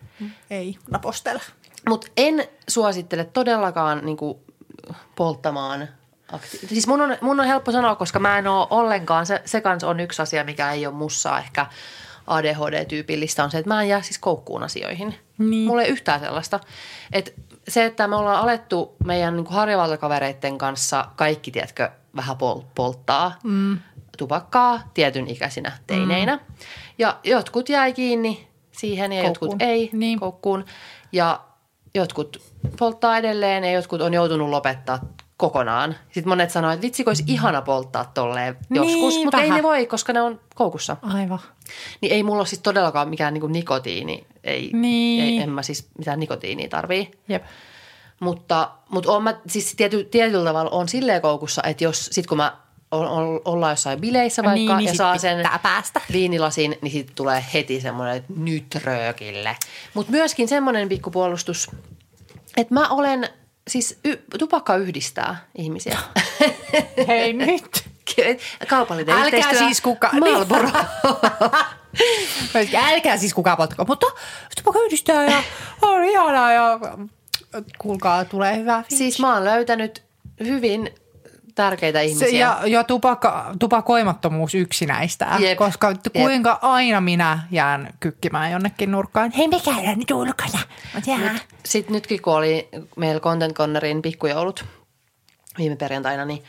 ei 0.50 0.76
napostele. 0.90 1.40
Mutta 1.88 2.06
en 2.16 2.44
suosittele 2.68 3.24
todellakaan 3.24 4.00
niinku, 4.04 4.40
polttamaan. 5.16 5.88
Akti- 6.32 6.66
siis 6.66 6.86
mun 6.86 7.00
on, 7.00 7.16
mun 7.20 7.40
on 7.40 7.46
helppo 7.46 7.72
sanoa, 7.72 7.94
koska 7.94 8.18
mä 8.18 8.38
en 8.38 8.46
ole 8.46 8.66
ollenkaan, 8.70 9.26
se, 9.26 9.42
se 9.44 9.60
kans 9.60 9.84
on 9.84 10.00
yksi 10.00 10.22
asia, 10.22 10.44
mikä 10.44 10.72
ei 10.72 10.86
ole 10.86 10.94
mussa 10.94 11.38
ehkä 11.38 11.66
ADHD-tyypillistä, 12.26 13.44
on 13.44 13.50
se, 13.50 13.58
että 13.58 13.68
mä 13.68 13.82
en 13.82 13.88
jää 13.88 14.02
siis 14.02 14.18
koukkuun 14.18 14.62
asioihin. 14.62 15.14
Niin. 15.38 15.68
Mulla 15.68 15.82
ei 15.82 15.90
yhtään 15.90 16.20
sellaista. 16.20 16.60
Et 17.12 17.34
se, 17.68 17.84
että 17.84 18.08
me 18.08 18.16
ollaan 18.16 18.40
alettu 18.40 18.96
meidän 19.04 19.36
niinku 19.36 19.52
harjavaltakavereiden 19.52 20.58
kanssa 20.58 21.08
kaikki, 21.16 21.50
tiedätkö, 21.50 21.90
vähän 22.16 22.36
pol- 22.36 22.62
polttaa 22.74 23.38
mm. 23.44 23.78
Tupakkaa 24.16 24.80
tietyn 24.94 25.28
ikäisinä 25.30 25.72
teineinä. 25.86 26.36
Mm. 26.36 26.42
Ja 26.98 27.18
jotkut 27.24 27.68
jäi 27.68 27.92
kiinni 27.92 28.48
siihen 28.72 29.12
ja 29.12 29.22
Koukkuun. 29.22 29.50
jotkut 29.50 29.68
ei 29.68 29.90
Niin. 29.92 30.20
koukkuun. 30.20 30.64
Ja 31.12 31.40
jotkut 31.94 32.42
polttaa 32.78 33.16
edelleen 33.18 33.64
ja 33.64 33.72
jotkut 33.72 34.00
on 34.00 34.14
joutunut 34.14 34.48
lopettaa 34.50 34.98
kokonaan. 35.36 35.94
Sitten 36.10 36.28
monet 36.28 36.50
sanoo, 36.50 36.70
että 36.70 36.82
vitsi, 36.82 37.04
olisi 37.06 37.24
ihana 37.26 37.62
polttaa 37.62 38.04
tolleen 38.14 38.56
joskus, 38.70 39.14
Niin, 39.14 39.26
mutta 39.26 39.38
ei 39.38 39.42
vähän. 39.48 39.56
ne 39.56 39.62
voi, 39.62 39.86
koska 39.86 40.12
ne 40.12 40.20
on 40.20 40.40
koukussa. 40.54 40.96
Aivan. 41.02 41.38
Niin 42.00 42.12
ei 42.12 42.22
mulla 42.22 42.38
ole 42.40 42.46
siis 42.46 42.60
todellakaan 42.62 43.08
mikään 43.08 43.32
niinku 43.34 43.46
nikotiini. 43.46 44.26
Ei, 44.44 44.70
Niin. 44.72 45.24
ei, 45.24 45.38
en 45.38 45.50
mä 45.50 45.62
siis 45.62 45.88
mitään 45.98 46.20
nikotiinia 46.20 46.68
tarvii. 46.68 47.10
Jep. 47.28 47.44
Mutta, 48.20 48.70
mutta 48.88 49.12
on 49.12 49.22
mä, 49.22 49.34
siis 49.46 49.74
tiety, 49.76 50.04
tietyllä 50.04 50.44
tavalla 50.44 50.70
on 50.70 50.88
silleen 50.88 51.22
koukussa, 51.22 51.62
että 51.64 51.84
jos 51.84 52.06
sit 52.12 52.26
kun 52.26 52.36
mä 52.36 52.56
on, 52.96 53.06
on, 53.08 53.40
ollaan 53.44 53.72
jossain 53.72 54.00
bileissä 54.00 54.42
vaikka 54.42 54.54
Niin, 54.54 54.76
niin 54.76 54.86
ja 54.88 54.94
saa 54.94 55.18
sen 55.18 55.48
päästä. 55.62 56.00
viinilasin, 56.12 56.78
niin 56.82 56.92
sitten 56.92 57.14
tulee 57.14 57.44
heti 57.54 57.80
semmoinen, 57.80 58.16
että 58.16 58.32
nyt 58.36 58.74
röökille. 58.84 59.56
Mutta 59.94 60.12
myöskin 60.12 60.48
semmoinen 60.48 60.88
pikkupuolustus, 60.88 61.70
että 62.56 62.74
mä 62.74 62.88
olen, 62.88 63.28
siis 63.68 63.98
y, 64.04 64.16
tupakka 64.38 64.76
yhdistää 64.76 65.46
ihmisiä. 65.58 65.98
Hei 67.08 67.32
nyt. 67.32 67.84
Kaupallinen 68.68 69.14
Älkää 69.16 69.26
yhteistyö. 69.38 69.58
siis 69.58 69.80
kuka- 69.80 70.10
Marlboro. 70.20 70.68
Älkää 72.92 73.16
siis 73.16 73.34
kukaan 73.34 73.56
polttako, 73.56 73.84
mutta 73.84 74.06
tupakka 74.56 74.80
yhdistää 74.86 75.24
ja 75.24 75.42
on 75.82 76.04
ihanaa 76.04 76.52
ja 76.52 76.80
kuulkaa, 77.78 78.24
tulee 78.24 78.56
hyvää 78.56 78.82
fiilis. 78.82 78.98
siis 78.98 79.20
mä 79.20 79.34
oon 79.34 79.44
löytänyt 79.44 80.02
hyvin 80.44 80.90
tärkeitä 81.56 82.00
ihmisiä. 82.00 82.30
Se, 82.30 82.36
ja, 82.36 82.60
ja 82.66 82.84
tupakka, 82.84 83.54
tupakoimattomuus 83.58 84.54
yksinäistää, 84.54 85.38
Jep. 85.38 85.58
koska 85.58 85.88
Jep. 85.88 86.12
kuinka 86.12 86.58
aina 86.62 87.00
minä 87.00 87.38
jään 87.50 87.94
kykkimään 88.00 88.52
jonnekin 88.52 88.90
nurkkaan. 88.90 89.30
Hei, 89.30 89.48
me 89.48 89.60
käydään 89.60 89.98
nyt 89.98 90.10
ulkona. 90.10 90.58
Sitten 91.64 91.92
nytkin, 91.92 92.22
kun 92.22 92.34
oli 92.34 92.68
meillä 92.96 93.20
Content 93.20 93.56
Cornerin 93.56 94.02
pikkujoulut 94.02 94.64
viime 95.58 95.76
perjantaina, 95.76 96.24
niin, 96.24 96.44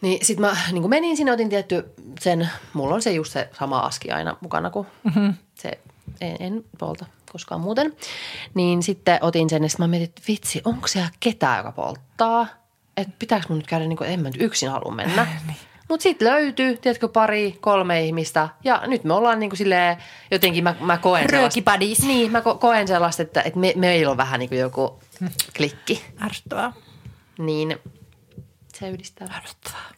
niin 0.00 0.26
sitten 0.26 0.46
mä 0.46 0.56
niin 0.72 0.82
kun 0.82 0.90
menin 0.90 1.16
sinne, 1.16 1.32
otin 1.32 1.48
tietty 1.48 1.84
sen, 2.20 2.50
mulla 2.72 2.94
on 2.94 3.02
se 3.02 3.12
just 3.12 3.32
se 3.32 3.50
sama 3.58 3.78
aski 3.78 4.10
aina 4.10 4.36
mukana 4.40 4.70
kuin 4.70 4.86
mm-hmm. 5.04 5.34
se, 5.54 5.78
en, 6.20 6.36
en 6.40 6.64
polta 6.78 7.06
koskaan 7.32 7.60
muuten. 7.60 7.96
Niin 8.54 8.82
sitten 8.82 9.18
otin 9.20 9.50
sen 9.50 9.62
ja 9.62 9.68
sitten 9.68 9.84
mä 9.84 9.88
mietin, 9.88 10.08
että 10.08 10.22
vitsi, 10.28 10.62
onko 10.64 10.88
siellä 10.88 11.10
ketään, 11.20 11.58
joka 11.58 11.72
polttaa? 11.72 12.59
Että 13.00 13.14
pitääkö 13.18 13.46
mun 13.48 13.58
nyt 13.58 13.66
käydä, 13.66 13.86
niin 13.86 13.96
kuin, 13.96 14.10
en 14.10 14.20
mä 14.20 14.28
nyt 14.28 14.42
yksin 14.42 14.68
halua 14.70 14.92
mennä. 14.94 15.26
niin. 15.46 15.56
Mutta 15.88 16.02
sitten 16.02 16.28
löytyy, 16.28 16.76
tiedätkö, 16.76 17.08
pari, 17.08 17.58
kolme 17.60 18.02
ihmistä. 18.02 18.48
Ja 18.64 18.82
nyt 18.86 19.04
me 19.04 19.14
ollaan 19.14 19.38
niin 19.40 19.50
kuin 19.50 19.58
silleen, 19.58 19.96
jotenkin 20.30 20.64
mä, 20.64 20.74
mä 20.80 20.98
koen 20.98 21.26
sellaista. 21.30 21.78
Niin, 22.06 22.32
mä 22.32 22.40
ko- 22.40 22.58
koen 22.58 22.88
sellaista, 22.88 23.22
että, 23.22 23.42
että 23.42 23.58
me, 23.58 23.72
meillä 23.76 24.10
on 24.10 24.16
vähän 24.16 24.40
niin 24.40 24.48
kuin 24.48 24.58
joku 24.58 25.00
klikki. 25.56 26.04
Ärsyttävää. 26.24 26.72
Niin 27.38 27.78
se 28.74 28.88
yhdistää. 28.88 29.28
Ärsyttävää. 29.36 29.90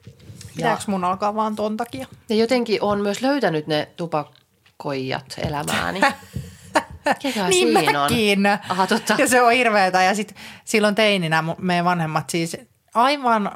Pitääkö 0.57 0.83
mun 0.87 1.05
alkaa 1.05 1.35
vaan 1.35 1.57
ton 1.57 1.77
takia? 1.77 2.07
Ja 2.29 2.37
jotenkin 2.37 2.83
on 2.83 3.01
myös 3.01 3.23
löytänyt 3.23 3.67
ne 3.67 3.89
tupakoijat 3.97 5.35
elämääni. 5.47 6.01
Ketä 7.23 7.49
niin 7.49 7.53
siinä 7.53 7.81
mäkin. 7.81 7.97
on? 7.97 8.59
Aha, 8.69 8.87
totta. 8.87 9.15
Ja 9.19 9.29
se 9.29 9.43
on 9.43 9.53
hirveetä. 9.53 10.03
Ja 10.03 10.15
sitten 10.15 10.37
silloin 10.65 10.95
teininä 10.95 11.45
meidän 11.59 11.85
vanhemmat 11.85 12.31
siis 12.31 12.57
aivan 12.95 13.51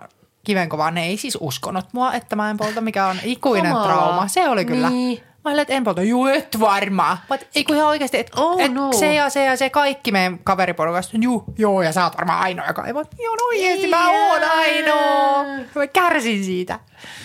kivenkovaa. 0.44 0.90
Ne 0.90 1.04
ei 1.06 1.16
siis 1.16 1.38
uskonut 1.40 1.86
mua, 1.92 2.12
että 2.12 2.36
mä 2.36 2.50
en 2.50 2.56
polta, 2.56 2.80
mikä 2.80 3.06
on 3.06 3.16
ikuinen 3.24 3.72
Kamalaa. 3.72 3.96
trauma. 3.96 4.28
Se 4.28 4.48
oli 4.48 4.64
kyllä. 4.64 4.90
Niin. 4.90 5.22
Mä 5.44 5.50
olin, 5.50 5.62
että 5.62 5.74
en 5.74 5.84
polta. 5.84 6.02
Juu, 6.02 6.26
et 6.26 6.60
varmaan. 6.60 7.18
Oot, 7.30 7.40
ei 7.54 7.64
kun 7.64 7.76
ihan 7.76 7.88
oikeasti, 7.88 8.18
että 8.18 8.40
Oh, 8.40 8.60
et 8.60 8.72
no. 8.72 8.92
se 8.92 9.14
ja 9.14 9.30
se 9.30 9.44
ja 9.44 9.56
se 9.56 9.70
kaikki 9.70 10.12
meidän 10.12 10.38
kaveriporukasta. 10.38 11.16
Juu, 11.20 11.44
joo, 11.58 11.82
ja 11.82 11.92
sä 11.92 12.04
oot 12.04 12.16
varmaan 12.16 12.40
ainoa, 12.40 12.66
joka 12.66 12.84
ei 12.86 12.94
voi. 12.94 13.04
Joo, 13.18 13.34
no 13.34 13.44
oikeasti 13.46 13.86
mä 13.86 14.08
oon 14.10 14.40
ainoa. 14.44 15.44
Mä 15.74 15.86
kärsin 15.86 16.44
siitä. 16.44 16.80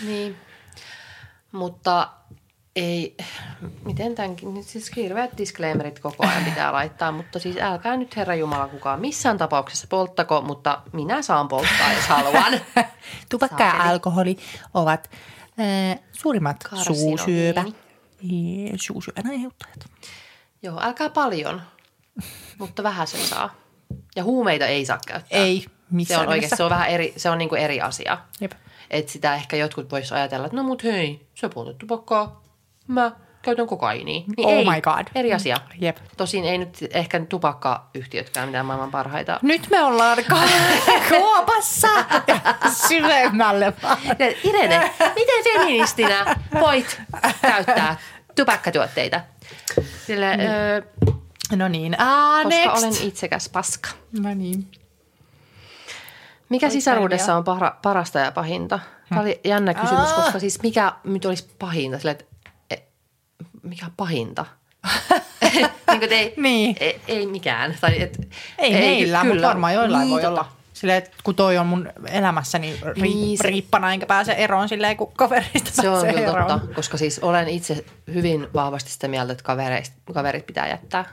Niin. 0.06 0.36
Mutta 1.52 2.08
ei, 2.76 3.16
miten 3.86 4.16
tämänkin, 4.16 4.54
nyt 4.54 4.66
siis 4.66 4.96
hirveät 4.96 5.38
disclaimerit 5.38 6.00
koko 6.00 6.28
ajan 6.28 6.46
pitää 6.46 6.74
laittaa, 6.74 7.12
mutta 7.12 7.40
siis 7.40 7.58
älkää 7.58 7.98
nyt 7.98 8.16
Herra 8.16 8.36
Jumala 8.36 8.68
kukaan 8.68 9.02
missään 9.02 9.38
tapauksessa 9.38 9.88
polttako, 9.90 10.42
mutta 10.42 10.82
minä 10.94 11.22
saan 11.22 11.48
polttaa, 11.48 11.94
jos 11.94 12.08
haluan. 12.08 12.54
Tupakka 13.30 13.64
ja 13.64 13.84
alkoholi 13.84 14.38
ovat 14.74 15.10
äh, 15.60 16.00
suurimmat 16.12 16.58
suusyöpä, 16.84 17.64
suusyövän 18.76 19.32
aiheuttajat. 19.32 19.86
Joo, 20.64 20.80
älkää 20.82 21.10
paljon, 21.10 21.62
mutta 22.58 22.84
vähän 22.84 23.08
sen 23.08 23.26
saa. 23.26 23.56
Ja 24.16 24.24
huumeita 24.24 24.66
ei 24.66 24.86
saa 24.86 25.00
käyttää. 25.08 25.40
Ei 25.40 25.60
Se 25.62 25.70
missään 25.92 26.22
on 26.22 26.28
oikeasti, 26.28 26.56
se 26.56 26.64
on 26.64 26.70
vähän 26.70 26.90
eri, 26.90 27.14
se 27.18 27.30
on 27.30 27.38
niinku 27.38 27.56
eri 27.56 27.82
asia. 27.82 28.18
Jep. 28.42 28.52
Et 28.90 29.10
sitä 29.10 29.36
ehkä 29.36 29.56
jotkut 29.56 29.92
vois 29.92 30.12
ajatella, 30.12 30.46
että 30.46 30.58
no 30.58 30.64
mut 30.64 30.84
hei, 30.84 31.28
sä 31.36 31.50
poltat 31.50 31.78
tupakkaa, 31.78 32.41
mä 32.94 33.12
käytän 33.42 33.68
kokainia. 33.68 34.22
Niin 34.38 34.48
Oh 34.48 34.52
ei, 34.52 34.66
my 34.66 34.82
God. 34.82 35.08
Eri 35.16 35.34
asia. 35.34 35.58
Jep. 35.82 35.98
Tosin 36.18 36.46
ei 36.46 36.58
nyt 36.58 36.78
ehkä 36.94 37.20
tupakkayhtiötkään 37.30 38.48
mitään 38.50 38.66
maailman 38.66 38.92
parhaita. 38.92 39.40
Nyt 39.42 39.68
me 39.70 39.84
ollaan 39.84 40.18
kuopassa 41.10 41.88
syvemmälle 42.88 43.74
vaan. 43.84 43.98
Irene, 44.44 44.92
miten 45.16 45.44
feministinä 45.44 46.36
voit 46.60 47.02
käyttää 47.42 47.98
tupakkatuotteita? 48.36 49.22
Sille, 50.08 50.38
Niin. 50.38 50.50
öö, 50.52 50.82
No 51.56 51.68
niin, 51.68 52.02
ah, 52.02 52.44
koska 52.44 52.60
next. 52.60 52.78
olen 52.84 52.94
itsekäs 53.08 53.50
paska. 53.50 53.90
No 54.20 54.34
niin. 54.34 54.72
Mikä 56.50 56.70
sisaruudessa 56.70 57.36
on 57.36 57.44
para, 57.44 57.76
parasta 57.82 58.20
ja 58.20 58.32
pahinta? 58.32 58.80
Tämä 59.10 59.22
oli 59.22 59.40
jännä 59.44 59.74
kysymys, 59.74 60.10
Ah. 60.10 60.16
koska 60.16 60.40
siis 60.40 60.62
mikä 60.64 60.94
nyt 61.04 61.26
olisi 61.26 61.50
pahinta? 61.60 61.98
Sille, 61.98 62.12
että, 62.12 62.26
mikä 63.64 63.86
on 63.86 63.92
pahinta? 63.98 64.46
niin 65.92 66.00
kuin, 66.00 66.14
ei, 66.14 66.34
Niin. 66.38 66.76
ei, 66.80 67.02
ei, 67.08 67.26
mikään. 67.28 67.78
Tai, 67.82 68.02
et, 68.02 68.30
Ei, 68.58 68.74
ei 68.76 68.82
meillä, 68.82 69.24
mutta 69.24 69.48
varmaan 69.48 69.74
joillain 69.74 70.02
niin, 70.08 70.12
voi 70.14 70.26
olla. 70.26 70.52
Silleen, 70.74 70.98
että 70.98 71.12
kun 71.24 71.36
toi 71.36 71.58
on 71.58 71.68
mun 71.68 71.90
elämässäni 72.12 72.80
ri- 72.82 73.02
Niin, 73.02 73.38
se- 73.38 73.48
riippana, 73.48 73.94
enkä 73.94 74.06
pääse 74.06 74.32
eroon 74.32 74.70
silleen, 74.70 74.98
kun 74.98 75.12
kaverista 75.14 75.72
Se 75.82 75.90
on 75.90 76.08
kyllä 76.08 76.22
eroon. 76.22 76.48
totta, 76.48 76.76
koska 76.76 76.98
siis 76.98 77.20
olen 77.20 77.48
itse 77.48 77.86
hyvin 78.14 78.48
vahvasti 78.54 78.92
sitä 78.92 79.08
mieltä, 79.08 79.32
että 79.32 79.44
kavereist, 79.44 79.94
kaverit 80.14 80.46
pitää 80.46 80.68
jättää. 80.68 81.06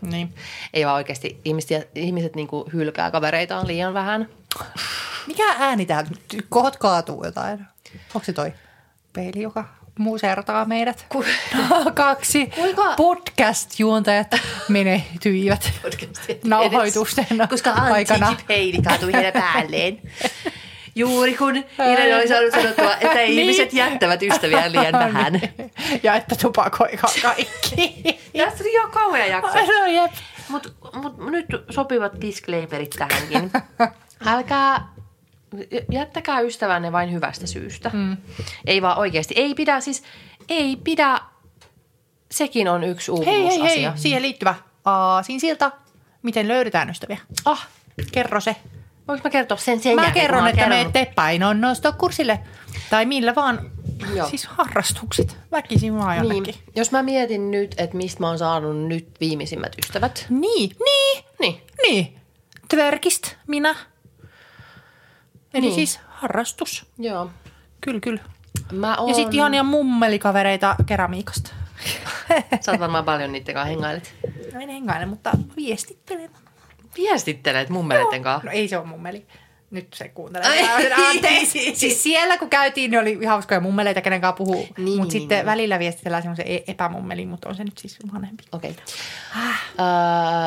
Niin. 0.00 0.34
Ei 0.74 0.86
vaan 0.86 0.94
oikeasti 0.96 1.40
ihmiset, 1.44 1.88
ihmiset 1.94 2.36
niin 2.36 2.48
kuin 2.48 2.72
hylkää 2.72 3.10
kavereitaan 3.10 3.66
liian 3.66 3.94
vähän. 3.94 4.28
Mikä 5.26 5.54
ääni 5.58 5.86
täältä? 5.86 6.10
Kohot 6.48 6.76
kaatuu 6.76 7.24
jotain. 7.24 7.66
Onko 8.14 8.24
se 8.24 8.32
toi 8.32 8.52
peili, 9.12 9.42
joka 9.42 9.64
musertaa 9.98 10.64
meidät? 10.64 11.06
Ku- 11.08 11.24
Kaksi 11.94 12.46
Kuinka- 12.46 12.94
podcast-juontajat 12.96 14.36
menehtyivät 14.68 15.72
nauhoitusten 16.44 17.26
Koska 17.50 17.70
aikana. 17.70 18.26
antikipeili 18.26 18.82
kaatui 18.82 19.12
heidän 19.12 19.32
päälleen. 19.32 19.98
Juuri 20.94 21.36
kun 21.36 21.56
Irene 21.92 22.16
oli 22.16 22.28
saanut 22.28 22.50
sanottua, 22.54 22.94
että 22.94 23.14
Niin. 23.14 23.38
ihmiset 23.38 23.72
jättävät 23.72 24.22
ystäviään 24.22 24.72
liian 24.72 24.92
vähän. 24.92 25.40
Ja 26.02 26.14
että 26.14 26.36
tupakoikaa 26.42 27.10
kaikki. 27.22 28.02
Tästä 28.36 28.64
oli 28.64 28.74
jo 28.74 28.88
kauhea 28.88 29.26
jakso. 29.26 29.58
no 29.58 29.86
jep. 29.86 30.10
Mutta 30.48 30.68
mut 30.94 31.16
nyt 31.30 31.46
sopivat 31.70 32.12
disclaimerit 32.20 32.90
tähänkin. 32.90 33.50
Älkää, 34.26 34.88
jättäkää 35.92 36.40
ystävänne 36.40 36.92
vain 36.92 37.12
hyvästä 37.12 37.46
syystä. 37.46 37.90
Mm. 37.94 38.16
Ei 38.66 38.82
vaan 38.82 38.98
oikeasti. 38.98 39.34
Ei 39.36 39.54
pidä 39.54 39.80
siis, 39.80 40.02
ei 40.48 40.76
pidä, 40.76 41.20
sekin 42.30 42.68
on 42.68 42.84
yksi 42.84 43.12
Hei, 43.12 43.24
hei, 43.26 43.34
hei. 43.34 43.42
uupumusasia. 43.44 43.92
Siihen 43.96 44.22
liittyvä 44.22 44.54
aasinsilta. 44.84 45.72
Miten 46.22 46.48
löydetään 46.48 46.90
ystäviä? 46.90 47.18
Ah, 47.44 47.68
Kerro 48.12 48.40
se. 48.40 48.56
voinko 49.08 49.28
mä 49.28 49.30
kertoa 49.30 49.56
sen 49.56 49.80
sen 49.80 49.94
Mä 49.94 50.02
jälkeen, 50.02 50.22
kerron, 50.24 50.40
oon 50.40 50.48
että 50.48 50.58
kerronut? 50.60 50.78
menette 50.78 51.12
painonnostokurssille. 51.14 52.40
Tai 52.90 53.06
millä 53.06 53.34
vaan. 53.34 53.70
Joo. 54.14 54.28
Siis 54.28 54.46
harrastukset. 54.46 55.36
Väkisin 55.52 55.98
vaan 55.98 56.22
Niin. 56.22 56.34
jonnekin. 56.34 56.54
Jos 56.76 56.92
mä 56.92 57.02
mietin 57.02 57.50
nyt, 57.50 57.74
että 57.78 57.96
mistä 57.96 58.20
mä 58.20 58.28
oon 58.28 58.38
saanut 58.38 58.76
nyt 58.86 59.08
viimeisimmät 59.20 59.72
ystävät. 59.84 60.26
Niin, 60.28 60.76
niin, 60.84 61.24
Niin. 61.40 61.60
niin. 61.82 62.18
Tverkist, 62.68 63.34
minä. 63.46 63.74
Eli 65.54 65.60
Niin. 65.60 65.74
siis 65.74 66.00
harrastus. 66.08 66.86
Joo. 66.98 67.30
Kyllä, 67.80 68.00
kyllä. 68.00 68.20
Mä 68.72 68.96
oon... 68.96 69.08
Ja 69.08 69.14
sitten 69.14 69.34
ihania 69.34 69.62
mummelikavereita 69.62 70.76
keramiikasta. 70.86 71.50
Sä 72.60 72.70
oot 72.72 72.80
varmaan 72.80 73.04
paljon 73.04 73.32
niiden 73.32 73.54
kanssa 73.54 73.68
hengailet. 73.70 74.14
No 74.54 74.60
en 74.60 74.68
hengaile, 74.68 75.06
mutta 75.06 75.30
viestittelen. 75.56 76.30
Viestittelet 76.96 77.68
mummeleiden 77.68 78.22
kanssa. 78.22 78.46
No 78.46 78.52
ei 78.52 78.68
se 78.68 78.78
ole 78.78 78.86
mummeli. 78.86 79.26
Nyt 79.70 79.88
se 79.94 80.08
kuuntelee. 80.08 80.48
Ai. 80.48 80.92
Anteeksi. 80.92 81.74
Siis 81.74 82.02
siellä 82.02 82.38
kun 82.38 82.50
käytiin, 82.50 82.90
niin 82.90 83.00
oli 83.00 83.24
hauskoja 83.24 83.60
mummeleita, 83.60 84.00
kenen 84.00 84.20
kanssa 84.20 84.36
puhuu. 84.36 84.68
Niin, 84.76 84.98
mutta 84.98 85.02
niin, 85.02 85.10
sitten 85.10 85.38
niin. 85.38 85.46
välillä 85.46 85.78
viestitellään 85.78 86.22
semmoisen 86.22 86.46
e- 86.48 86.64
epämummeli, 86.66 87.26
mutta 87.26 87.48
on 87.48 87.54
se 87.54 87.64
nyt 87.64 87.78
siis 87.78 87.98
vanhempi. 88.14 88.44
Okei. 88.52 88.70
Okay. 88.70 88.84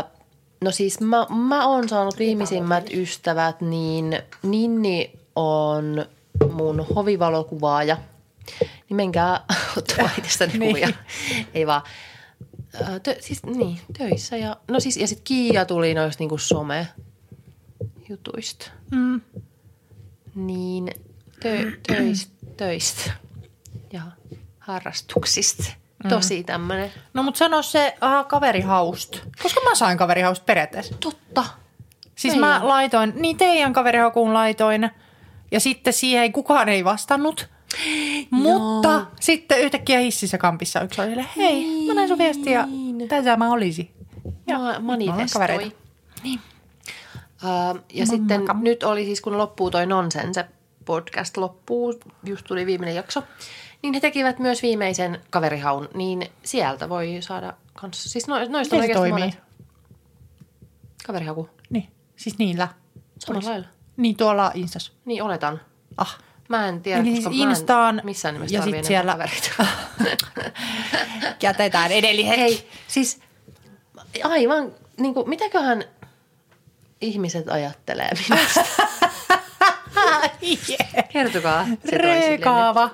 Uh, 0.05 0.20
no 0.63 0.71
siis 0.71 0.99
mä, 0.99 1.25
mä 1.29 1.67
oon 1.67 1.89
saanut 1.89 2.19
viimeisimmät 2.19 2.89
ystävät, 2.93 3.61
niin 3.61 4.19
Ninni 4.43 5.11
on 5.35 6.05
mun 6.53 6.85
hovivalokuvaaja. 6.95 7.97
Niin 8.61 8.95
menkää 8.95 9.45
ottamaan 9.77 10.11
itsestäni 10.17 10.57
Niin. 10.57 10.69
kuvia. 10.71 10.89
Ei 11.53 11.67
vaan. 11.67 11.81
Tö, 13.03 13.15
siis 13.19 13.43
niin, 13.43 13.79
töissä 13.97 14.37
ja, 14.37 14.57
no 14.67 14.79
siis, 14.79 14.97
ja 14.97 15.07
sitten 15.07 15.23
Kiia 15.23 15.65
tuli 15.65 15.93
noista 15.93 16.21
niinku 16.21 16.37
some 16.37 16.87
jutuista. 18.09 18.71
Mm. 18.91 19.21
Niin 20.35 20.91
tö, 21.39 21.71
töistä, 21.87 22.33
töistä 22.57 23.11
ja 23.93 24.01
harrastuksista. 24.59 25.63
Tosi 26.09 26.43
tämmönen. 26.43 26.91
No 27.13 27.23
mutta 27.23 27.37
sano 27.37 27.61
se 27.61 27.97
aha, 28.01 28.23
kaverihaust. 28.23 29.19
Koska 29.43 29.61
mä 29.69 29.75
sain 29.75 29.97
kaverihaust 29.97 30.45
periaatteessa. 30.45 30.95
Totta. 30.99 31.45
Siis 32.15 32.33
Teidän. 32.33 32.49
mä 32.49 32.59
laitoin, 32.63 33.13
niin 33.15 33.37
teidän 33.37 33.73
kaverihakuun 33.73 34.33
laitoin. 34.33 34.89
Ja 35.51 35.59
sitten 35.59 35.93
siihen 35.93 36.23
ei 36.23 36.31
kukaan 36.31 36.69
ei 36.69 36.83
vastannut. 36.83 37.49
Mutta 38.29 39.05
sitten 39.19 39.59
yhtäkkiä 39.59 39.99
hississä 39.99 40.37
kampissa 40.37 40.81
yksi 40.81 41.01
oli 41.01 41.09
silleen, 41.09 41.29
hei, 41.37 41.85
mä 41.87 41.93
näin 41.93 42.07
sun 42.07 42.17
viestiä 42.17 42.59
ja 42.59 42.67
tätä 43.07 43.37
mä 43.37 43.51
olisi. 43.51 43.91
Ja 44.25 44.31
Ma- 44.33 44.37
nyt 44.37 44.47
me 44.47 44.57
ollaan 44.57 44.83
manifestoi. 44.83 45.71
Niin. 46.23 46.39
Uh, 47.43 47.81
ja 47.93 48.05
sitten 48.05 48.45
nyt 48.61 48.83
oli 48.83 49.05
siis, 49.05 49.21
kun 49.21 49.37
loppuu 49.37 49.71
toi 49.71 49.85
Nonsense 49.85 50.45
podcast 50.85 51.37
loppuu, 51.37 51.99
just 52.23 52.45
tuli 52.47 52.65
viimeinen 52.65 52.95
jakso, 52.95 53.23
niin 53.83 53.93
he 53.93 53.99
tekivät 53.99 54.39
myös 54.39 54.61
viimeisen 54.61 55.21
kaverihaun, 55.29 55.89
niin 55.93 56.27
sieltä 56.43 56.89
voi 56.89 57.17
saada 57.19 57.53
kanssa, 57.73 58.09
siis 58.09 58.27
no, 58.27 58.35
noista 58.49 58.75
Miten 58.75 58.79
on 58.79 58.87
se 58.87 58.93
toimii? 58.93 59.19
monet. 59.23 59.37
Kaverihaku, 61.07 61.49
Niin, 61.69 61.87
siis 62.15 62.37
niillä. 62.37 62.67
samalla 63.19 63.49
lailla. 63.49 63.67
Niin 63.97 64.15
tuolla 64.17 64.51
Instas. 64.53 64.91
Niin 65.05 65.23
oletan. 65.23 65.61
Ah. 65.97 66.17
Mä 66.49 66.67
en 66.67 66.81
tiedä, 66.81 67.01
Eli 67.01 67.09
koska 67.15 67.29
siis 67.29 67.37
mä 67.39 67.43
en 67.43 67.49
Instaan 67.49 68.01
missään 68.03 68.33
nimessä 68.35 68.55
ja 68.57 68.61
sit 68.63 68.83
siellä- 68.85 69.11
kavereita. 69.11 69.65
Jätetään 71.43 71.91
edelleen. 71.91 72.27
Hei, 72.27 72.69
siis 72.87 73.19
aivan, 74.23 74.71
niin 74.97 75.13
kuin, 75.13 75.29
mitäköhän 75.29 75.83
ihmiset 77.01 77.49
ajattelee 77.49 78.09
minusta? 78.29 78.61
Kertokaa. 81.13 81.65
se 81.65 81.75
toisillenne. 81.81 81.97
Reekaava. 82.27 82.89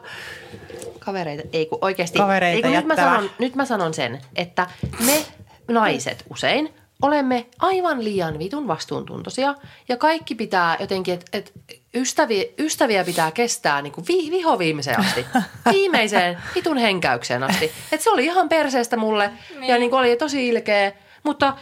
Kavereita, 1.08 1.44
ei 1.54 1.66
kun 1.66 1.78
oikeasti. 1.82 2.20
Kavereita 2.20 2.56
ei, 2.56 2.62
kun 2.62 2.72
nyt, 2.72 2.86
mä 2.86 2.96
sanon, 2.96 3.30
nyt 3.40 3.56
mä 3.56 3.66
sanon 3.66 3.94
sen, 3.94 4.22
että 4.36 4.68
me 5.06 5.26
naiset 5.68 6.24
usein 6.30 6.74
olemme 7.02 7.46
aivan 7.60 8.04
liian 8.04 8.40
vitun 8.40 8.68
vastuuntuntoisia 8.68 9.56
ja 9.90 9.98
kaikki 9.98 10.36
pitää 10.36 10.78
jotenkin, 10.80 11.14
että 11.14 11.38
et 11.38 11.54
ystäviä, 11.96 12.44
ystäviä 12.60 13.04
pitää 13.04 13.32
kestää 13.32 13.82
niin 13.82 13.94
kuin 13.94 14.08
vi, 14.08 14.32
viho 14.32 14.60
viimeiseen 14.60 15.00
asti. 15.00 15.26
Viimeiseen 15.74 16.38
vitun 16.56 16.78
henkäykseen 16.78 17.44
asti. 17.44 17.72
Et 17.92 18.02
se 18.02 18.10
oli 18.10 18.26
ihan 18.26 18.50
perseestä 18.50 18.98
mulle 18.98 19.32
niin. 19.50 19.64
ja 19.64 19.78
niin 19.78 19.90
kuin 19.90 20.00
oli 20.00 20.16
tosi 20.16 20.48
ilkeä, 20.48 20.92
mutta 21.24 21.58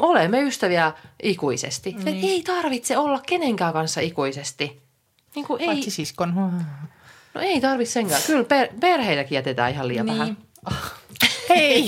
olemme 0.00 0.42
ystäviä 0.42 0.92
ikuisesti. 1.22 1.92
Niin. 1.92 2.08
Et 2.08 2.24
ei 2.24 2.42
tarvitse 2.42 2.98
olla 2.98 3.20
kenenkään 3.26 3.72
kanssa 3.72 4.00
ikuisesti. 4.00 4.80
Niin 5.34 5.46
kuin 5.46 5.60
ei, 5.60 5.66
Paitsi 5.66 5.90
siskon. 5.90 6.34
No 7.36 7.42
ei 7.42 7.60
tarvi 7.60 7.86
senkään. 7.86 8.22
Kyllä 8.26 8.44
per, 8.44 8.68
perheitäkin 8.80 9.36
jätetään 9.36 9.72
ihan 9.72 9.88
liian 9.88 10.06
Niin. 10.06 10.18
vähän. 10.18 10.36
Hei. 11.48 11.86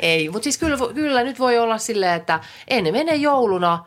Ei, 0.00 0.28
mutta 0.32 0.44
siis 0.44 0.58
kyllä, 0.58 0.76
kyllä 0.94 1.22
nyt 1.22 1.38
voi 1.38 1.58
olla 1.58 1.78
silleen, 1.78 2.14
että 2.14 2.40
en 2.68 2.92
mene 2.92 3.14
jouluna 3.14 3.84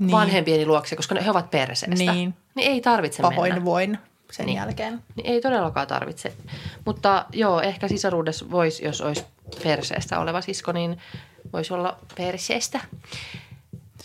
Niin. 0.00 0.10
vanhempieni 0.10 0.66
luokse, 0.66 0.96
koska 0.96 1.14
ne, 1.14 1.24
he 1.24 1.30
ovat 1.30 1.50
perseestä. 1.50 2.12
Niin. 2.12 2.34
niin 2.54 2.70
ei 2.70 2.80
tarvitse 2.80 3.22
Pahoin 3.22 3.52
mennä. 3.52 3.64
voin 3.64 3.98
sen 4.32 4.46
Niin. 4.46 4.56
jälkeen. 4.56 5.02
Niin 5.16 5.26
ei 5.26 5.40
todellakaan 5.40 5.86
tarvitse. 5.86 6.32
Mutta 6.86 7.26
joo, 7.32 7.60
ehkä 7.60 7.88
sisaruudessa 7.88 8.50
voisi, 8.50 8.84
jos 8.84 9.00
olisi 9.00 9.24
perseestä 9.62 10.18
oleva 10.20 10.40
sisko, 10.40 10.72
niin 10.72 10.98
voisi 11.52 11.74
olla 11.74 11.98
perseestä. 12.16 12.80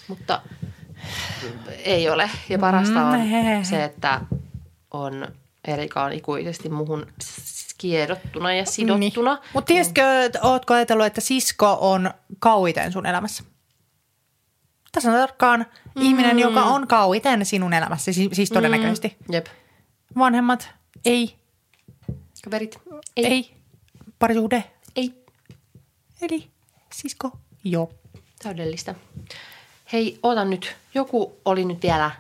Mutta 0.08 0.42
ei 1.86 2.10
ole. 2.10 2.30
Ja 2.50 2.60
parasta 2.60 3.06
on 3.06 3.20
Mm, 3.20 3.26
he. 3.26 3.60
se, 3.64 3.84
että 3.84 4.22
on 4.98 5.28
Erika 5.68 6.04
on 6.04 6.14
ikuisesti 6.14 6.70
muhun 6.70 7.08
skiedottuna 7.22 8.54
ja 8.54 8.66
sidottuna. 8.66 9.34
Niin. 9.36 9.44
Mutta 9.54 9.68
tiesitkö, 9.68 10.24
että 10.24 10.40
ootko 10.42 10.74
ajatellut, 10.74 11.06
että 11.06 11.22
sisko 11.22 11.78
on 11.82 12.12
kauiten 12.40 12.92
sun 12.92 13.06
elämässä? 13.06 13.44
Tässä 14.92 15.12
on 15.12 15.18
tarkkaan 15.18 15.66
mm. 15.96 16.02
ihminen, 16.02 16.40
joka 16.40 16.64
on 16.64 16.88
kauiten 16.88 17.46
sinun 17.46 17.74
elämässä, 17.74 18.14
siis, 18.14 18.30
siis 18.34 18.50
todennäköisesti. 18.50 19.18
Mm. 19.28 19.34
Jep. 19.34 19.46
Vanhemmat, 20.18 20.70
ei, 21.06 21.36
Kaverit? 22.44 22.80
ei, 23.18 23.26
ei. 23.26 23.54
parisuhde, 24.20 24.64
Ei. 24.96 25.26
eli 26.22 26.48
sisko, 26.94 27.32
joo. 27.64 27.92
Täydellistä. 28.44 28.96
Hei, 29.94 30.20
oota 30.24 30.46
nyt. 30.46 30.76
Joku 30.94 31.38
oli 31.46 31.66
nyt 31.66 31.84
vielä... 31.84 32.12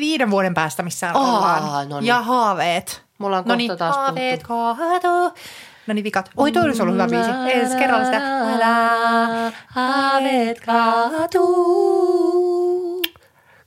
Viiden 0.00 0.30
vuoden 0.30 0.54
päästä, 0.54 0.82
missä 0.82 1.10
Aa, 1.14 1.20
ollaan. 1.36 1.88
no 1.88 2.00
niin. 2.00 2.06
Ja 2.08 2.22
haaveet. 2.22 3.02
Mulla 3.18 3.38
on 3.38 3.44
no 3.46 3.54
niin, 3.54 3.70
kohta 3.70 3.84
taas 3.84 3.96
haaveet 3.96 4.42
kaatuu. 4.42 5.32
No 5.86 5.94
niin, 5.94 6.04
vikat. 6.04 6.30
Oi, 6.36 6.52
toi 6.52 6.62
olisi 6.64 6.82
ollut 6.82 6.94
hyvä 6.94 7.06
biisi. 7.08 7.30
Ensi 7.60 7.76
kerralla 7.76 8.04
sitä. 8.04 8.38
Älä 8.54 9.52
haaveet 9.66 10.60
kaatuu. 10.66 12.02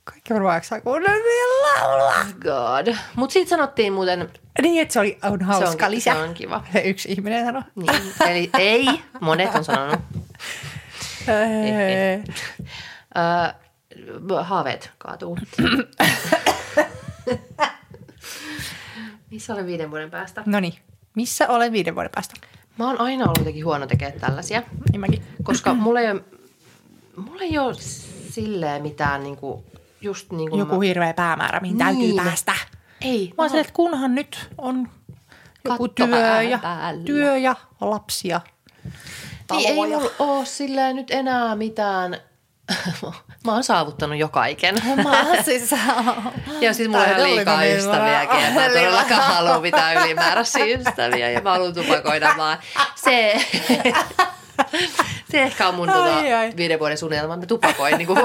Kaikki 0.04 0.34
varmaan 0.34 0.54
jaksaa 0.56 0.80
kuunnella 0.80 1.24
vielä 1.24 1.80
laulua. 1.80 2.14
God. 2.42 2.94
Mut 3.16 3.30
siitä 3.30 3.48
sanottiin 3.48 3.92
muuten... 3.92 4.30
Niin, 4.62 4.82
että 4.82 4.92
se 4.92 5.00
oli, 5.00 5.18
on 5.22 5.42
hauska 5.42 5.76
Se 5.78 5.84
on- 5.84 5.90
lisä. 5.90 6.12
se 6.12 6.18
on 6.18 6.34
kiva. 6.34 6.64
Se 6.72 6.80
yksi 6.90 7.12
ihminen 7.12 7.44
sanoi. 7.46 7.62
Niin, 7.74 7.90
eli 8.28 8.50
ei, 8.58 8.86
monet 9.20 9.54
on 9.54 9.64
sanonut. 9.64 10.00
Haaveet 14.42 14.90
kaatuu. 14.98 15.38
Missä 19.30 19.52
olen 19.54 19.66
viiden 19.66 19.90
vuoden 19.90 20.10
päästä? 20.10 20.42
No 20.46 20.60
niin, 20.60 20.74
missä 21.16 21.48
olen 21.48 21.72
viiden 21.72 21.94
vuoden 21.94 22.10
päästä? 22.14 22.34
Mä 22.78 22.86
oon 22.86 23.00
aina 23.00 23.24
ollut 23.24 23.38
jotenkin 23.38 23.64
huono 23.64 23.86
tekemään 23.86 24.20
tällaisia, 24.20 24.62
Niin 24.92 25.00
mäkin. 25.00 25.22
koska 25.42 25.74
mulla 25.74 26.00
ei 26.00 26.10
ole, 26.10 26.24
mulla 27.16 27.42
ei 27.42 27.58
ole 27.58 27.74
silleen 28.30 28.82
mitään 28.82 29.22
niinku, 29.22 29.64
just 30.00 30.32
niin 30.32 30.50
kuin 30.50 30.58
Joku 30.58 30.80
hirveä 30.80 31.14
päämäärä, 31.14 31.60
mihin 31.60 31.78
täytyy 31.78 31.98
Niin. 32.02 32.16
päästä. 32.16 32.52
Ei, 33.00 33.28
Mä 33.28 33.34
oon 33.42 33.48
silleen, 33.50 33.64
että 33.66 33.74
kunhan 33.76 34.14
nyt 34.14 34.50
on 34.58 34.88
joku 35.64 35.88
Katto 35.88 36.06
työ 36.06 36.42
ja, 36.42 36.58
päällä. 36.58 37.04
työ 37.04 37.36
ja 37.36 37.56
lapsia. 37.80 38.40
Niin, 39.50 39.68
ei 39.68 39.74
mulla 39.74 40.10
ole 40.18 40.46
silleen 40.46 40.96
nyt 40.96 41.10
enää 41.10 41.56
mitään. 41.56 42.20
Mä 43.44 43.52
oon 43.52 43.64
saavuttanut 43.64 44.18
jo 44.18 44.28
kaiken. 44.28 44.74
Mä 45.04 45.42
siis 45.44 45.70
Ja 46.60 46.74
siis 46.74 46.88
mulla 46.88 47.04
on 47.04 47.10
ihan 47.10 47.22
liikaa 47.22 47.60
niin, 47.60 47.76
ystäviäkin. 47.76 48.40
Ja 48.44 48.50
mä 48.50 48.66
en 48.66 48.72
todellakaan 48.72 49.22
halua 49.22 49.60
mitään 49.60 50.04
ylimääräisiä 50.04 50.64
ystäviä. 50.64 51.30
Ja 51.30 51.40
mä 51.40 51.50
haluan 51.50 51.74
tupakoida 51.74 52.34
vaan. 52.36 52.58
Se, 52.94 53.36
se 55.30 55.42
ehkä 55.42 55.68
on 55.68 55.74
mun 55.74 55.88
tota, 55.88 56.16
Ai, 56.16 56.32
ai. 56.32 56.52
viiden 56.56 56.78
vuoden 56.78 56.98
suunnitelma. 56.98 57.36
Mä 57.36 57.46
tupakoin 57.46 57.98
niin 57.98 58.06
kuin 58.06 58.18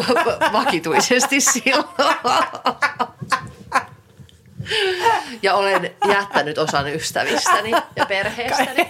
vakituisesti 0.54 1.42
silloin. 1.42 1.86
Ja 5.42 5.56
olen 5.56 5.96
jättänyt 6.08 6.58
osan 6.58 6.88
ystävistäni 6.88 7.72
ja 7.96 8.06
perheestäni. 8.06 8.90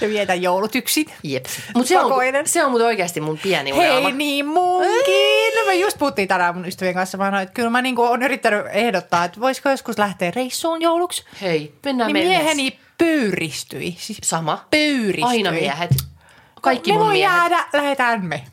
Ja 0.00 0.08
vietä 0.08 0.34
joulut 0.34 0.74
yksin. 0.74 1.06
Jep. 1.22 1.46
Mut 1.74 1.86
se 1.86 2.00
on, 2.00 2.12
se 2.44 2.64
on 2.64 2.70
mut 2.70 2.80
oikeasti 2.80 3.20
mun 3.20 3.38
pieni 3.38 3.72
unelma. 3.72 4.08
Hei, 4.08 4.12
niin 4.16 4.46
munkin. 4.46 5.66
Me 5.66 5.74
just 5.74 5.98
puhuttiin 5.98 6.28
tänään 6.28 6.54
mun 6.54 6.66
ystävien 6.66 6.94
kanssa. 6.94 7.18
Mä 7.18 7.24
sanoin, 7.24 7.42
että 7.42 7.52
kyllä 7.52 7.70
mä 7.70 7.82
niinku 7.82 8.02
on 8.02 8.22
yrittänyt 8.22 8.66
ehdottaa, 8.72 9.24
että 9.24 9.40
voisiko 9.40 9.70
joskus 9.70 9.98
lähteä 9.98 10.30
reissuun 10.30 10.82
jouluksi. 10.82 11.24
Hei, 11.40 11.74
mennään 11.84 12.12
Niin 12.12 12.26
mennessä. 12.26 12.38
mieheni 12.42 12.78
pöyristyi. 12.98 13.96
Siis 13.98 14.18
Sama. 14.22 14.64
pöyristyi. 14.70 15.24
Aina 15.24 15.50
miehet. 15.52 15.90
Kaikki 16.60 16.90
ne 16.90 16.96
mun 16.96 17.06
voi 17.06 17.14
miehet. 17.14 17.32
jäädä, 17.36 17.64
lähetään 17.72 18.24
me. 18.24 18.44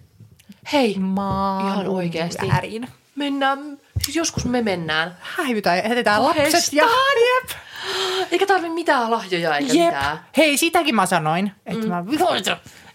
Hei, 0.74 0.96
Maan 1.00 1.68
Ihan 1.68 1.88
oikeesti. 1.88 2.48
väärin. 2.48 2.88
mennään. 3.16 3.78
Siis 4.04 4.16
joskus 4.16 4.46
me 4.46 4.62
mennään. 4.62 5.18
Häivytään 5.22 5.78
jätetään 5.78 6.24
lapset 6.24 6.74
ja... 6.74 6.84
Jep. 6.86 7.50
Eikä 8.32 8.46
tarvi 8.46 8.70
mitään 8.70 9.12
lahjoja 9.12 9.58
eikä 9.58 9.74
Jep. 9.74 9.86
mitään. 9.86 10.20
Hei, 10.38 10.58
sitäkin 10.58 10.96
mä 10.96 11.06
sanoin, 11.06 11.52
että, 11.66 11.84
mm. 11.86 11.90
mä, 11.90 12.04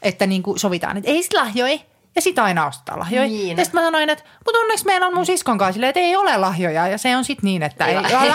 että 0.03 0.27
niinku 0.27 0.59
sovitaan, 0.59 0.97
että 0.97 1.11
ei 1.11 1.23
sit 1.23 1.33
lahjoi. 1.33 1.81
Ja 2.17 2.23
sitä 2.23 2.45
aina 2.45 2.67
ostetaan 2.67 2.99
lahjoja. 2.99 3.29
Niin. 3.29 3.59
Ja 3.59 3.65
sitten 3.65 3.81
mä 3.81 3.87
sanoin, 3.87 4.11
että 4.11 4.25
mutta 4.47 4.59
onneksi 4.59 4.85
meillä 4.87 5.07
on 5.07 5.15
mun 5.15 5.27
siskon 5.27 5.59
kanssa 5.59 5.73
silleen, 5.73 5.89
että 5.89 6.01
ei 6.01 6.17
ole 6.17 6.37
lahjoja. 6.37 6.89
Ja 6.89 6.99
se 6.99 7.17
on 7.17 7.25
sitten 7.25 7.45
niin, 7.47 7.63
että 7.63 7.87
ei, 7.87 7.97
Ei 7.97 8.15
älä, 8.15 8.35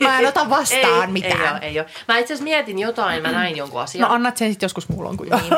mä 0.00 0.18
en 0.18 0.26
ota 0.26 0.50
vastaan 0.50 1.00
ei, 1.08 1.12
mitään. 1.12 1.40
Ei, 1.42 1.50
ole, 1.50 1.58
ei 1.62 1.80
ole. 1.80 1.86
Mä 2.08 2.18
itse 2.18 2.34
asiassa 2.34 2.44
mietin 2.44 2.78
jotain, 2.78 3.22
mä 3.22 3.32
näin 3.32 3.56
jonkun 3.56 3.80
asian. 3.80 4.08
No 4.08 4.14
annat 4.14 4.36
sen 4.36 4.50
sitten 4.50 4.64
joskus 4.64 4.88
muulloin 4.88 5.16
kuin 5.16 5.30
niin. 5.30 5.54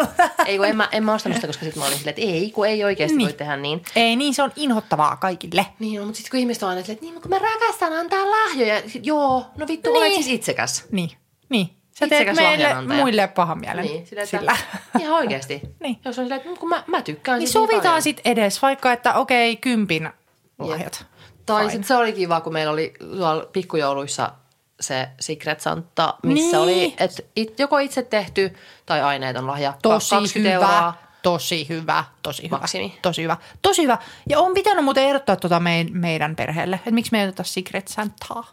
Ei 0.47 0.57
kun 0.59 0.67
en 0.67 0.77
mä, 0.77 0.89
en 0.93 1.05
mä 1.05 1.15
ostanut 1.15 1.37
sitä, 1.37 1.47
koska 1.47 1.65
sitten 1.65 1.81
mä 1.83 1.87
olin 1.87 1.99
silleen, 1.99 2.15
että 2.19 2.33
ei, 2.33 2.51
kun 2.51 2.67
ei 2.67 2.85
oikeasti 2.85 3.17
Niin. 3.17 3.27
voi 3.27 3.33
tehdä 3.33 3.57
niin. 3.57 3.83
Ei 3.97 4.17
niin, 4.17 4.35
se 4.35 4.43
on 4.43 4.53
inhottavaa 4.57 5.17
kaikille. 5.17 5.67
Niin, 5.79 5.99
no, 6.01 6.05
mutta 6.07 6.17
sitten 6.17 6.31
kun 6.31 6.41
ihmiset 6.41 6.63
on 6.63 6.69
aina 6.69 6.81
silleen, 6.83 6.95
että 6.95 7.07
niin, 7.07 7.23
kun 7.23 7.31
mä 7.31 7.39
rakastan 7.39 7.93
antaa 7.93 8.31
lahjoja. 8.31 8.83
Sit, 8.87 9.07
joo, 9.07 9.45
no 9.57 9.67
vittu, 9.69 9.91
Niin. 9.93 9.99
olet 10.03 10.13
siis 10.15 10.27
itsekäs. 10.29 10.85
Niin, 10.93 11.11
niin. 11.49 11.80
Sä 12.01 12.09
teet 12.09 12.37
meille 12.37 12.75
muille 12.97 13.27
pahan 13.29 13.59
mielen 13.61 13.85
Niin, 13.85 14.07
sillä, 14.07 14.23
että, 14.23 14.39
sillä. 14.39 14.57
Ihan 15.01 15.15
oikeasti. 15.15 15.61
Niin. 15.81 15.99
Jos 16.05 16.19
on 16.19 16.25
silleen, 16.25 16.41
että 16.41 16.61
kun 16.61 16.69
mä, 16.69 16.85
mä 16.87 17.03
tykkään 17.03 17.39
Niin 17.39 17.49
siis 17.49 17.55
niin 17.55 17.63
sovitaan 17.63 17.83
paljon. 17.83 18.03
sitten 18.03 18.33
edes, 18.33 18.63
vaikka 18.63 18.93
että 18.93 19.15
okei, 19.15 19.57
kympin 19.57 20.11
lahjat. 20.59 21.07
Tai 21.47 21.61
Fine. 21.61 21.71
sitten 21.73 21.89
se 21.89 21.97
oli 21.97 22.13
kiva, 22.13 22.41
kun 22.41 22.53
meillä 22.53 22.73
oli 22.73 22.93
tuolla 23.17 23.47
pikkujouluissa 23.53 24.33
se 24.81 25.09
Secret 25.21 25.61
Santa, 25.61 26.15
missä 26.23 26.57
Niin. 26.57 26.63
oli, 26.63 26.95
että 26.99 27.23
it, 27.37 27.59
joko 27.59 27.79
itse 27.79 28.03
tehty 28.03 28.57
tai 28.87 29.03
aineeton 29.03 29.47
lahja. 29.47 29.75
Tosi 29.83 30.11
20 30.11 30.57
hyvä. 30.57 30.67
euroa. 30.77 30.95
Tosi 31.23 31.69
hyvä, 31.69 32.05
tosi 32.23 32.43
hyvä. 32.43 32.59
Maksimi. 32.59 32.99
Tosi 33.03 33.23
hyvä, 33.23 33.37
tosi 33.63 33.83
hyvä. 33.83 33.99
Ja 34.29 34.41
on 34.41 34.55
pitänyt 34.55 34.85
muuten 34.85 35.05
ehdottaa 35.05 35.37
tuota 35.37 35.61
mein, 35.61 35.89
meidän 35.93 36.37
perheelle, 36.37 36.77
että 36.77 36.91
miksi 36.91 37.13
me 37.13 37.23
ei 37.23 37.29
oteta 37.29 37.43
Secret 37.45 37.89
Santaa. 37.89 38.45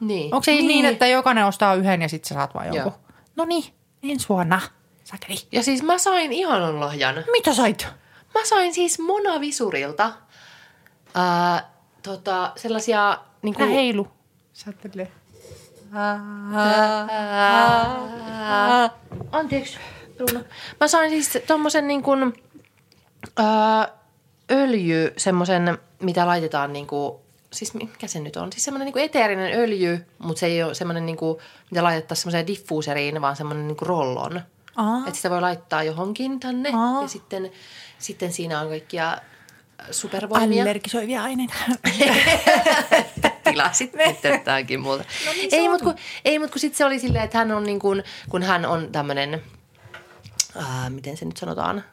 Niin. 0.00 0.34
Onko 0.34 0.44
se 0.44 0.50
niin. 0.50 0.68
niin, 0.68 0.84
että 0.84 1.06
jokainen 1.06 1.46
ostaa 1.46 1.74
yhden 1.74 2.02
ja 2.02 2.08
sitten 2.08 2.28
sä 2.28 2.34
saat 2.34 2.54
vaan 2.54 2.66
jonkun? 2.66 2.92
No 3.36 3.44
niin, 3.44 3.64
ensi 4.02 4.28
vuonna. 4.28 4.60
Sakeli. 5.04 5.38
Ja 5.52 5.62
siis 5.62 5.82
mä 5.82 5.98
sain 5.98 6.32
ihanan 6.32 6.80
lahjan. 6.80 7.24
Mitä 7.32 7.54
sait? 7.54 7.88
Mä 8.34 8.44
sain 8.44 8.74
siis 8.74 8.98
Monavisurilta 8.98 10.12
ää, 11.14 11.70
tota, 12.02 12.52
sellaisia... 12.56 13.18
Niin 13.42 13.54
kuin, 13.54 13.70
heilu. 13.70 14.08
Sätelee. 14.52 15.12
Anteeksi, 19.32 19.78
Bruno. 20.16 20.44
Mä 20.80 20.88
sain 20.88 21.10
siis 21.10 21.38
tommosen 21.46 21.88
niin 21.88 22.02
kuin, 22.02 22.32
ää, 23.36 23.88
öljy, 24.50 25.12
semmosen, 25.16 25.78
mitä 26.02 26.26
laitetaan 26.26 26.72
niin 26.72 26.86
kuin, 26.86 27.14
siis 27.56 27.74
mikä 27.74 28.06
se 28.06 28.20
nyt 28.20 28.36
on? 28.36 28.52
Siis 28.52 28.64
semmoinen 28.64 28.92
niin 28.94 29.04
eteerinen 29.04 29.58
öljy, 29.58 30.06
mutta 30.18 30.40
se 30.40 30.46
ei 30.46 30.62
ole 30.62 30.74
semmoinen, 30.74 31.06
niin 31.06 31.16
kuin, 31.16 31.38
mitä 31.70 31.82
laitettaisiin 31.82 32.22
semmoiseen 32.22 32.46
diffuuseriin, 32.46 33.20
vaan 33.20 33.36
semmoinen 33.36 33.68
niin 33.68 33.76
rollon. 33.80 34.40
Että 35.06 35.16
sitä 35.16 35.30
voi 35.30 35.40
laittaa 35.40 35.82
johonkin 35.82 36.40
tänne 36.40 36.70
Aa. 36.74 37.02
ja 37.02 37.08
sitten, 37.08 37.50
sitten 37.98 38.32
siinä 38.32 38.60
on 38.60 38.68
kaikkia 38.68 39.18
supervoimia. 39.90 40.62
Allergisoivia 40.62 41.22
aineita. 41.22 41.54
tilasit 43.50 43.92
tätäkin 44.22 44.80
muuta. 44.80 45.04
No 45.26 45.32
niin, 45.32 45.48
ei, 45.52 45.68
mutta 45.68 45.84
kun, 45.84 45.94
ei, 46.24 46.38
mut 46.38 46.50
kun 46.50 46.60
sitten 46.60 46.78
se 46.78 46.84
oli 46.84 46.98
silleen, 46.98 47.24
että 47.24 47.38
hän 47.38 47.52
on 47.52 47.64
niin 47.64 47.78
kuin, 47.78 48.04
kun 48.28 48.42
hän 48.42 48.66
on 48.66 48.92
tämmöinen, 48.92 49.42
ää, 50.56 50.90
miten 50.90 51.16
se 51.16 51.24
nyt 51.24 51.36
sanotaan, 51.36 51.84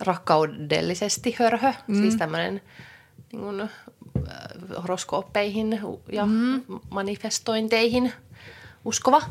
rakkaudellisesti 0.00 1.36
hörhö, 1.38 1.72
mm. 1.86 1.94
siis 1.94 2.16
tämmöinen 2.16 2.62
niin 3.32 3.42
kuin, 3.42 3.70
horoskooppeihin 4.82 5.80
ja 6.12 6.26
mm. 6.26 6.62
manifestointeihin 6.90 8.12
uskova, 8.84 9.22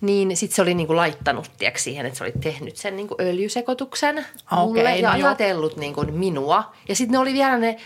niin 0.00 0.36
sitten 0.36 0.56
se 0.56 0.62
oli 0.62 0.74
niinku 0.74 0.96
laittanut 0.96 1.50
tiedätkö, 1.58 1.80
siihen, 1.80 2.06
että 2.06 2.18
se 2.18 2.24
oli 2.24 2.32
tehnyt 2.40 2.76
sen 2.76 2.96
niinku 2.96 3.14
öljysekoituksen 3.20 4.26
mulle 4.50 4.80
Okei, 4.80 5.00
ja 5.00 5.08
no 5.08 5.14
ajatellut 5.14 5.76
niinku 5.76 6.04
minua. 6.12 6.72
Ja 6.88 6.96
sitten 6.96 7.12
ne 7.12 7.18
oli 7.18 7.32
vielä 7.32 7.58
ne, 7.58 7.76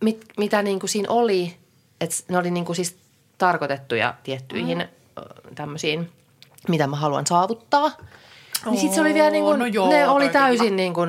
mit, 0.00 0.24
mitä 0.38 0.62
niinku 0.62 0.86
siinä 0.86 1.10
oli, 1.10 1.56
että 2.00 2.16
ne 2.28 2.38
oli 2.38 2.50
niinku 2.50 2.74
siis 2.74 2.96
tarkoitettuja 3.38 4.14
tiettyihin 4.22 4.78
mm. 4.78 5.54
tämmöisiin, 5.54 6.08
mitä 6.68 6.86
mä 6.86 6.96
haluan 6.96 7.26
saavuttaa. 7.26 7.90
Niin 8.64 8.80
sitten 8.80 8.94
se 8.94 9.00
oli 9.00 9.14
vielä 9.14 9.30
niinku, 9.30 9.52
no 9.52 9.66
joo, 9.66 9.88
ne 9.88 10.08
oli 10.08 10.28
täysin 10.28 10.76
niinku 10.76 11.00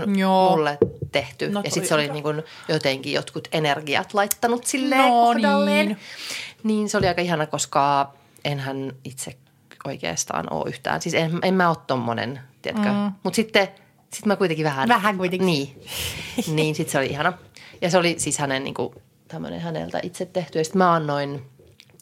mulle 0.51 0.77
tehty. 1.11 1.49
No 1.49 1.61
ja 1.63 1.71
sitten 1.71 1.87
se 1.87 1.93
oli 1.93 2.03
hyvä. 2.03 2.13
niinku 2.13 2.29
jotenkin 2.67 3.13
jotkut 3.13 3.47
energiat 3.51 4.13
laittanut 4.13 4.65
silleen 4.65 5.01
No 5.01 5.09
kohdalleen. 5.09 5.87
niin. 5.87 5.97
Niin 6.63 6.89
se 6.89 6.97
oli 6.97 7.07
aika 7.07 7.21
ihana, 7.21 7.45
koska 7.47 8.13
enhän 8.45 8.93
itse 9.03 9.37
oikeastaan 9.85 10.53
ole 10.53 10.69
yhtään. 10.69 11.01
Siis 11.01 11.15
en, 11.15 11.39
en 11.43 11.53
mä 11.53 11.69
ole 11.69 11.77
tommonen, 11.87 12.39
tiedätkö. 12.61 12.89
Mm. 12.89 13.11
Mutta 13.23 13.35
sitten 13.35 13.67
sit 14.13 14.25
mä 14.25 14.35
kuitenkin 14.35 14.63
vähän. 14.65 14.89
Vähän 14.89 15.17
kuitenkin. 15.17 15.45
Niin. 15.45 15.81
niin 16.55 16.75
sitten 16.75 16.91
se 16.91 16.97
oli 16.97 17.07
ihana. 17.07 17.33
Ja 17.81 17.89
se 17.89 17.97
oli 17.97 18.15
siis 18.17 18.37
hänen 18.37 18.63
niinku 18.63 18.95
tämmöinen 19.27 19.59
häneltä 19.61 19.99
itse 20.03 20.25
tehty. 20.25 20.57
Ja 20.57 20.63
sitten 20.63 20.77
mä 20.77 20.93
annoin 20.93 21.41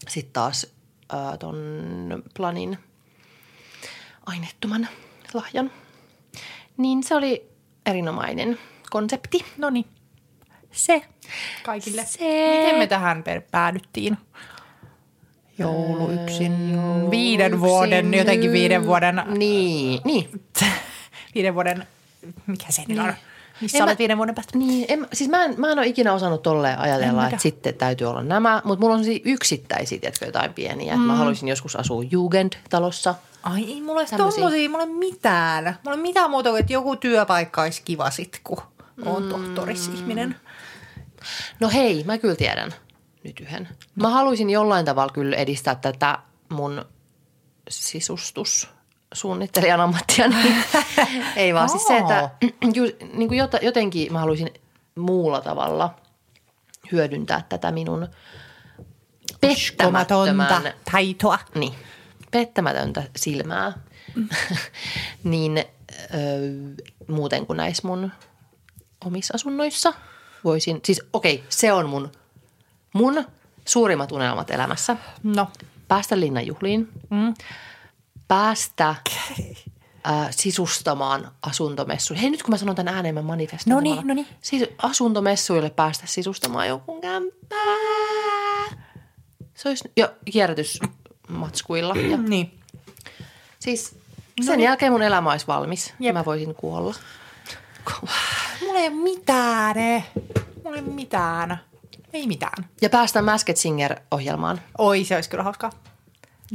sitten 0.08 0.34
taas 0.34 0.68
ää, 1.12 1.38
ton 1.38 1.58
planin 2.38 2.78
aineettoman 4.26 4.88
lahjan. 5.34 5.72
Niin 6.78 7.04
se 7.04 7.16
oli 7.16 7.50
erinomainen 7.86 8.60
konsepti. 8.90 9.46
No 9.58 9.70
niin. 9.70 9.86
Se 10.72 11.02
kaikille. 11.64 12.06
Se. 12.06 12.20
Miten 12.60 12.78
me 12.80 12.88
tähän 12.88 13.24
päädyttiin? 13.52 14.18
Joulu 15.58 16.12
yksin. 16.12 16.72
Joulu 16.74 17.12
viiden 17.12 17.60
vuoden, 17.62 18.06
yksin 18.06 18.18
jotenkin 18.20 18.52
viiden 18.52 18.86
vuoden, 18.86 19.22
Niin, 19.28 20.02
niin. 20.06 20.42
viiden 21.36 21.54
vuoden, 21.56 21.88
mikä 22.48 22.66
se 22.70 22.84
nyt 22.88 23.00
on? 23.00 23.14
Missä 23.62 23.78
En 23.78 23.84
olet 23.84 23.94
mä- 23.94 24.00
viiden 24.00 24.18
vuoden 24.18 24.36
päästä? 24.36 24.58
Niin, 24.58 24.86
en, 24.90 25.08
siis 25.14 25.30
mä 25.30 25.46
en, 25.46 25.54
mä 25.58 25.72
en 25.72 25.80
ole 25.80 25.88
ikinä 25.88 26.14
osannut 26.14 26.42
tolleen 26.42 26.80
ajatella, 26.80 27.26
että 27.26 27.42
sitten 27.42 27.74
täytyy 27.74 28.08
olla 28.10 28.24
nämä. 28.24 28.62
Mutta 28.66 28.82
mulla 28.86 28.96
on 28.96 29.04
sellaisia 29.04 29.32
yksittäisiä, 29.32 30.00
tiedätkö, 30.00 30.26
jotain 30.26 30.54
pieniä. 30.54 30.96
Mm. 30.96 31.02
Mä 31.02 31.16
haluaisin 31.16 31.48
joskus 31.48 31.76
asua 31.76 32.04
Jugendtalossa. 32.12 33.16
Ai 33.44 33.64
ei 33.64 33.82
mulla 33.82 34.00
ole 34.00 34.08
tommosia, 34.18 34.70
mulla 34.70 34.84
ei 34.84 34.90
mitään. 34.90 35.78
Mulla 35.84 35.98
ei 35.98 36.02
mitään 36.02 36.30
muuta 36.30 36.50
kuin, 36.50 36.60
että 36.60 36.74
joku 36.74 36.96
työpaikka 36.96 37.62
olisi 37.62 37.82
kiva 37.86 38.12
sit, 38.12 38.42
kun 38.44 38.58
on 39.06 39.24
Mm. 39.24 39.30
tohtoris-ihminen. 39.30 40.36
No 41.60 41.70
hei, 41.70 42.04
mä 42.04 42.18
kyllä 42.18 42.36
tiedän 42.36 42.72
nyt 43.24 43.40
yhden. 43.40 43.68
Mä 43.96 44.10
haluaisin 44.10 44.50
jollain 44.50 44.86
tavalla 44.86 45.14
kyllä 45.14 45.36
edistää 45.36 45.76
tätä 45.76 46.20
mun 46.50 46.86
sisustussuunnittelijan 47.70 49.82
ammattia. 49.82 50.28
Niin 50.44 50.64
ei 51.36 51.54
vaan 51.54 51.70
siis 51.70 51.88
se, 51.88 51.98
että 51.98 52.30
niin 53.14 53.28
kuin 53.28 53.40
jotenkin 53.62 54.14
mä 54.14 54.20
haluaisin 54.20 54.50
muulla 54.96 55.42
tavalla 55.42 55.96
hyödyntää 56.92 57.44
tätä 57.50 57.72
minun 57.72 58.08
Uskomatonta 59.52 60.62
taitoa. 60.92 61.40
niin, 61.56 61.74
pettämätöntä 62.32 63.04
silmää, 63.16 63.74
niin 65.24 65.64
öö, 66.14 66.40
muuten 67.08 67.46
kuin 67.46 67.58
näissä 67.58 67.88
mun 67.88 68.12
omissa 69.06 69.34
asunnoissa 69.36 69.94
voisin, 70.44 70.80
siis 70.86 71.02
okei, 71.14 71.36
okay, 71.36 71.46
se 71.50 71.74
on 71.74 71.90
mun, 71.90 72.12
mun 72.94 73.26
suurimmat 73.66 74.12
unelmat 74.12 74.52
elämässä. 74.52 74.98
No, 75.24 75.48
Päästä 75.88 76.20
linnanjuhliin, 76.20 76.90
mm. 77.10 77.34
päästä 78.28 78.90
äh, 78.90 80.28
sisustamaan 80.32 81.32
asuntomessuille. 81.42 82.22
Hei 82.22 82.30
nyt 82.30 82.44
kun 82.44 82.54
mä 82.54 82.58
sanon 82.58 82.76
tämän 82.76 82.96
ääneen, 82.96 83.16
mä 83.16 83.22
manifestoin. 83.22 83.76
Noniin, 83.76 83.96
samalla. 83.96 84.08
noniin. 84.08 84.28
Siis 84.42 84.70
asuntomessuille 84.78 85.70
päästä 85.70 86.08
sisustamaan 86.08 86.68
jonkun 86.68 87.02
kämppää. 87.02 87.58
Se 89.56 89.70
olisi 89.70 89.92
jo 89.98 90.10
kierrätysmatskuilla. 90.32 91.96
Ja 92.12 92.18
niin. 92.18 92.60
siis 93.60 93.96
sen 94.46 94.60
jälkeen 94.60 94.92
mun 94.92 95.02
elämä 95.02 95.32
olisi 95.32 95.48
valmis. 95.48 95.94
Jep. 96.00 96.14
Mä 96.14 96.26
voisin 96.26 96.56
kuolla. 96.56 96.96
Mulla 98.68 98.80
ei 98.80 98.88
ole 98.88 98.96
mitään. 98.96 99.78
eh. 99.78 100.04
Mulla 100.64 100.78
ei 100.78 100.84
ole 100.84 100.94
mitään. 100.94 101.58
Ei 102.14 102.28
mitään. 102.28 102.66
Ja 102.82 102.90
päästä 102.90 103.22
Masked 103.22 103.56
Singer-ohjelmaan. 103.56 104.62
Oi, 104.78 105.04
se 105.04 105.16
olisi 105.16 105.30
kyllä 105.30 105.44
hauskaa. 105.44 105.72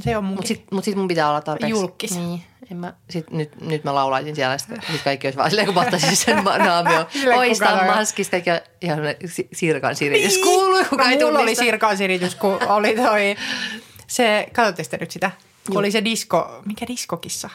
Se 0.01 0.17
on 0.17 0.25
mun. 0.25 0.35
Mutta 0.35 0.49
sitten 0.49 0.69
mut 0.73 0.85
sit 0.85 0.97
mun 0.97 1.09
pitää 1.09 1.29
olla 1.29 1.41
tarpeeksi. 1.41 1.71
Julkis. 1.71 2.17
Niin. 2.17 2.43
En 2.71 2.77
mä, 2.77 2.93
sit 3.11 3.31
nyt, 3.31 3.61
nyt 3.61 3.85
mä 3.85 3.95
laulaisin 3.95 4.37
siellä, 4.37 4.59
sit, 4.59 4.69
sit 4.93 5.03
kaikki 5.05 5.27
olisi 5.27 5.39
vaan 5.39 5.51
silleen, 5.51 5.67
kun 5.67 5.75
vahtaisin 5.75 6.17
sen 6.17 6.45
naamio. 6.45 7.07
Silleen, 7.13 7.39
Oista 7.39 7.67
kukaan 7.67 7.89
ei- 7.89 7.95
maskista 7.95 8.37
ja 8.37 8.61
ihan 8.83 8.99
si- 9.27 9.49
sirkan 9.53 9.97
siritys. 9.97 10.39
Kuului, 10.39 10.85
kuka 10.85 11.05
ei 11.11 11.17
no, 11.19 11.27
oli 11.27 11.37
tunnista. 11.37 11.65
sirkaan 11.65 11.97
siritys, 11.97 12.35
kun 12.35 12.59
oli 12.69 12.97
toi, 12.97 13.37
se, 14.07 14.47
katsotte 14.53 14.85
te 14.85 14.97
nyt 15.01 15.11
sitä, 15.11 15.31
kun 15.67 15.77
oli 15.77 15.91
se 15.91 16.05
disko, 16.05 16.63
mikä 16.67 16.87
diskokissa? 16.87 17.51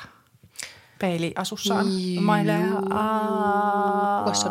Peili 0.99 1.33
asussaan. 1.35 1.85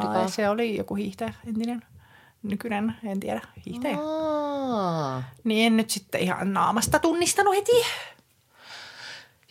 Kukas 0.02 0.34
se 0.34 0.48
oli 0.48 0.76
joku 0.76 0.94
hiihtäjä, 0.94 1.34
entinen, 1.48 1.82
nykyinen, 2.42 2.94
en 3.04 3.20
tiedä, 3.20 3.40
hiihtäjä. 3.66 3.98
Aa. 3.98 5.22
Niin 5.44 5.66
en 5.66 5.76
nyt 5.76 5.90
sitten 5.90 6.20
ihan 6.20 6.52
naamasta 6.54 6.98
tunnistanut 6.98 7.54
heti. 7.56 7.72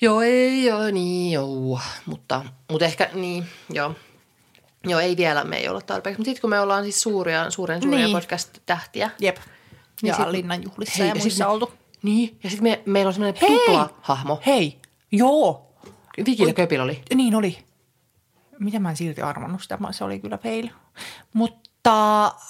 Joo, 0.01 0.22
ei, 0.22 0.65
joo, 0.65 0.91
niin, 0.91 1.31
joo. 1.31 1.80
Mutta, 2.05 2.45
mutta 2.72 2.85
ehkä, 2.85 3.09
niin, 3.13 3.45
joo. 3.73 3.95
Joo, 4.84 4.99
ei 4.99 5.17
vielä 5.17 5.43
me 5.43 5.57
ei 5.57 5.69
olla 5.69 5.81
tarpeeksi. 5.81 6.19
Mutta 6.19 6.27
sitten 6.30 6.41
kun 6.41 6.49
me 6.49 6.59
ollaan 6.59 6.84
siis 6.84 7.01
suuria, 7.01 7.51
suuren 7.51 7.81
suuria 7.81 7.99
Niin. 7.99 8.11
podcast-tähtiä. 8.17 9.09
Jep. 9.19 9.38
Niin 10.01 10.09
Ja 10.09 10.15
sit- 10.15 10.27
Linnan 10.27 10.63
juhlissa 10.63 10.97
Hei, 10.97 11.07
ja 11.07 11.11
ja 11.11 11.15
sit 11.15 11.23
muissa 11.23 11.45
me- 11.45 11.51
oltu. 11.51 11.72
Niin, 12.03 12.39
ja 12.43 12.49
sitten 12.49 12.63
me, 12.72 12.81
meillä 12.85 13.07
on 13.09 13.13
semmoinen 13.13 13.39
tupla-hahmo. 13.47 14.41
Hei, 14.45 14.80
joo. 15.11 15.64
Vikillä 16.25 16.53
Köpil 16.53 16.81
oli. 16.81 17.01
Niin 17.15 17.35
oli. 17.35 17.57
Miten 18.59 18.81
mä 18.81 18.89
en 18.89 18.97
silti 18.97 19.21
arvannut 19.21 19.61
sitä, 19.61 19.77
se 19.91 20.03
oli 20.03 20.19
kyllä 20.19 20.37
fail. 20.37 20.69
Mutta 21.33 21.91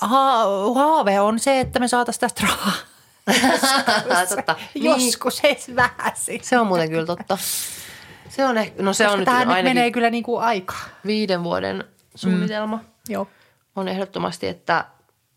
ha- 0.01 0.73
haave 0.75 1.19
on 1.19 1.39
se, 1.39 1.59
että 1.59 1.79
me 1.79 1.87
saataisiin 1.87 2.19
tästä 2.21 2.41
rahaa. 2.43 2.73
Totta. 4.35 4.55
Niin, 4.73 5.05
Joskus 5.05 5.39
edes 5.43 5.75
vähän 5.75 6.11
siis. 6.15 6.49
se 6.49 6.59
on 6.59 6.67
muuten 6.67 6.89
kyllä 6.89 7.05
totta. 7.05 7.37
Se 8.29 8.45
on 8.45 8.57
ehkä, 8.57 8.83
no 8.83 8.93
se 8.93 9.07
on 9.07 9.19
nyt 9.19 9.25
Tähän 9.25 9.47
nyt 9.47 9.55
ainakin 9.55 9.77
menee 9.77 9.91
kyllä 9.91 10.09
niin 10.09 10.23
kuin 10.23 10.41
aikaa. 10.43 10.79
viiden 11.05 11.43
vuoden 11.43 11.83
suunnitelma. 12.15 12.77
Mm. 12.77 12.83
Joo. 13.09 13.27
On 13.75 13.87
ehdottomasti, 13.87 14.47
että 14.47 14.85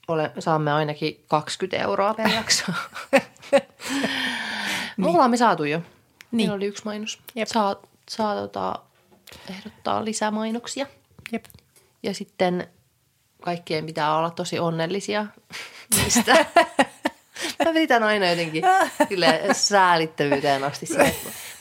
ole, 0.08 0.32
saamme 0.38 0.72
ainakin 0.72 1.24
20 1.28 1.76
euroa 1.76 2.14
per 2.14 2.28
jakso. 2.36 2.72
niin. 4.96 5.06
Ollaan 5.06 5.30
me 5.30 5.36
saatu 5.36 5.64
jo. 5.64 5.78
Niin. 5.78 5.86
Meillä 6.32 6.54
oli 6.54 6.66
yksi 6.66 6.84
mainos. 6.84 7.18
Jep. 7.34 7.48
Saa, 7.48 7.76
saa 8.08 8.34
tota, 8.34 8.78
ehdottaa 9.50 10.04
lisää 10.04 10.30
mainoksia. 10.30 10.86
Jep. 11.32 11.44
Ja 12.02 12.14
sitten 12.14 12.68
kaikkien 13.42 13.86
pitää 13.86 14.16
olla 14.16 14.30
tosi 14.30 14.58
onnellisia 14.58 15.26
niistä. 15.96 16.32
Mä 17.64 17.70
yritän 17.70 18.02
aina 18.02 18.30
jotenkin 18.30 18.62
silleen 19.08 19.54
säälittävyyteen 19.54 20.64
asti 20.64 20.86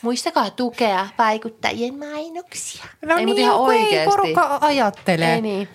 Muistakaa 0.02 0.50
tukea 0.50 1.08
vaikuttajien 1.18 1.98
mainoksia. 1.98 2.84
No 3.04 3.16
ei, 3.16 3.26
niin, 3.26 3.38
ihan 3.38 3.58
kun 3.58 3.72
ei 3.72 3.84
oikeasti. 3.84 4.10
porukka 4.10 4.58
ajattelee. 4.60 5.34
Ei 5.34 5.40
niin. 5.40 5.68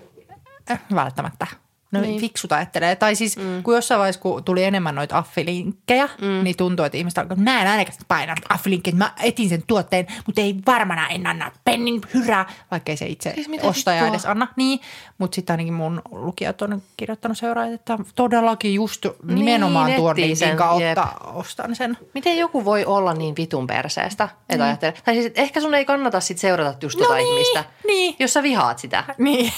Äh, 0.71 0.79
välttämättä. 0.95 1.47
No 1.93 2.01
niin. 2.01 2.09
Niin. 2.09 2.21
fiksut 2.21 2.51
ajattelee. 2.51 2.95
Tai 2.95 3.15
siis 3.15 3.37
mm. 3.37 3.63
kun 3.63 3.75
jossain 3.75 3.99
vaiheessa, 3.99 4.21
kun 4.21 4.43
tuli 4.43 4.63
enemmän 4.63 4.95
noita 4.95 5.17
affilinkkejä, 5.17 6.09
mm. 6.21 6.43
niin 6.43 6.57
tuntuu, 6.57 6.85
että 6.85 6.97
ihmiset 6.97 7.17
alkaa, 7.17 7.37
mä 7.37 7.61
en 7.61 7.67
ainakaan 7.67 7.97
paina 8.07 8.35
affilinkkejä, 8.49 8.95
mä 8.97 9.13
etin 9.23 9.49
sen 9.49 9.63
tuotteen, 9.67 10.07
mutta 10.25 10.41
ei 10.41 10.55
varmana 10.65 11.07
en 11.07 11.27
anna 11.27 11.51
pennin 11.63 12.01
hyrää, 12.13 12.45
vaikka 12.71 12.91
ei 12.91 12.97
se 12.97 13.05
itse 13.05 13.31
Siis 13.33 13.45
siis 13.45 13.63
ostaja 13.63 14.01
vittua? 14.01 14.09
edes 14.09 14.25
anna. 14.25 14.47
Niin, 14.55 14.79
mutta 15.17 15.35
sitten 15.35 15.53
ainakin 15.53 15.73
mun 15.73 16.01
lukijat 16.11 16.61
on 16.61 16.81
kirjoittanut 16.97 17.37
seuraajat, 17.37 17.73
että 17.73 17.97
todellakin 18.15 18.73
just 18.73 19.05
nimenomaan 19.23 19.85
Niin, 19.85 19.97
tuon 19.97 20.15
sen, 20.35 20.57
kautta 20.57 20.83
jep. 20.83 20.97
ostan 21.33 21.75
sen. 21.75 21.97
Miten 22.13 22.37
joku 22.37 22.65
voi 22.65 22.85
olla 22.85 23.13
niin 23.13 23.35
vitun 23.35 23.67
perseestä, 23.67 24.29
että 24.49 24.63
mm. 24.63 24.67
ajattelee. 24.67 24.95
Tai 25.05 25.13
siis, 25.13 25.25
että 25.25 25.41
ehkä 25.41 25.61
sun 25.61 25.75
ei 25.75 25.85
kannata 25.85 26.19
sit 26.19 26.37
seurata 26.37 26.77
just 26.81 26.99
No 26.99 27.05
tota 27.05 27.15
niin, 27.15 27.33
ihmistä, 27.33 27.63
niin. 27.87 28.15
jos 28.19 28.33
sä 28.33 28.43
vihaat 28.43 28.79
sitä. 28.79 29.03
Niin. 29.17 29.53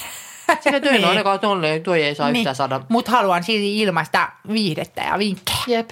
Sillä 0.60 0.80
työn 0.80 0.94
niin. 0.94 1.04
ainakaan 1.04 1.40
tolle, 1.40 1.80
toi 1.80 2.02
ei 2.02 2.14
saa 2.14 2.28
niin. 2.32 2.40
yhtään 2.40 2.56
saada. 2.56 2.80
Mutta 2.88 3.10
haluan 3.10 3.42
silti 3.42 3.80
ilmaista 3.80 4.28
viihdettä 4.52 5.02
ja 5.02 5.18
vinkkejä, 5.18 5.58
Jep. 5.66 5.90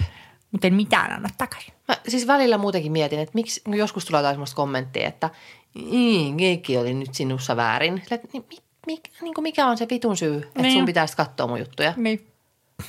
mutta 0.53 0.67
en 0.67 0.75
mitään 0.75 1.13
anna 1.13 1.29
takaisin. 1.39 1.75
Mä 1.89 1.97
siis 2.09 2.27
välillä 2.27 2.59
muutenkin 2.59 2.93
mietin, 2.93 3.19
että 3.19 3.35
miksi, 3.35 3.61
kun 3.65 3.75
joskus 3.75 4.05
tulee 4.05 4.19
jotain 4.19 4.35
semmoista 4.35 4.57
kommenttia, 4.57 5.09
että 5.09 5.31
niin, 5.75 6.37
kaikki 6.37 6.77
oli 6.79 6.95
nyt 6.95 7.15
sinussa 7.15 7.57
väärin. 7.57 8.03
Niin, 8.33 8.45
mikä, 8.87 9.11
niin 9.23 9.35
kuin 9.35 9.43
mikä 9.43 9.67
on 9.67 9.77
se 9.79 9.87
vitun 9.91 10.17
syy, 10.17 10.37
että 10.37 10.63
Niin. 10.63 10.73
sun 10.75 10.87
pitäisi 10.87 11.17
katsoa 11.17 11.47
mun 11.47 11.59
juttuja. 11.59 11.93
Niin. 11.97 12.27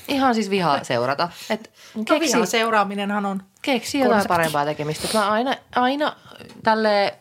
Ihan 0.07 0.35
siis 0.35 0.49
vihaa 0.49 0.83
seurata. 0.83 1.29
Et 1.49 1.71
No 1.95 2.03
keksi, 2.03 2.33
vihan 2.33 2.47
seuraaminenhan 2.47 3.25
on. 3.25 3.43
keksi 3.61 3.99
jotain 3.99 4.27
parempaa 4.27 4.65
tekemistä. 4.65 5.07
Mä 5.17 5.31
aina, 5.31 5.55
aina 5.75 6.15
tälle 6.63 7.13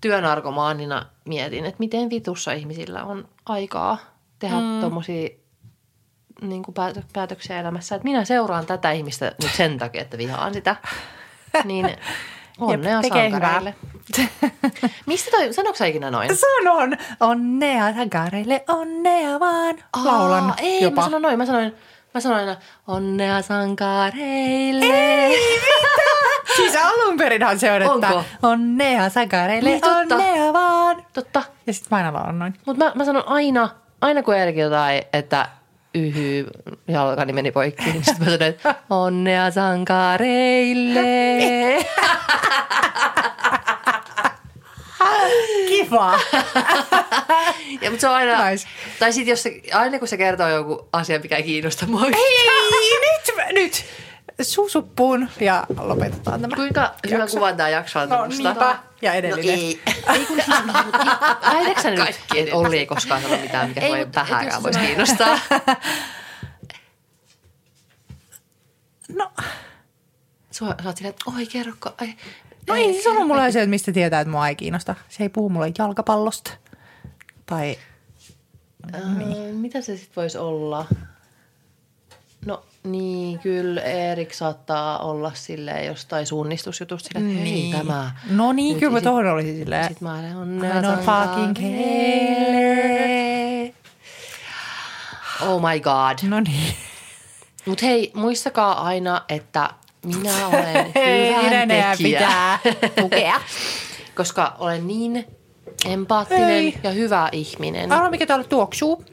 työnarkomaanina 0.00 1.06
mietin, 1.24 1.64
että 1.64 1.78
miten 1.78 2.10
vitussa 2.10 2.52
ihmisillä 2.52 3.04
on 3.04 3.28
aikaa 3.46 3.98
tehdä 4.38 4.56
mm. 4.56 4.80
tuommoisia 4.80 5.28
niin 6.40 6.62
päätö- 6.74 7.02
päätöksiä 7.12 7.60
elämässä. 7.60 7.94
Että 7.94 8.04
minä 8.04 8.24
seuraan 8.24 8.66
tätä 8.66 8.90
ihmistä 8.92 9.32
nyt 9.42 9.52
sen 9.52 9.78
takia, 9.78 10.02
että 10.02 10.18
vihaan 10.18 10.54
sitä. 10.54 10.76
Niin 11.64 11.88
onnea 12.58 13.02
sankareille. 13.02 13.74
Mistä 15.06 15.30
toi, 15.30 15.52
sanoiko 15.52 15.76
sä 15.76 15.86
ikinä 15.86 16.10
noin? 16.10 16.30
Sanon, 16.36 16.96
onnea 17.20 17.94
sankareille, 17.94 18.64
onnea 18.68 19.40
vaan. 19.40 19.76
Laulan 20.04 20.44
Aa, 20.44 20.54
ei, 20.58 20.82
jopa. 20.82 21.00
mä 21.00 21.04
sanoin 21.04 21.22
noin. 21.22 21.38
Mä 21.38 21.46
sanoin, 21.46 21.74
mä 22.16 22.20
sanoin 22.20 22.40
aina, 22.40 22.56
onnea 22.86 23.42
sankareille. 23.42 25.30
Siis 26.56 26.76
alun 26.76 27.16
perinhan 27.16 27.58
se 27.58 27.72
on, 27.72 27.82
että 27.82 27.92
Onko? 28.08 28.24
onnea 28.42 29.08
sankareille, 29.10 29.70
Niin, 29.70 29.80
totta. 29.80 30.14
onnea 30.16 30.52
vaan. 30.52 31.04
Totta. 31.12 31.42
Ja 31.66 31.72
sitten 31.72 31.88
mä 31.90 31.96
aina 31.96 32.12
laulan 32.12 32.38
noin. 32.38 32.54
Mutta 32.66 32.84
mä, 32.84 32.92
mä 32.94 33.04
sanon 33.04 33.28
aina, 33.28 33.68
aina 34.00 34.22
kun 34.22 34.36
Erki 34.36 34.60
jotain, 34.60 35.02
että 35.12 35.48
yhy, 35.94 36.46
jalkani 36.88 37.32
meni 37.32 37.52
poikki. 37.52 37.84
Niin 37.84 38.04
sitten 38.04 38.18
mä 38.18 38.24
sanoin, 38.24 38.42
että 38.42 38.74
onnea 38.90 39.50
sankareille. 39.50 41.00
Kiva. 45.68 46.12
ja, 47.82 47.90
mutta 47.90 48.00
se 48.00 48.08
on 48.08 48.14
aina, 48.14 48.50
Nice. 48.50 48.68
tai 48.98 49.12
sitten 49.12 49.32
jos 49.32 49.42
se, 49.42 49.60
aina 49.72 49.98
kun 49.98 50.08
se 50.08 50.16
kertoo 50.16 50.48
joku 50.48 50.88
asia, 50.92 51.18
mikä 51.18 51.36
ei 51.36 51.42
kiinnosta 51.42 51.86
mua. 51.86 52.06
Ei, 52.06 53.00
nyt, 53.00 53.52
nyt. 53.52 53.84
Susuppuun 54.42 55.28
ja 55.40 55.64
lopetetaan 55.80 56.40
tämä. 56.40 56.56
Kuinka 56.56 56.94
hyvä 57.10 57.18
jakso. 57.18 57.36
kuvan 57.36 57.56
tämä 57.56 57.68
jakso 57.68 58.00
on 58.00 58.08
No 58.08 58.26
niinpä. 58.26 58.78
Ja 59.02 59.10
No 59.12 59.16
edellinen. 59.18 59.58
ei. 59.58 59.80
ei 60.14 60.26
kun, 60.26 60.40
sä 61.82 61.90
nyt, 61.90 62.00
että 62.34 62.56
Olli 62.56 62.78
ei 62.78 62.86
koskaan 62.86 63.22
sano 63.22 63.36
mitään, 63.36 63.68
mikä 63.68 63.80
Ei, 63.80 63.90
voi 63.90 63.98
jos 64.46 64.62
voisi 64.62 64.78
kiinnostaa. 64.78 65.38
No, 69.08 69.30
Sua, 70.50 70.74
sä 70.82 70.88
oot 70.88 70.96
silleen, 70.96 71.10
että 71.10 71.30
oi 71.36 71.46
kerrokko. 71.46 71.94
Ai, 72.00 72.14
no 72.68 72.74
ei 72.74 72.94
se 72.94 73.02
sano 73.02 73.26
mulle 73.26 73.42
asioita, 73.42 73.70
mistä 73.70 73.92
tietää, 73.92 74.20
että 74.20 74.30
mua 74.30 74.48
ei 74.48 74.56
kiinnosta. 74.56 74.94
Se 75.08 75.22
ei 75.22 75.28
puhu 75.28 75.48
mulle 75.48 75.72
jalkapallosta. 75.78 76.50
Tai 77.46 77.76
Äh, 78.94 79.00
mitä 79.52 79.80
se 79.80 79.96
sitten 79.96 80.16
voisi 80.16 80.38
olla? 80.38 80.86
No 82.46 82.62
niin, 82.84 83.38
kyllä 83.38 83.80
Erik 83.82 84.34
saattaa 84.34 84.98
olla 84.98 85.32
silleen 85.34 85.86
jostain 85.86 86.26
suunnistusjutusta 86.26 87.08
silleen, 87.12 87.36
että 87.36 87.50
hei 87.50 87.74
tämä. 87.78 88.10
No 88.30 88.52
niin, 88.52 88.72
Nyt, 88.72 88.80
kyllä 88.80 88.92
mä 88.92 89.00
tohon 89.00 89.26
olisin 89.26 89.56
silleen. 89.56 89.88
Sitten 89.88 90.08
mä 90.08 90.14
olen 90.18 90.30
I 90.32 90.34
onnea 90.34 90.80
don't 90.80 91.04
fucking 91.04 91.54
care. 91.56 92.86
Oh 95.40 95.60
my 95.70 95.80
god. 95.80 96.28
No 96.28 96.40
niin. 96.40 96.74
Mutta 97.66 97.86
hei, 97.86 98.12
muistakaa 98.14 98.84
aina, 98.84 99.22
että 99.28 99.70
minä 100.06 100.48
olen 100.48 100.92
hyvän 101.44 101.68
tekijä. 101.68 101.96
pitää 102.02 102.58
tukea. 103.02 103.40
Koska 104.14 104.56
olen 104.58 104.86
niin 104.86 105.26
empaattinen 105.84 106.44
Hei. 106.48 106.78
ja 106.82 106.90
hyvä 106.90 107.28
ihminen. 107.32 107.92
Arvaa, 107.92 108.10
mikä 108.10 108.26
täällä 108.26 108.44
tuoksuu? 108.44 109.04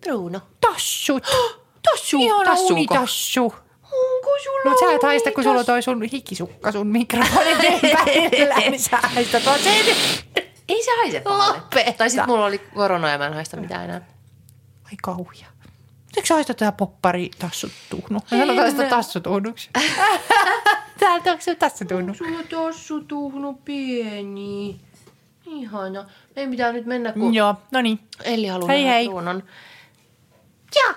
Bruno. 0.00 0.40
Tassut. 0.60 1.24
Tassu, 1.90 2.18
Ihana 2.18 2.44
tassuuko? 2.44 2.74
unitassu. 2.74 3.42
Onko 3.44 4.30
sulla 4.44 4.70
No 4.70 4.76
sä 4.80 4.94
et 4.94 5.02
haista, 5.02 5.30
kun 5.30 5.44
sulla 5.44 5.60
on 5.60 5.66
toi 5.66 5.82
sun 5.82 6.02
hikisukka 6.02 6.72
sun 6.72 6.86
mikrofonin 6.86 7.58
niin 8.70 8.80
sä 8.80 8.96
haistat 9.02 9.46
vaan 9.46 9.58
sen. 9.60 9.74
Ei 10.68 10.82
se 10.82 10.90
haise 10.96 11.20
pahalle. 11.20 11.58
Lopeta. 11.58 11.92
Tai 11.92 12.10
sitten 12.10 12.28
mulla 12.28 12.46
oli 12.46 12.58
korona 12.58 13.10
ja 13.10 13.18
mä 13.18 13.26
en 13.26 13.34
haista 13.34 13.56
mitään 13.56 13.84
enää. 13.84 14.00
Ai 14.84 14.92
kauhia. 15.02 15.46
Eikö 16.16 16.26
sä 16.26 16.34
haista 16.34 16.54
tää 16.54 16.72
poppari 16.72 17.30
tassut 17.38 17.72
tuhnu? 17.90 18.20
Mä 18.30 18.38
sanotaan 18.38 18.70
sitä 18.70 18.84
tassutuhnuksi. 18.88 19.70
Täältä 21.00 21.30
onko 21.30 21.44
se 21.44 21.54
tassutuhnu? 21.54 22.14
Sulla 22.14 22.42
tossu 22.50 23.00
tuhnu 23.00 23.54
pieni. 23.64 24.80
Ihana. 25.46 26.06
Meidän 26.36 26.50
pitää 26.50 26.72
nyt 26.72 26.86
mennä, 26.86 27.12
kun 27.12 27.34
Joo, 27.34 27.54
no 27.70 27.82
niin. 27.82 28.00
Elli 28.24 28.46
haluaa 28.46 28.68
Hei, 28.68 28.84
hei. 28.84 29.08
Brunon. 29.08 29.42
Ja 30.74 30.94